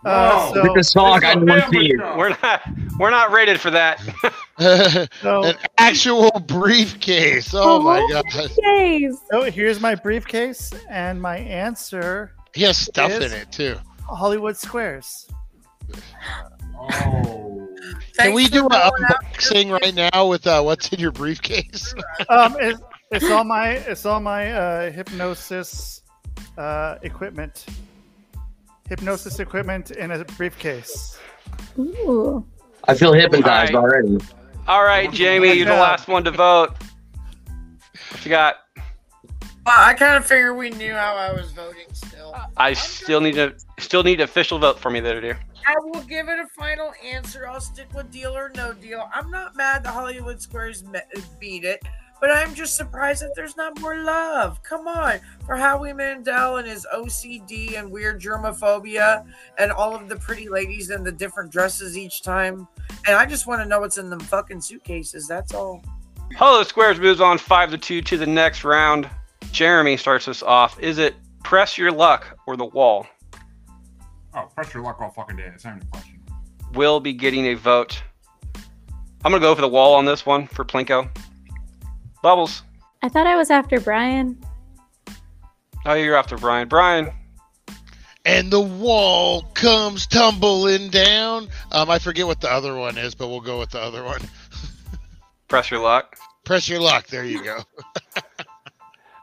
Whoa. 0.01 0.11
Uh, 0.11 0.53
so, 0.53 0.63
With 0.63 0.75
the 0.75 0.83
song, 0.83 1.23
I 1.25 1.35
want 1.35 1.47
to 1.49 1.61
family 1.61 1.87
see 1.87 1.93
it. 1.93 1.99
show. 1.99 2.17
We're 2.17 2.29
not 2.41 2.61
we're 2.99 3.09
not 3.09 3.31
rated 3.31 3.59
for 3.59 3.71
that. 3.71 3.99
so, 5.21 5.43
An 5.43 5.55
actual 5.77 6.31
briefcase. 6.31 7.51
Oh 7.53 7.81
my 7.81 7.99
god. 8.11 8.25
Days. 8.63 9.17
so 9.31 9.43
here's 9.43 9.79
my 9.81 9.95
briefcase, 9.95 10.71
and 10.89 11.21
my 11.21 11.37
answer: 11.37 12.31
He 12.53 12.63
has 12.63 12.77
stuff 12.77 13.11
in 13.11 13.31
it 13.33 13.51
too. 13.51 13.77
Hollywood 14.07 14.55
Squares. 14.57 15.27
Oh. 16.79 17.48
Can 18.19 18.33
we 18.33 18.47
do 18.47 18.65
an 18.65 18.69
going 18.69 18.81
out. 18.83 18.93
unboxing 18.99 19.71
right 19.71 19.93
now 19.93 20.27
with 20.27 20.45
uh, 20.45 20.61
what's 20.61 20.91
in 20.91 20.99
your 20.99 21.11
briefcase? 21.11 21.93
Um, 22.29 22.55
it, 22.59 22.75
it's 23.11 23.29
all 23.31 23.43
my 23.43 23.69
it's 23.71 24.05
all 24.05 24.19
my 24.19 24.51
uh, 24.51 24.91
hypnosis 24.91 26.03
uh, 26.57 26.97
equipment. 27.01 27.65
Hypnosis 28.87 29.39
equipment 29.39 29.91
in 29.91 30.11
a 30.11 30.25
briefcase. 30.25 31.17
Ooh. 31.77 32.45
I 32.87 32.93
feel 32.93 33.13
hypnotized 33.13 33.73
All 33.73 33.83
already. 33.83 34.17
All 34.67 34.83
right, 34.83 35.11
Jamie, 35.11 35.53
you're 35.53 35.65
the 35.65 35.73
last 35.73 36.07
one 36.07 36.23
to 36.25 36.31
vote. 36.31 36.75
What 38.11 38.25
you 38.25 38.29
got? 38.29 38.55
Well, 39.65 39.75
I 39.77 39.93
kind 39.93 40.15
of 40.15 40.25
figured 40.25 40.57
we 40.57 40.69
knew 40.71 40.93
how 40.93 41.15
I 41.15 41.31
was 41.33 41.51
voting. 41.51 41.85
Still, 41.93 42.33
uh, 42.33 42.47
I 42.57 42.73
still 42.73 43.21
need 43.21 43.35
to 43.35 43.55
still 43.77 44.03
need 44.03 44.21
official 44.21 44.57
vote 44.57 44.79
for 44.79 44.89
me 44.89 44.99
there, 44.99 45.21
dear. 45.21 45.39
I 45.67 45.75
will 45.79 46.01
give 46.03 46.29
it 46.29 46.39
a 46.39 46.47
final 46.57 46.93
answer. 47.05 47.47
I'll 47.47 47.61
stick 47.61 47.93
with 47.93 48.09
deal 48.11 48.35
or 48.35 48.51
no 48.55 48.73
deal. 48.73 49.07
I'm 49.13 49.29
not 49.29 49.55
mad 49.55 49.83
that 49.83 49.93
Hollywood 49.93 50.41
Squares 50.41 50.83
beat 51.39 51.65
it, 51.65 51.83
but 52.19 52.31
I'm 52.31 52.55
just 52.55 52.75
surprised 52.77 53.21
that 53.21 53.33
there's 53.35 53.57
not 53.57 53.79
more 53.79 53.97
love. 53.97 54.63
Come 54.63 54.87
on, 54.87 55.19
for 55.45 55.55
Howie 55.55 55.93
Mandel 55.93 56.57
and 56.57 56.67
his 56.67 56.87
OCD 56.93 57.77
and 57.77 57.91
weird 57.91 58.21
germophobia, 58.21 59.25
and 59.57 59.71
all 59.71 59.95
of 59.95 60.09
the 60.09 60.15
pretty 60.15 60.49
ladies 60.49 60.89
in 60.89 61.03
the 61.03 61.11
different 61.11 61.51
dresses 61.51 61.97
each 61.97 62.23
time. 62.23 62.67
And 63.07 63.15
I 63.15 63.25
just 63.25 63.45
want 63.45 63.61
to 63.61 63.67
know 63.67 63.81
what's 63.81 63.97
in 63.97 64.09
them 64.09 64.19
fucking 64.19 64.61
suitcases. 64.61 65.27
That's 65.27 65.53
all. 65.53 65.83
Hollow 66.35 66.63
Squares 66.63 66.99
moves 66.99 67.21
on 67.21 67.37
five 67.37 67.71
to 67.71 67.77
two 67.77 68.01
to 68.03 68.17
the 68.17 68.27
next 68.27 68.63
round. 68.63 69.09
Jeremy 69.51 69.97
starts 69.97 70.27
us 70.27 70.43
off. 70.43 70.79
Is 70.79 70.97
it 70.97 71.15
press 71.43 71.77
your 71.77 71.91
luck 71.91 72.37
or 72.45 72.55
the 72.57 72.65
wall? 72.65 73.07
Oh, 74.33 74.47
press 74.55 74.73
your 74.73 74.83
luck 74.83 75.01
all 75.01 75.09
fucking 75.11 75.37
day. 75.37 75.47
That's 75.49 75.65
not 75.65 75.77
even 75.77 75.87
a 75.87 75.91
question. 75.91 76.19
Will 76.73 76.99
be 76.99 77.13
getting 77.13 77.45
a 77.47 77.55
vote. 77.55 78.01
I'm 79.25 79.31
gonna 79.31 79.39
go 79.39 79.55
for 79.55 79.61
the 79.61 79.67
wall 79.67 79.95
on 79.95 80.05
this 80.05 80.25
one 80.25 80.47
for 80.47 80.63
Plinko. 80.63 81.09
Bubbles. 82.21 82.63
I 83.01 83.09
thought 83.09 83.27
I 83.27 83.35
was 83.35 83.49
after 83.49 83.79
Brian. 83.79 84.37
Oh, 85.85 85.93
you're 85.93 86.15
after 86.15 86.37
Brian. 86.37 86.67
Brian. 86.67 87.11
and 88.25 88.51
the 88.51 88.59
wall 88.59 89.43
comes 89.53 90.05
tumbling 90.05 90.89
down. 90.89 91.47
Um, 91.71 91.89
I 91.89 91.97
forget 91.99 92.27
what 92.27 92.41
the 92.41 92.51
other 92.51 92.75
one 92.75 92.97
is, 92.97 93.15
but 93.15 93.29
we'll 93.29 93.39
go 93.41 93.59
with 93.59 93.71
the 93.71 93.79
other 93.81 94.03
one. 94.03 94.21
Press 95.47 95.71
your 95.71 95.79
luck. 95.79 96.17
Press 96.43 96.69
your 96.69 96.79
luck. 96.81 97.07
There 97.07 97.25
you 97.25 97.43
go. 97.43 97.61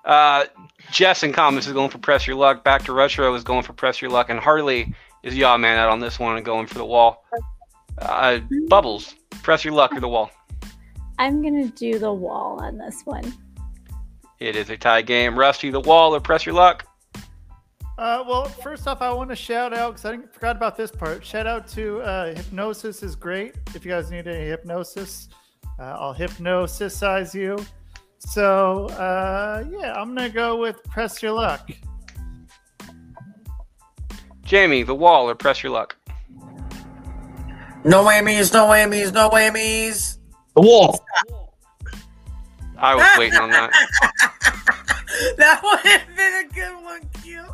Uh, 0.07 0.45
Jess 0.93 1.23
and 1.25 1.35
Comments 1.35 1.67
is 1.67 1.73
going 1.73 1.91
for 1.91 1.99
Press 1.99 2.27
Your 2.27 2.37
Luck. 2.37 2.63
Back 2.65 2.85
to 2.85 2.93
Retro 2.93 3.35
is 3.35 3.43
going 3.43 3.65
for 3.65 3.73
Press 3.73 4.01
Your 4.01 4.11
Luck. 4.11 4.31
And 4.31 4.39
Harley 4.39 4.95
is 5.23 5.37
Yaw 5.37 5.59
Man 5.59 5.79
out 5.79 5.91
on 5.91 5.99
this 6.01 6.19
one 6.19 6.37
and 6.37 6.47
going 6.47 6.67
for 6.67 6.79
the 6.79 6.85
wall. 6.85 7.25
Uh, 7.99 8.39
Bubbles, 8.69 9.17
Press 9.43 9.65
Your 9.65 9.75
Luck 9.75 9.93
or 9.93 10.01
the 10.01 10.09
wall. 10.09 10.31
I'm 11.19 11.43
gonna 11.43 11.69
do 11.69 11.99
the 11.99 12.13
wall 12.13 12.61
on 12.63 12.79
this 12.79 13.03
one. 13.05 13.33
It 14.39 14.55
is 14.55 14.71
a 14.71 14.77
tie 14.77 15.03
game. 15.03 15.37
Rusty, 15.37 15.71
the 15.71 15.81
wall 15.81 16.15
or 16.15 16.21
Press 16.21 16.47
Your 16.47 16.55
Luck. 16.55 16.87
Uh, 17.99 18.23
well, 18.29 18.45
first 18.45 18.87
off, 18.87 19.01
I 19.01 19.11
want 19.13 19.31
to 19.31 19.37
shout 19.37 19.73
out 19.73 19.95
because 19.95 20.05
I 20.05 20.11
didn't- 20.13 20.33
forgot 20.35 20.55
about 20.57 20.77
this 20.77 20.91
part. 20.91 21.25
Shout 21.25 21.47
out 21.47 21.67
to 21.69 22.01
uh, 22.03 22.35
Hypnosis 22.35 23.03
is 23.03 23.17
great. 23.17 23.55
If 23.75 23.87
you 23.87 23.91
guys 23.91 24.11
need 24.11 24.29
any 24.29 24.45
hypnosis, 24.45 25.31
uh, 25.79 25.97
I'll 25.99 26.15
hypnosisize 26.15 27.33
you. 27.33 27.57
So 28.27 28.87
uh, 28.89 29.65
yeah, 29.71 29.95
I'm 29.95 30.15
gonna 30.15 30.29
go 30.29 30.57
with 30.57 30.83
Press 30.85 31.23
Your 31.23 31.33
Luck. 31.33 31.71
Jamie, 34.43 34.83
the 34.83 34.95
wall 34.95 35.29
or 35.29 35.35
Press 35.35 35.63
Your 35.63 35.73
Luck. 35.73 35.97
No 37.85 38.05
whammies, 38.05 38.53
no 38.53 38.67
whammies, 38.67 39.13
no 39.13 39.31
whammies. 39.31 40.19
The 40.57 40.61
wall. 40.63 41.05
I 42.77 42.95
was 42.97 43.07
waiting 43.17 43.39
on 43.39 43.51
that. 43.51 43.71
that 45.39 45.61
would 45.63 45.81
have 45.81 46.17
been 46.17 46.35
a 46.35 46.53
good 46.53 46.85
one, 46.85 47.09
Q. 47.23 47.45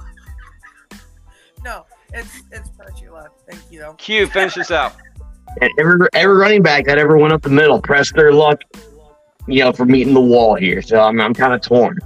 no, 1.63 1.85
it's 2.15 2.43
it's 2.51 2.71
press 2.71 3.01
your 3.01 3.13
luck. 3.13 3.33
Thank 3.49 3.63
you 3.71 3.81
though. 3.81 3.93
Q, 3.95 4.27
finish 4.27 4.55
this 4.55 4.71
out. 4.71 4.97
And 5.61 5.71
every 5.79 6.09
every 6.15 6.35
running 6.35 6.63
back 6.63 6.87
that 6.87 6.99
ever 6.99 7.19
went 7.19 7.35
up 7.35 7.43
the 7.43 7.51
middle 7.51 7.81
pressed 7.81 8.15
their 8.15 8.33
luck, 8.33 8.63
you 9.47 9.65
know, 9.65 9.73
for 9.73 9.85
meeting 9.85 10.15
the 10.15 10.21
wall 10.21 10.55
here. 10.55 10.83
So 10.83 11.01
I'm 11.01 11.21
I'm 11.21 11.35
kind 11.35 11.53
of 11.53 11.61
torn. 11.61 11.99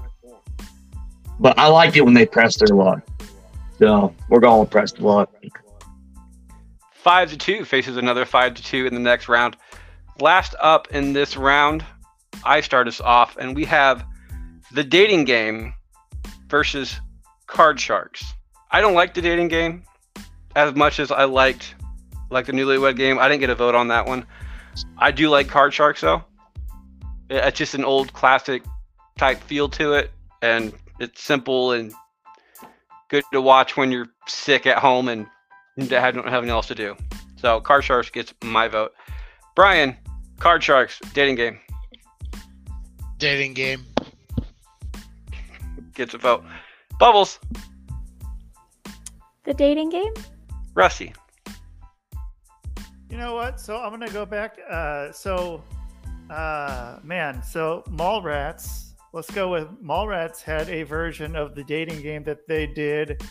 But 1.39 1.59
I 1.59 1.67
liked 1.67 1.97
it 1.97 2.03
when 2.03 2.15
they 2.15 2.27
pressed 2.27 2.61
their 2.61 2.75
luck. 2.75 3.07
So 3.79 4.15
we're 4.29 4.41
going 4.41 4.61
with 4.61 4.71
pressed 4.71 5.01
luck. 5.01 5.31
Five 6.93 7.31
to 7.31 7.37
two 7.37 7.65
faces 7.65 7.97
another 7.97 8.25
five 8.25 8.55
to 8.55 8.63
two 8.63 8.87
in 8.87 8.95
the 8.95 9.01
next 9.01 9.29
round. 9.29 9.57
Last 10.21 10.55
up 10.61 10.89
in 10.93 11.13
this 11.13 11.37
round, 11.37 11.85
I 12.45 12.63
start 12.63 12.89
us 12.89 13.01
off, 13.01 13.37
and 13.37 13.55
we 13.55 13.65
have 13.67 14.05
the 14.73 14.83
dating 14.83 15.25
game 15.25 15.75
versus 16.49 16.99
card 17.47 17.79
sharks. 17.79 18.25
I 18.71 18.81
don't 18.81 18.95
like 18.95 19.15
the 19.15 19.23
dating 19.23 19.49
game 19.49 19.85
as 20.55 20.75
much 20.75 20.99
as 20.99 21.11
I 21.11 21.25
liked 21.25 21.75
like 22.31 22.47
the 22.47 22.53
newlywed 22.53 22.97
game. 22.97 23.19
I 23.19 23.29
didn't 23.29 23.41
get 23.41 23.51
a 23.51 23.55
vote 23.55 23.75
on 23.75 23.89
that 23.89 24.07
one. 24.07 24.27
I 24.99 25.11
do 25.11 25.29
like 25.29 25.49
card 25.49 25.73
sharks 25.73 26.01
though. 26.01 26.25
It- 27.29 27.45
It's 27.45 27.59
just 27.59 27.75
an 27.75 27.85
old 27.85 28.13
classic 28.13 28.63
type 29.19 29.41
feel 29.45 29.69
to 29.71 29.95
it, 29.95 30.13
and 30.43 30.73
it's 31.01 31.23
simple 31.23 31.73
and 31.73 31.93
good 33.09 33.25
to 33.33 33.41
watch 33.41 33.77
when 33.77 33.91
you're 33.93 34.09
sick 34.29 34.67
at 34.67 34.79
home 34.79 35.09
and 35.09 35.27
don't 35.79 35.91
have 35.91 36.17
anything 36.17 36.51
else 36.51 36.67
to 36.69 36.75
do. 36.75 36.97
So 37.37 37.61
card 37.61 37.85
sharks 37.85 38.11
gets 38.11 38.33
my 38.43 38.67
vote. 38.69 38.93
Brian, 39.55 39.97
card 40.39 40.63
sharks 40.63 40.99
dating 41.15 41.37
game 41.37 41.61
Dating 43.19 43.55
game. 43.55 43.85
gets 45.95 46.13
a 46.15 46.19
vote. 46.19 46.45
Bubbles, 46.99 47.39
The 49.45 49.55
dating 49.55 49.89
game? 49.91 50.13
Rusty. 50.75 51.15
You 53.09 53.17
know 53.17 53.35
what? 53.35 53.61
So 53.61 53.77
I'm 53.79 53.91
gonna 53.91 54.11
go 54.11 54.27
back. 54.27 54.59
Uh, 54.69 55.13
so, 55.13 55.63
uh, 56.31 56.99
man, 57.03 57.43
so 57.43 57.83
Mallrats. 57.89 58.93
Let's 59.13 59.31
go 59.31 59.51
with 59.51 59.69
Mallrats 59.83 60.43
had 60.43 60.69
a 60.69 60.83
version 60.83 61.37
of 61.37 61.55
the 61.55 61.65
dating 61.65 62.03
game 62.03 62.23
that 62.25 62.47
they 62.47 62.67
did 62.67 63.23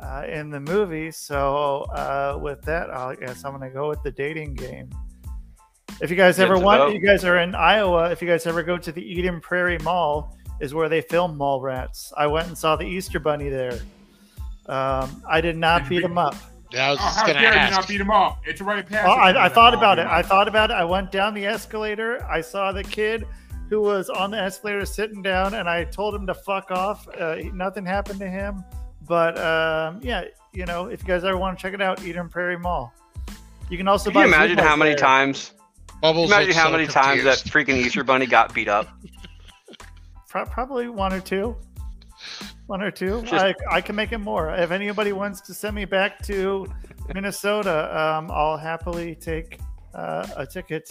uh, 0.00 0.24
in 0.28 0.50
the 0.50 0.60
movie. 0.60 1.10
So 1.10 1.86
uh, 1.94 2.38
with 2.40 2.60
that, 2.62 2.90
I 2.90 3.14
guess 3.14 3.44
I'm 3.44 3.52
gonna 3.52 3.70
go 3.70 3.88
with 3.88 4.02
the 4.02 4.10
dating 4.10 4.54
game. 4.54 4.90
If 6.00 6.10
you 6.10 6.16
guys 6.16 6.38
ever 6.38 6.58
want, 6.58 6.92
you 6.92 7.00
guys 7.00 7.24
are 7.24 7.38
in 7.38 7.54
Iowa. 7.54 8.10
If 8.10 8.20
you 8.20 8.28
guys 8.28 8.46
ever 8.46 8.62
go 8.62 8.76
to 8.76 8.92
the 8.92 9.02
Eden 9.02 9.40
Prairie 9.40 9.78
Mall, 9.78 10.36
is 10.60 10.72
where 10.72 10.88
they 10.88 11.00
film 11.00 11.36
Mallrats. 11.36 12.12
I 12.16 12.26
went 12.28 12.48
and 12.48 12.56
saw 12.56 12.76
the 12.76 12.84
Easter 12.84 13.18
Bunny 13.18 13.48
there. 13.48 13.80
Um, 14.66 15.22
I 15.28 15.40
did 15.40 15.56
not 15.56 15.88
beat 15.88 16.02
him 16.02 16.16
up. 16.18 16.36
Yeah, 16.72 16.86
I 16.86 16.90
was 16.90 16.98
Oh, 17.00 17.04
just 17.04 17.16
how 17.18 17.26
gonna 17.26 17.40
dare 17.40 17.52
you 17.52 17.58
ask. 17.58 17.72
not 17.72 17.88
beat 17.88 18.00
him 18.00 18.10
up? 18.10 18.40
It's 18.46 18.60
a 18.60 18.64
rite 18.64 18.78
of 18.80 18.86
passage. 18.86 19.06
Oh, 19.08 19.12
I, 19.12 19.46
I 19.46 19.48
thought 19.48 19.74
about 19.74 19.98
it. 19.98 20.06
I 20.06 20.22
thought 20.22 20.48
about 20.48 20.70
it. 20.70 20.74
I 20.74 20.84
went 20.84 21.12
down 21.12 21.34
the 21.34 21.44
escalator. 21.46 22.24
I 22.30 22.40
saw 22.40 22.72
the 22.72 22.82
kid 22.84 23.26
who 23.68 23.80
was 23.82 24.08
on 24.10 24.30
the 24.30 24.38
escalator 24.38 24.84
sitting 24.86 25.22
down, 25.22 25.54
and 25.54 25.68
I 25.68 25.84
told 25.84 26.14
him 26.14 26.26
to 26.26 26.34
fuck 26.34 26.70
off. 26.70 27.06
Uh, 27.08 27.36
nothing 27.52 27.84
happened 27.86 28.20
to 28.20 28.28
him. 28.28 28.64
But 29.06 29.38
um, 29.38 30.00
yeah, 30.02 30.24
you 30.52 30.64
know, 30.66 30.86
if 30.86 31.02
you 31.02 31.08
guys 31.08 31.24
ever 31.24 31.36
want 31.36 31.58
to 31.58 31.62
check 31.62 31.74
it 31.74 31.82
out, 31.82 32.02
Eden 32.04 32.28
Prairie 32.28 32.58
Mall. 32.58 32.92
You 33.70 33.76
can 33.78 33.88
also 33.88 34.10
Can 34.10 34.20
you 34.20 34.26
imagine 34.26 34.58
how 34.58 34.76
many 34.76 34.90
there. 34.90 34.98
times? 34.98 35.52
Bubbles 36.00 36.30
Imagine 36.30 36.52
how 36.54 36.66
so 36.66 36.72
many 36.72 36.86
times 36.86 37.22
that 37.24 37.38
freaking 37.38 37.76
Easter 37.76 38.02
Bunny 38.04 38.26
got 38.26 38.52
beat 38.52 38.68
up. 38.68 38.88
Probably 40.28 40.88
one 40.88 41.12
or 41.12 41.20
two. 41.20 41.56
One 42.66 42.82
or 42.82 42.90
two. 42.90 43.22
Just- 43.26 43.34
I, 43.34 43.54
I 43.70 43.80
can 43.80 43.96
make 43.96 44.12
it 44.12 44.18
more. 44.18 44.52
If 44.54 44.70
anybody 44.70 45.12
wants 45.12 45.40
to 45.42 45.54
send 45.54 45.74
me 45.76 45.84
back 45.84 46.22
to 46.24 46.66
Minnesota, 47.14 47.96
um, 47.98 48.30
I'll 48.30 48.56
happily 48.56 49.14
take 49.14 49.58
uh, 49.94 50.26
a 50.36 50.46
ticket 50.46 50.88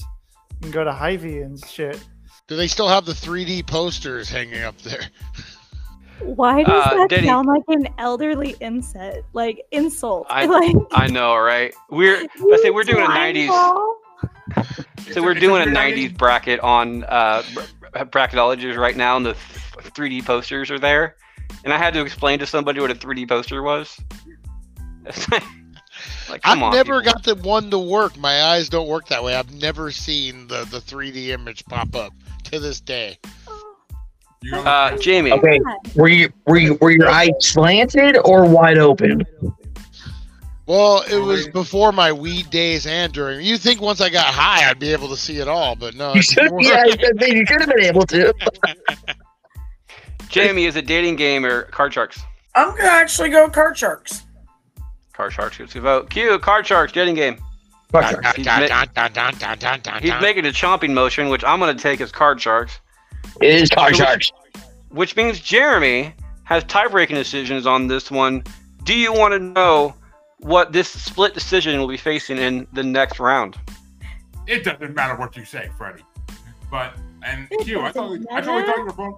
and 0.61 0.71
go 0.71 0.83
to 0.83 0.91
Hy-Vee 0.91 1.39
and 1.39 1.63
shit. 1.65 2.03
Do 2.47 2.55
they 2.55 2.67
still 2.67 2.87
have 2.87 3.05
the 3.05 3.13
3D 3.13 3.65
posters 3.65 4.29
hanging 4.29 4.61
up 4.63 4.77
there? 4.81 5.01
Why 6.19 6.63
does 6.63 6.85
Uh, 6.85 6.95
that 6.97 7.09
Denny- 7.09 7.27
sound 7.27 7.47
like 7.47 7.63
an 7.69 7.87
elderly 7.97 8.55
insult? 8.61 9.15
Like 9.33 9.61
insult. 9.71 10.27
I 10.29 10.45
like 10.57 10.75
I 10.91 11.07
know, 11.07 11.35
right? 11.35 11.73
We're 11.89 12.17
I 12.17 12.59
say 12.61 12.69
we're 12.69 12.83
doing 12.83 13.03
a 13.03 13.07
'90s. 13.07 13.47
Ball? 13.47 13.95
So 15.13 15.23
we're 15.23 15.33
doing 15.33 15.63
a 15.63 15.65
'90s 15.65 16.15
bracket 16.15 16.59
on 16.59 17.05
uh, 17.05 17.41
br- 17.55 18.03
bracketologies 18.03 18.77
right 18.77 18.95
now, 18.95 19.17
and 19.17 19.25
the 19.25 19.33
3D 19.79 20.23
posters 20.23 20.69
are 20.69 20.77
there. 20.77 21.15
And 21.63 21.73
I 21.73 21.77
had 21.77 21.93
to 21.93 22.01
explain 22.01 22.39
to 22.39 22.45
somebody 22.45 22.79
what 22.79 22.91
a 22.91 22.95
3D 22.95 23.27
poster 23.27 23.61
was. 23.61 23.99
Like, 25.31 25.43
like, 26.29 26.41
I've 26.45 26.61
on, 26.61 26.73
never 26.73 27.01
people. 27.01 27.13
got 27.13 27.23
the 27.23 27.35
one 27.35 27.69
to 27.69 27.77
work. 27.77 28.17
My 28.17 28.43
eyes 28.43 28.69
don't 28.69 28.87
work 28.87 29.07
that 29.09 29.23
way. 29.23 29.35
I've 29.35 29.53
never 29.53 29.91
seen 29.91 30.47
the, 30.47 30.63
the 30.65 30.79
3D 30.79 31.27
image 31.27 31.65
pop 31.65 31.95
up 31.95 32.13
to 32.45 32.59
this 32.59 32.79
day. 32.79 33.19
Uh, 34.53 34.97
Jamie, 34.97 35.31
Okay, 35.31 35.59
were 35.95 36.07
you 36.07 36.31
were 36.47 36.57
you 36.57 36.75
were 36.81 36.89
your 36.89 37.09
eyes 37.09 37.29
slanted 37.41 38.17
or 38.25 38.45
wide 38.45 38.79
open? 38.79 39.23
Well, 40.65 41.03
it 41.11 41.19
was 41.19 41.47
before 41.49 41.91
my 41.91 42.11
weed 42.11 42.49
days 42.49 42.87
and 42.87 43.13
during. 43.13 43.45
You 43.45 43.57
think 43.57 43.81
once 43.81 44.01
I 44.01 44.09
got 44.09 44.25
high, 44.25 44.67
I'd 44.69 44.79
be 44.79 44.93
able 44.93 45.09
to 45.09 45.17
see 45.17 45.37
it 45.37 45.47
all, 45.47 45.75
but 45.75 45.95
no. 45.95 46.13
You 46.15 46.21
should, 46.21 46.51
yeah, 46.59 46.85
you 46.85 47.45
should 47.45 47.59
have 47.61 47.69
been 47.69 47.81
able 47.83 48.05
to. 48.07 48.33
Jamie 50.31 50.65
is 50.65 50.75
a 50.75 50.81
dating 50.81 51.15
game 51.17 51.45
or 51.45 51.63
card 51.63 51.93
sharks. 51.93 52.21
I'm 52.55 52.69
gonna 52.75 52.83
actually 52.89 53.29
go 53.29 53.49
card 53.49 53.77
sharks. 53.77 54.23
Card 55.13 55.33
sharks 55.33 55.57
gets 55.57 55.75
a 55.75 55.81
vote. 55.81 56.09
Q 56.09 56.39
card 56.39 56.65
sharks 56.65 56.91
dating 56.93 57.15
game. 57.15 57.37
Dun, 57.91 58.21
dun, 58.21 60.01
He's 60.01 60.11
ma- 60.11 60.21
making 60.21 60.45
a 60.45 60.49
chomping 60.49 60.93
motion, 60.93 61.27
which 61.27 61.43
I'm 61.43 61.59
going 61.59 61.75
to 61.75 61.83
take 61.83 61.99
as 61.99 62.09
card 62.09 62.39
sharks. 62.41 62.79
It 63.41 63.53
is 63.53 63.69
card 63.69 63.97
So- 63.97 64.05
sharks. 64.05 64.31
which 64.87 65.17
means 65.17 65.41
Jeremy 65.41 66.13
has 66.45 66.63
tie-breaking 66.65 67.17
decisions 67.17 67.67
on 67.67 67.87
this 67.87 68.09
one. 68.09 68.43
Do 68.83 68.93
you 68.93 69.11
want 69.11 69.33
to 69.33 69.39
know 69.39 69.93
what 70.39 70.71
this 70.71 70.87
split 70.89 71.33
decision 71.33 71.77
will 71.81 71.87
be 71.89 71.97
facing 71.97 72.37
in 72.37 72.65
the 72.71 72.81
next 72.83 73.19
round? 73.19 73.57
It 74.47 74.63
doesn't 74.63 74.95
matter 74.95 75.15
what 75.15 75.35
you 75.35 75.43
say, 75.43 75.69
Freddie. 75.77 76.03
But 76.71 76.93
and 77.23 77.45
It 77.51 77.65
Q, 77.65 77.81
I 77.81 77.91
thought 77.91 78.07
doesn't 78.11 78.27
I 78.31 78.39
totally 78.39 78.61
matter. 78.61 78.67
thought 78.71 78.77
you 78.77 78.85
were 78.85 78.91
going. 78.93 79.15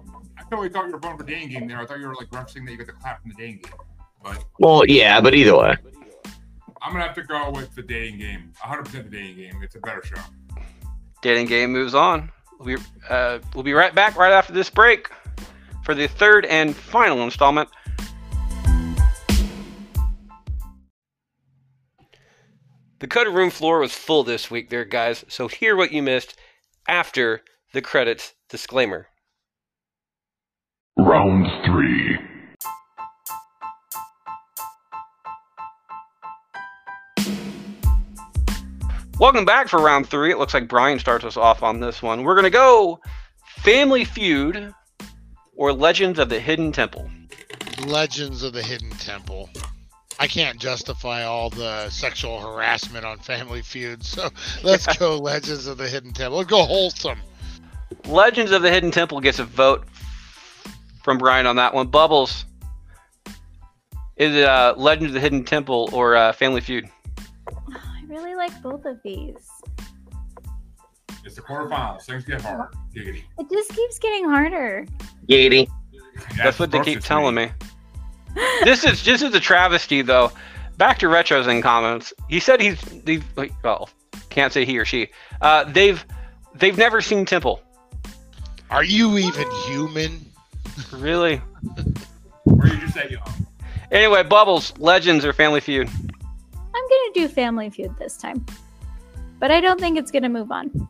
I 0.54 0.56
totally 0.56 0.68
thought 0.68 0.86
you 0.86 0.92
were 0.92 1.00
going 1.00 1.16
for 1.16 1.24
dating 1.24 1.48
game 1.48 1.66
there. 1.66 1.80
I 1.80 1.84
thought 1.84 1.98
you 1.98 2.06
were 2.06 2.14
like 2.14 2.28
referencing 2.28 2.64
that 2.64 2.70
you 2.70 2.76
got 2.76 2.86
the 2.86 2.92
clap 2.92 3.20
from 3.22 3.30
the 3.30 3.36
dating 3.36 3.62
game. 3.62 3.72
But 4.22 4.44
Well, 4.60 4.84
yeah, 4.86 5.20
but 5.20 5.34
either 5.34 5.56
way. 5.56 5.74
I'm 6.80 6.92
gonna 6.92 7.04
have 7.04 7.14
to 7.16 7.24
go 7.24 7.50
with 7.50 7.74
the 7.74 7.82
dating 7.82 8.20
game. 8.20 8.52
100% 8.62 8.92
the 8.92 9.02
dating 9.02 9.36
game. 9.36 9.62
It's 9.64 9.74
a 9.74 9.80
better 9.80 10.00
show. 10.04 10.20
Dating 11.22 11.46
game 11.46 11.72
moves 11.72 11.92
on. 11.92 12.30
We'll 12.60 12.76
be, 12.76 12.82
uh, 13.10 13.40
we'll 13.52 13.64
be 13.64 13.72
right 13.72 13.92
back 13.92 14.14
right 14.16 14.30
after 14.30 14.52
this 14.52 14.70
break 14.70 15.10
for 15.82 15.92
the 15.92 16.06
third 16.06 16.44
and 16.44 16.76
final 16.76 17.24
installment. 17.24 17.68
The 23.00 23.08
cutting 23.08 23.34
room 23.34 23.50
floor 23.50 23.80
was 23.80 23.92
full 23.92 24.22
this 24.22 24.52
week, 24.52 24.70
there, 24.70 24.84
guys. 24.84 25.24
So 25.26 25.48
hear 25.48 25.74
what 25.74 25.90
you 25.90 26.00
missed 26.00 26.38
after 26.86 27.42
the 27.72 27.82
credits 27.82 28.34
disclaimer. 28.48 29.08
Round 30.96 31.44
three. 31.66 32.16
Welcome 39.18 39.44
back 39.44 39.68
for 39.68 39.80
round 39.80 40.08
three. 40.08 40.30
It 40.30 40.38
looks 40.38 40.54
like 40.54 40.68
Brian 40.68 41.00
starts 41.00 41.24
us 41.24 41.36
off 41.36 41.64
on 41.64 41.80
this 41.80 42.00
one. 42.00 42.22
We're 42.22 42.36
going 42.36 42.44
to 42.44 42.50
go 42.50 43.00
Family 43.44 44.04
Feud 44.04 44.72
or 45.56 45.72
Legends 45.72 46.20
of 46.20 46.28
the 46.28 46.38
Hidden 46.38 46.70
Temple. 46.70 47.10
Legends 47.84 48.44
of 48.44 48.52
the 48.52 48.62
Hidden 48.62 48.90
Temple. 48.90 49.50
I 50.20 50.28
can't 50.28 50.60
justify 50.60 51.24
all 51.24 51.50
the 51.50 51.90
sexual 51.90 52.38
harassment 52.38 53.04
on 53.04 53.18
Family 53.18 53.62
Feud, 53.62 54.04
so 54.04 54.28
let's 54.62 54.86
go 54.98 55.18
Legends 55.18 55.66
of 55.66 55.76
the 55.76 55.88
Hidden 55.88 56.12
Temple. 56.12 56.38
Let's 56.38 56.50
go 56.50 56.62
wholesome. 56.62 57.18
Legends 58.06 58.52
of 58.52 58.62
the 58.62 58.70
Hidden 58.70 58.92
Temple 58.92 59.20
gets 59.20 59.40
a 59.40 59.44
vote 59.44 59.88
from 61.04 61.18
Brian 61.18 61.46
on 61.46 61.56
that 61.56 61.72
one. 61.72 61.86
Bubbles. 61.86 62.46
Is 64.16 64.34
it 64.34 64.44
uh, 64.44 64.74
Legends 64.76 65.10
of 65.10 65.14
the 65.14 65.20
Hidden 65.20 65.44
Temple 65.44 65.90
or 65.92 66.16
uh, 66.16 66.32
Family 66.32 66.60
Feud? 66.60 66.88
I 67.48 68.02
really 68.08 68.34
like 68.34 68.60
both 68.62 68.84
of 68.84 68.98
these. 69.04 69.36
It's 71.24 71.36
the 71.36 71.42
quarterfinals. 71.42 72.02
Things 72.02 72.24
get 72.24 72.40
hard. 72.40 72.72
Giggity. 72.94 73.22
It 73.38 73.50
just 73.50 73.70
keeps 73.70 73.98
getting 73.98 74.24
harder. 74.24 74.86
Giggity. 75.28 75.68
That's 76.36 76.58
what 76.58 76.70
they 76.70 76.80
keep 76.80 77.00
telling 77.00 77.34
me. 77.34 77.50
this 78.64 78.84
is 78.84 79.04
this 79.04 79.22
is 79.22 79.34
a 79.34 79.40
travesty 79.40 80.02
though. 80.02 80.32
Back 80.76 80.98
to 81.00 81.06
retros 81.06 81.48
in 81.48 81.62
comments. 81.62 82.12
He 82.28 82.40
said 82.40 82.60
he's 82.60 82.80
they've 83.04 83.24
like, 83.36 83.52
well 83.62 83.88
can't 84.30 84.52
say 84.52 84.64
he 84.64 84.78
or 84.78 84.84
she. 84.84 85.08
Uh, 85.40 85.64
they've 85.64 86.04
they've 86.54 86.76
never 86.76 87.00
seen 87.00 87.24
Temple. 87.24 87.62
Are 88.70 88.84
you 88.84 89.16
even 89.18 89.50
human? 89.66 90.33
Really? 90.92 91.40
Or 92.46 92.66
you 92.66 92.76
just 92.78 92.94
say 92.94 93.10
young. 93.10 93.46
Anyway, 93.90 94.22
Bubbles, 94.22 94.72
Legends 94.78 95.24
or 95.24 95.32
Family 95.32 95.60
Feud? 95.60 95.88
I'm 95.88 96.72
gonna 96.72 97.12
do 97.14 97.28
Family 97.28 97.70
Feud 97.70 97.96
this 97.98 98.16
time, 98.16 98.44
but 99.38 99.50
I 99.50 99.60
don't 99.60 99.78
think 99.78 99.98
it's 99.98 100.10
gonna 100.10 100.28
move 100.28 100.50
on. 100.50 100.88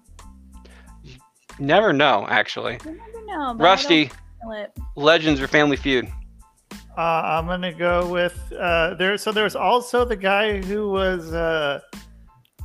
Never 1.58 1.92
know, 1.92 2.26
actually. 2.28 2.74
I 2.74 2.90
never 2.90 3.26
know. 3.26 3.54
but 3.54 3.64
I 3.64 3.66
Rusty, 3.68 4.04
don't 4.06 4.16
feel 4.42 4.52
it. 4.52 4.78
Legends 4.96 5.40
or 5.40 5.46
Family 5.46 5.76
Feud? 5.76 6.08
Uh, 6.96 7.00
I'm 7.00 7.46
gonna 7.46 7.72
go 7.72 8.06
with 8.06 8.52
uh, 8.58 8.94
there. 8.94 9.18
So 9.18 9.32
there's 9.32 9.56
also 9.56 10.04
the 10.04 10.16
guy 10.16 10.62
who 10.62 10.90
was 10.90 11.32
uh, 11.32 11.80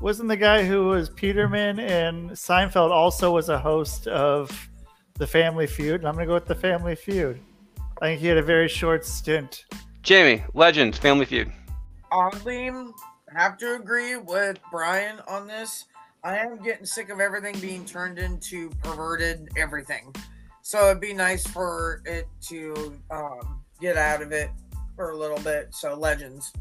wasn't 0.02 0.30
the 0.30 0.38
guy 0.38 0.64
who 0.64 0.86
was 0.86 1.10
Peterman 1.10 1.80
and 1.80 2.30
Seinfeld 2.31 2.91
also 2.91 3.31
was 3.34 3.49
a 3.49 3.57
host 3.57 4.07
of 4.07 4.69
the 5.20 5.28
Family 5.28 5.68
Feud. 5.68 6.02
And 6.02 6.08
I'm 6.08 6.16
gonna 6.16 6.26
go 6.26 6.34
with 6.34 6.48
the 6.48 6.56
Family 6.56 6.96
Feud. 6.96 7.40
I 8.02 8.06
think 8.06 8.22
he 8.22 8.28
had 8.28 8.38
a 8.38 8.44
very 8.44 8.68
short 8.68 9.06
stint. 9.06 9.66
Jamie, 10.02 10.44
Legends, 10.56 10.98
Family 10.98 11.26
Feud. 11.26 11.52
Oddly, 12.12 12.72
have 13.36 13.58
to 13.60 13.76
agree 13.76 14.16
with 14.16 14.58
Brian 14.72 15.20
on 15.28 15.46
this. 15.46 15.86
I 16.24 16.38
am 16.38 16.58
getting 16.58 16.86
sick 16.86 17.10
of 17.10 17.20
everything 17.20 17.60
being 17.60 17.86
turned 17.86 18.18
into 18.18 18.70
perverted 18.84 19.50
everything. 19.56 20.14
So 20.62 20.90
it'd 20.90 21.02
be 21.02 21.14
nice 21.14 21.46
for 21.46 22.02
it 22.06 22.28
to 22.48 23.00
um, 23.12 23.62
get 23.80 23.98
out 23.98 24.22
of 24.22 24.32
it 24.32 24.50
for 24.96 25.12
a 25.12 25.18
little 25.18 25.40
bit. 25.40 25.74
So 25.74 25.96
Legends. 25.96 26.52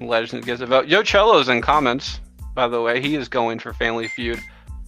Legends 0.00 0.46
gets 0.46 0.60
a 0.60 0.66
vote. 0.66 0.86
Yo 0.86 1.02
Cello's 1.02 1.48
in 1.48 1.60
comments, 1.60 2.20
by 2.54 2.68
the 2.68 2.80
way. 2.80 3.00
He 3.00 3.14
is 3.14 3.28
going 3.28 3.58
for 3.58 3.72
Family 3.72 4.08
Feud. 4.08 4.40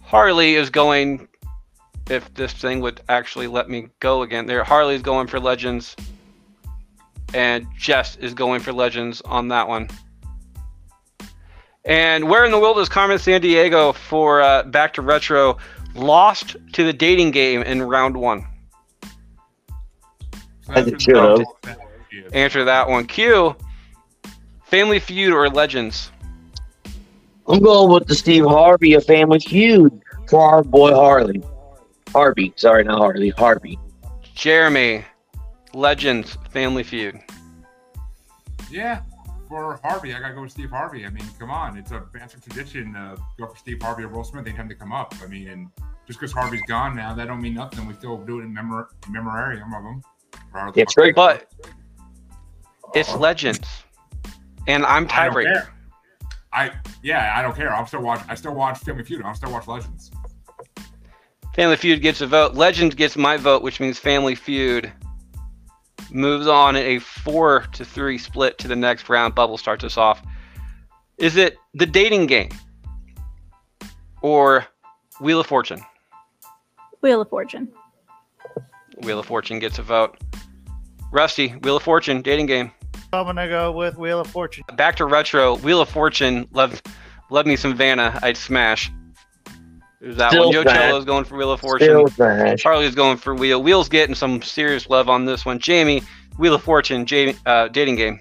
Harley 0.03 0.55
is 0.55 0.71
going, 0.71 1.29
if 2.09 2.33
this 2.35 2.53
thing 2.53 2.81
would 2.81 3.01
actually 3.09 3.47
let 3.47 3.69
me 3.69 3.89
go 4.01 4.23
again. 4.23 4.47
There, 4.47 4.65
Harley's 4.65 5.03
going 5.03 5.27
for 5.27 5.41
Legends. 5.41 5.97
And 7.35 7.67
Jess 7.77 8.17
is 8.17 8.35
going 8.35 8.61
for 8.61 8.73
Legends 8.73 9.21
on 9.23 9.49
that 9.49 9.69
one. 9.69 9.89
And 11.85 12.29
where 12.29 12.45
in 12.45 12.51
the 12.51 12.59
world 12.59 12.79
is 12.79 12.89
Carmen 12.89 13.19
Sandiego 13.19 13.95
for 13.95 14.41
uh, 14.41 14.65
Back 14.65 14.95
to 14.95 15.03
Retro? 15.03 15.59
Lost 15.95 16.57
to 16.73 16.85
the 16.85 16.93
dating 16.93 17.31
game 17.31 17.63
in 17.63 17.83
round 17.83 18.17
one. 18.17 18.47
As 20.69 20.87
it 20.87 21.01
should 21.01 21.17
have. 21.17 21.79
Answer 22.33 22.65
that 22.65 22.89
one. 22.89 23.07
Q. 23.07 23.55
Family 24.65 24.99
Feud 24.99 25.33
or 25.33 25.49
Legends? 25.49 26.11
I'm 27.47 27.61
going 27.61 27.93
with 27.93 28.09
the 28.09 28.15
Steve 28.17 28.45
Harvey 28.45 28.95
of 28.95 29.05
Family 29.05 29.39
Feud 29.39 30.01
for 30.29 30.43
our 30.43 30.65
boy 30.65 30.93
Harley. 30.93 31.41
Harvey, 32.13 32.53
sorry, 32.57 32.85
not 32.85 32.99
Harley. 32.99 33.31
Harvey. 33.31 33.79
Jeremy. 34.35 35.05
Legends. 35.75 36.39
Family 36.51 36.83
Feud. 36.83 37.21
Yeah, 38.71 39.03
for 39.49 39.79
Harvey, 39.85 40.15
I 40.15 40.21
gotta 40.21 40.35
go 40.35 40.43
with 40.43 40.51
Steve 40.51 40.71
Harvey. 40.71 41.05
I 41.07 41.11
mean, 41.11 41.25
come 41.39 41.51
on, 41.51 41.77
it's 41.77 41.91
a 41.93 42.03
fancy 42.13 42.39
tradition 42.41 42.95
to 42.95 43.17
go 43.39 43.47
for 43.47 43.57
Steve 43.57 43.81
Harvey 43.83 44.05
or 44.05 44.09
Will 44.09 44.25
Smith 44.25 44.47
anytime 44.47 44.69
they 44.69 44.75
come 44.75 44.93
up. 44.93 45.15
I 45.23 45.27
mean, 45.27 45.49
and 45.49 45.69
just 46.07 46.19
because 46.19 46.33
Harvey's 46.33 46.63
gone 46.63 46.97
now, 46.97 47.15
that 47.15 47.27
don't 47.27 47.41
mean 47.41 47.55
nothing. 47.55 47.87
We 47.87 47.95
still 47.95 48.19
do 48.19 48.41
it 48.41 48.45
in 48.45 48.53
memor- 48.55 48.89
memorarium 49.09 49.73
of 49.77 49.83
them. 49.83 50.03
That's 50.75 50.97
right. 50.97 51.15
But 51.15 51.53
it's 52.95 53.15
Legends. 53.15 53.69
And 54.67 54.85
I'm 54.85 55.05
I 55.05 55.09
tiebreaker. 55.09 55.53
care. 55.53 55.73
I 56.53 56.71
yeah, 57.03 57.35
I 57.37 57.43
don't 57.43 57.55
care. 57.55 57.73
I'm 57.73 57.87
still 57.87 58.01
watch. 58.03 58.21
I 58.29 58.35
still 58.35 58.55
watch 58.55 58.79
Family 58.79 59.05
Feud. 59.05 59.23
I'm 59.23 59.35
still 59.35 59.53
watch 59.53 59.67
Legends. 59.69 60.11
Family 61.57 61.77
Feud 61.77 62.03
gets 62.03 62.21
a 62.21 62.27
vote. 62.27 62.55
Legends 62.55 62.95
gets 62.95 63.17
my 63.17 63.39
vote, 63.39 63.63
which 63.63 63.81
means 63.81 63.99
Family 63.99 64.35
Feud 64.35 64.93
moves 66.11 66.47
on 66.47 66.77
in 66.77 66.85
a 66.85 66.99
four 66.99 67.65
to 67.73 67.83
three 67.83 68.19
split 68.19 68.59
to 68.59 68.69
the 68.69 68.77
next 68.77 69.09
round. 69.09 69.35
Bubble 69.35 69.57
starts 69.57 69.83
us 69.83 69.97
off. 69.97 70.23
Is 71.17 71.39
it 71.39 71.57
the 71.73 71.87
dating 71.87 72.27
game 72.27 72.51
or 74.21 74.67
Wheel 75.19 75.41
of 75.41 75.47
Fortune? 75.47 75.81
Wheel 77.01 77.23
of 77.23 77.31
Fortune. 77.31 77.69
Wheel 79.03 79.19
of 79.19 79.25
Fortune 79.25 79.59
gets 79.59 79.79
a 79.79 79.83
vote. 79.83 80.19
Rusty, 81.11 81.49
Wheel 81.63 81.79
of 81.79 81.83
Fortune, 81.83 82.21
dating 82.21 82.47
game. 82.47 82.71
I'm 83.15 83.25
gonna 83.25 83.49
go 83.49 83.73
with 83.73 83.97
Wheel 83.97 84.21
of 84.21 84.27
Fortune. 84.27 84.65
Back 84.75 84.97
to 84.97 85.07
retro. 85.07 85.57
Wheel 85.57 85.81
of 85.81 85.89
Fortune. 85.89 86.49
Love, 86.53 86.83
love 87.31 87.47
me 87.47 87.57
some 87.57 87.75
Vanna. 87.75 88.19
I'd 88.23 88.37
smash. 88.37 88.93
There's 90.01 90.17
that 90.17 90.31
Still 90.31 90.47
one. 90.47 90.53
Joe 90.53 90.63
smash. 90.63 90.77
Cello's 90.77 91.05
going 91.05 91.25
for 91.25 91.37
Wheel 91.37 91.53
of 91.53 91.61
Fortune. 91.61 91.89
Still 91.89 92.09
smash. 92.09 92.63
Harley's 92.63 92.95
going 92.95 93.17
for 93.17 93.35
Wheel. 93.35 93.63
Wheel's 93.63 93.89
getting 93.89 94.15
some 94.15 94.43
serious 94.43 94.89
love 94.91 95.09
on 95.09 95.25
this 95.25 95.47
one. 95.47 95.59
Jamie, 95.59 96.03
Wheel 96.39 96.55
of 96.55 96.63
Fortune, 96.63 97.07
Jamie, 97.07 97.35
uh, 97.47 97.69
dating 97.69 97.97
game. 97.97 98.21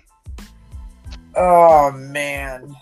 Oh 1.36 1.92
man. 1.92 2.74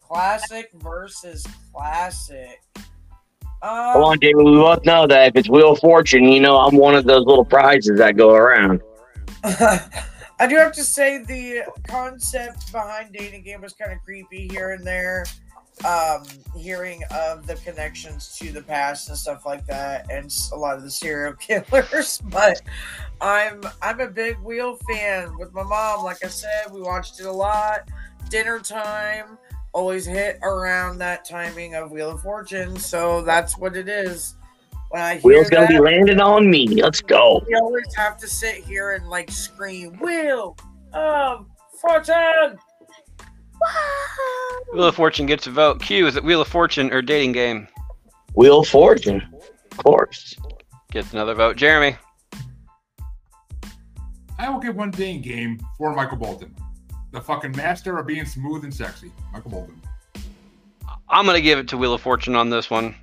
Classic 0.00 0.70
versus 0.76 1.46
classic. 1.72 2.62
Um, 3.62 3.92
Come 3.92 4.04
on, 4.04 4.18
David. 4.18 4.42
We 4.42 4.52
both 4.52 4.84
know 4.86 5.06
that 5.06 5.28
if 5.28 5.36
it's 5.36 5.48
Wheel 5.50 5.72
of 5.72 5.80
Fortune, 5.80 6.24
you 6.24 6.40
know 6.40 6.56
I'm 6.56 6.76
one 6.76 6.94
of 6.94 7.04
those 7.04 7.26
little 7.26 7.44
prizes 7.44 7.98
that 7.98 8.16
go 8.16 8.30
around. 8.34 8.80
I 9.44 10.46
do 10.48 10.56
have 10.56 10.72
to 10.72 10.84
say 10.84 11.22
the 11.22 11.64
concept 11.86 12.72
behind 12.72 13.12
dating 13.12 13.42
game 13.42 13.60
was 13.60 13.74
kind 13.74 13.92
of 13.92 13.98
creepy 14.02 14.48
here 14.48 14.70
and 14.70 14.86
there. 14.86 15.26
Um, 15.84 16.24
hearing 16.54 17.02
of 17.10 17.46
the 17.46 17.54
connections 17.56 18.36
to 18.38 18.52
the 18.52 18.60
past 18.62 19.08
and 19.08 19.16
stuff 19.16 19.46
like 19.46 19.64
that, 19.66 20.10
and 20.10 20.30
a 20.52 20.56
lot 20.56 20.76
of 20.76 20.82
the 20.82 20.90
serial 20.90 21.32
killers. 21.40 22.20
But 22.24 22.60
I'm 23.20 23.62
I'm 23.80 24.00
a 24.00 24.08
big 24.08 24.38
Wheel 24.40 24.78
fan 24.88 25.36
with 25.38 25.52
my 25.54 25.62
mom. 25.62 26.04
Like 26.04 26.24
I 26.24 26.28
said, 26.28 26.70
we 26.70 26.82
watched 26.82 27.20
it 27.20 27.26
a 27.26 27.32
lot. 27.32 27.88
Dinner 28.28 28.58
time 28.60 29.38
always 29.72 30.04
hit 30.04 30.38
around 30.42 30.98
that 30.98 31.24
timing 31.24 31.74
of 31.74 31.90
Wheel 31.90 32.10
of 32.10 32.20
Fortune, 32.20 32.76
so 32.76 33.22
that's 33.22 33.56
what 33.56 33.76
it 33.76 33.88
is. 33.88 34.36
When 34.90 35.00
I 35.00 35.14
hear 35.14 35.22
Wheel's 35.22 35.48
gonna 35.50 35.66
be 35.68 35.78
landing 35.78 36.20
on 36.20 36.50
me. 36.50 36.66
Let's 36.66 37.00
go. 37.00 37.42
we 37.48 37.54
always 37.54 37.94
have 37.94 38.18
to 38.18 38.26
sit 38.26 38.56
here 38.56 38.92
and 38.92 39.08
like 39.08 39.30
scream 39.30 39.98
wheel 39.98 40.56
of 40.92 41.46
fortune 41.80 42.58
Wheel 44.72 44.84
of 44.84 44.94
Fortune 44.94 45.26
gets 45.26 45.46
a 45.46 45.50
vote. 45.50 45.82
Q, 45.82 46.06
is 46.06 46.16
it 46.16 46.24
Wheel 46.24 46.40
of 46.40 46.48
Fortune 46.48 46.92
or 46.92 47.02
dating 47.02 47.32
game? 47.32 47.66
Wheel 48.34 48.60
of 48.60 48.68
Fortune, 48.68 49.22
of 49.72 49.78
course. 49.78 50.36
Gets 50.92 51.12
another 51.12 51.34
vote. 51.34 51.56
Jeremy. 51.56 51.96
I 54.38 54.48
will 54.48 54.60
give 54.60 54.76
one 54.76 54.90
dating 54.90 55.22
game 55.22 55.60
for 55.76 55.94
Michael 55.94 56.16
Bolton, 56.16 56.54
the 57.12 57.20
fucking 57.20 57.52
master 57.56 57.98
of 57.98 58.06
being 58.06 58.24
smooth 58.24 58.64
and 58.64 58.72
sexy. 58.72 59.12
Michael 59.32 59.50
Bolton. 59.50 59.80
I'm 61.08 61.26
gonna 61.26 61.40
give 61.40 61.58
it 61.58 61.68
to 61.68 61.76
Wheel 61.76 61.94
of 61.94 62.00
Fortune 62.00 62.36
on 62.36 62.50
this 62.50 62.70
one, 62.70 62.94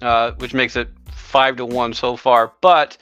uh, 0.00 0.32
which 0.38 0.54
makes 0.54 0.74
it 0.76 0.88
five 1.12 1.56
to 1.56 1.66
one 1.66 1.92
so 1.92 2.16
far. 2.16 2.52
But 2.62 2.96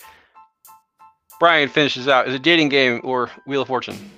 Brian 1.39 1.69
finishes 1.69 2.09
out. 2.09 2.27
Is 2.29 2.35
it 2.35 2.43
dating 2.43 2.69
game 2.69 3.01
or 3.05 3.31
Wheel 3.47 3.63
of 3.63 3.69
Fortune? 3.69 4.11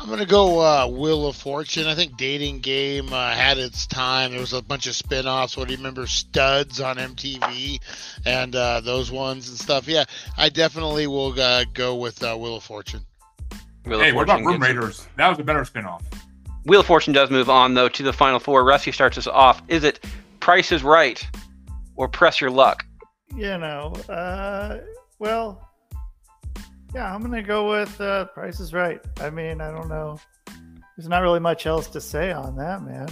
I'm 0.00 0.08
gonna 0.08 0.24
go 0.26 0.60
uh, 0.60 0.86
Wheel 0.86 1.26
of 1.26 1.34
Fortune. 1.36 1.86
I 1.88 1.94
think 1.94 2.16
Dating 2.16 2.60
Game 2.60 3.12
uh, 3.12 3.32
had 3.32 3.58
its 3.58 3.86
time. 3.86 4.30
There 4.30 4.40
was 4.40 4.52
a 4.52 4.62
bunch 4.62 4.86
of 4.86 4.94
spin-offs. 4.94 5.56
What 5.56 5.66
do 5.66 5.72
you 5.72 5.78
remember? 5.78 6.06
Studs 6.06 6.80
on 6.80 6.96
MTV 6.96 7.80
and 8.24 8.54
uh, 8.54 8.80
those 8.80 9.10
ones 9.10 9.48
and 9.48 9.58
stuff. 9.58 9.88
Yeah, 9.88 10.04
I 10.36 10.50
definitely 10.50 11.08
will 11.08 11.38
uh, 11.40 11.64
go 11.74 11.96
with 11.96 12.22
uh, 12.22 12.36
Wheel 12.36 12.56
of 12.56 12.62
Fortune. 12.62 13.00
Wheel 13.84 13.98
Hey, 13.98 14.10
of 14.10 14.14
what 14.16 14.22
about 14.22 14.40
Room 14.44 14.60
gets 14.60 14.70
a- 14.70 14.74
Raiders? 14.74 15.08
That 15.16 15.28
was 15.30 15.38
a 15.40 15.44
better 15.44 15.62
spinoff. 15.62 16.02
Wheel 16.64 16.80
of 16.80 16.86
Fortune 16.86 17.12
does 17.12 17.30
move 17.30 17.50
on 17.50 17.74
though 17.74 17.88
to 17.88 18.02
the 18.02 18.12
final 18.12 18.38
four. 18.38 18.64
Rusty 18.64 18.92
starts 18.92 19.18
us 19.18 19.26
off. 19.26 19.62
Is 19.68 19.82
it 19.84 20.04
Price 20.40 20.70
is 20.70 20.82
Right 20.84 21.26
or 21.96 22.08
Press 22.08 22.40
Your 22.40 22.50
Luck? 22.50 22.84
You 23.34 23.58
know, 23.58 23.92
uh, 24.08 24.78
well, 25.18 25.67
Yeah, 26.94 27.14
I'm 27.14 27.20
gonna 27.22 27.42
go 27.42 27.70
with 27.70 28.00
uh, 28.00 28.26
Price 28.26 28.60
is 28.60 28.72
Right. 28.72 29.00
I 29.20 29.30
mean, 29.30 29.60
I 29.60 29.70
don't 29.70 29.88
know. 29.88 30.18
There's 30.96 31.08
not 31.08 31.20
really 31.22 31.40
much 31.40 31.66
else 31.66 31.86
to 31.88 32.00
say 32.00 32.32
on 32.32 32.56
that, 32.56 32.82
man. 32.82 33.08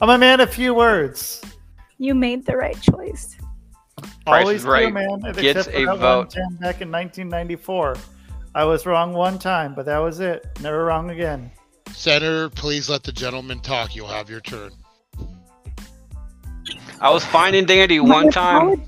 I'm 0.00 0.10
a 0.10 0.18
man 0.18 0.40
of 0.40 0.52
few 0.52 0.72
words. 0.74 1.42
You 1.98 2.14
made 2.14 2.46
the 2.46 2.56
right 2.56 2.80
choice. 2.80 3.36
Price 4.26 4.42
Always 4.42 4.56
is 4.58 4.64
do, 4.64 4.70
Right 4.70 4.92
man. 4.92 5.20
gets 5.34 5.68
a 5.68 5.84
vote. 5.84 6.34
back 6.60 6.80
in 6.80 6.90
1994. 6.90 7.96
I 8.54 8.64
was 8.64 8.86
wrong 8.86 9.12
one 9.12 9.38
time, 9.38 9.74
but 9.74 9.86
that 9.86 9.98
was 9.98 10.20
it. 10.20 10.46
Never 10.60 10.84
wrong 10.84 11.10
again. 11.10 11.50
Senator, 11.92 12.48
please 12.50 12.88
let 12.88 13.02
the 13.02 13.12
gentleman 13.12 13.60
talk. 13.60 13.94
You'll 13.94 14.06
have 14.08 14.30
your 14.30 14.40
turn. 14.40 14.72
I 17.00 17.10
was 17.10 17.24
fine 17.24 17.54
and 17.54 17.66
dandy 17.66 17.98
one 18.00 18.30
time 18.30 18.82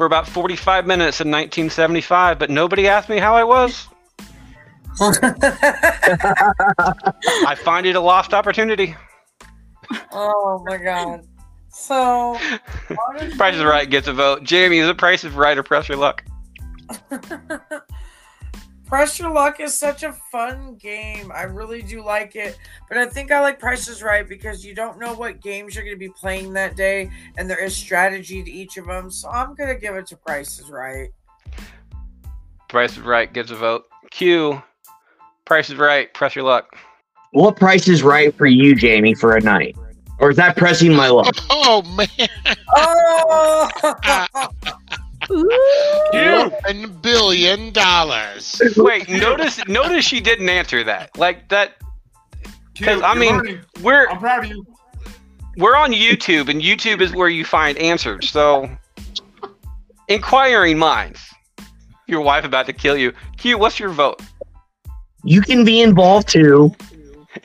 for 0.00 0.06
about 0.06 0.26
45 0.26 0.86
minutes 0.86 1.20
in 1.20 1.30
1975, 1.30 2.38
but 2.38 2.48
nobody 2.48 2.88
asked 2.88 3.10
me 3.10 3.18
how 3.18 3.34
I 3.36 3.44
was. 3.44 3.86
I 7.46 7.54
find 7.62 7.84
it 7.84 7.96
a 7.96 8.00
lost 8.00 8.32
opportunity. 8.32 8.96
oh 10.10 10.64
my 10.66 10.78
god. 10.78 11.20
So 11.68 12.38
Price 13.36 13.56
is 13.56 13.62
Right 13.62 13.90
gets 13.90 14.08
a 14.08 14.14
vote. 14.14 14.42
Jamie, 14.42 14.78
is 14.78 14.88
it 14.88 14.96
Price 14.96 15.22
is 15.22 15.34
Right 15.34 15.58
or 15.58 15.62
Press 15.62 15.86
Your 15.86 15.98
Luck? 15.98 16.24
Press 18.90 19.20
Your 19.20 19.30
Luck 19.30 19.60
is 19.60 19.72
such 19.72 20.02
a 20.02 20.12
fun 20.32 20.74
game. 20.74 21.30
I 21.32 21.44
really 21.44 21.80
do 21.80 22.04
like 22.04 22.34
it. 22.34 22.58
But 22.88 22.98
I 22.98 23.06
think 23.06 23.30
I 23.30 23.40
like 23.40 23.60
Prices 23.60 24.02
Right 24.02 24.28
because 24.28 24.64
you 24.64 24.74
don't 24.74 24.98
know 24.98 25.14
what 25.14 25.40
games 25.40 25.76
you're 25.76 25.84
going 25.84 25.94
to 25.94 25.98
be 25.98 26.08
playing 26.08 26.52
that 26.54 26.74
day, 26.74 27.08
and 27.38 27.48
there 27.48 27.62
is 27.62 27.76
strategy 27.76 28.42
to 28.42 28.50
each 28.50 28.78
of 28.78 28.86
them. 28.86 29.08
So 29.08 29.30
I'm 29.30 29.54
going 29.54 29.72
to 29.72 29.80
give 29.80 29.94
it 29.94 30.08
to 30.08 30.16
Prices 30.16 30.68
Right. 30.70 31.10
Price 32.66 32.94
is 32.96 32.98
Right 33.04 33.32
gets 33.32 33.52
a 33.52 33.54
vote. 33.54 33.84
Q, 34.10 34.60
Price 35.44 35.70
is 35.70 35.76
Right, 35.76 36.12
Press 36.12 36.34
Your 36.34 36.44
Luck. 36.44 36.76
What 37.30 37.54
price 37.54 37.86
is 37.86 38.02
right 38.02 38.34
for 38.34 38.46
you, 38.46 38.74
Jamie, 38.74 39.14
for 39.14 39.36
a 39.36 39.40
night? 39.40 39.76
Or 40.18 40.30
is 40.30 40.36
that 40.36 40.56
pressing 40.56 40.92
my 40.92 41.10
luck? 41.10 41.36
Oh 41.48 41.82
man! 41.96 42.28
Oh! 42.74 44.50
One 45.30 46.92
billion 47.02 47.72
dollars. 47.72 48.60
Wait, 48.76 49.08
notice 49.08 49.66
notice 49.68 50.04
she 50.04 50.20
didn't 50.20 50.48
answer 50.48 50.82
that. 50.84 51.16
Like 51.16 51.48
that 51.48 51.76
because 52.74 53.00
I 53.02 53.14
mean 53.14 53.36
learning. 53.36 53.60
we're 53.82 54.08
I'm 54.08 54.18
proud 54.18 54.44
of 54.44 54.50
you. 54.50 54.66
we're 55.56 55.76
on 55.76 55.92
YouTube 55.92 56.48
and 56.48 56.60
YouTube 56.60 57.00
is 57.00 57.14
where 57.14 57.28
you 57.28 57.44
find 57.44 57.78
answers. 57.78 58.30
So 58.30 58.68
inquiring 60.08 60.78
minds. 60.78 61.20
Your 62.06 62.22
wife 62.22 62.44
about 62.44 62.66
to 62.66 62.72
kill 62.72 62.96
you. 62.96 63.12
Q, 63.36 63.56
what's 63.56 63.78
your 63.78 63.90
vote? 63.90 64.20
You 65.22 65.42
can 65.42 65.64
be 65.64 65.80
involved 65.80 66.28
too. 66.28 66.74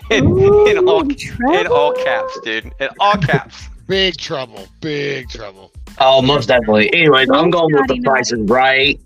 In, 0.10 0.26
in 0.68 0.78
all 0.90 1.08
in 1.08 1.68
all 1.68 1.94
caps, 1.94 2.40
dude. 2.44 2.74
In 2.80 2.90
all 3.00 3.18
caps. 3.18 3.70
Big 3.88 4.18
trouble. 4.18 4.68
Big 4.82 5.30
trouble. 5.30 5.72
Oh, 6.00 6.22
most 6.22 6.48
definitely. 6.48 6.94
Anyways, 6.94 7.30
I'm 7.30 7.50
going 7.50 7.74
with 7.74 7.88
the 7.88 8.02
price 8.02 8.32
is 8.32 8.40
right. 8.50 9.00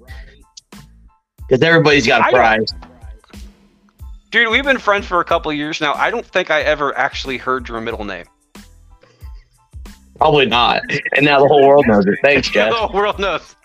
Because 1.47 1.61
everybody's 1.63 2.07
got 2.07 2.21
I 2.21 2.27
a 2.29 2.31
don't- 2.31 2.39
prize. 2.39 2.73
Dude, 4.31 4.49
we've 4.51 4.63
been 4.63 4.77
friends 4.77 5.07
for 5.07 5.19
a 5.21 5.23
couple 5.25 5.49
of 5.49 5.57
years 5.57 5.81
now. 5.81 5.93
I 5.95 6.11
don't 6.11 6.25
think 6.25 6.51
I 6.51 6.61
ever 6.61 6.95
actually 6.95 7.37
heard 7.37 7.67
your 7.67 7.81
middle 7.81 8.03
name. 8.05 8.25
Probably 10.17 10.45
not. 10.45 10.83
And 11.15 11.25
now 11.25 11.39
the 11.39 11.47
whole 11.47 11.65
world 11.67 11.87
knows 11.87 12.05
it. 12.05 12.19
Thanks, 12.21 12.47
guys. 12.51 12.69
the 12.69 12.75
Jeff. 12.75 12.89
whole 12.91 12.93
world 13.01 13.17
knows. 13.19 13.55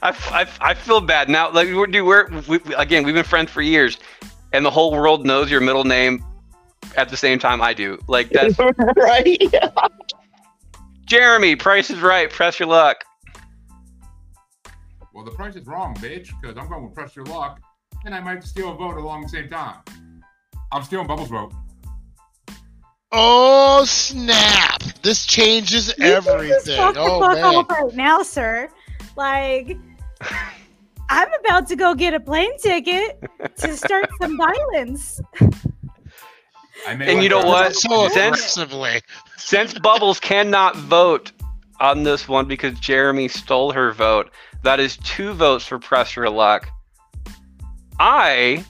I, 0.00 0.16
I, 0.30 0.46
I 0.60 0.74
feel 0.74 1.00
bad 1.02 1.28
now. 1.28 1.50
Like 1.52 1.68
we're, 1.68 1.86
dude, 1.86 2.06
we're 2.06 2.28
we, 2.48 2.58
we- 2.58 2.74
again, 2.76 3.04
we've 3.04 3.14
been 3.14 3.24
friends 3.24 3.50
for 3.50 3.60
years, 3.60 3.98
and 4.52 4.64
the 4.64 4.70
whole 4.70 4.90
world 4.92 5.26
knows 5.26 5.50
your 5.50 5.60
middle 5.60 5.84
name 5.84 6.24
at 6.96 7.08
the 7.10 7.16
same 7.16 7.38
time 7.38 7.60
I 7.60 7.74
do. 7.74 7.98
Like 8.08 8.30
that's 8.30 8.58
right. 8.96 9.38
Jeremy. 11.12 11.56
Price 11.56 11.90
is 11.90 12.00
right. 12.00 12.30
Press 12.30 12.58
your 12.58 12.70
luck. 12.70 13.04
Well, 15.12 15.26
the 15.26 15.30
price 15.32 15.56
is 15.56 15.66
wrong, 15.66 15.94
bitch, 15.96 16.30
because 16.40 16.56
I'm 16.56 16.70
going 16.70 16.84
with 16.84 16.94
Press 16.94 17.14
Your 17.14 17.26
Luck, 17.26 17.60
and 18.06 18.14
I 18.14 18.20
might 18.20 18.42
steal 18.44 18.72
a 18.72 18.74
vote 18.74 18.96
along 18.96 19.20
the 19.24 19.28
same 19.28 19.50
time. 19.50 19.80
I'm 20.72 20.82
stealing 20.82 21.06
Bubbles' 21.06 21.28
vote. 21.28 21.52
Oh 23.12 23.84
snap! 23.84 24.82
This 25.02 25.26
changes 25.26 25.88
Just 25.88 26.00
everything. 26.00 26.78
fuck 26.78 26.94
the 26.94 27.00
Oh 27.00 27.20
fuck 27.20 27.34
man. 27.34 27.44
off 27.56 27.68
right 27.68 27.94
now, 27.94 28.22
sir. 28.22 28.70
Like, 29.14 29.76
I'm 31.10 31.28
about 31.44 31.68
to 31.68 31.76
go 31.76 31.94
get 31.94 32.14
a 32.14 32.20
plane 32.20 32.56
ticket 32.56 33.22
to 33.58 33.76
start 33.76 34.08
some 34.18 34.38
violence. 34.38 35.20
I 36.86 36.94
may 36.94 37.12
And 37.12 37.22
you 37.22 37.28
know 37.28 37.44
what? 37.44 37.74
So 37.74 38.08
Since 38.08 38.58
since 39.36 39.78
Bubbles 39.78 40.20
cannot 40.20 40.76
vote 40.76 41.32
on 41.80 42.02
this 42.04 42.28
one 42.28 42.46
because 42.46 42.78
Jeremy 42.78 43.28
stole 43.28 43.72
her 43.72 43.92
vote, 43.92 44.30
that 44.62 44.80
is 44.80 44.96
two 44.98 45.32
votes 45.32 45.66
for 45.66 45.78
Press 45.78 46.16
Your 46.16 46.30
Luck. 46.30 46.68
I 47.98 48.64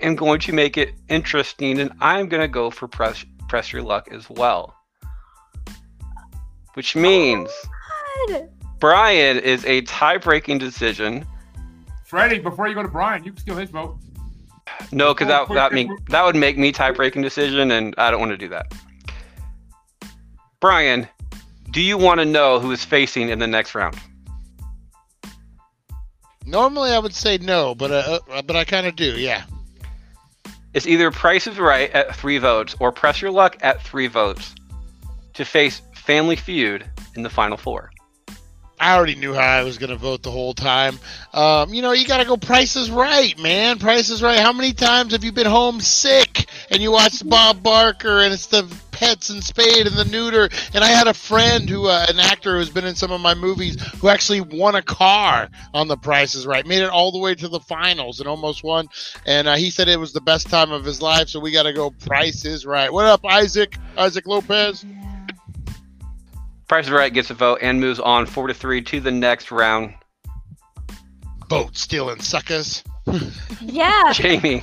am 0.00 0.16
going 0.16 0.40
to 0.40 0.52
make 0.52 0.76
it 0.76 0.94
interesting, 1.08 1.80
and 1.80 1.92
I'm 2.00 2.28
going 2.28 2.42
to 2.42 2.48
go 2.48 2.70
for 2.70 2.88
Press 2.88 3.24
Press 3.48 3.72
Your 3.72 3.82
Luck 3.82 4.08
as 4.12 4.28
well. 4.30 4.74
Which 6.74 6.96
means 6.96 7.50
oh, 7.50 8.26
God. 8.30 8.48
Brian 8.78 9.38
is 9.38 9.64
a 9.66 9.82
tie-breaking 9.82 10.58
decision. 10.58 11.26
Freddie, 12.06 12.38
before 12.38 12.66
you 12.66 12.74
go 12.74 12.82
to 12.82 12.88
Brian, 12.88 13.22
you 13.22 13.32
can 13.32 13.40
steal 13.40 13.56
his 13.56 13.70
vote. 13.70 13.98
No, 14.92 15.14
because 15.14 15.28
that 15.28 15.48
that 15.48 15.72
mean 15.72 15.96
that 16.08 16.24
would 16.24 16.36
make 16.36 16.58
me 16.58 16.72
tie-breaking 16.72 17.22
decision, 17.22 17.70
and 17.70 17.94
I 17.98 18.10
don't 18.10 18.20
want 18.20 18.32
to 18.32 18.36
do 18.36 18.48
that. 18.48 18.72
Brian, 20.60 21.08
do 21.70 21.80
you 21.80 21.96
want 21.96 22.20
to 22.20 22.26
know 22.26 22.60
who 22.60 22.70
is 22.72 22.84
facing 22.84 23.28
in 23.28 23.38
the 23.38 23.46
next 23.46 23.74
round? 23.74 23.96
Normally 26.44 26.90
I 26.90 26.98
would 26.98 27.14
say 27.14 27.38
no, 27.38 27.74
but 27.74 27.90
uh, 27.90 28.18
uh, 28.30 28.42
but 28.42 28.56
I 28.56 28.64
kind 28.64 28.86
of 28.86 28.96
do. 28.96 29.18
Yeah. 29.18 29.44
It's 30.72 30.86
either 30.86 31.10
Price 31.10 31.46
is 31.46 31.58
Right 31.58 31.90
at 31.92 32.14
three 32.14 32.38
votes 32.38 32.76
or 32.78 32.92
Press 32.92 33.20
Your 33.20 33.30
Luck 33.30 33.56
at 33.60 33.82
three 33.82 34.06
votes 34.06 34.54
to 35.34 35.44
face 35.44 35.82
Family 35.94 36.36
Feud 36.36 36.88
in 37.16 37.22
the 37.22 37.30
final 37.30 37.56
four. 37.56 37.89
I 38.80 38.96
already 38.96 39.14
knew 39.14 39.34
how 39.34 39.42
I 39.42 39.62
was 39.62 39.76
going 39.76 39.90
to 39.90 39.96
vote 39.96 40.22
the 40.22 40.30
whole 40.30 40.54
time. 40.54 40.98
Um, 41.34 41.74
you 41.74 41.82
know, 41.82 41.92
you 41.92 42.06
got 42.06 42.16
to 42.16 42.24
go 42.24 42.38
Price 42.38 42.76
is 42.76 42.90
Right, 42.90 43.38
man. 43.38 43.78
Price 43.78 44.08
is 44.08 44.22
Right. 44.22 44.40
How 44.40 44.54
many 44.54 44.72
times 44.72 45.12
have 45.12 45.22
you 45.22 45.32
been 45.32 45.46
homesick 45.46 46.46
and 46.70 46.82
you 46.82 46.90
watched 46.90 47.28
Bob 47.28 47.62
Barker 47.62 48.22
and 48.22 48.32
it's 48.32 48.46
the 48.46 48.66
pets 48.90 49.28
and 49.28 49.44
spade 49.44 49.86
and 49.86 49.96
the 49.96 50.06
neuter? 50.06 50.48
And 50.72 50.82
I 50.82 50.88
had 50.88 51.08
a 51.08 51.14
friend 51.14 51.68
who, 51.68 51.88
uh, 51.88 52.06
an 52.08 52.18
actor 52.18 52.56
who's 52.56 52.70
been 52.70 52.86
in 52.86 52.94
some 52.94 53.12
of 53.12 53.20
my 53.20 53.34
movies, 53.34 53.78
who 53.98 54.08
actually 54.08 54.40
won 54.40 54.74
a 54.74 54.82
car 54.82 55.50
on 55.74 55.86
the 55.86 55.98
Price 55.98 56.34
is 56.34 56.46
Right. 56.46 56.66
Made 56.66 56.80
it 56.80 56.88
all 56.88 57.12
the 57.12 57.18
way 57.18 57.34
to 57.34 57.48
the 57.48 57.60
finals 57.60 58.20
and 58.20 58.28
almost 58.30 58.64
won. 58.64 58.88
And 59.26 59.46
uh, 59.46 59.56
he 59.56 59.68
said 59.68 59.88
it 59.88 60.00
was 60.00 60.14
the 60.14 60.22
best 60.22 60.48
time 60.48 60.72
of 60.72 60.86
his 60.86 61.02
life. 61.02 61.28
So 61.28 61.38
we 61.38 61.52
got 61.52 61.64
to 61.64 61.74
go 61.74 61.90
Price 61.90 62.46
is 62.46 62.64
Right. 62.64 62.90
What 62.90 63.04
up, 63.04 63.26
Isaac? 63.26 63.76
Isaac 63.98 64.26
Lopez? 64.26 64.86
Price 66.70 66.84
is 66.84 66.92
Right 66.92 67.12
gets 67.12 67.30
a 67.30 67.34
vote 67.34 67.58
and 67.62 67.80
moves 67.80 67.98
on 67.98 68.26
four 68.26 68.46
to 68.46 68.54
three 68.54 68.80
to 68.80 69.00
the 69.00 69.10
next 69.10 69.50
round. 69.50 69.92
Boat 71.48 71.76
stealing 71.76 72.20
suckers. 72.20 72.84
Yeah. 73.60 74.12
Jamie, 74.12 74.62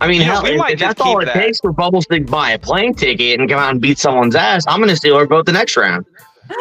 I 0.00 0.08
mean, 0.08 0.22
hell, 0.22 0.42
we 0.42 0.50
if, 0.50 0.58
might 0.58 0.72
if 0.72 0.80
just 0.80 0.98
that's 0.98 1.00
all 1.00 1.20
it 1.20 1.26
that. 1.26 1.34
takes 1.34 1.60
for 1.60 1.70
Bubbles 1.70 2.06
to 2.06 2.20
buy 2.22 2.50
a 2.50 2.58
plane 2.58 2.92
ticket 2.92 3.38
and 3.38 3.48
come 3.48 3.60
out 3.60 3.70
and 3.70 3.80
beat 3.80 4.00
someone's 4.00 4.34
ass, 4.34 4.64
I'm 4.66 4.80
going 4.80 4.90
to 4.90 4.96
steal 4.96 5.16
her 5.16 5.28
vote 5.28 5.46
the 5.46 5.52
next 5.52 5.76
round. 5.76 6.04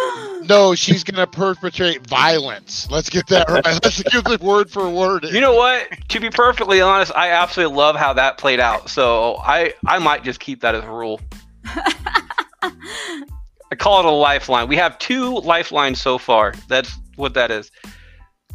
No, 0.47 0.75
she's 0.75 1.03
gonna 1.03 1.25
perpetrate 1.25 2.05
violence. 2.05 2.87
Let's 2.91 3.09
get 3.09 3.25
that 3.29 3.49
right. 3.49 3.65
Let's 3.83 4.03
get 4.03 4.23
the 4.25 4.37
word 4.39 4.69
for 4.69 4.87
word. 4.87 5.23
you 5.23 5.41
know 5.41 5.55
what? 5.55 5.89
To 6.09 6.19
be 6.19 6.29
perfectly 6.29 6.81
honest, 6.81 7.11
I 7.15 7.31
absolutely 7.31 7.75
love 7.75 7.95
how 7.95 8.13
that 8.13 8.37
played 8.37 8.59
out. 8.59 8.87
So 8.87 9.37
I 9.37 9.73
I 9.87 9.97
might 9.97 10.23
just 10.23 10.39
keep 10.39 10.61
that 10.61 10.75
as 10.75 10.83
a 10.83 10.91
rule. 10.91 11.19
I 13.75 13.77
call 13.77 13.99
it 13.99 14.05
a 14.05 14.09
lifeline. 14.09 14.69
We 14.69 14.77
have 14.77 14.97
two 14.99 15.37
lifelines 15.41 15.99
so 15.99 16.17
far. 16.17 16.53
That's 16.69 16.97
what 17.17 17.33
that 17.33 17.51
is. 17.51 17.71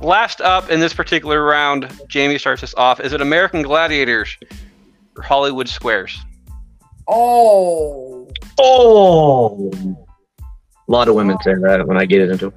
Last 0.01 0.41
up 0.41 0.71
in 0.71 0.81
this 0.81 0.95
particular 0.95 1.45
round, 1.45 1.93
Jamie 2.09 2.39
starts 2.39 2.63
us 2.63 2.75
off. 2.75 3.01
Is 3.01 3.13
it 3.13 3.21
American 3.21 3.61
Gladiators 3.61 4.35
or 5.19 5.23
Hollywood 5.23 5.69
Squares? 5.69 6.19
Oh. 7.07 8.31
Oh. 8.59 9.71
A 10.89 10.91
lot 10.91 11.07
of 11.07 11.15
women 11.15 11.37
say 11.43 11.55
that 11.55 11.87
when 11.87 11.99
I 11.99 12.07
get 12.07 12.23
it 12.23 12.31
into 12.31 12.47
it. 12.47 12.55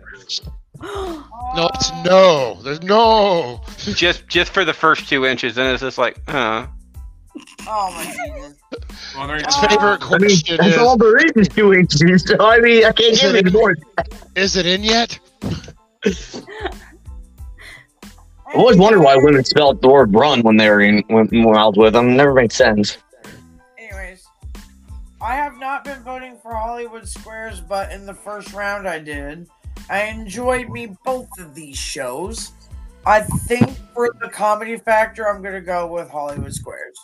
No, 1.56 1.70
it's 1.76 1.92
no. 2.04 2.58
There's 2.64 2.82
no. 2.82 3.62
just 3.94 4.28
just 4.28 4.52
for 4.52 4.66
the 4.66 4.74
first 4.74 5.08
two 5.08 5.24
inches, 5.24 5.56
and 5.56 5.68
it's 5.68 5.84
just 5.84 6.00
like, 6.00 6.18
huh. 6.28 6.66
Oh 7.68 7.92
my 7.92 8.06
goodness. 8.06 8.58
Well, 9.16 9.28
there 9.28 9.38
you 9.38 9.46
His 9.46 9.56
go. 9.56 9.68
favorite 9.68 10.04
I 10.04 10.18
mean, 10.18 10.28
question 10.28 10.58
that's 10.58 10.76
is: 10.76 10.78
all 10.78 10.98
there 10.98 11.18
is 11.18 11.32
is 11.36 11.48
two 11.48 11.74
inches. 11.74 12.24
So, 12.28 12.36
I 12.40 12.60
mean, 12.60 12.86
I 12.86 12.92
can't 12.92 13.16
get 13.16 13.36
it 13.36 13.46
anymore. 13.46 13.76
Is 14.36 14.56
it 14.56 14.66
in 14.66 14.84
yet? 14.84 15.20
I 18.46 18.58
always 18.58 18.78
wondered 18.78 19.02
why 19.02 19.16
women 19.16 19.44
spelled 19.44 19.82
the 19.82 19.90
word 19.90 20.14
run 20.14 20.42
when 20.42 20.58
they 20.58 20.70
were 20.70 20.82
in 20.82 21.04
when, 21.08 21.28
when 21.28 21.56
I 21.58 21.66
was 21.66 21.76
with 21.76 21.94
them. 21.94 22.16
Never 22.16 22.34
made 22.34 22.52
sense. 22.52 22.98
Anyways, 23.80 24.28
I 25.22 25.34
have 25.36 25.58
not 25.58 25.84
been 25.84 26.04
voting 26.04 26.38
for 26.42 26.54
Hollywood 26.54 27.08
Squares, 27.08 27.62
but 27.62 27.92
in 27.92 28.06
the 28.06 28.14
first 28.14 28.54
round 28.54 28.88
I 28.88 29.00
did. 29.00 29.48
I 29.90 30.04
enjoyed 30.04 30.70
me 30.70 30.96
both 31.04 31.30
of 31.40 31.56
these 31.56 31.78
shows. 31.78 32.52
I 33.06 33.22
think 33.22 33.70
for 33.94 34.14
the 34.22 34.30
comedy 34.30 34.78
factor, 34.78 35.28
I'm 35.28 35.42
gonna 35.42 35.60
go 35.60 35.88
with 35.88 36.10
Hollywood 36.10 36.54
Squares. 36.54 36.98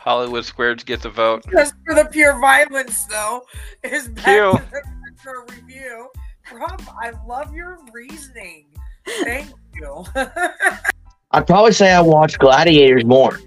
Hollywood 0.00 0.46
Squares 0.46 0.82
gets 0.82 1.04
a 1.04 1.10
vote. 1.10 1.44
Just 1.52 1.74
for 1.84 1.94
the 1.94 2.06
pure 2.06 2.40
violence, 2.40 3.04
though, 3.04 3.42
is 3.84 4.08
back 4.08 4.24
Cue. 4.24 4.52
to 4.52 4.64
the 4.70 4.82
retro 5.04 5.44
review. 5.54 6.08
Rob, 6.54 6.82
I 6.98 7.12
love 7.26 7.54
your 7.54 7.78
reasoning. 7.92 8.64
Thank 9.06 9.52
you. 9.74 10.04
I'd 11.32 11.46
probably 11.46 11.72
say 11.72 11.92
I 11.92 12.00
watch 12.00 12.38
Gladiators 12.38 13.04
more. 13.04 13.38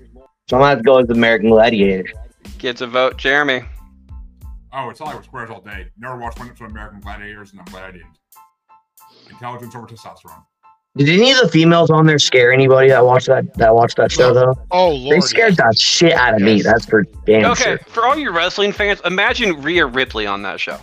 So 0.47 0.57
I'm 0.57 0.61
gonna 0.61 0.67
have 0.67 0.77
to 0.77 0.83
go 0.83 0.97
with 0.97 1.09
American 1.09 1.49
Gladiators. 1.49 2.11
Gets 2.59 2.81
a 2.81 2.87
vote. 2.87 3.17
Jeremy. 3.17 3.63
Oh, 4.71 4.89
it's 4.89 4.99
Hollywood 4.99 5.23
Squares 5.23 5.49
all 5.49 5.61
day. 5.61 5.87
Never 5.97 6.17
watched 6.17 6.37
one 6.37 6.49
episode 6.49 6.65
of 6.65 6.71
American 6.71 6.99
Gladiators, 6.99 7.51
and 7.51 7.61
I'm 7.61 7.65
glad 7.65 7.85
I 7.85 7.91
didn't. 7.93 8.19
Intelligence 9.31 9.75
over 9.75 9.87
testosterone. 9.87 10.43
Did 10.95 11.09
any 11.09 11.31
of 11.31 11.39
the 11.39 11.49
females 11.49 11.89
on 11.89 12.05
there 12.05 12.19
scare 12.19 12.53
anybody 12.53 12.89
that 12.89 13.03
watched 13.03 13.25
that 13.27 13.51
that 13.55 13.73
watched 13.73 13.97
that 13.97 14.11
show 14.11 14.31
though? 14.33 14.53
Oh 14.69 14.91
They 14.91 15.09
lord. 15.09 15.23
scared 15.23 15.55
that 15.57 15.79
shit 15.79 16.13
out 16.13 16.35
of 16.35 16.41
me. 16.41 16.61
That's 16.61 16.85
for 16.85 17.03
damn 17.25 17.45
Okay, 17.51 17.63
sure. 17.63 17.77
for 17.87 18.05
all 18.05 18.15
you 18.17 18.29
wrestling 18.31 18.71
fans, 18.71 19.01
imagine 19.03 19.59
Rhea 19.63 19.87
Ripley 19.87 20.27
on 20.27 20.43
that 20.43 20.59
show. 20.59 20.77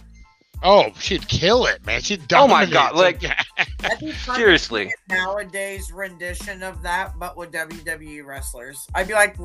Oh, 0.64 0.90
she'd 0.98 1.26
kill 1.28 1.64
it, 1.66 1.86
man. 1.86 2.02
She'd 2.02 2.30
Oh 2.34 2.46
my. 2.48 2.66
God, 2.66 2.94
like- 2.96 3.20
That'd 3.20 3.98
be 4.00 4.10
fun 4.12 4.34
to 4.34 4.40
Seriously. 4.40 4.92
Nowadays 5.08 5.90
rendition 5.92 6.62
of 6.64 6.82
that, 6.82 7.12
but 7.18 7.36
with 7.36 7.50
WWE 7.52 8.26
wrestlers. 8.26 8.86
I'd 8.94 9.06
be 9.08 9.14
like, 9.14 9.36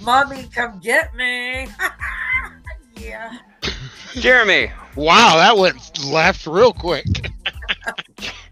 "Mommy, 0.00 0.48
come 0.54 0.78
get 0.80 1.12
me!" 1.14 1.66
yeah. 2.96 3.38
Jeremy. 4.14 4.70
wow, 4.96 5.36
that 5.36 5.56
went 5.58 6.02
left 6.04 6.46
real 6.46 6.72
quick. 6.72 7.04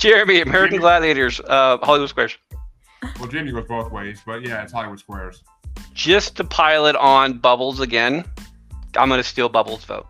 Jeremy, 0.00 0.40
American 0.40 0.80
Gladiators, 0.80 1.40
uh, 1.40 1.76
Hollywood 1.82 2.08
Squares. 2.08 2.38
Well, 3.18 3.28
Jamie 3.28 3.52
goes 3.52 3.66
both 3.66 3.92
ways, 3.92 4.22
but 4.24 4.42
yeah, 4.42 4.62
it's 4.62 4.72
Hollywood 4.72 4.98
Squares. 4.98 5.42
Just 5.92 6.36
to 6.36 6.44
pilot 6.44 6.96
on 6.96 7.38
Bubbles 7.38 7.80
again, 7.80 8.24
I'm 8.96 9.08
going 9.08 9.20
to 9.20 9.24
steal 9.24 9.50
Bubbles' 9.50 9.84
vote. 9.84 10.06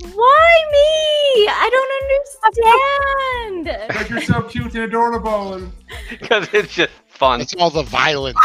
Why 0.00 0.64
me? 0.72 1.48
I 1.48 1.70
don't 1.72 3.64
understand. 3.64 3.88
Because 3.88 4.10
you're 4.10 4.20
so 4.22 4.42
cute 4.42 4.74
and 4.74 4.84
adorable. 4.84 5.70
Because 6.10 6.48
it's 6.52 6.74
just 6.74 6.92
fun. 7.06 7.40
It's 7.40 7.54
all 7.54 7.70
the 7.70 7.84
violence. 7.84 8.38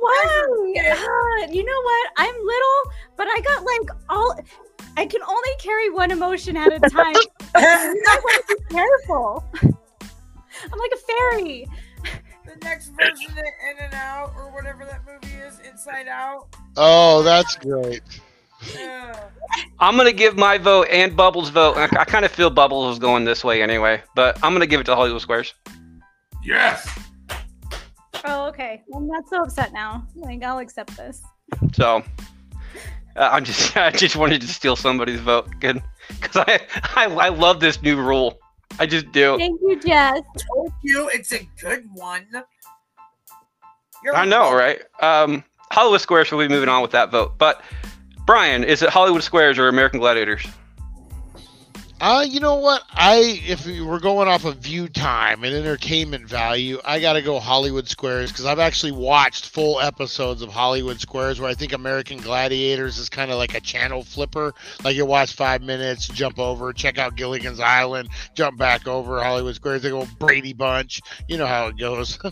Why? 0.00 0.42
Uh, 0.76 1.46
you 1.50 1.64
know 1.64 1.82
what? 1.82 2.10
I'm 2.18 2.34
little, 2.34 2.92
but 3.16 3.26
I 3.28 3.40
got 3.40 3.64
like 3.64 3.98
all. 4.08 4.38
I 4.96 5.06
can 5.06 5.22
only 5.22 5.50
carry 5.58 5.90
one 5.90 6.10
emotion 6.10 6.56
at 6.56 6.72
a 6.72 6.80
time. 6.80 7.14
I 7.54 8.20
want 8.24 8.46
to 8.48 8.56
be 8.56 8.74
careful. 8.74 9.44
I'm 9.62 10.78
like 10.78 10.92
a 10.92 10.96
fairy. 10.96 11.66
The 12.46 12.56
next 12.64 12.92
version 12.98 13.30
of 13.32 13.38
In 13.38 13.84
and 13.84 13.94
Out, 13.94 14.32
or 14.36 14.52
whatever 14.52 14.84
that 14.84 15.02
movie 15.04 15.34
is, 15.36 15.60
Inside 15.60 16.08
Out. 16.08 16.48
Oh, 16.76 17.22
that's 17.22 17.56
great. 17.56 18.02
Yeah. 18.74 19.28
I'm 19.78 19.96
going 19.96 20.06
to 20.06 20.14
give 20.16 20.36
my 20.36 20.56
vote 20.56 20.88
and 20.90 21.14
Bubbles' 21.16 21.50
vote. 21.50 21.76
I, 21.76 21.84
I 22.00 22.04
kind 22.04 22.24
of 22.24 22.30
feel 22.30 22.48
Bubbles 22.48 22.94
is 22.94 22.98
going 22.98 23.24
this 23.24 23.44
way 23.44 23.62
anyway, 23.62 24.02
but 24.14 24.36
I'm 24.42 24.52
going 24.52 24.60
to 24.60 24.66
give 24.66 24.80
it 24.80 24.84
to 24.84 24.94
Hollywood 24.94 25.20
Squares. 25.20 25.54
Yes. 26.42 26.88
Oh, 28.24 28.46
okay. 28.46 28.82
I'm 28.94 29.06
not 29.06 29.28
so 29.28 29.42
upset 29.42 29.72
now. 29.72 30.06
Like 30.14 30.42
I'll 30.42 30.58
accept 30.58 30.96
this. 30.96 31.22
So 31.74 32.02
uh, 33.16 33.30
I'm 33.32 33.44
just 33.44 33.76
I 33.76 33.90
just 33.90 34.16
wanted 34.16 34.40
to 34.42 34.48
steal 34.48 34.76
somebody's 34.76 35.20
vote, 35.20 35.48
good, 35.60 35.82
because 36.08 36.36
I, 36.36 36.60
I 36.94 37.06
I 37.06 37.28
love 37.28 37.60
this 37.60 37.82
new 37.82 38.00
rule. 38.00 38.38
I 38.78 38.86
just 38.86 39.10
do. 39.12 39.38
Thank 39.38 39.60
you, 39.62 39.80
Jess. 39.80 40.20
Told 40.54 40.72
you 40.82 41.08
it's 41.12 41.32
a 41.32 41.48
good 41.60 41.84
one. 41.94 42.26
You're 44.04 44.14
I 44.14 44.24
know, 44.24 44.54
right? 44.54 44.82
Um, 45.00 45.42
Hollywood 45.70 46.00
Squares 46.00 46.30
will 46.30 46.38
be 46.38 46.48
moving 46.48 46.68
on 46.68 46.82
with 46.82 46.90
that 46.92 47.10
vote. 47.10 47.38
But 47.38 47.62
Brian, 48.26 48.64
is 48.64 48.82
it 48.82 48.90
Hollywood 48.90 49.22
Squares 49.22 49.58
or 49.58 49.68
American 49.68 50.00
Gladiators? 50.00 50.46
Uh, 51.98 52.26
you 52.28 52.40
know 52.40 52.56
what? 52.56 52.82
I 52.90 53.40
if 53.46 53.64
we 53.64 53.80
we're 53.80 54.00
going 54.00 54.28
off 54.28 54.44
of 54.44 54.58
view 54.58 54.86
time 54.86 55.44
and 55.44 55.54
entertainment 55.54 56.28
value, 56.28 56.78
I 56.84 57.00
gotta 57.00 57.22
go 57.22 57.40
Hollywood 57.40 57.88
Squares 57.88 58.30
because 58.30 58.44
I've 58.44 58.58
actually 58.58 58.92
watched 58.92 59.48
full 59.48 59.80
episodes 59.80 60.42
of 60.42 60.50
Hollywood 60.50 61.00
Squares 61.00 61.40
where 61.40 61.48
I 61.48 61.54
think 61.54 61.72
American 61.72 62.18
Gladiators 62.18 62.98
is 62.98 63.08
kind 63.08 63.30
of 63.30 63.38
like 63.38 63.54
a 63.54 63.60
channel 63.60 64.02
flipper. 64.04 64.52
Like 64.84 64.94
you 64.94 65.06
watch 65.06 65.32
five 65.32 65.62
minutes, 65.62 66.06
jump 66.08 66.38
over, 66.38 66.72
check 66.74 66.98
out 66.98 67.16
Gilligan's 67.16 67.60
Island, 67.60 68.10
jump 68.34 68.58
back 68.58 68.86
over 68.86 69.22
Hollywood 69.22 69.54
Squares. 69.54 69.82
They 69.82 69.90
go 69.90 70.06
Brady 70.18 70.52
Bunch. 70.52 71.00
You 71.28 71.38
know 71.38 71.46
how 71.46 71.68
it 71.68 71.78
goes. 71.78 72.18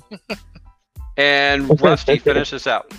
And 1.17 1.81
Rusty, 1.81 2.19
finish 2.19 2.51
this 2.51 2.67
out. 2.67 2.93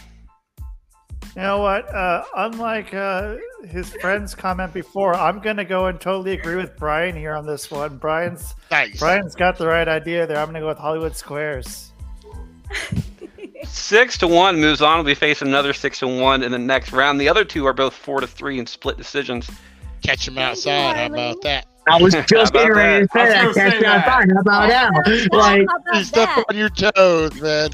You 1.36 1.42
know 1.42 1.60
what? 1.60 1.94
Uh, 1.94 2.24
unlike 2.38 2.94
uh, 2.94 3.36
his 3.68 3.94
friend's 3.96 4.34
comment 4.34 4.74
before, 4.74 5.14
I'm 5.16 5.40
going 5.40 5.58
to 5.58 5.66
go 5.66 5.88
and 5.88 6.00
totally 6.00 6.34
agree 6.34 6.56
with 6.56 6.78
Brian 6.78 7.14
here 7.16 7.34
on 7.34 7.46
this 7.46 7.70
one. 7.70 7.98
Brian's 7.98 8.56
nice. 8.72 8.98
Brian's 9.00 9.36
got 9.36 9.58
the 9.58 9.68
right 9.68 9.88
idea 9.88 10.26
there. 10.26 10.38
I'm 10.38 10.46
going 10.46 10.56
to 10.56 10.60
go 10.62 10.68
with 10.68 10.78
Hollywood 10.78 11.16
Squares. 11.16 11.92
Six 13.66 14.18
to 14.20 14.28
one 14.28 14.60
moves 14.62 14.82
on. 14.82 14.98
We'll 14.98 15.06
be 15.06 15.16
facing 15.16 15.48
another 15.48 15.74
six 15.74 16.00
to 16.00 16.08
one 16.08 16.44
in 16.44 16.52
the 16.52 16.60
next 16.60 16.92
round. 16.92 17.20
The 17.20 17.28
other 17.28 17.44
two 17.44 17.66
are 17.66 17.74
both 17.74 17.94
four 17.94 18.22
to 18.22 18.28
three 18.28 18.60
in 18.60 18.68
split 18.68 18.96
decisions. 18.96 19.50
Catch 20.04 20.28
him 20.28 20.38
outside. 20.38 20.96
How 20.96 21.06
about 21.08 21.42
that? 21.42 21.66
I 21.88 22.02
was 22.02 22.14
just 22.28 22.54
getting 22.54 22.74
ready 22.74 23.06
to 23.08 23.12
say 23.12 23.28
that. 23.28 23.54
Catch 23.54 23.56
say 23.56 23.80
me 23.80 23.86
on 23.88 23.98
that. 23.98 24.06
fire. 24.06 24.28
How 24.34 24.42
about 24.42 24.68
that? 24.70 25.30
Like, 25.32 25.68
You 25.94 26.04
step 26.04 26.30
on 26.50 26.56
your 26.56 26.70
toes, 26.70 27.42
man. 27.42 27.70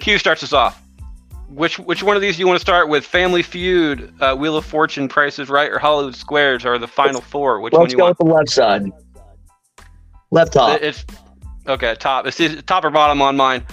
Q 0.00 0.18
starts 0.18 0.42
us 0.42 0.52
off. 0.52 0.80
Which 1.48 1.78
which 1.78 2.02
one 2.02 2.14
of 2.14 2.22
these 2.22 2.36
do 2.36 2.40
you 2.40 2.46
want 2.46 2.56
to 2.56 2.60
start 2.60 2.88
with? 2.88 3.06
Family 3.06 3.42
Feud, 3.42 4.14
uh, 4.20 4.36
Wheel 4.36 4.56
of 4.56 4.66
Fortune, 4.66 5.08
Price 5.08 5.38
is 5.38 5.48
Right, 5.48 5.70
or 5.70 5.78
Hollywood 5.78 6.14
Squares, 6.14 6.64
or 6.66 6.78
the 6.78 6.86
final 6.86 7.22
four? 7.22 7.60
Which 7.60 7.72
one 7.72 7.82
let's 7.82 7.92
do 7.92 7.94
you 7.94 7.98
go 7.98 8.04
want? 8.04 8.18
with 8.18 8.28
the 8.28 8.34
left 8.34 8.50
side. 8.50 8.92
Left 10.30 10.52
top. 10.52 10.82
It's 10.82 11.06
okay. 11.66 11.94
Top. 11.94 12.26
It's 12.26 12.38
it's 12.38 12.62
top 12.64 12.84
or 12.84 12.90
bottom 12.90 13.22
on 13.22 13.36
mine. 13.36 13.64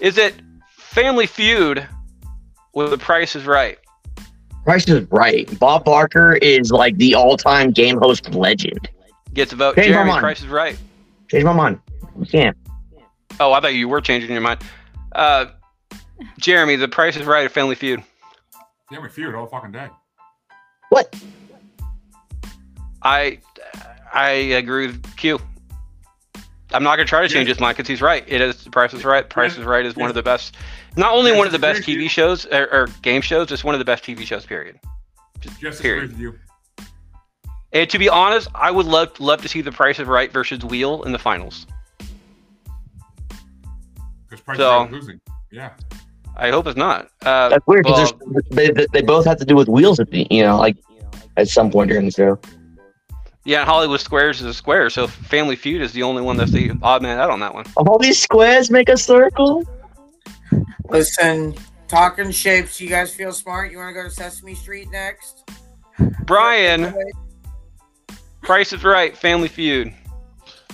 Is 0.00 0.18
it 0.18 0.34
Family 0.68 1.26
Feud 1.26 1.86
with 2.74 2.90
The 2.90 2.98
Price 2.98 3.36
is 3.36 3.46
Right? 3.46 3.78
Price 4.64 4.88
is 4.88 5.06
right. 5.10 5.58
Bob 5.60 5.84
Barker 5.84 6.34
is 6.34 6.72
like 6.72 6.96
the 6.96 7.14
all-time 7.14 7.70
game 7.70 7.98
host 7.98 8.34
legend. 8.34 8.88
Gets 9.32 9.52
a 9.52 9.56
vote. 9.56 9.76
Change 9.76 9.94
my 9.94 10.04
mind. 10.04 10.20
Price 10.20 10.40
is 10.40 10.48
Right. 10.48 10.76
Change 11.30 11.44
my 11.44 11.52
mind. 11.52 11.80
You 12.18 12.26
can't. 12.26 12.56
Oh, 13.38 13.52
I 13.52 13.60
thought 13.60 13.74
you 13.74 13.88
were 13.88 14.00
changing 14.00 14.30
your 14.30 14.40
mind. 14.40 14.60
Uh, 15.12 15.46
Jeremy, 16.38 16.76
The 16.76 16.88
Price 16.88 17.16
is 17.16 17.24
Right 17.26 17.44
or 17.44 17.48
Family 17.48 17.74
Feud? 17.74 18.02
Family 18.90 19.08
feud 19.08 19.34
all 19.34 19.46
fucking 19.46 19.72
day. 19.72 19.88
What? 20.90 21.14
I 23.02 23.38
I 24.12 24.28
agree 24.30 24.86
with 24.88 25.16
Q. 25.16 25.40
I'm 26.72 26.82
not 26.82 26.96
gonna 26.96 27.06
try 27.06 27.22
to 27.22 27.28
change 27.28 27.48
his 27.48 27.60
mind 27.60 27.76
because 27.76 27.88
he's 27.88 28.02
right. 28.02 28.24
It 28.26 28.40
is 28.40 28.62
The 28.64 28.70
Price 28.70 28.92
is 28.94 29.04
Right. 29.04 29.28
Price 29.28 29.56
is 29.56 29.64
Right 29.64 29.84
is 29.86 29.96
one 29.96 30.08
of 30.08 30.14
the 30.14 30.22
best. 30.22 30.56
Not 30.96 31.12
only 31.12 31.30
Yes, 31.30 31.38
one 31.38 31.46
of 31.46 31.52
the 31.52 31.58
best. 31.58 31.82
TV 31.82 32.08
shows 32.08 32.46
or, 32.46 32.72
or 32.72 32.86
game 33.02 33.20
shows, 33.20 33.50
it's 33.50 33.64
one 33.64 33.74
of 33.74 33.78
the 33.80 33.84
best 33.84 34.04
TV 34.04 34.20
shows. 34.24 34.46
Period. 34.46 34.78
Just 35.60 35.82
Period. 35.82 36.04
agrees 36.04 36.12
with 36.12 36.20
you. 36.20 36.38
And 37.72 37.90
to 37.90 37.98
be 37.98 38.08
honest, 38.08 38.48
I 38.54 38.70
would 38.70 38.86
love 38.86 39.18
love 39.18 39.42
to 39.42 39.48
see 39.48 39.60
The 39.60 39.72
Price 39.72 39.98
is 39.98 40.06
Right 40.06 40.32
versus 40.32 40.64
Wheel 40.64 41.02
in 41.02 41.12
the 41.12 41.18
finals. 41.18 41.66
Because 44.28 44.40
Price 44.44 44.58
So- 44.58 44.84
is 44.84 44.84
Right 44.84 44.92
losing. 44.92 45.20
Yeah. 45.50 45.70
I 46.36 46.50
hope 46.50 46.66
it's 46.66 46.76
not. 46.76 47.08
Uh, 47.22 47.48
That's 47.48 47.66
weird 47.66 47.84
because 47.84 48.12
well, 48.20 48.42
they, 48.50 48.70
they, 48.70 48.86
they 48.92 49.02
both 49.02 49.24
have 49.24 49.38
to 49.38 49.44
do 49.44 49.54
with 49.54 49.68
wheels 49.68 50.00
at 50.00 50.10
the 50.10 50.26
you 50.30 50.42
know 50.42 50.58
like 50.58 50.76
at 51.36 51.48
some 51.48 51.70
point 51.70 51.90
during 51.90 52.06
the 52.06 52.10
show. 52.10 52.38
yeah, 53.44 53.64
Hollywood 53.64 54.00
Squares 54.00 54.40
is 54.40 54.46
a 54.46 54.54
square, 54.54 54.90
so 54.90 55.06
Family 55.06 55.56
Feud 55.56 55.82
is 55.82 55.92
the 55.92 56.02
only 56.02 56.22
one 56.22 56.36
that's 56.36 56.50
the 56.52 56.72
odd 56.82 57.02
man 57.02 57.18
out 57.18 57.30
on 57.30 57.40
that 57.40 57.54
one. 57.54 57.64
All 57.76 57.98
these 57.98 58.20
squares 58.20 58.70
make 58.70 58.88
a 58.88 58.96
circle. 58.96 59.64
Listen, 60.90 61.54
talking 61.88 62.30
shapes. 62.30 62.80
You 62.80 62.88
guys 62.88 63.14
feel 63.14 63.32
smart? 63.32 63.70
You 63.70 63.78
want 63.78 63.94
to 63.94 64.02
go 64.02 64.08
to 64.08 64.10
Sesame 64.10 64.54
Street 64.54 64.90
next? 64.90 65.48
Brian, 66.24 66.94
Price 68.42 68.72
is 68.72 68.84
Right, 68.84 69.16
Family 69.16 69.48
Feud. 69.48 69.92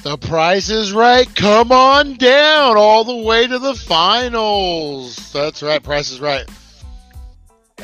The 0.02 0.16
price 0.16 0.70
is 0.70 0.92
right. 0.92 1.32
Come 1.36 1.70
on 1.72 2.14
down 2.14 2.76
all 2.78 3.04
the 3.04 3.16
way 3.16 3.46
to 3.46 3.58
the 3.58 3.74
finals. 3.74 5.30
That's 5.32 5.62
right. 5.62 5.82
Price 5.82 6.10
is 6.10 6.20
right. 6.20 6.48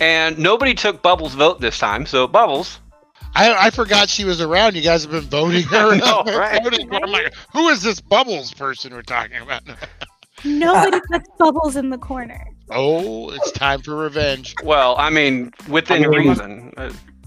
And 0.01 0.39
nobody 0.39 0.75
took 0.75 1.03
Bubbles' 1.03 1.35
vote 1.35 1.61
this 1.61 1.79
time, 1.79 2.07
so 2.07 2.27
Bubbles. 2.27 2.81
I, 3.35 3.67
I 3.67 3.71
forgot 3.71 4.09
she 4.09 4.25
was 4.25 4.41
around. 4.41 4.77
You 4.77 4.83
guys 4.83 5.03
have 5.03 5.11
been 5.13 5.23
voting 5.23 5.63
her. 5.65 5.91
I 5.93 5.97
know, 5.99 6.23
right? 6.39 6.63
Voting- 6.65 6.89
I'm 6.95 7.11
like, 7.11 7.35
who 7.53 7.69
is 7.69 7.83
this 7.83 8.01
Bubbles 8.01 8.53
person 8.55 8.95
we're 8.95 9.03
talking 9.03 9.43
about? 9.43 9.63
Nobody 10.45 11.01
puts 11.11 11.29
bubbles 11.39 11.77
in 11.77 11.91
the 11.91 11.99
corner. 11.99 12.47
Oh, 12.71 13.31
it's 13.31 13.51
time 13.53 13.81
for 13.83 13.97
revenge. 13.97 14.55
Well, 14.63 14.95
I 14.99 15.11
mean, 15.11 15.53
within 15.69 16.05
I 16.05 16.09
mean- 16.09 16.29
reason. 16.29 16.73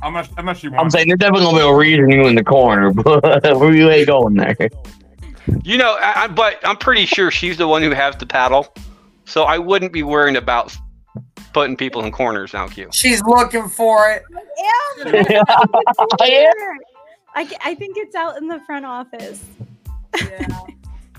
Uh, 0.01 0.07
Unless, 0.07 0.29
unless 0.37 0.63
you 0.63 0.69
I'm 0.71 0.77
want. 0.77 0.91
saying 0.93 1.07
there's 1.09 1.19
definitely 1.19 1.45
gonna 1.45 1.57
be 1.57 1.63
a 1.63 1.75
reason 1.75 2.09
you 2.09 2.27
in 2.27 2.35
the 2.35 2.43
corner, 2.43 2.93
but 2.93 3.59
we 3.59 3.83
ain't 3.89 4.07
going 4.07 4.35
there. 4.35 4.55
You 5.63 5.77
know, 5.77 5.97
I, 5.99 6.23
I, 6.23 6.27
but 6.27 6.59
I'm 6.63 6.77
pretty 6.77 7.05
sure 7.05 7.31
she's 7.31 7.57
the 7.57 7.67
one 7.67 7.81
who 7.81 7.91
has 7.91 8.15
the 8.15 8.25
paddle, 8.25 8.73
so 9.25 9.43
I 9.43 9.57
wouldn't 9.57 9.91
be 9.91 10.03
worrying 10.03 10.37
about 10.37 10.75
putting 11.53 11.75
people 11.75 12.03
in 12.03 12.11
corners 12.11 12.53
now, 12.53 12.67
Q. 12.67 12.89
She's 12.93 13.21
looking 13.23 13.67
for 13.67 14.09
it. 14.11 14.23
Yeah. 15.05 15.23
Yeah. 15.29 15.43
I, 17.35 17.47
I 17.63 17.75
think 17.75 17.95
it's 17.97 18.15
out 18.15 18.37
in 18.37 18.47
the 18.47 18.59
front 18.65 18.85
office. 18.85 19.43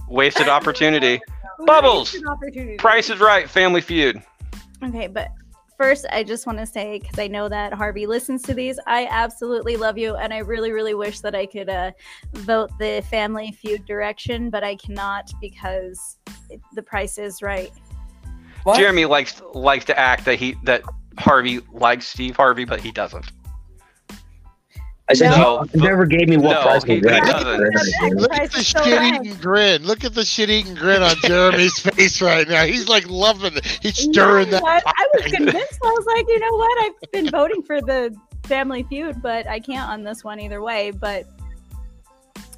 Wasted 0.08 0.48
opportunity. 0.48 1.20
Bubbles. 1.66 2.12
Wasted 2.12 2.28
opportunity. 2.28 2.76
Price 2.76 3.10
is 3.10 3.20
right. 3.20 3.48
Family 3.48 3.80
Feud. 3.80 4.22
Okay, 4.82 5.06
but 5.06 5.28
first, 5.80 6.04
I 6.12 6.22
just 6.22 6.46
want 6.46 6.58
to 6.58 6.66
say 6.66 6.98
because 6.98 7.18
I 7.18 7.26
know 7.26 7.48
that 7.48 7.72
Harvey 7.72 8.06
listens 8.06 8.42
to 8.42 8.52
these, 8.52 8.78
I 8.86 9.08
absolutely 9.10 9.78
love 9.78 9.96
you, 9.96 10.14
and 10.14 10.30
I 10.30 10.38
really, 10.38 10.72
really 10.72 10.92
wish 10.92 11.20
that 11.20 11.34
I 11.34 11.46
could 11.46 11.70
uh, 11.70 11.92
vote 12.34 12.70
the 12.78 13.02
Family 13.10 13.50
Feud 13.50 13.86
direction, 13.86 14.50
but 14.50 14.62
I 14.62 14.76
cannot 14.76 15.32
because 15.40 16.18
it, 16.50 16.60
the 16.74 16.82
price 16.82 17.16
is 17.16 17.40
right. 17.40 17.70
What? 18.64 18.76
Jeremy 18.76 19.06
likes 19.06 19.40
likes 19.54 19.86
to 19.86 19.98
act 19.98 20.26
that 20.26 20.38
he 20.38 20.54
that 20.64 20.82
Harvey 21.16 21.60
likes 21.72 22.06
Steve 22.06 22.36
Harvey, 22.36 22.66
but 22.66 22.82
he 22.82 22.92
doesn't. 22.92 23.32
I 25.10 25.14
said 25.14 25.30
No. 25.30 25.64
you 25.74 25.80
never 25.82 26.06
gave 26.06 26.28
me 26.28 26.36
what 26.36 26.52
No, 26.52 26.62
price 26.62 26.84
he- 26.84 26.94
he 26.94 27.00
doesn't. 27.00 28.14
Look 28.16 28.32
at 28.32 28.52
the 28.52 28.62
shit-eating 28.62 29.34
grin. 29.40 29.82
Look 29.84 30.04
at 30.04 30.14
the 30.14 30.24
shit-eating 30.24 30.74
grin 30.74 31.02
on 31.02 31.16
Jeremy's 31.24 31.78
face 31.80 32.22
right 32.22 32.48
now. 32.48 32.64
He's 32.64 32.88
like 32.88 33.08
loving 33.08 33.56
it. 33.56 33.66
He's 33.82 33.98
stirring 33.98 34.46
You 34.46 34.52
know 34.52 34.60
that. 34.60 34.82
I 34.86 35.08
was 35.14 35.32
convinced. 35.32 35.78
I 35.82 35.88
was 35.88 36.06
like, 36.06 36.26
you 36.28 36.38
know 36.38 36.56
what? 36.56 36.84
I've 36.84 37.10
been 37.12 37.28
voting 37.30 37.62
for 37.62 37.80
the 37.80 38.16
Family 38.44 38.84
Feud, 38.84 39.20
but 39.20 39.46
I 39.48 39.58
can't 39.60 39.88
on 39.90 40.04
this 40.04 40.22
one 40.24 40.38
either 40.40 40.62
way. 40.62 40.92
But 40.92 41.26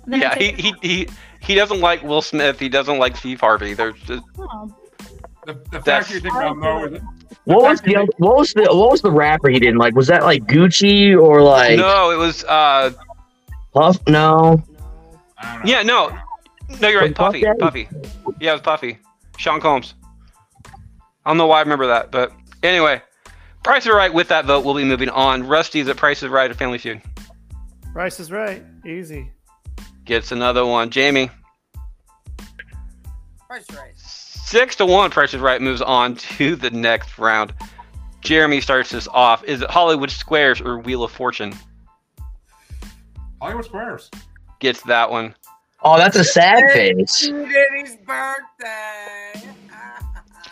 Yeah, 0.07 0.35
he, 0.37 0.53
he 0.53 0.74
he 0.83 1.09
he 1.41 1.55
doesn't 1.55 1.81
like 1.81 2.03
Will 2.03 2.23
Smith. 2.23 2.61
He 2.61 2.69
doesn't 2.69 2.99
like 2.99 3.16
Steve 3.16 3.41
Harvey. 3.41 3.73
There's 3.74 3.99
just, 4.03 4.23
Oh. 4.39 4.74
The, 5.44 5.55
the 5.73 5.81
fact 5.81 6.10
you 6.10 6.20
think 6.20 6.35
I'll 6.35 6.85
is 6.85 7.02
What 7.44 7.62
was 7.62 7.81
the 7.81 7.94
what 8.19 8.36
was 8.36 8.52
the 8.52 8.62
what 8.64 8.90
was 8.93 9.02
the 9.02 9.10
rapper 9.10 9.48
he 9.48 9.59
didn't 9.59 9.78
like? 9.78 9.94
Was 9.94 10.06
that 10.06 10.23
like 10.23 10.44
Gucci 10.44 11.20
or 11.20 11.43
like 11.43 11.77
no. 11.78 12.10
It 12.10 12.16
was 12.16 12.44
uh 12.44 12.93
Puff? 13.74 13.98
No. 14.06 14.62
I 15.39 15.55
don't 15.55 15.64
know. 15.64 15.70
yeah 15.70 15.82
no 15.82 16.16
no 16.81 16.89
you're 16.89 17.01
right 17.01 17.10
Was 17.10 17.16
Puff 17.16 17.35
Puffy 17.35 17.86
Puffy 17.86 17.89
yeah 18.40 18.51
it 18.51 18.55
was 18.55 18.60
Puffy 18.62 18.98
Sean 19.36 19.60
Combs. 19.60 19.94
I 21.24 21.31
don't 21.31 21.39
know 21.39 21.47
why 21.47 21.59
I 21.59 21.62
remember 21.62 21.86
that, 21.89 22.10
but 22.12 22.32
anyway, 22.62 23.01
Price 23.64 23.86
is 23.86 23.93
right 23.93 24.12
with 24.12 24.28
that 24.28 24.44
vote. 24.44 24.64
We'll 24.64 24.74
be 24.74 24.85
moving 24.85 25.09
on. 25.09 25.47
Rusty's 25.47 25.89
at 25.89 25.97
Price 25.97 26.23
is 26.23 26.28
Right 26.28 26.51
at 26.51 26.56
Family 26.56 26.78
Feud 26.78 27.01
Price 27.93 28.19
is 28.20 28.31
right. 28.31 28.62
Easy. 28.86 29.31
gets 30.05 30.31
another 30.32 30.64
one. 30.66 30.90
Jamie 30.90 31.31
Price 33.48 33.69
is 33.69 33.77
right. 33.77 33.93
Six 34.53 34.77
to 34.77 34.85
one. 34.87 35.11
Price 35.11 35.33
is 35.33 35.41
Right 35.41 35.61
moves 35.62 35.81
on 35.81 36.15
to 36.15 36.55
the 36.57 36.70
next 36.70 37.19
round. 37.19 37.55
Jeremy 38.20 38.61
starts 38.61 38.91
this 38.91 39.09
off. 39.09 39.43
Is 39.45 39.62
it 39.62 39.70
Hollywood 39.70 40.11
Squares 40.11 40.61
or 40.61 40.79
Wheel 40.79 41.03
of 41.03 41.11
Fortune? 41.11 41.55
Hollywood 43.41 43.65
Squares. 43.65 44.11
Gets 44.61 44.83
that 44.83 45.11
one. 45.11 45.35
Oh, 45.83 45.97
that's 45.97 46.16
a 46.16 46.23
sad 46.23 46.70
face. 46.70 47.23
Diddy's 47.23 47.97
birthday. 48.07 49.51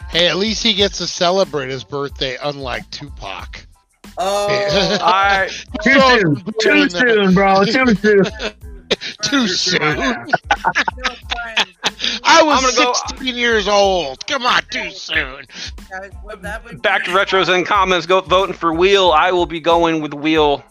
Hey, 0.09 0.27
at 0.27 0.37
least 0.37 0.63
he 0.63 0.75
gets 0.75 0.99
to 0.99 1.07
celebrate 1.07 1.69
his 1.69 1.85
birthday, 1.85 2.37
unlike 2.43 2.91
Tupac. 2.91 3.67
Oh, 4.19 4.49
I 5.03 5.49
Too 5.85 6.01
soon. 6.01 6.45
Too 6.61 6.89
soon, 6.89 7.35
bro. 7.35 7.65
Too 7.65 7.95
soon. 7.95 8.23
Too 9.23 9.47
soon. 9.49 9.81
I 12.23 12.43
was 12.43 12.65
I'm 12.65 12.71
gonna 12.75 12.77
go- 12.77 12.93
16 13.09 13.35
years 13.37 13.69
old. 13.69 14.27
Come 14.27 14.45
on, 14.47 14.63
too 14.71 14.91
soon. 14.91 15.45
Guys, 15.91 16.11
what 16.23 16.41
that 16.43 16.65
would 16.65 16.81
back 16.83 17.05
to 17.05 17.11
retros 17.11 17.49
and 17.55 17.67
comments. 17.67 18.07
Go 18.07 18.21
voting 18.21 18.55
for 18.55 18.73
Wheel. 18.73 19.11
I 19.13 19.33
will 19.33 19.47
be 19.47 19.61
going 19.61 20.01
with 20.01 20.15
Wheel 20.15 20.65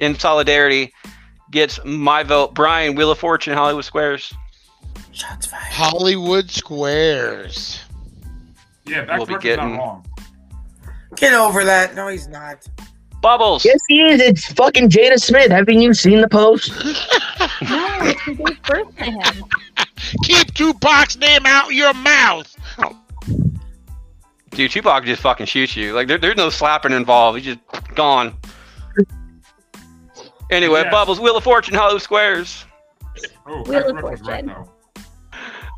in 0.00 0.18
solidarity. 0.18 0.92
Gets 1.50 1.78
my 1.84 2.22
vote. 2.24 2.54
Brian, 2.54 2.94
Wheel 2.96 3.10
of 3.12 3.18
Fortune, 3.18 3.54
Hollywood 3.54 3.84
Squares. 3.84 4.32
Shots 5.12 5.46
fired. 5.46 5.62
Hollywood 5.72 6.50
Squares. 6.50 7.80
Yeah, 8.86 9.04
back 9.04 9.18
We'll 9.18 9.26
to 9.26 9.32
be 9.32 9.34
Record's 9.34 9.56
not 9.56 9.62
getting- 9.62 9.78
wrong. 9.78 10.06
Get 11.16 11.32
over 11.34 11.64
that. 11.64 11.94
No, 11.94 12.08
he's 12.08 12.26
not. 12.26 12.66
Bubbles. 13.24 13.64
Yes, 13.64 13.80
he 13.88 14.02
is. 14.02 14.20
It's 14.20 14.52
fucking 14.52 14.90
Jada 14.90 15.18
Smith. 15.18 15.50
Haven't 15.50 15.80
you 15.80 15.94
seen 15.94 16.20
the 16.20 16.28
post? 16.28 16.70
No, 17.62 17.86
it's 18.02 18.20
who 18.22 18.34
gave 18.34 18.62
birth 18.62 18.96
to 18.96 19.04
him. 19.04 19.44
Keep 20.24 20.52
Tupac's 20.54 21.16
name 21.16 21.46
out 21.46 21.72
your 21.72 21.94
mouth. 21.94 22.54
Dude, 24.50 24.70
Tupac 24.70 25.04
just 25.04 25.22
fucking 25.22 25.46
shoots 25.46 25.74
you. 25.76 25.92
Like 25.94 26.08
there, 26.08 26.18
there's 26.18 26.36
no 26.36 26.50
slapping 26.50 26.92
involved. 26.92 27.38
He's 27.38 27.54
just 27.56 27.94
gone. 27.94 28.36
Anyway, 30.50 30.80
Yes. 30.82 30.90
Bubbles, 30.92 31.20
Wheel 31.20 31.36
of 31.36 31.44
Fortune, 31.44 31.74
Hollywood 31.74 32.02
Squares. 32.02 32.64
Oh, 33.46 33.62
Wheel 33.62 33.88
of 33.88 33.96
Record's 33.96 34.20
right, 34.22 34.44
Fortune. 34.44 34.70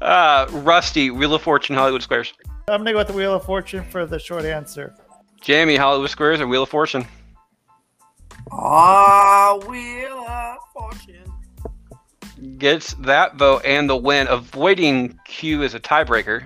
Uh, 0.03 0.47
Rusty, 0.51 1.11
Wheel 1.11 1.35
of 1.35 1.43
Fortune, 1.43 1.77
Hollywood 1.77 2.03
Squares. 2.03 2.33
I'm 2.69 2.81
gonna 2.81 2.93
go 2.93 2.99
with 2.99 3.09
the 3.09 3.13
Wheel 3.13 3.35
of 3.35 3.45
Fortune 3.45 3.85
for 3.91 4.07
the 4.07 4.19
short 4.19 4.45
answer. 4.45 4.95
Jamie, 5.41 5.77
Hollywood 5.77 6.11
Squares, 6.11 6.41
or 6.41 6.47
Wheel 6.47 6.65
of 6.65 6.69
Fortune? 6.69 7.07
Ah, 8.53 9.59
Wheel 9.67 10.25
of 10.29 10.59
Fortune. 10.73 11.33
Gets 12.59 12.95
that 12.95 13.37
vote 13.37 13.63
and 13.65 13.89
the 13.89 13.97
win, 13.97 14.29
avoiding 14.29 15.19
Q 15.25 15.63
as 15.63 15.75
a 15.75 15.81
tiebreaker. 15.81 16.45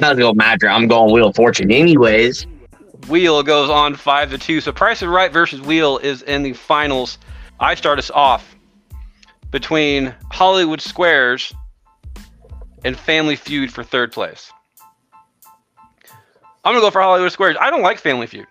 Not 0.00 0.16
gonna 0.16 0.34
matter. 0.34 0.68
I'm 0.68 0.88
going 0.88 1.12
Wheel 1.12 1.28
of 1.28 1.36
Fortune 1.36 1.70
anyways. 1.70 2.46
Wheel 3.08 3.42
goes 3.42 3.68
on 3.68 3.94
five 3.94 4.30
to 4.30 4.38
two. 4.38 4.60
So 4.60 4.72
Price 4.72 5.02
is 5.02 5.08
Right 5.08 5.32
versus 5.32 5.60
Wheel 5.60 5.98
is 5.98 6.22
in 6.22 6.42
the 6.42 6.52
finals. 6.52 7.18
I 7.60 7.74
start 7.74 7.98
us 7.98 8.10
off 8.10 8.56
between 9.50 10.14
Hollywood 10.32 10.80
Squares 10.80 11.52
and 12.84 12.96
Family 12.96 13.36
Feud 13.36 13.72
for 13.72 13.84
third 13.84 14.12
place. 14.12 14.50
I'm 16.64 16.72
gonna 16.72 16.80
go 16.80 16.90
for 16.90 17.02
Hollywood 17.02 17.30
Squares. 17.30 17.56
I 17.60 17.70
don't 17.70 17.82
like 17.82 17.98
Family 17.98 18.26
Feud. 18.26 18.46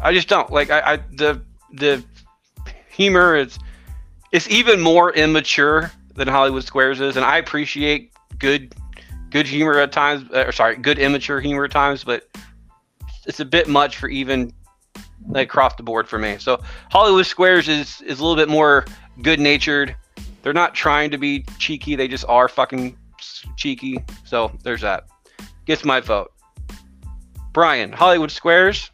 I 0.00 0.12
just 0.12 0.28
don't 0.28 0.50
like. 0.50 0.70
I, 0.70 0.94
I 0.94 0.96
the 1.16 1.40
the 1.76 2.04
humor 2.88 3.36
is 3.36 3.58
it's 4.32 4.48
even 4.48 4.80
more 4.80 5.12
immature 5.12 5.90
than 6.14 6.28
Hollywood 6.28 6.64
Squares 6.64 7.00
is, 7.00 7.16
and 7.16 7.24
I 7.24 7.38
appreciate 7.38 8.12
good 8.38 8.74
good 9.30 9.46
humor 9.46 9.78
at 9.78 9.92
times. 9.92 10.28
uh, 10.32 10.44
Or 10.46 10.52
sorry, 10.52 10.76
good 10.76 10.98
immature 10.98 11.40
humor 11.40 11.64
at 11.64 11.70
times, 11.70 12.04
but 12.04 12.28
it's 13.26 13.40
a 13.40 13.44
bit 13.44 13.68
much 13.68 13.96
for 13.96 14.08
even 14.08 14.52
like 15.28 15.48
across 15.48 15.74
the 15.74 15.82
board 15.82 16.08
for 16.08 16.18
me. 16.18 16.36
So 16.38 16.62
Hollywood 16.90 17.26
Squares 17.26 17.68
is 17.68 18.00
is 18.02 18.20
a 18.20 18.22
little 18.22 18.36
bit 18.36 18.48
more 18.48 18.84
good 19.22 19.40
natured. 19.40 19.96
They're 20.42 20.52
not 20.52 20.74
trying 20.74 21.10
to 21.10 21.18
be 21.18 21.44
cheeky. 21.58 21.96
They 21.96 22.08
just 22.08 22.24
are 22.28 22.48
fucking 22.48 22.96
cheeky. 23.56 23.98
So 24.24 24.52
there's 24.62 24.82
that. 24.82 25.06
Gets 25.64 25.84
my 25.84 26.00
vote. 26.00 26.32
Brian, 27.52 27.90
Hollywood 27.92 28.30
Squares, 28.30 28.90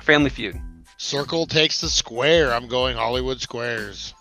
Family 0.00 0.30
Feud. 0.30 0.60
Circle 1.06 1.46
takes 1.46 1.80
the 1.80 1.88
square. 1.88 2.54
I'm 2.54 2.68
going 2.68 2.96
Hollywood 2.96 3.40
Squares. 3.40 4.14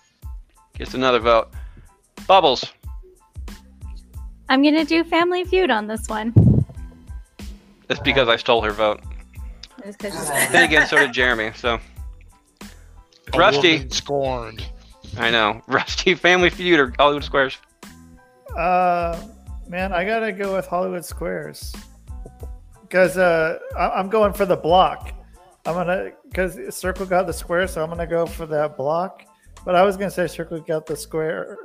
Gets 0.73 0.95
another 0.95 1.19
vote. 1.19 1.49
Bubbles. 2.25 2.65
I'm 4.49 4.63
gonna 4.63 4.83
do 4.83 5.03
Family 5.03 5.43
Feud 5.45 5.69
on 5.69 5.85
this 5.85 6.07
one. 6.09 6.33
That's 7.87 7.99
because 7.99 8.27
I 8.27 8.35
stole 8.35 8.61
her 8.63 8.71
vote. 8.71 8.99
Just 9.85 9.99
'cause 9.99 10.27
Then 10.51 10.63
again, 10.63 10.87
so 10.87 10.97
did 10.97 11.13
Jeremy. 11.13 11.51
So 11.55 11.79
A 13.33 13.37
Rusty. 13.37 13.73
woman 13.75 13.91
scorned. 13.91 14.65
I 15.19 15.29
know. 15.29 15.61
Rusty, 15.67 16.15
Family 16.15 16.49
Feud, 16.49 16.79
or 16.79 16.93
Hollywood 16.97 17.23
Squares. 17.23 17.57
Uh, 18.57 19.21
man, 19.67 19.93
I 19.93 20.03
gotta 20.03 20.31
go 20.31 20.55
with 20.55 20.65
Hollywood 20.65 21.05
Squares 21.05 21.73
because 22.81 23.17
uh, 23.19 23.59
I- 23.77 23.91
I'm 23.91 24.09
going 24.09 24.33
for 24.33 24.47
the 24.47 24.57
block. 24.57 25.13
I'm 25.65 25.75
gonna 25.75 26.11
because 26.23 26.75
Circle 26.75 27.05
got 27.05 27.27
the 27.27 27.33
square, 27.33 27.67
so 27.67 27.83
I'm 27.83 27.89
gonna 27.89 28.07
go 28.07 28.25
for 28.25 28.45
that 28.47 28.77
block. 28.77 29.23
But 29.63 29.75
I 29.75 29.83
was 29.83 29.95
gonna 29.95 30.11
say 30.11 30.27
Circle 30.27 30.61
got 30.61 30.85
the 30.85 30.95
square, 30.95 31.57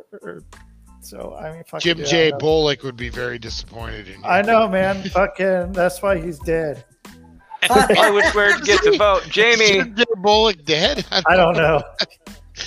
so 1.01 1.35
I 1.35 1.53
mean, 1.53 1.65
fucking 1.65 1.81
Jim 1.81 1.97
dude, 1.99 2.07
I 2.07 2.11
J. 2.11 2.31
don't. 2.31 2.41
Bullock 2.41 2.83
would 2.83 2.97
be 2.97 3.09
very 3.09 3.39
disappointed 3.39 4.09
in 4.09 4.21
you. 4.21 4.27
I 4.27 4.43
know, 4.43 4.69
man. 4.69 5.03
Fucking, 5.11 5.73
that's 5.73 6.03
why 6.03 6.21
he's 6.21 6.39
dead. 6.41 6.85
Hollywood 7.63 8.25
to 8.25 8.63
get 8.65 8.85
a 8.87 8.99
vote. 8.99 9.25
Jamie. 9.31 9.67
Jim 9.67 9.97
J. 9.97 10.05
Bullock 10.19 10.65
dead? 10.65 11.07
I 11.27 11.37
don't 11.37 11.57
know. 11.57 11.83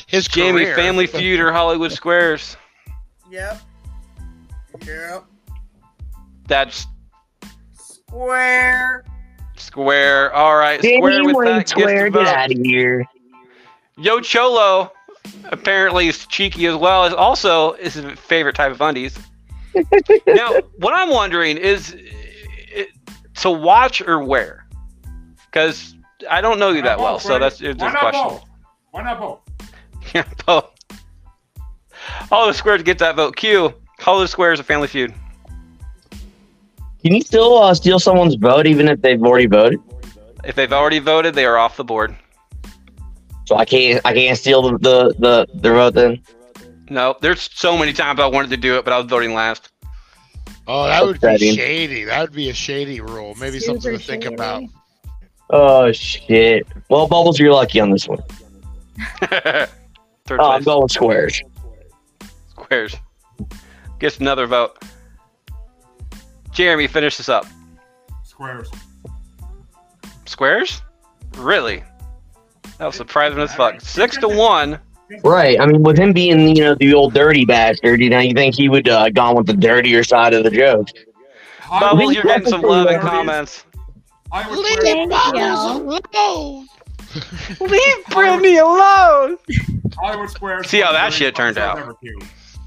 His 0.07 0.27
Jamie, 0.27 0.64
career. 0.64 0.76
Family 0.76 1.07
Feud 1.07 1.39
or 1.39 1.51
Hollywood 1.51 1.91
Squares? 1.91 2.57
Yep. 3.30 3.61
Yep. 4.85 5.26
That's 6.47 6.88
Square. 7.73 9.06
Square. 9.60 10.34
All 10.34 10.56
right, 10.57 10.80
Square 10.80 11.11
Danny 11.11 11.34
with 11.34 11.45
that 11.45 11.69
Square, 11.69 12.10
get 12.10 12.14
vote. 12.14 12.27
out 12.27 12.52
of 12.52 12.57
here. 12.57 13.06
Yo 13.98 14.19
Cholo 14.22 14.91
apparently 15.52 16.07
is 16.07 16.26
cheeky 16.27 16.65
as 16.68 16.76
well. 16.76 17.06
Is 17.06 17.14
also 17.14 17.73
is 17.73 17.95
his 17.95 18.06
favorite 18.19 18.56
type 18.56 18.72
of 18.72 18.81
undies. 18.81 19.18
now, 20.27 20.52
what 20.77 20.94
I'm 20.95 21.10
wondering 21.10 21.57
is 21.57 21.95
i- 22.76 22.88
to 23.41 23.52
watch 23.52 24.02
or 24.02 24.23
wear, 24.23 24.65
because 25.52 25.95
I 26.30 26.41
don't 26.41 26.57
know 26.60 26.72
you 26.72 26.81
that 26.84 26.99
well. 26.99 27.19
So 27.19 27.38
that's 27.38 27.61
it's 27.61 27.80
Why 27.80 27.94
a 27.94 27.98
question. 27.98 28.23
both? 28.23 28.45
Why 28.91 29.03
not 29.03 29.19
both? 29.19 29.40
Yeah, 30.15 30.23
both. 30.45 30.72
Hollywood 32.30 32.56
Squares 32.56 32.81
get 32.84 32.98
that 32.99 33.15
vote. 33.15 33.36
Q. 33.36 33.73
Hollywood 33.99 34.30
Squares 34.30 34.60
a 34.60 34.64
Family 34.64 34.88
Feud. 34.88 35.14
Can 37.03 37.15
you 37.15 37.21
still 37.21 37.57
uh, 37.57 37.73
steal 37.73 37.99
someone's 37.99 38.35
vote 38.35 38.67
even 38.67 38.88
if 38.88 39.01
they've 39.01 39.21
already 39.21 39.47
voted? 39.47 39.80
If 40.43 40.55
they've 40.55 40.71
already 40.71 40.99
voted, 40.99 41.34
they 41.34 41.45
are 41.45 41.57
off 41.57 41.77
the 41.77 41.84
board. 41.84 42.15
So 43.45 43.55
I 43.55 43.65
can't 43.65 44.01
I 44.05 44.13
can't 44.13 44.38
steal 44.38 44.61
the 44.61 44.77
the, 44.77 45.15
the 45.17 45.47
their 45.55 45.73
vote 45.73 45.95
then. 45.95 46.21
No, 46.89 47.15
there's 47.21 47.49
so 47.53 47.77
many 47.77 47.93
times 47.93 48.19
I 48.19 48.27
wanted 48.27 48.49
to 48.51 48.57
do 48.57 48.77
it, 48.77 48.85
but 48.85 48.93
I 48.93 48.97
was 48.97 49.07
voting 49.07 49.34
last. 49.34 49.69
Oh, 50.67 50.85
that 50.85 51.03
would 51.03 51.19
be 51.19 51.55
shady. 51.55 52.03
That 52.03 52.21
would 52.21 52.31
be 52.34 52.49
a 52.49 52.53
shady 52.53 53.01
rule. 53.01 53.35
Maybe 53.39 53.59
something 53.59 53.97
to 53.97 54.03
think 54.03 54.26
about. 54.26 54.63
Oh 55.49 55.91
shit. 55.91 56.67
Well, 56.89 57.07
Bubbles, 57.07 57.39
you're 57.39 57.53
lucky 57.53 57.80
on 57.80 57.89
this 57.89 58.07
one. 58.07 58.19
Third 59.21 60.39
Oh, 60.39 60.51
I'm 60.51 60.63
going 60.63 60.88
squares. 60.89 61.41
Squares. 62.49 62.95
Gets 63.97 64.19
another 64.19 64.45
vote. 64.45 64.84
Jeremy, 66.51 66.88
finish 66.88 67.17
this 67.17 67.30
up. 67.30 67.45
Squares. 68.23 68.69
Squares? 70.26 70.81
Really? 71.38 71.84
That 72.77 72.85
was 72.88 72.95
surprising 72.95 73.39
as 73.39 73.53
fuck. 73.55 73.81
Six 73.81 74.17
to 74.17 74.27
one. 74.27 74.80
Right. 75.23 75.59
I 75.59 75.65
mean, 75.65 75.84
with 75.84 75.97
him 75.97 76.13
being 76.13 76.55
you 76.55 76.63
know 76.63 76.76
the 76.76 76.93
old 76.93 77.13
dirty 77.13 77.45
bastard, 77.45 77.99
you 78.01 78.09
know, 78.09 78.19
you 78.19 78.34
think 78.34 78.55
he 78.55 78.69
would 78.69 78.88
uh, 78.88 79.09
gone 79.09 79.35
with 79.35 79.47
the 79.47 79.53
dirtier 79.53 80.03
side 80.03 80.34
of 80.34 80.43
the 80.43 80.51
joke. 80.51 80.88
Bubbles, 81.69 82.13
you're 82.13 82.23
getting 82.23 82.47
some 82.47 82.61
love 82.61 82.89
in 82.89 82.99
comments. 82.99 83.65
Hollywood 84.31 84.59
Leave 84.59 84.80
Squares. 84.80 85.09
Bubbles 85.09 86.01
alone. 86.13 86.67
Leave 87.59 88.05
Brittany 88.09 88.57
alone. 88.57 89.38
Hollywood 89.97 90.30
Squares. 90.30 90.69
See 90.69 90.80
how 90.80 90.88
one 90.88 90.95
of 90.95 91.01
the 91.01 91.09
that 91.09 91.13
shit 91.13 91.35
turned 91.35 91.57
out. 91.57 91.80
Ever, 91.80 91.93
Q. 91.95 92.19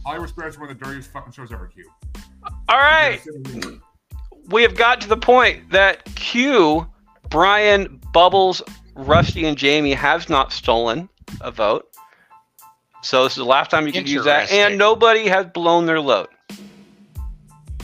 Hollywood 0.04 0.28
Squares 0.28 0.54
is 0.54 0.60
one 0.60 0.70
of 0.70 0.78
the 0.78 0.84
dirtiest 0.84 1.12
fucking 1.12 1.32
shows 1.32 1.52
ever. 1.52 1.68
Q. 1.68 1.84
All 2.68 2.78
right. 2.78 3.20
We 4.48 4.62
have 4.62 4.76
got 4.76 5.00
to 5.02 5.08
the 5.08 5.16
point 5.16 5.70
that 5.70 6.04
Q, 6.14 6.86
Brian, 7.30 8.00
Bubbles, 8.12 8.62
Rusty, 8.94 9.46
and 9.46 9.56
Jamie 9.56 9.94
have 9.94 10.28
not 10.28 10.52
stolen 10.52 11.08
a 11.40 11.50
vote. 11.50 11.88
So 13.02 13.24
this 13.24 13.32
is 13.32 13.38
the 13.38 13.44
last 13.44 13.70
time 13.70 13.86
you 13.86 13.92
can 13.92 14.06
use 14.06 14.24
that, 14.24 14.52
and 14.52 14.78
nobody 14.78 15.26
has 15.26 15.46
blown 15.46 15.86
their 15.86 16.00
load. 16.00 16.28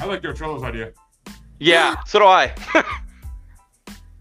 I 0.00 0.05
like 0.05 0.22
Joe 0.22 0.32
Cholo's 0.32 0.62
idea. 0.62 0.92
Yeah, 1.59 1.96
so 2.06 2.20
do 2.20 2.24
I. 2.26 2.55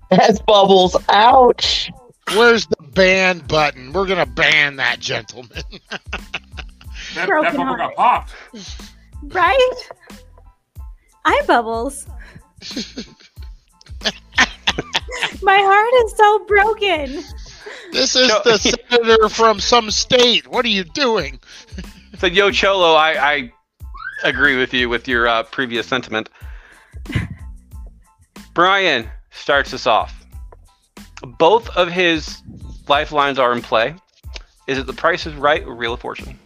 That's 0.09 0.39
Bubbles. 0.39 0.95
Ouch. 1.09 1.91
Where's 2.34 2.65
the 2.65 2.84
ban 2.93 3.39
button? 3.39 3.93
We're 3.93 4.07
gonna 4.07 4.25
ban 4.25 4.77
that 4.77 4.99
gentleman. 4.99 5.63
That, 7.15 7.27
Broken 7.27 7.53
that 7.53 7.57
bubble 7.57 7.77
got 7.77 7.95
popped. 7.95 8.34
Right? 9.23 9.89
I 11.26 11.41
bubbles. 11.48 12.07
My 15.41 15.57
heart 15.60 16.06
is 16.06 16.18
so 16.18 16.45
broken. 16.45 17.23
This 17.91 18.15
is 18.15 18.27
No. 18.27 18.41
the 18.44 18.57
senator 18.89 19.30
from 19.30 19.60
some 19.60 19.91
state. 19.91 20.48
What 20.48 20.65
are 20.65 20.69
you 20.69 20.84
doing? 20.84 21.39
So 22.19 22.27
Yo 22.27 22.52
Cholo, 22.52 22.94
I, 22.94 23.34
I 23.34 23.52
agree 24.23 24.57
with 24.57 24.73
you 24.73 24.89
with 24.89 25.07
your 25.07 25.27
uh, 25.27 25.44
previous 25.44 25.88
sentiment. 25.88 26.30
Brian 28.53 29.07
starts 29.31 29.73
us 29.73 29.85
off. 29.85 30.26
Both 31.38 31.69
of 31.76 31.89
his 31.89 32.41
lifelines 32.88 33.39
are 33.39 33.52
in 33.53 33.61
play. 33.61 33.95
Is 34.68 34.77
it 34.77 34.88
the 34.88 34.94
price 34.94 35.26
is 35.26 35.34
right 35.35 35.64
or 35.64 35.76
Wheel 35.76 35.94
of 35.94 35.99
Fortune? 36.02 36.38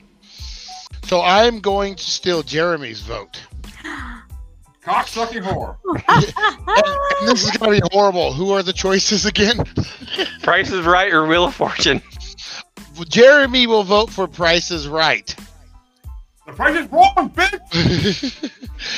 So 1.12 1.22
I'm 1.22 1.60
going 1.60 1.96
to 1.96 2.04
steal 2.10 2.42
Jeremy's 2.42 3.02
vote. 3.02 3.44
Cock 4.82 5.10
sucking 5.10 5.44
whore. 5.44 5.76
And, 6.08 6.34
and 7.20 7.28
this 7.28 7.44
is 7.44 7.52
gonna 7.52 7.74
be 7.74 7.82
horrible. 7.92 8.32
Who 8.32 8.52
are 8.52 8.64
the 8.64 8.72
choices 8.72 9.26
again? 9.26 9.58
Price 10.42 10.72
is 10.72 10.86
right 10.86 11.12
or 11.12 11.28
Wheel 11.28 11.44
of 11.44 11.54
Fortune? 11.54 12.02
Jeremy 13.10 13.68
will 13.68 13.84
vote 13.84 14.10
for 14.10 14.26
Price 14.26 14.72
is 14.72 14.88
Right. 14.88 15.36
The 16.48 16.54
price 16.54 16.78
is 16.78 16.90
wrong, 16.90 17.30
bitch. 17.36 18.50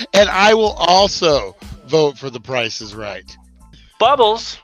and 0.13 0.29
I 0.29 0.53
will 0.53 0.73
also 0.73 1.55
vote 1.87 2.19
for 2.19 2.29
the 2.29 2.39
Price 2.39 2.79
is 2.79 2.93
Right. 2.93 3.35
Bubbles, 3.97 4.59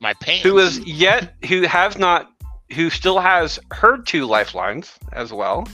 My 0.00 0.14
pants. 0.14 0.42
who 0.42 0.58
is 0.58 0.78
yet 0.78 1.34
who 1.50 1.66
has 1.66 1.98
not 1.98 2.30
who 2.72 2.88
still 2.88 3.18
has 3.18 3.58
her 3.72 3.98
two 3.98 4.24
lifelines 4.24 4.98
as 5.12 5.34
well. 5.34 5.68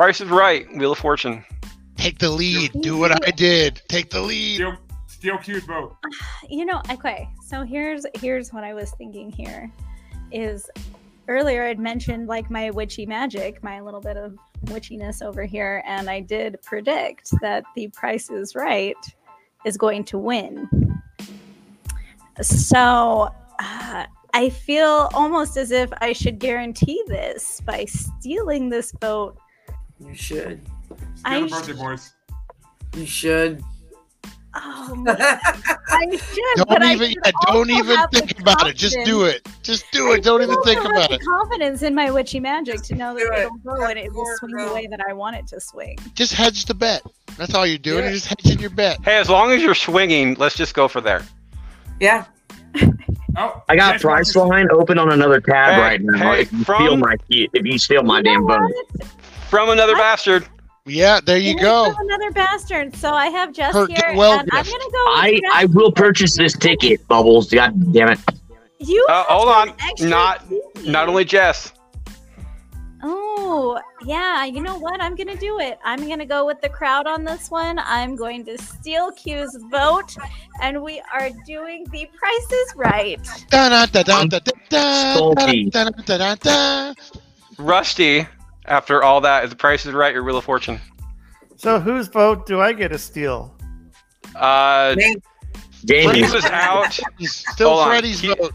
Price 0.00 0.22
is 0.22 0.30
right, 0.30 0.66
Wheel 0.78 0.92
of 0.92 0.98
Fortune. 0.98 1.44
Take 1.98 2.20
the 2.20 2.30
lead. 2.30 2.72
Do 2.80 2.96
what 2.96 3.12
I 3.28 3.30
did. 3.32 3.82
Take 3.86 4.08
the 4.08 4.22
lead. 4.22 4.54
Steal, 4.54 4.76
steal 5.06 5.36
Q's 5.36 5.64
vote. 5.66 5.94
You 6.48 6.64
know, 6.64 6.80
okay. 6.90 7.28
So 7.46 7.64
here's 7.64 8.06
here's 8.14 8.50
what 8.50 8.64
I 8.64 8.72
was 8.72 8.92
thinking 8.92 9.30
here 9.30 9.70
is 10.32 10.70
earlier 11.28 11.64
I'd 11.64 11.78
mentioned 11.78 12.28
like 12.28 12.50
my 12.50 12.70
witchy 12.70 13.04
magic, 13.04 13.62
my 13.62 13.82
little 13.82 14.00
bit 14.00 14.16
of 14.16 14.38
witchiness 14.68 15.20
over 15.20 15.44
here, 15.44 15.82
and 15.84 16.08
I 16.08 16.20
did 16.20 16.56
predict 16.62 17.32
that 17.42 17.64
the 17.76 17.88
price 17.88 18.30
is 18.30 18.54
right 18.54 18.96
is 19.66 19.76
going 19.76 20.04
to 20.04 20.16
win. 20.16 20.66
So 22.40 23.28
uh, 23.58 24.06
I 24.32 24.48
feel 24.48 25.10
almost 25.12 25.58
as 25.58 25.70
if 25.70 25.90
I 26.00 26.14
should 26.14 26.38
guarantee 26.38 27.04
this 27.06 27.60
by 27.66 27.84
stealing 27.84 28.70
this 28.70 28.92
vote. 28.92 29.36
You 30.06 30.14
should. 30.14 30.60
I 31.24 31.46
Steal 31.46 31.48
the 31.48 31.50
birthday 31.56 31.72
boys. 31.74 32.12
You 32.96 33.06
should. 33.06 33.62
Oh, 34.52 34.94
my- 34.96 35.14
I 35.88 36.06
should. 36.16 36.56
Don't 36.56 36.68
but 36.68 36.82
I 36.82 36.94
even. 36.94 37.10
should 37.10 37.18
yeah, 37.24 37.30
don't 37.46 37.70
even 37.70 37.98
think 38.12 38.40
about 38.40 38.66
it. 38.68 38.74
Just 38.76 38.98
do 39.04 39.22
it. 39.24 39.46
Just 39.62 39.84
do 39.92 40.10
it. 40.12 40.24
Don't 40.24 40.42
even 40.42 40.60
think 40.62 40.80
have 40.82 40.90
about 40.90 41.08
the 41.10 41.14
it. 41.16 41.20
Confidence 41.24 41.82
in 41.82 41.94
my 41.94 42.10
witchy 42.10 42.40
magic 42.40 42.82
to 42.82 42.96
know 42.96 43.14
that 43.14 43.20
Do 43.20 43.32
it. 43.32 43.38
it'll 43.42 43.58
go 43.58 43.84
and 43.84 43.96
it 43.98 44.12
will 44.12 44.26
swing 44.38 44.56
the 44.56 44.72
way 44.74 44.88
that 44.88 45.00
I 45.08 45.12
want 45.12 45.36
it 45.36 45.46
to 45.48 45.60
swing. 45.60 45.96
Just 46.14 46.32
hedge 46.32 46.64
the 46.64 46.74
bet. 46.74 47.02
That's 47.36 47.54
all 47.54 47.64
you're 47.64 47.78
doing. 47.78 47.98
Yeah. 47.98 48.04
You're 48.06 48.14
just 48.14 48.26
hedging 48.26 48.58
your 48.58 48.70
bet. 48.70 48.98
Hey, 49.04 49.18
as 49.18 49.30
long 49.30 49.52
as 49.52 49.62
you're 49.62 49.74
swinging, 49.76 50.34
let's 50.34 50.56
just 50.56 50.74
go 50.74 50.88
for 50.88 51.00
there. 51.00 51.22
Yeah. 52.00 52.24
Oh, 53.36 53.62
I 53.68 53.76
got 53.76 53.92
Jason 53.94 54.00
price 54.08 54.34
line 54.34 54.66
open 54.72 54.98
on 54.98 55.12
another 55.12 55.40
tab 55.40 55.74
Hey, 55.74 55.80
right 55.80 56.00
now. 56.02 56.32
hey, 56.32 56.40
if 56.42 56.52
you 56.52 56.64
from- 56.64 56.82
steal 56.82 56.96
my 56.96 57.14
if 57.28 57.64
you 57.64 57.78
steal 57.78 58.02
my 58.02 58.18
You 58.18 58.24
damn 58.24 58.46
vote. 58.48 58.72
What? 59.50 59.60
From 59.60 59.70
another 59.70 59.94
bastard. 59.94 60.46
Yeah, 60.86 61.20
there 61.20 61.38
you 61.38 61.52
Here's 61.52 61.62
go. 61.62 61.94
Another 61.98 62.30
bastard. 62.30 62.96
So 62.96 63.12
I 63.12 63.26
have 63.26 63.52
Jess 63.52 63.74
Her 63.74 63.86
here, 63.86 64.14
well 64.16 64.38
and 64.38 64.48
I'm 64.52 64.64
gonna 64.64 64.78
go. 64.78 65.04
I 65.08 65.40
I 65.52 65.64
will 65.66 65.92
purchase 65.92 66.36
this 66.36 66.56
ticket, 66.56 67.06
Bubbles. 67.06 67.50
God 67.50 67.92
damn 67.92 68.08
it. 68.08 68.18
You 68.78 69.06
Uh, 69.08 69.24
hold 69.24 69.48
on. 69.48 69.74
Not 70.00 70.48
key. 70.48 70.90
not 70.90 71.08
only 71.08 71.24
Jess. 71.24 71.72
Oh 73.02 73.80
yeah, 74.04 74.44
you 74.44 74.60
know 74.62 74.78
what? 74.78 75.02
I'm 75.02 75.14
gonna 75.14 75.36
do 75.36 75.58
it. 75.60 75.78
I'm 75.84 76.08
gonna 76.08 76.26
go 76.26 76.46
with 76.46 76.60
the 76.60 76.68
crowd 76.68 77.06
on 77.06 77.24
this 77.24 77.50
one. 77.50 77.78
I'm 77.78 78.16
going 78.16 78.44
to 78.46 78.58
steal 78.58 79.12
Q's 79.12 79.56
vote, 79.70 80.16
and 80.62 80.82
we 80.82 81.02
are 81.12 81.30
doing 81.46 81.84
the 81.90 82.06
Price 82.18 82.52
is 82.52 82.72
Right. 82.76 83.18
Da, 83.50 83.68
da, 83.68 83.86
da, 83.86 84.02
da, 84.02 84.24
da, 84.24 84.38
da, 84.38 84.52
da, 84.70 85.14
Salty. 85.14 85.70
da, 85.70 85.84
da, 85.84 85.90
da, 86.04 86.18
da, 86.18 86.34
da. 86.34 86.94
Rusty, 87.58 88.26
after 88.66 89.02
all 89.02 89.20
that, 89.22 89.44
is 89.44 89.50
the 89.50 89.56
price 89.56 89.86
is 89.86 89.92
right 89.94 90.14
or 90.14 90.22
Wheel 90.24 90.36
of 90.36 90.44
Fortune? 90.44 90.80
So 91.56 91.78
whose 91.80 92.08
vote 92.08 92.46
do 92.46 92.60
I 92.60 92.72
get 92.72 92.88
to 92.88 92.98
steal? 92.98 93.54
Uh, 94.36 94.94
Name- 94.96 95.22
Jamie. 95.84 96.22
Q 96.26 96.36
is 96.36 96.44
out. 96.46 96.98
He's 97.18 97.34
still 97.52 97.70
Hold 97.70 97.80
on. 97.82 97.88
Freddy's 97.88 98.20
He- 98.20 98.34
vote. 98.34 98.52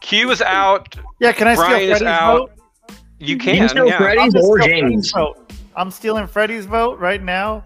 Q 0.00 0.30
is 0.30 0.42
out. 0.42 0.94
Yeah, 1.20 1.32
can 1.32 1.46
I 1.48 1.54
Brian 1.54 1.76
steal 1.80 1.92
is 1.92 1.98
Freddie's 1.98 2.08
out. 2.08 2.38
vote? 2.38 2.50
You 3.20 3.26
You 3.28 3.36
can, 3.38 3.56
can 3.56 3.68
steal 3.68 3.86
yeah. 3.86 3.98
Freddy's 3.98 4.20
I'll 4.22 4.30
just 4.30 4.46
or 4.48 4.60
steal 4.60 4.66
Jamie's. 4.74 5.10
Freddie's 5.10 5.12
vote. 5.12 5.52
I'm 5.76 5.90
stealing 5.90 6.26
Freddie's 6.26 6.66
vote 6.66 6.98
right 6.98 7.22
now. 7.22 7.64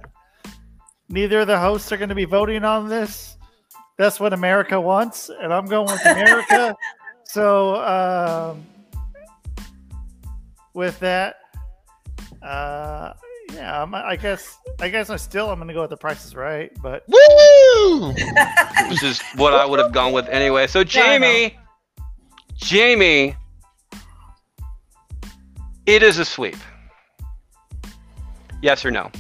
Neither 1.09 1.41
of 1.41 1.47
the 1.47 1.59
hosts 1.59 1.91
are 1.93 1.97
going 1.97 2.09
to 2.11 2.15
be 2.15 2.25
voting 2.27 2.65
on 2.65 2.89
this. 2.89 3.37
That's 3.97 4.21
what 4.21 4.33
America 4.35 4.79
wants, 4.79 5.31
and 5.31 5.53
I'm 5.55 5.65
going 5.65 5.87
with 5.87 6.05
America. 6.05 6.77
so, 7.25 7.77
um, 7.77 8.67
with 10.75 10.99
that, 11.01 11.37
uh, 12.47 13.13
yeah, 13.53 13.83
I'm, 13.83 13.95
I 13.95 14.17
guess 14.17 14.59
I 14.81 14.89
guess 14.89 15.11
I 15.11 15.17
still 15.17 15.51
I'm 15.51 15.59
gonna 15.59 15.73
go 15.73 15.81
with 15.83 15.91
the 15.91 15.97
prices 15.97 16.35
Right, 16.35 16.71
but 16.83 17.05
Woo! 17.09 18.13
Which 18.89 19.03
is 19.03 19.21
what 19.37 19.55
I 19.55 19.65
would 19.65 19.79
have 19.79 19.93
gone 19.93 20.13
with 20.13 20.29
anyway. 20.29 20.67
So 20.67 20.85
Jamie, 20.85 21.57
Jamie, 22.55 23.37
it 25.87 26.03
is 26.03 26.19
a 26.19 26.25
sweep. 26.25 26.57
Yes 28.63 28.85
or 28.85 28.91
no? 28.91 29.11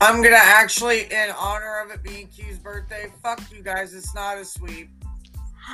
I'm 0.00 0.22
gonna 0.22 0.36
actually, 0.36 1.04
in 1.10 1.30
honor 1.36 1.80
of 1.80 1.90
it 1.90 2.02
being 2.02 2.28
Q's 2.28 2.58
birthday, 2.58 3.10
fuck 3.22 3.40
you 3.50 3.62
guys. 3.62 3.94
It's 3.94 4.14
not 4.14 4.38
a 4.38 4.44
sweep. 4.44 4.90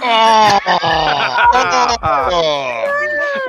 Oh. 0.03 0.61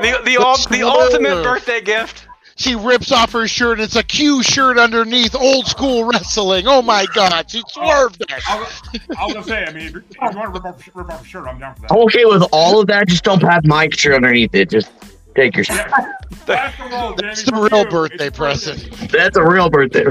The 0.01 0.19
the, 0.25 0.37
ul- 0.37 0.57
the 0.69 0.83
ultimate 0.83 1.41
birthday 1.43 1.79
gift. 1.79 2.27
She 2.57 2.75
rips 2.75 3.11
off 3.13 3.31
her 3.31 3.47
shirt. 3.47 3.79
It's 3.79 3.95
a 3.95 4.03
Q 4.03 4.43
shirt 4.43 4.77
underneath. 4.77 5.33
Old 5.35 5.67
school 5.67 6.03
wrestling. 6.05 6.65
Oh 6.67 6.81
my 6.81 7.05
God! 7.13 7.49
She 7.49 7.61
swerved 7.69 8.21
it. 8.21 8.31
I 8.49 8.59
was 8.59 9.33
gonna 9.33 9.43
say, 9.43 9.65
I 9.65 9.71
mean, 9.71 9.87
if 9.87 9.93
you 9.93 10.03
if 10.21 10.35
want 10.35 10.53
to 10.53 10.59
rip 10.61 10.65
off, 10.65 10.89
rip 10.95 11.09
off 11.09 11.21
a 11.23 11.25
shirt, 11.25 11.47
I'm 11.47 11.59
down 11.59 11.75
for 11.75 11.81
that. 11.81 11.91
I'm 11.91 11.99
okay 11.99 12.25
with 12.25 12.43
all 12.51 12.79
of 12.81 12.87
that. 12.87 13.07
Just 13.07 13.23
don't 13.23 13.41
have 13.41 13.65
my 13.65 13.87
shirt 13.89 14.15
underneath 14.15 14.53
it. 14.53 14.69
Just 14.69 14.91
take 15.35 15.55
your. 15.55 15.65
That's 15.65 16.77
the 16.77 17.15
That's 17.17 17.43
the 17.43 17.55
real 17.55 17.83
you. 17.85 17.89
birthday 17.89 18.29
present. 18.29 19.09
That's 19.11 19.37
a 19.37 19.43
real 19.45 19.69
birthday. 19.69 20.05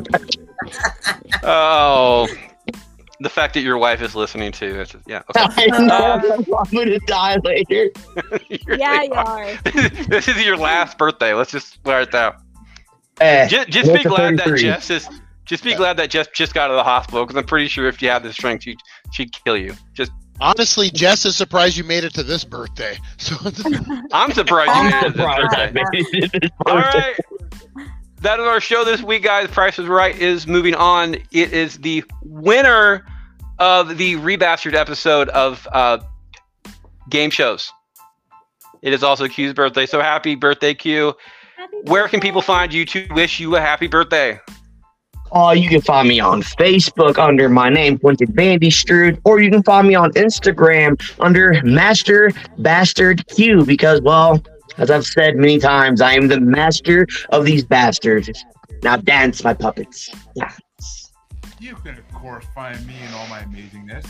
Oh, 1.42 2.26
the 3.20 3.28
fact 3.28 3.54
that 3.54 3.60
your 3.60 3.78
wife 3.78 4.02
is 4.02 4.14
listening 4.14 4.52
to 4.52 4.80
it's 4.80 4.92
just, 4.92 5.04
yeah. 5.06 5.22
Okay. 5.36 5.68
I 5.72 5.78
know. 5.84 6.44
I'm 6.58 6.70
gonna 6.72 6.98
die 7.00 7.36
later. 7.44 7.90
Yeah, 8.68 9.02
you 9.02 9.12
are. 9.12 9.54
this 10.08 10.28
is 10.28 10.44
your 10.44 10.56
last 10.56 10.98
birthday. 10.98 11.32
Let's 11.34 11.50
just 11.52 11.74
start 11.74 12.10
that. 12.12 12.40
Eh, 13.20 13.46
Just, 13.46 13.68
just 13.68 13.92
be 13.92 14.02
glad 14.02 14.38
that 14.38 14.44
33? 14.44 14.60
Jess 14.68 14.90
is. 14.90 15.08
Just 15.44 15.62
be 15.62 15.74
glad 15.74 15.96
that 15.98 16.10
Jess 16.10 16.26
just 16.34 16.54
got 16.54 16.64
out 16.64 16.70
of 16.72 16.76
the 16.76 16.82
hospital 16.84 17.24
because 17.24 17.36
I'm 17.38 17.46
pretty 17.46 17.68
sure 17.68 17.86
if 17.86 18.00
you 18.02 18.08
had 18.08 18.22
the 18.22 18.32
strength, 18.32 18.64
she'd, 18.64 18.78
she'd 19.12 19.30
kill 19.44 19.56
you. 19.56 19.74
Just 19.92 20.10
Honestly, 20.40 20.90
Jess 20.90 21.24
is 21.26 21.36
surprised 21.36 21.76
you 21.76 21.84
made 21.84 22.02
it 22.02 22.12
to 22.14 22.22
this 22.24 22.44
birthday. 22.44 22.98
So 23.18 23.36
I'm 24.12 24.32
surprised 24.32 24.74
you 24.76 24.90
made 24.90 25.04
it 25.04 25.12
to 25.12 25.16
this 25.16 25.26
birthday. 25.36 25.70
made 25.72 25.84
it 25.92 26.32
to 26.32 26.40
this 26.40 26.50
All 26.66 26.74
birthday. 26.76 27.14
right. 27.76 27.88
That 28.24 28.40
is 28.40 28.46
our 28.46 28.58
show 28.58 28.86
this 28.86 29.02
week, 29.02 29.22
guys. 29.22 29.50
Price 29.50 29.78
is 29.78 29.86
Right 29.86 30.18
is 30.18 30.46
moving 30.46 30.74
on. 30.74 31.16
It 31.30 31.52
is 31.52 31.76
the 31.76 32.02
winner 32.22 33.04
of 33.58 33.98
the 33.98 34.14
rebastard 34.14 34.72
episode 34.72 35.28
of 35.28 35.68
uh, 35.70 35.98
game 37.10 37.28
shows. 37.28 37.70
It 38.80 38.94
is 38.94 39.02
also 39.02 39.28
Q's 39.28 39.52
birthday, 39.52 39.84
so 39.84 40.00
happy 40.00 40.36
birthday, 40.36 40.72
Q. 40.72 41.12
Where 41.82 42.08
can 42.08 42.20
people 42.20 42.40
find 42.40 42.72
you 42.72 42.86
to 42.86 43.06
wish 43.10 43.40
you 43.40 43.56
a 43.56 43.60
happy 43.60 43.88
birthday? 43.88 44.40
Oh, 45.32 45.50
you 45.50 45.68
can 45.68 45.82
find 45.82 46.08
me 46.08 46.18
on 46.18 46.40
Facebook 46.40 47.18
under 47.18 47.50
my 47.50 47.68
name, 47.68 47.98
Quentin 47.98 48.32
Bandy 48.32 48.70
Strud, 48.70 49.20
or 49.26 49.38
you 49.38 49.50
can 49.50 49.62
find 49.62 49.86
me 49.86 49.96
on 49.96 50.12
Instagram 50.12 50.98
under 51.20 51.60
Master 51.62 52.30
Bastard 52.56 53.26
Q 53.26 53.66
because, 53.66 54.00
well, 54.00 54.42
as 54.76 54.90
I've 54.90 55.06
said 55.06 55.36
many 55.36 55.58
times, 55.58 56.00
I 56.00 56.14
am 56.14 56.28
the 56.28 56.40
master 56.40 57.06
of 57.30 57.44
these 57.44 57.64
bastards. 57.64 58.44
Now 58.82 58.96
dance, 58.96 59.44
my 59.44 59.54
puppets. 59.54 60.10
Yeah. 60.34 60.52
You 61.60 61.76
can, 61.76 61.98
of 61.98 62.08
course, 62.12 62.44
find 62.54 62.84
me 62.86 62.94
and 63.06 63.14
all 63.14 63.26
my 63.28 63.40
amazingness 63.40 64.06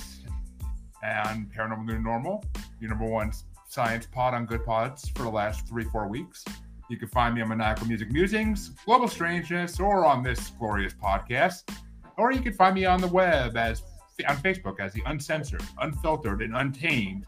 and 1.02 1.52
Paranormal 1.52 1.84
New 1.84 1.98
Normal, 1.98 2.42
your 2.80 2.90
number 2.90 3.06
one 3.06 3.30
science 3.68 4.06
pod 4.06 4.34
on 4.34 4.46
Good 4.46 4.64
Pods 4.64 5.08
for 5.10 5.22
the 5.22 5.30
last 5.30 5.68
three, 5.68 5.84
four 5.84 6.08
weeks. 6.08 6.44
You 6.88 6.96
can 6.96 7.08
find 7.08 7.34
me 7.34 7.42
on 7.42 7.48
Maniacal 7.48 7.86
Music 7.86 8.10
Musings, 8.10 8.70
Global 8.84 9.08
Strangeness, 9.08 9.80
or 9.80 10.04
on 10.04 10.22
this 10.22 10.50
glorious 10.58 10.94
podcast. 10.94 11.70
Or 12.16 12.32
you 12.32 12.40
can 12.40 12.52
find 12.52 12.74
me 12.74 12.84
on 12.84 13.00
the 13.00 13.08
web 13.08 13.56
as 13.56 13.82
on 14.28 14.36
Facebook 14.36 14.80
as 14.80 14.92
the 14.92 15.02
Uncensored, 15.06 15.62
Unfiltered, 15.80 16.40
and 16.42 16.56
Untamed 16.56 17.24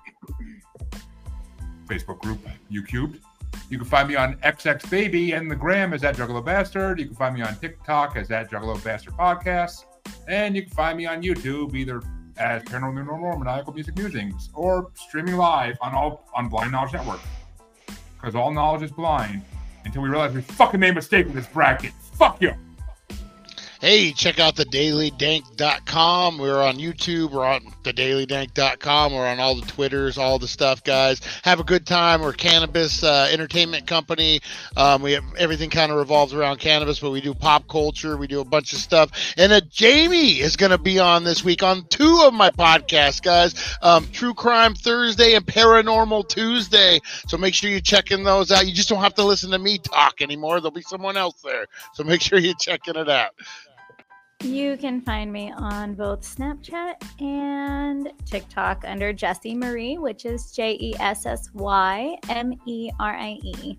Facebook 1.87 2.21
group, 2.21 2.41
UCubed. 2.71 3.21
You 3.69 3.79
can 3.79 3.87
find 3.87 4.09
me 4.09 4.17
on 4.17 4.37
XX 4.37 4.89
Baby 4.91 5.33
and 5.33 5.51
the 5.51 5.57
gram 5.57 5.93
is 5.93 6.03
that 6.03 6.17
Juggalo 6.17 6.45
Bastard. 6.45 6.99
You 6.99 7.07
can 7.07 7.15
find 7.15 7.35
me 7.35 7.43
on 7.43 7.57
TikTok 7.57 8.17
as 8.17 8.29
that 8.29 8.51
Juggalo 8.51 8.83
Bastard 8.83 9.15
Podcast. 9.15 9.85
And 10.29 10.55
you 10.55 10.63
can 10.63 10.71
find 10.71 10.97
me 10.97 11.07
on 11.07 11.23
YouTube 11.23 11.75
either 11.75 12.03
as 12.39 12.63
Paranormal 12.65 13.07
Normal 13.07 13.31
or 13.31 13.39
Maniacal 13.39 13.73
Music 13.73 13.97
Musings 13.97 14.51
or 14.55 14.91
streaming 14.95 15.37
live 15.37 15.77
on 15.81 15.95
all 15.95 16.29
on 16.35 16.49
Blind 16.49 16.73
Knowledge 16.73 16.93
Network. 16.93 17.21
Because 18.15 18.35
all 18.35 18.53
knowledge 18.53 18.83
is 18.83 18.91
blind 18.91 19.43
until 19.85 20.03
we 20.03 20.09
realize 20.09 20.35
we 20.35 20.43
fucking 20.43 20.81
made 20.81 20.91
a 20.91 20.95
mistake 20.95 21.27
with 21.27 21.35
this 21.35 21.47
bracket. 21.47 21.93
Fuck 22.15 22.41
you. 22.41 22.53
Hey, 23.87 24.11
check 24.11 24.41
out 24.41 24.57
thedailydank.com. 24.57 26.39
We're 26.39 26.61
on 26.61 26.77
YouTube. 26.79 27.31
We're 27.31 27.47
on 27.47 27.61
thedailydank.com. 27.85 29.13
We're 29.13 29.29
on 29.29 29.39
all 29.39 29.55
the 29.55 29.65
Twitters, 29.65 30.19
all 30.19 30.41
the 30.41 30.49
stuff, 30.49 30.83
guys. 30.83 31.21
Have 31.45 31.61
a 31.61 31.63
good 31.63 31.87
time. 31.87 32.21
We're 32.21 32.31
a 32.31 32.37
cannabis 32.37 33.05
uh, 33.05 33.29
entertainment 33.31 33.87
company. 33.87 34.41
Um, 34.77 35.03
we 35.03 35.13
have 35.13 35.23
everything 35.39 35.71
kind 35.71 35.93
of 35.93 35.99
revolves 35.99 36.35
around 36.35 36.59
cannabis, 36.59 36.99
but 36.99 37.13
we 37.13 37.21
do 37.21 37.33
pop 37.33 37.69
culture. 37.69 38.17
We 38.17 38.27
do 38.27 38.41
a 38.41 38.45
bunch 38.45 38.73
of 38.73 38.81
stuff. 38.81 39.13
And 39.37 39.53
uh, 39.53 39.61
Jamie 39.71 40.41
is 40.41 40.57
going 40.57 40.73
to 40.73 40.79
be 40.79 40.99
on 40.99 41.23
this 41.23 41.45
week 41.45 41.63
on 41.63 41.87
two 41.87 42.23
of 42.25 42.35
my 42.35 42.51
podcasts, 42.51 43.23
guys. 43.23 43.55
Um, 43.83 44.09
True 44.11 44.35
Crime 44.35 44.75
Thursday 44.75 45.35
and 45.35 45.47
Paranormal 45.47 46.29
Tuesday. 46.29 46.99
So 47.29 47.39
make 47.39 47.55
sure 47.55 47.71
you're 47.71 47.79
checking 47.79 48.25
those 48.25 48.51
out. 48.51 48.67
You 48.67 48.75
just 48.75 48.89
don't 48.89 49.05
have 49.05 49.15
to 49.15 49.25
listen 49.25 49.53
to 49.53 49.61
me 49.61 49.79
talk 49.79 50.23
anymore. 50.23 50.61
There'll 50.61 50.73
be 50.73 50.83
someone 50.83 51.17
else 51.17 51.41
there. 51.43 51.67
So 51.93 52.03
make 52.03 52.21
sure 52.21 52.41
you're 52.41 52.55
checking 52.59 52.97
it 52.97 53.09
out. 53.09 53.31
You 54.43 54.77
can 54.77 55.01
find 55.01 55.33
me 55.33 55.51
on 55.57 55.95
both 55.95 56.21
Snapchat 56.21 56.95
and 57.23 58.13
TikTok 58.27 58.85
under 58.87 59.13
Jessy 59.13 59.55
Merie, 59.55 59.99
which 59.99 60.27
is 60.27 60.53
J 60.53 60.77
E 60.79 60.95
S 61.01 61.25
S 61.25 61.51
Y 61.55 62.17
M 62.29 62.53
E 62.67 62.91
R 63.01 63.17
I 63.17 63.39
E. 63.43 63.79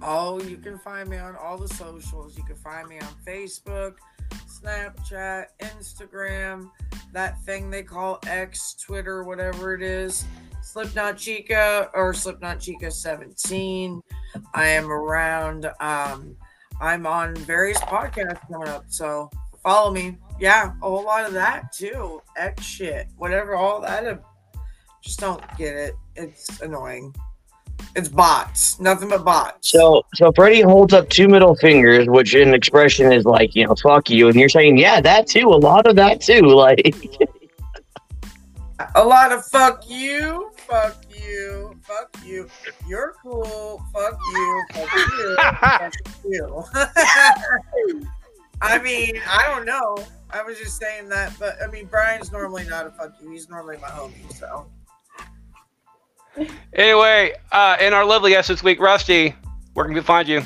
Oh, 0.00 0.40
you 0.42 0.56
can 0.56 0.78
find 0.78 1.08
me 1.08 1.18
on 1.18 1.36
all 1.36 1.58
the 1.58 1.68
socials. 1.68 2.36
You 2.36 2.42
can 2.44 2.56
find 2.56 2.88
me 2.88 2.98
on 3.00 3.08
Facebook, 3.24 3.96
Snapchat, 4.48 5.46
Instagram, 5.60 6.70
that 7.12 7.40
thing 7.42 7.70
they 7.70 7.82
call 7.82 8.18
X, 8.26 8.74
Twitter, 8.74 9.24
whatever 9.24 9.74
it 9.74 9.82
is. 9.82 10.24
Slipknot 10.62 11.18
Chica 11.18 11.90
or 11.92 12.14
Slipknot 12.14 12.60
Chica 12.60 12.90
17. 12.90 14.00
I 14.54 14.66
am 14.68 14.90
around. 14.90 15.66
Um, 15.80 16.34
I'm 16.80 17.06
on 17.06 17.36
various 17.36 17.78
podcasts 17.78 18.40
coming 18.50 18.68
up, 18.68 18.84
so 18.88 19.30
follow 19.62 19.92
me. 19.92 20.16
Yeah, 20.40 20.72
a 20.82 20.88
whole 20.88 21.04
lot 21.04 21.26
of 21.26 21.32
that 21.34 21.72
too. 21.72 22.20
X 22.36 22.64
shit, 22.64 23.06
whatever, 23.16 23.54
all 23.54 23.80
that. 23.80 24.22
Just 25.02 25.20
don't 25.20 25.42
get 25.56 25.74
it. 25.76 25.94
It's 26.16 26.60
annoying. 26.60 27.14
It's 27.94 28.08
bots. 28.08 28.80
Nothing 28.80 29.08
but 29.08 29.24
bots. 29.24 29.70
So, 29.70 30.04
so 30.14 30.32
Freddie 30.32 30.62
holds 30.62 30.94
up 30.94 31.08
two 31.08 31.28
middle 31.28 31.54
fingers, 31.56 32.08
which 32.08 32.34
in 32.34 32.54
expression 32.54 33.12
is 33.12 33.24
like, 33.24 33.54
you 33.54 33.66
know, 33.66 33.74
fuck 33.74 34.08
you, 34.08 34.28
and 34.28 34.36
you're 34.36 34.48
saying, 34.48 34.78
yeah, 34.78 35.00
that 35.00 35.26
too, 35.26 35.48
a 35.48 35.58
lot 35.58 35.86
of 35.86 35.96
that 35.96 36.20
too, 36.20 36.40
like. 36.46 36.94
A 38.96 39.04
lot 39.04 39.30
of 39.30 39.44
fuck 39.46 39.88
you, 39.88 40.50
fuck 40.56 40.96
you, 41.10 41.76
fuck 41.82 42.16
you. 42.24 42.48
You're 42.88 43.14
cool. 43.22 43.80
Fuck 43.92 44.18
you, 44.32 44.64
fuck 44.72 44.94
you, 44.94 45.36
fuck 45.60 45.92
you. 46.24 48.02
I 48.62 48.80
mean, 48.80 49.20
I 49.28 49.52
don't 49.52 49.66
know. 49.66 49.98
I 50.30 50.42
was 50.42 50.58
just 50.58 50.78
saying 50.78 51.08
that, 51.08 51.32
but 51.38 51.56
I 51.62 51.66
mean, 51.70 51.86
Brian's 51.86 52.30
normally 52.30 52.64
not 52.64 52.86
a 52.86 52.90
fuck 52.90 53.14
you. 53.20 53.30
He's 53.30 53.50
normally 53.50 53.76
my 53.78 53.88
homie, 53.88 54.32
so. 54.32 54.66
Anyway, 56.72 57.34
uh, 57.50 57.76
and 57.80 57.94
our 57.94 58.04
lovely 58.04 58.30
guest 58.30 58.48
this 58.48 58.62
week, 58.62 58.80
Rusty. 58.80 59.34
Where 59.74 59.84
can 59.84 59.94
we 59.94 60.00
find 60.00 60.28
you? 60.28 60.42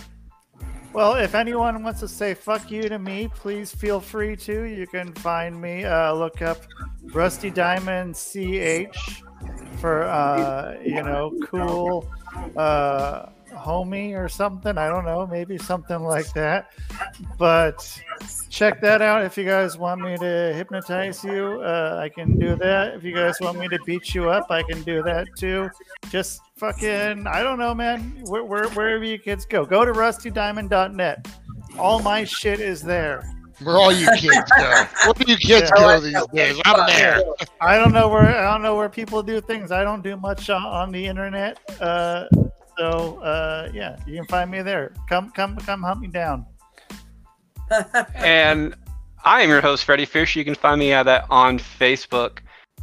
Well, 0.93 1.15
if 1.15 1.35
anyone 1.35 1.83
wants 1.83 2.01
to 2.01 2.09
say 2.09 2.33
fuck 2.33 2.71
you 2.71 2.89
to 2.89 2.99
me, 2.99 3.29
please 3.35 3.73
feel 3.73 4.01
free 4.01 4.35
to. 4.37 4.63
You 4.63 4.87
can 4.87 5.13
find 5.13 5.61
me, 5.61 5.85
uh, 5.85 6.15
look 6.15 6.41
up 6.41 6.63
Rusty 7.13 7.51
Diamond 7.51 8.15
CH 8.17 8.97
for, 9.79 10.05
uh, 10.05 10.77
you 10.83 11.03
know, 11.03 11.39
cool 11.45 12.11
uh, 12.57 13.27
homie 13.57 14.17
or 14.17 14.29
something. 14.29 14.79
I 14.79 14.89
don't 14.89 15.05
know, 15.05 15.27
maybe 15.27 15.59
something 15.59 16.01
like 16.01 16.33
that. 16.35 16.73
But 17.39 18.03
check 18.51 18.81
that 18.83 19.03
out. 19.03 19.25
If 19.25 19.37
you 19.37 19.45
guys 19.45 19.77
want 19.77 20.01
me 20.01 20.17
to 20.19 20.53
hypnotize 20.55 21.25
you, 21.25 21.61
uh, 21.63 22.01
I 22.03 22.09
can 22.09 22.39
do 22.39 22.57
that. 22.57 22.95
If 22.95 23.05
you 23.05 23.15
guys 23.15 23.37
want 23.41 23.59
me 23.59 23.69
to 23.69 23.79
beat 23.85 24.15
you 24.15 24.31
up, 24.31 24.51
I 24.51 24.63
can 24.63 24.83
do 24.83 25.03
that 25.03 25.29
too. 25.37 25.71
Just 26.11 26.43
fucking, 26.57 27.27
I 27.27 27.43
don't 27.43 27.59
know, 27.59 27.75
man. 27.75 28.23
Where, 28.27 28.45
where, 28.45 28.69
wherever 28.71 29.05
you 29.05 29.19
kids 29.19 29.45
go, 29.45 29.65
go 29.65 29.85
to 29.85 29.93
rustydiamond.net. 29.93 31.29
All 31.79 32.01
my 32.01 32.25
shit 32.25 32.61
is 32.61 32.83
there. 32.83 33.37
Where 33.63 33.77
all 33.77 33.93
you 33.93 34.07
kids 34.19 34.51
go? 34.59 34.87
Where 35.05 35.15
do 35.15 35.33
you 35.33 35.39
kids 35.39 35.71
go 35.71 35.99
these 35.99 36.27
days? 36.35 36.61
I'm 36.67 36.87
there. 36.87 37.23
I 37.61 37.79
don't 37.79 37.93
know 37.93 38.09
where 38.09 38.23
I 38.23 38.53
don't 38.53 38.63
know 38.63 38.77
where 38.77 38.91
people 38.91 39.23
do 39.23 39.41
things. 39.41 39.73
I 39.73 39.83
don't 39.83 40.03
do 40.03 40.17
much 40.17 40.51
on, 40.51 40.63
on 40.63 40.93
the 40.93 41.07
internet. 41.07 41.59
Uh, 41.81 42.27
So 42.79 43.21
uh, 43.21 43.71
yeah, 43.73 43.97
you 44.07 44.17
can 44.17 44.27
find 44.27 44.51
me 44.51 44.63
there. 44.63 44.93
Come, 45.09 45.31
come, 45.31 45.57
come, 45.57 45.83
hunt 45.83 46.01
me 46.01 46.09
down. 46.09 46.47
and 48.15 48.75
I 49.25 49.43
am 49.43 49.49
your 49.49 49.61
host, 49.61 49.85
Freddie 49.85 50.05
Fish. 50.05 50.37
You 50.37 50.45
can 50.45 50.55
find 50.55 50.79
me 50.79 50.93
at 50.93 51.05
that 51.05 51.27
on 51.31 51.59
Facebook. 51.59 52.39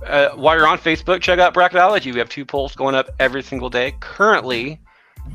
Uh, 0.06 0.30
while 0.32 0.58
you're 0.58 0.68
on 0.68 0.78
Facebook, 0.78 1.22
check 1.22 1.40
out 1.40 1.54
Bracketology. 1.54 2.12
We 2.12 2.20
have 2.20 2.30
two 2.30 2.46
polls 2.46 2.76
going 2.76 2.96
up 2.96 3.10
every 3.20 3.44
single 3.44 3.70
day. 3.70 3.94
Currently, 4.00 4.80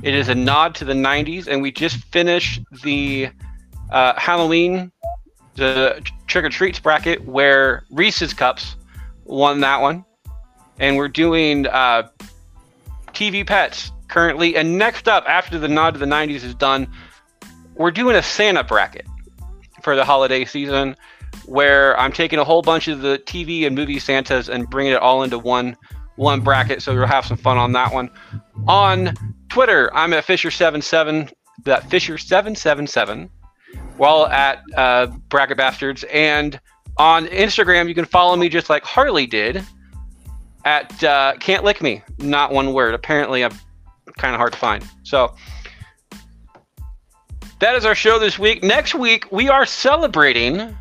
it 0.02 0.14
is 0.14 0.28
a 0.28 0.34
nod 0.34 0.74
to 0.76 0.84
the 0.84 0.92
90s, 0.92 1.46
and 1.46 1.62
we 1.62 1.72
just 1.72 2.04
finished 2.06 2.60
the 2.82 3.30
uh, 3.90 4.18
Halloween 4.18 4.92
the 5.58 6.00
trick 6.28 6.44
or 6.44 6.48
treats 6.48 6.78
bracket 6.78 7.26
where 7.26 7.84
Reese's 7.90 8.32
Cups 8.32 8.76
won 9.24 9.60
that 9.60 9.80
one, 9.80 10.04
and 10.78 10.96
we're 10.96 11.08
doing 11.08 11.66
uh, 11.66 12.08
TV 13.08 13.46
pets 13.46 13.90
currently. 14.08 14.56
And 14.56 14.78
next 14.78 15.08
up, 15.08 15.24
after 15.28 15.58
the 15.58 15.68
nod 15.68 15.94
to 15.94 16.00
the 16.00 16.06
90s 16.06 16.42
is 16.42 16.54
done, 16.54 16.90
we're 17.74 17.90
doing 17.90 18.16
a 18.16 18.22
Santa 18.22 18.64
bracket 18.64 19.06
for 19.82 19.94
the 19.94 20.04
holiday 20.04 20.44
season 20.44 20.96
where 21.46 21.98
I'm 21.98 22.12
taking 22.12 22.38
a 22.38 22.44
whole 22.44 22.62
bunch 22.62 22.88
of 22.88 23.00
the 23.00 23.18
TV 23.24 23.66
and 23.66 23.74
movie 23.74 23.98
Santas 23.98 24.48
and 24.48 24.68
bringing 24.68 24.92
it 24.92 25.00
all 25.00 25.22
into 25.22 25.38
one 25.38 25.76
one 26.16 26.40
bracket. 26.40 26.82
So 26.82 26.94
we'll 26.94 27.06
have 27.06 27.24
some 27.24 27.36
fun 27.36 27.56
on 27.56 27.72
that 27.72 27.94
one. 27.94 28.10
On 28.66 29.14
Twitter, 29.48 29.94
I'm 29.94 30.12
at 30.12 30.24
Fisher77, 30.24 31.32
that 31.64 31.84
Fisher777, 31.84 33.30
while 33.96 34.26
at 34.26 34.62
uh, 34.76 35.06
Bracket 35.28 35.56
Bastards. 35.56 36.04
And 36.12 36.58
on 36.96 37.26
Instagram, 37.26 37.88
you 37.88 37.94
can 37.94 38.04
follow 38.04 38.34
me 38.36 38.48
just 38.48 38.68
like 38.68 38.82
Harley 38.82 39.26
did 39.26 39.64
at 40.64 41.02
uh, 41.04 41.34
Can't 41.38 41.62
Lick 41.62 41.80
Me. 41.80 42.02
Not 42.18 42.52
one 42.52 42.72
word. 42.72 42.94
Apparently, 42.94 43.44
I'm 43.44 43.56
kind 44.18 44.34
of 44.34 44.38
hard 44.38 44.52
to 44.52 44.58
find. 44.58 44.84
So 45.02 45.34
that 47.60 47.74
is 47.74 47.84
our 47.84 47.94
show 47.94 48.18
this 48.18 48.38
week. 48.38 48.62
Next 48.62 48.94
week, 48.94 49.26
we 49.32 49.48
are 49.48 49.66
celebrating 49.66 50.76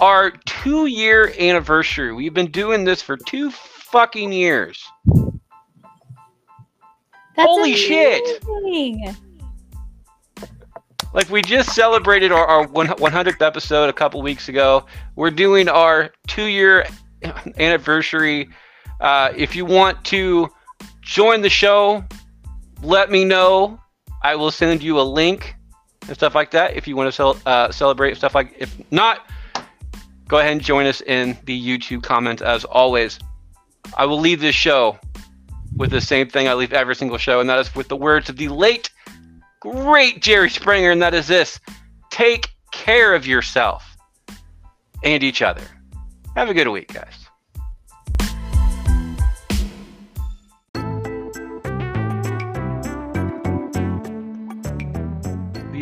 our 0.00 0.30
two 0.30 0.86
year 0.86 1.32
anniversary. 1.38 2.12
We've 2.12 2.34
been 2.34 2.50
doing 2.50 2.84
this 2.84 3.02
for 3.02 3.16
two 3.16 3.50
fucking 3.50 4.32
years. 4.32 4.82
That's 7.36 7.48
Holy 7.48 7.74
shit! 7.74 8.42
Like 11.14 11.30
we 11.30 11.40
just 11.40 11.74
celebrated 11.74 12.32
our, 12.32 12.46
our 12.46 12.66
100th 12.66 13.40
episode 13.40 13.88
a 13.88 13.92
couple 13.92 14.20
weeks 14.22 14.48
ago. 14.48 14.84
We're 15.14 15.30
doing 15.30 15.68
our 15.68 16.10
two 16.26 16.46
year 16.46 16.86
anniversary. 17.58 18.48
Uh, 19.00 19.32
if 19.36 19.54
you 19.54 19.64
want 19.64 20.04
to 20.06 20.48
join 21.00 21.40
the 21.40 21.48
show, 21.48 22.04
let 22.82 23.10
me 23.10 23.24
know. 23.24 23.80
I 24.22 24.34
will 24.36 24.50
send 24.50 24.82
you 24.82 25.00
a 25.00 25.02
link 25.02 25.54
and 26.06 26.16
stuff 26.16 26.34
like 26.34 26.50
that. 26.52 26.74
If 26.74 26.88
you 26.88 26.96
want 26.96 27.08
to 27.08 27.12
cel- 27.12 27.40
uh, 27.46 27.70
celebrate 27.70 28.16
stuff 28.16 28.34
like, 28.34 28.54
if 28.58 28.74
not, 28.90 29.30
go 30.26 30.38
ahead 30.38 30.52
and 30.52 30.60
join 30.60 30.86
us 30.86 31.00
in 31.02 31.36
the 31.44 31.60
YouTube 31.60 32.02
comments 32.02 32.42
as 32.42 32.64
always. 32.64 33.18
I 33.96 34.06
will 34.06 34.20
leave 34.20 34.40
this 34.40 34.54
show 34.54 34.98
with 35.76 35.90
the 35.90 36.00
same 36.00 36.28
thing 36.28 36.48
I 36.48 36.54
leave 36.54 36.72
every 36.72 36.96
single 36.96 37.18
show, 37.18 37.40
and 37.40 37.48
that 37.48 37.58
is 37.58 37.74
with 37.74 37.88
the 37.88 37.96
words 37.96 38.28
of 38.28 38.36
the 38.36 38.48
late, 38.48 38.90
great 39.60 40.20
Jerry 40.20 40.50
Springer, 40.50 40.90
and 40.90 41.00
that 41.02 41.14
is 41.14 41.26
this 41.26 41.60
take 42.10 42.50
care 42.72 43.14
of 43.14 43.26
yourself 43.26 43.96
and 45.02 45.22
each 45.22 45.42
other. 45.42 45.62
Have 46.36 46.48
a 46.48 46.54
good 46.54 46.68
week, 46.68 46.92
guys. 46.92 47.27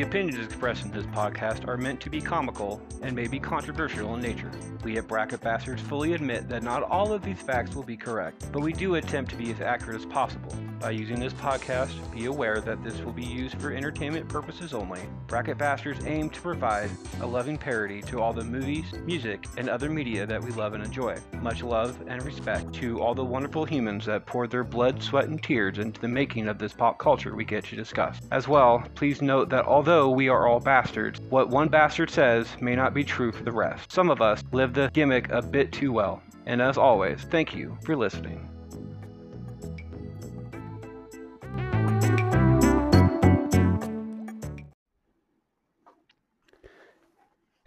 Opinions 0.06 0.38
expressed 0.38 0.84
in 0.84 0.92
this 0.92 1.04
podcast 1.06 1.66
are 1.66 1.76
meant 1.76 2.00
to 2.00 2.08
be 2.08 2.20
comical 2.20 2.80
and 3.02 3.14
may 3.16 3.26
be 3.26 3.40
controversial 3.40 4.14
in 4.14 4.20
nature. 4.20 4.52
We 4.84 4.98
at 4.98 5.08
Bracket 5.08 5.40
Bastards 5.40 5.82
fully 5.82 6.12
admit 6.12 6.48
that 6.48 6.62
not 6.62 6.84
all 6.84 7.12
of 7.12 7.22
these 7.22 7.40
facts 7.40 7.74
will 7.74 7.82
be 7.82 7.96
correct, 7.96 8.46
but 8.52 8.62
we 8.62 8.72
do 8.72 8.94
attempt 8.94 9.32
to 9.32 9.36
be 9.36 9.50
as 9.50 9.60
accurate 9.60 10.00
as 10.00 10.06
possible. 10.06 10.54
By 10.80 10.90
using 10.90 11.18
this 11.18 11.32
podcast, 11.32 11.94
be 12.12 12.26
aware 12.26 12.60
that 12.60 12.84
this 12.84 13.00
will 13.00 13.12
be 13.12 13.24
used 13.24 13.58
for 13.60 13.72
entertainment 13.72 14.28
purposes 14.28 14.74
only. 14.74 15.00
Bracket 15.26 15.56
Bastards 15.56 16.04
aim 16.04 16.28
to 16.30 16.40
provide 16.40 16.90
a 17.20 17.26
loving 17.26 17.56
parody 17.56 18.02
to 18.02 18.20
all 18.20 18.32
the 18.32 18.44
movies, 18.44 18.84
music, 19.04 19.46
and 19.56 19.68
other 19.68 19.88
media 19.88 20.26
that 20.26 20.42
we 20.42 20.50
love 20.52 20.74
and 20.74 20.84
enjoy. 20.84 21.16
Much 21.40 21.62
love 21.62 21.98
and 22.06 22.22
respect 22.22 22.72
to 22.74 23.00
all 23.00 23.14
the 23.14 23.24
wonderful 23.24 23.64
humans 23.64 24.04
that 24.04 24.26
poured 24.26 24.50
their 24.50 24.64
blood, 24.64 25.02
sweat, 25.02 25.28
and 25.28 25.42
tears 25.42 25.78
into 25.78 26.00
the 26.00 26.08
making 26.08 26.46
of 26.46 26.58
this 26.58 26.74
pop 26.74 26.98
culture 26.98 27.34
we 27.34 27.44
get 27.44 27.64
to 27.64 27.74
discuss. 27.74 28.20
As 28.30 28.46
well, 28.46 28.84
please 28.94 29.22
note 29.22 29.48
that 29.48 29.64
although 29.64 30.10
we 30.10 30.28
are 30.28 30.46
all 30.46 30.60
bastards, 30.60 31.20
what 31.30 31.48
one 31.48 31.68
bastard 31.68 32.10
says 32.10 32.48
may 32.60 32.76
not 32.76 32.92
be 32.92 33.02
true 33.02 33.32
for 33.32 33.44
the 33.44 33.52
rest. 33.52 33.90
Some 33.90 34.10
of 34.10 34.20
us 34.20 34.42
live 34.52 34.74
the 34.74 34.90
gimmick 34.92 35.30
a 35.30 35.40
bit 35.40 35.72
too 35.72 35.90
well. 35.90 36.22
And 36.44 36.60
as 36.60 36.76
always, 36.76 37.22
thank 37.22 37.54
you 37.54 37.76
for 37.82 37.96
listening. 37.96 38.55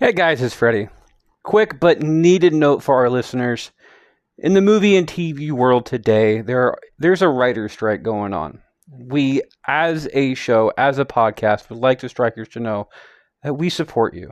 Hey 0.02 0.14
guys, 0.14 0.42
it's 0.42 0.56
Freddie. 0.56 0.88
Quick 1.44 1.78
but 1.78 2.02
needed 2.02 2.54
note 2.54 2.82
for 2.82 2.96
our 2.96 3.10
listeners. 3.10 3.72
In 4.38 4.54
the 4.54 4.62
movie 4.62 4.96
and 4.96 5.06
TV 5.06 5.52
world 5.52 5.86
today, 5.86 6.40
there 6.40 6.68
are, 6.68 6.80
there's 7.00 7.22
a 7.22 7.28
writer's 7.28 7.74
strike 7.74 8.02
going 8.02 8.34
on. 8.34 8.62
We, 8.90 9.42
as 9.68 10.08
a 10.14 10.36
show, 10.36 10.72
as 10.78 11.00
a 11.00 11.06
podcast, 11.06 11.70
would 11.70 11.80
like 11.80 12.00
the 12.00 12.08
strikers 12.08 12.48
to 12.50 12.62
know 12.62 12.88
that 13.44 13.56
we 13.56 13.70
support 13.70 14.14
you. 14.14 14.32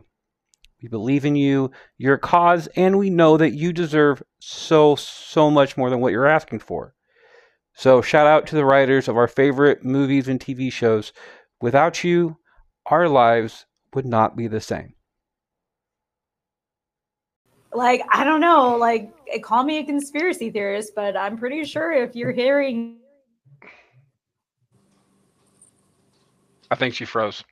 We 0.81 0.87
believe 0.87 1.25
in 1.25 1.35
you, 1.35 1.71
your 1.97 2.17
cause, 2.17 2.67
and 2.77 2.97
we 2.97 3.09
know 3.09 3.35
that 3.35 3.51
you 3.51 3.73
deserve 3.73 4.23
so, 4.39 4.95
so 4.95 5.51
much 5.51 5.75
more 5.75 5.89
than 5.89 5.99
what 5.99 6.13
you're 6.13 6.27
asking 6.27 6.59
for. 6.59 6.95
So, 7.75 8.01
shout 8.01 8.25
out 8.25 8.47
to 8.47 8.55
the 8.55 8.63
writers 8.63 9.09
of 9.09 9.17
our 9.17 9.27
favorite 9.27 9.83
movies 9.83 10.29
and 10.29 10.39
TV 10.39 10.71
shows. 10.71 11.11
Without 11.59 12.05
you, 12.05 12.37
our 12.85 13.09
lives 13.09 13.65
would 13.93 14.05
not 14.05 14.37
be 14.37 14.47
the 14.47 14.61
same. 14.61 14.93
Like, 17.77 18.01
I 18.11 18.23
don't 18.23 18.41
know, 18.41 18.75
like, 18.75 19.11
call 19.43 19.63
me 19.63 19.77
a 19.77 19.85
conspiracy 19.85 20.49
theorist, 20.49 20.93
but 20.95 21.15
I'm 21.15 21.37
pretty 21.37 21.63
sure 21.63 21.91
if 21.91 22.15
you're 22.15 22.31
hearing 22.31 22.97
I 26.71 26.75
think 26.75 26.95
she 26.95 27.05
froze. 27.05 27.43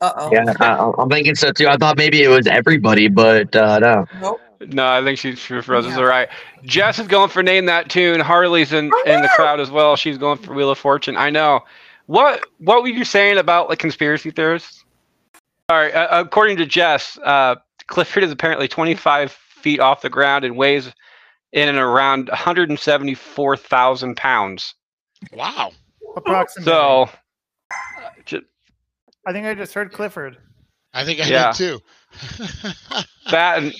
Uh 0.00 0.12
oh. 0.16 0.30
Yeah, 0.32 0.52
I, 0.60 0.92
I'm 1.02 1.08
thinking 1.08 1.34
so 1.34 1.50
too. 1.50 1.66
I 1.66 1.76
thought 1.76 1.96
maybe 1.96 2.22
it 2.22 2.28
was 2.28 2.46
everybody, 2.46 3.08
but 3.08 3.56
uh, 3.56 3.78
no. 3.78 4.06
Nope. 4.20 4.40
No, 4.68 4.86
I 4.86 5.02
think 5.02 5.18
she, 5.18 5.34
she 5.34 5.60
froze. 5.62 5.86
It's 5.86 5.96
all 5.96 6.04
right. 6.04 6.28
Jess 6.64 6.98
is 6.98 7.06
going 7.06 7.30
for 7.30 7.42
name 7.42 7.64
that 7.66 7.88
tune. 7.88 8.20
Harley's 8.20 8.74
in, 8.74 8.90
in 9.06 9.22
the 9.22 9.30
crowd 9.34 9.58
as 9.58 9.70
well. 9.70 9.96
She's 9.96 10.18
going 10.18 10.36
for 10.36 10.54
Wheel 10.54 10.70
of 10.70 10.78
Fortune. 10.78 11.16
I 11.16 11.30
know. 11.30 11.60
What 12.06 12.46
What 12.58 12.82
were 12.82 12.88
you 12.88 13.04
saying 13.04 13.38
about 13.38 13.70
like 13.70 13.78
conspiracy 13.78 14.30
theorists? 14.30 14.84
All 15.70 15.76
right. 15.76 15.94
Uh, 15.94 16.08
according 16.10 16.58
to 16.58 16.66
Jess, 16.66 17.18
uh, 17.24 17.56
Clifford 17.86 18.22
is 18.22 18.30
apparently 18.30 18.68
25 18.68 19.38
feet 19.60 19.80
off 19.80 20.02
the 20.02 20.10
ground 20.10 20.44
and 20.44 20.56
weighs 20.56 20.90
in 21.52 21.68
and 21.68 21.78
around 21.78 22.28
174,000 22.28 24.16
pounds. 24.16 24.74
Wow. 25.32 25.72
Approximately. 26.16 26.72
So, 26.72 27.02
uh, 27.70 28.10
ju- 28.24 28.44
I 29.26 29.32
think 29.32 29.46
I 29.46 29.54
just 29.54 29.74
heard 29.74 29.92
Clifford. 29.92 30.38
I 30.92 31.04
think 31.04 31.20
I 31.20 31.26
Yeah. 31.26 31.52
did 31.52 31.56
too. 31.58 31.80
that 33.30 33.58
and 33.62 33.74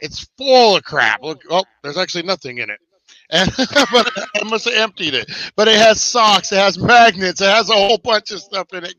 it's 0.00 0.28
full 0.38 0.76
of 0.76 0.84
crap. 0.84 1.22
Look, 1.22 1.42
oh, 1.50 1.64
there's 1.82 1.98
actually 1.98 2.22
nothing 2.24 2.58
in 2.58 2.70
it. 2.70 2.78
And 3.32 3.48
but 3.92 4.10
I 4.16 4.42
must 4.44 4.64
have 4.64 4.74
emptied 4.74 5.14
it. 5.14 5.30
But 5.54 5.68
it 5.68 5.76
has 5.76 6.02
socks, 6.02 6.50
it 6.50 6.56
has 6.58 6.78
magnets, 6.78 7.40
it 7.40 7.44
has 7.48 7.70
a 7.70 7.74
whole 7.74 7.98
bunch 7.98 8.32
of 8.32 8.40
stuff 8.40 8.72
in 8.72 8.82
it, 8.84 8.94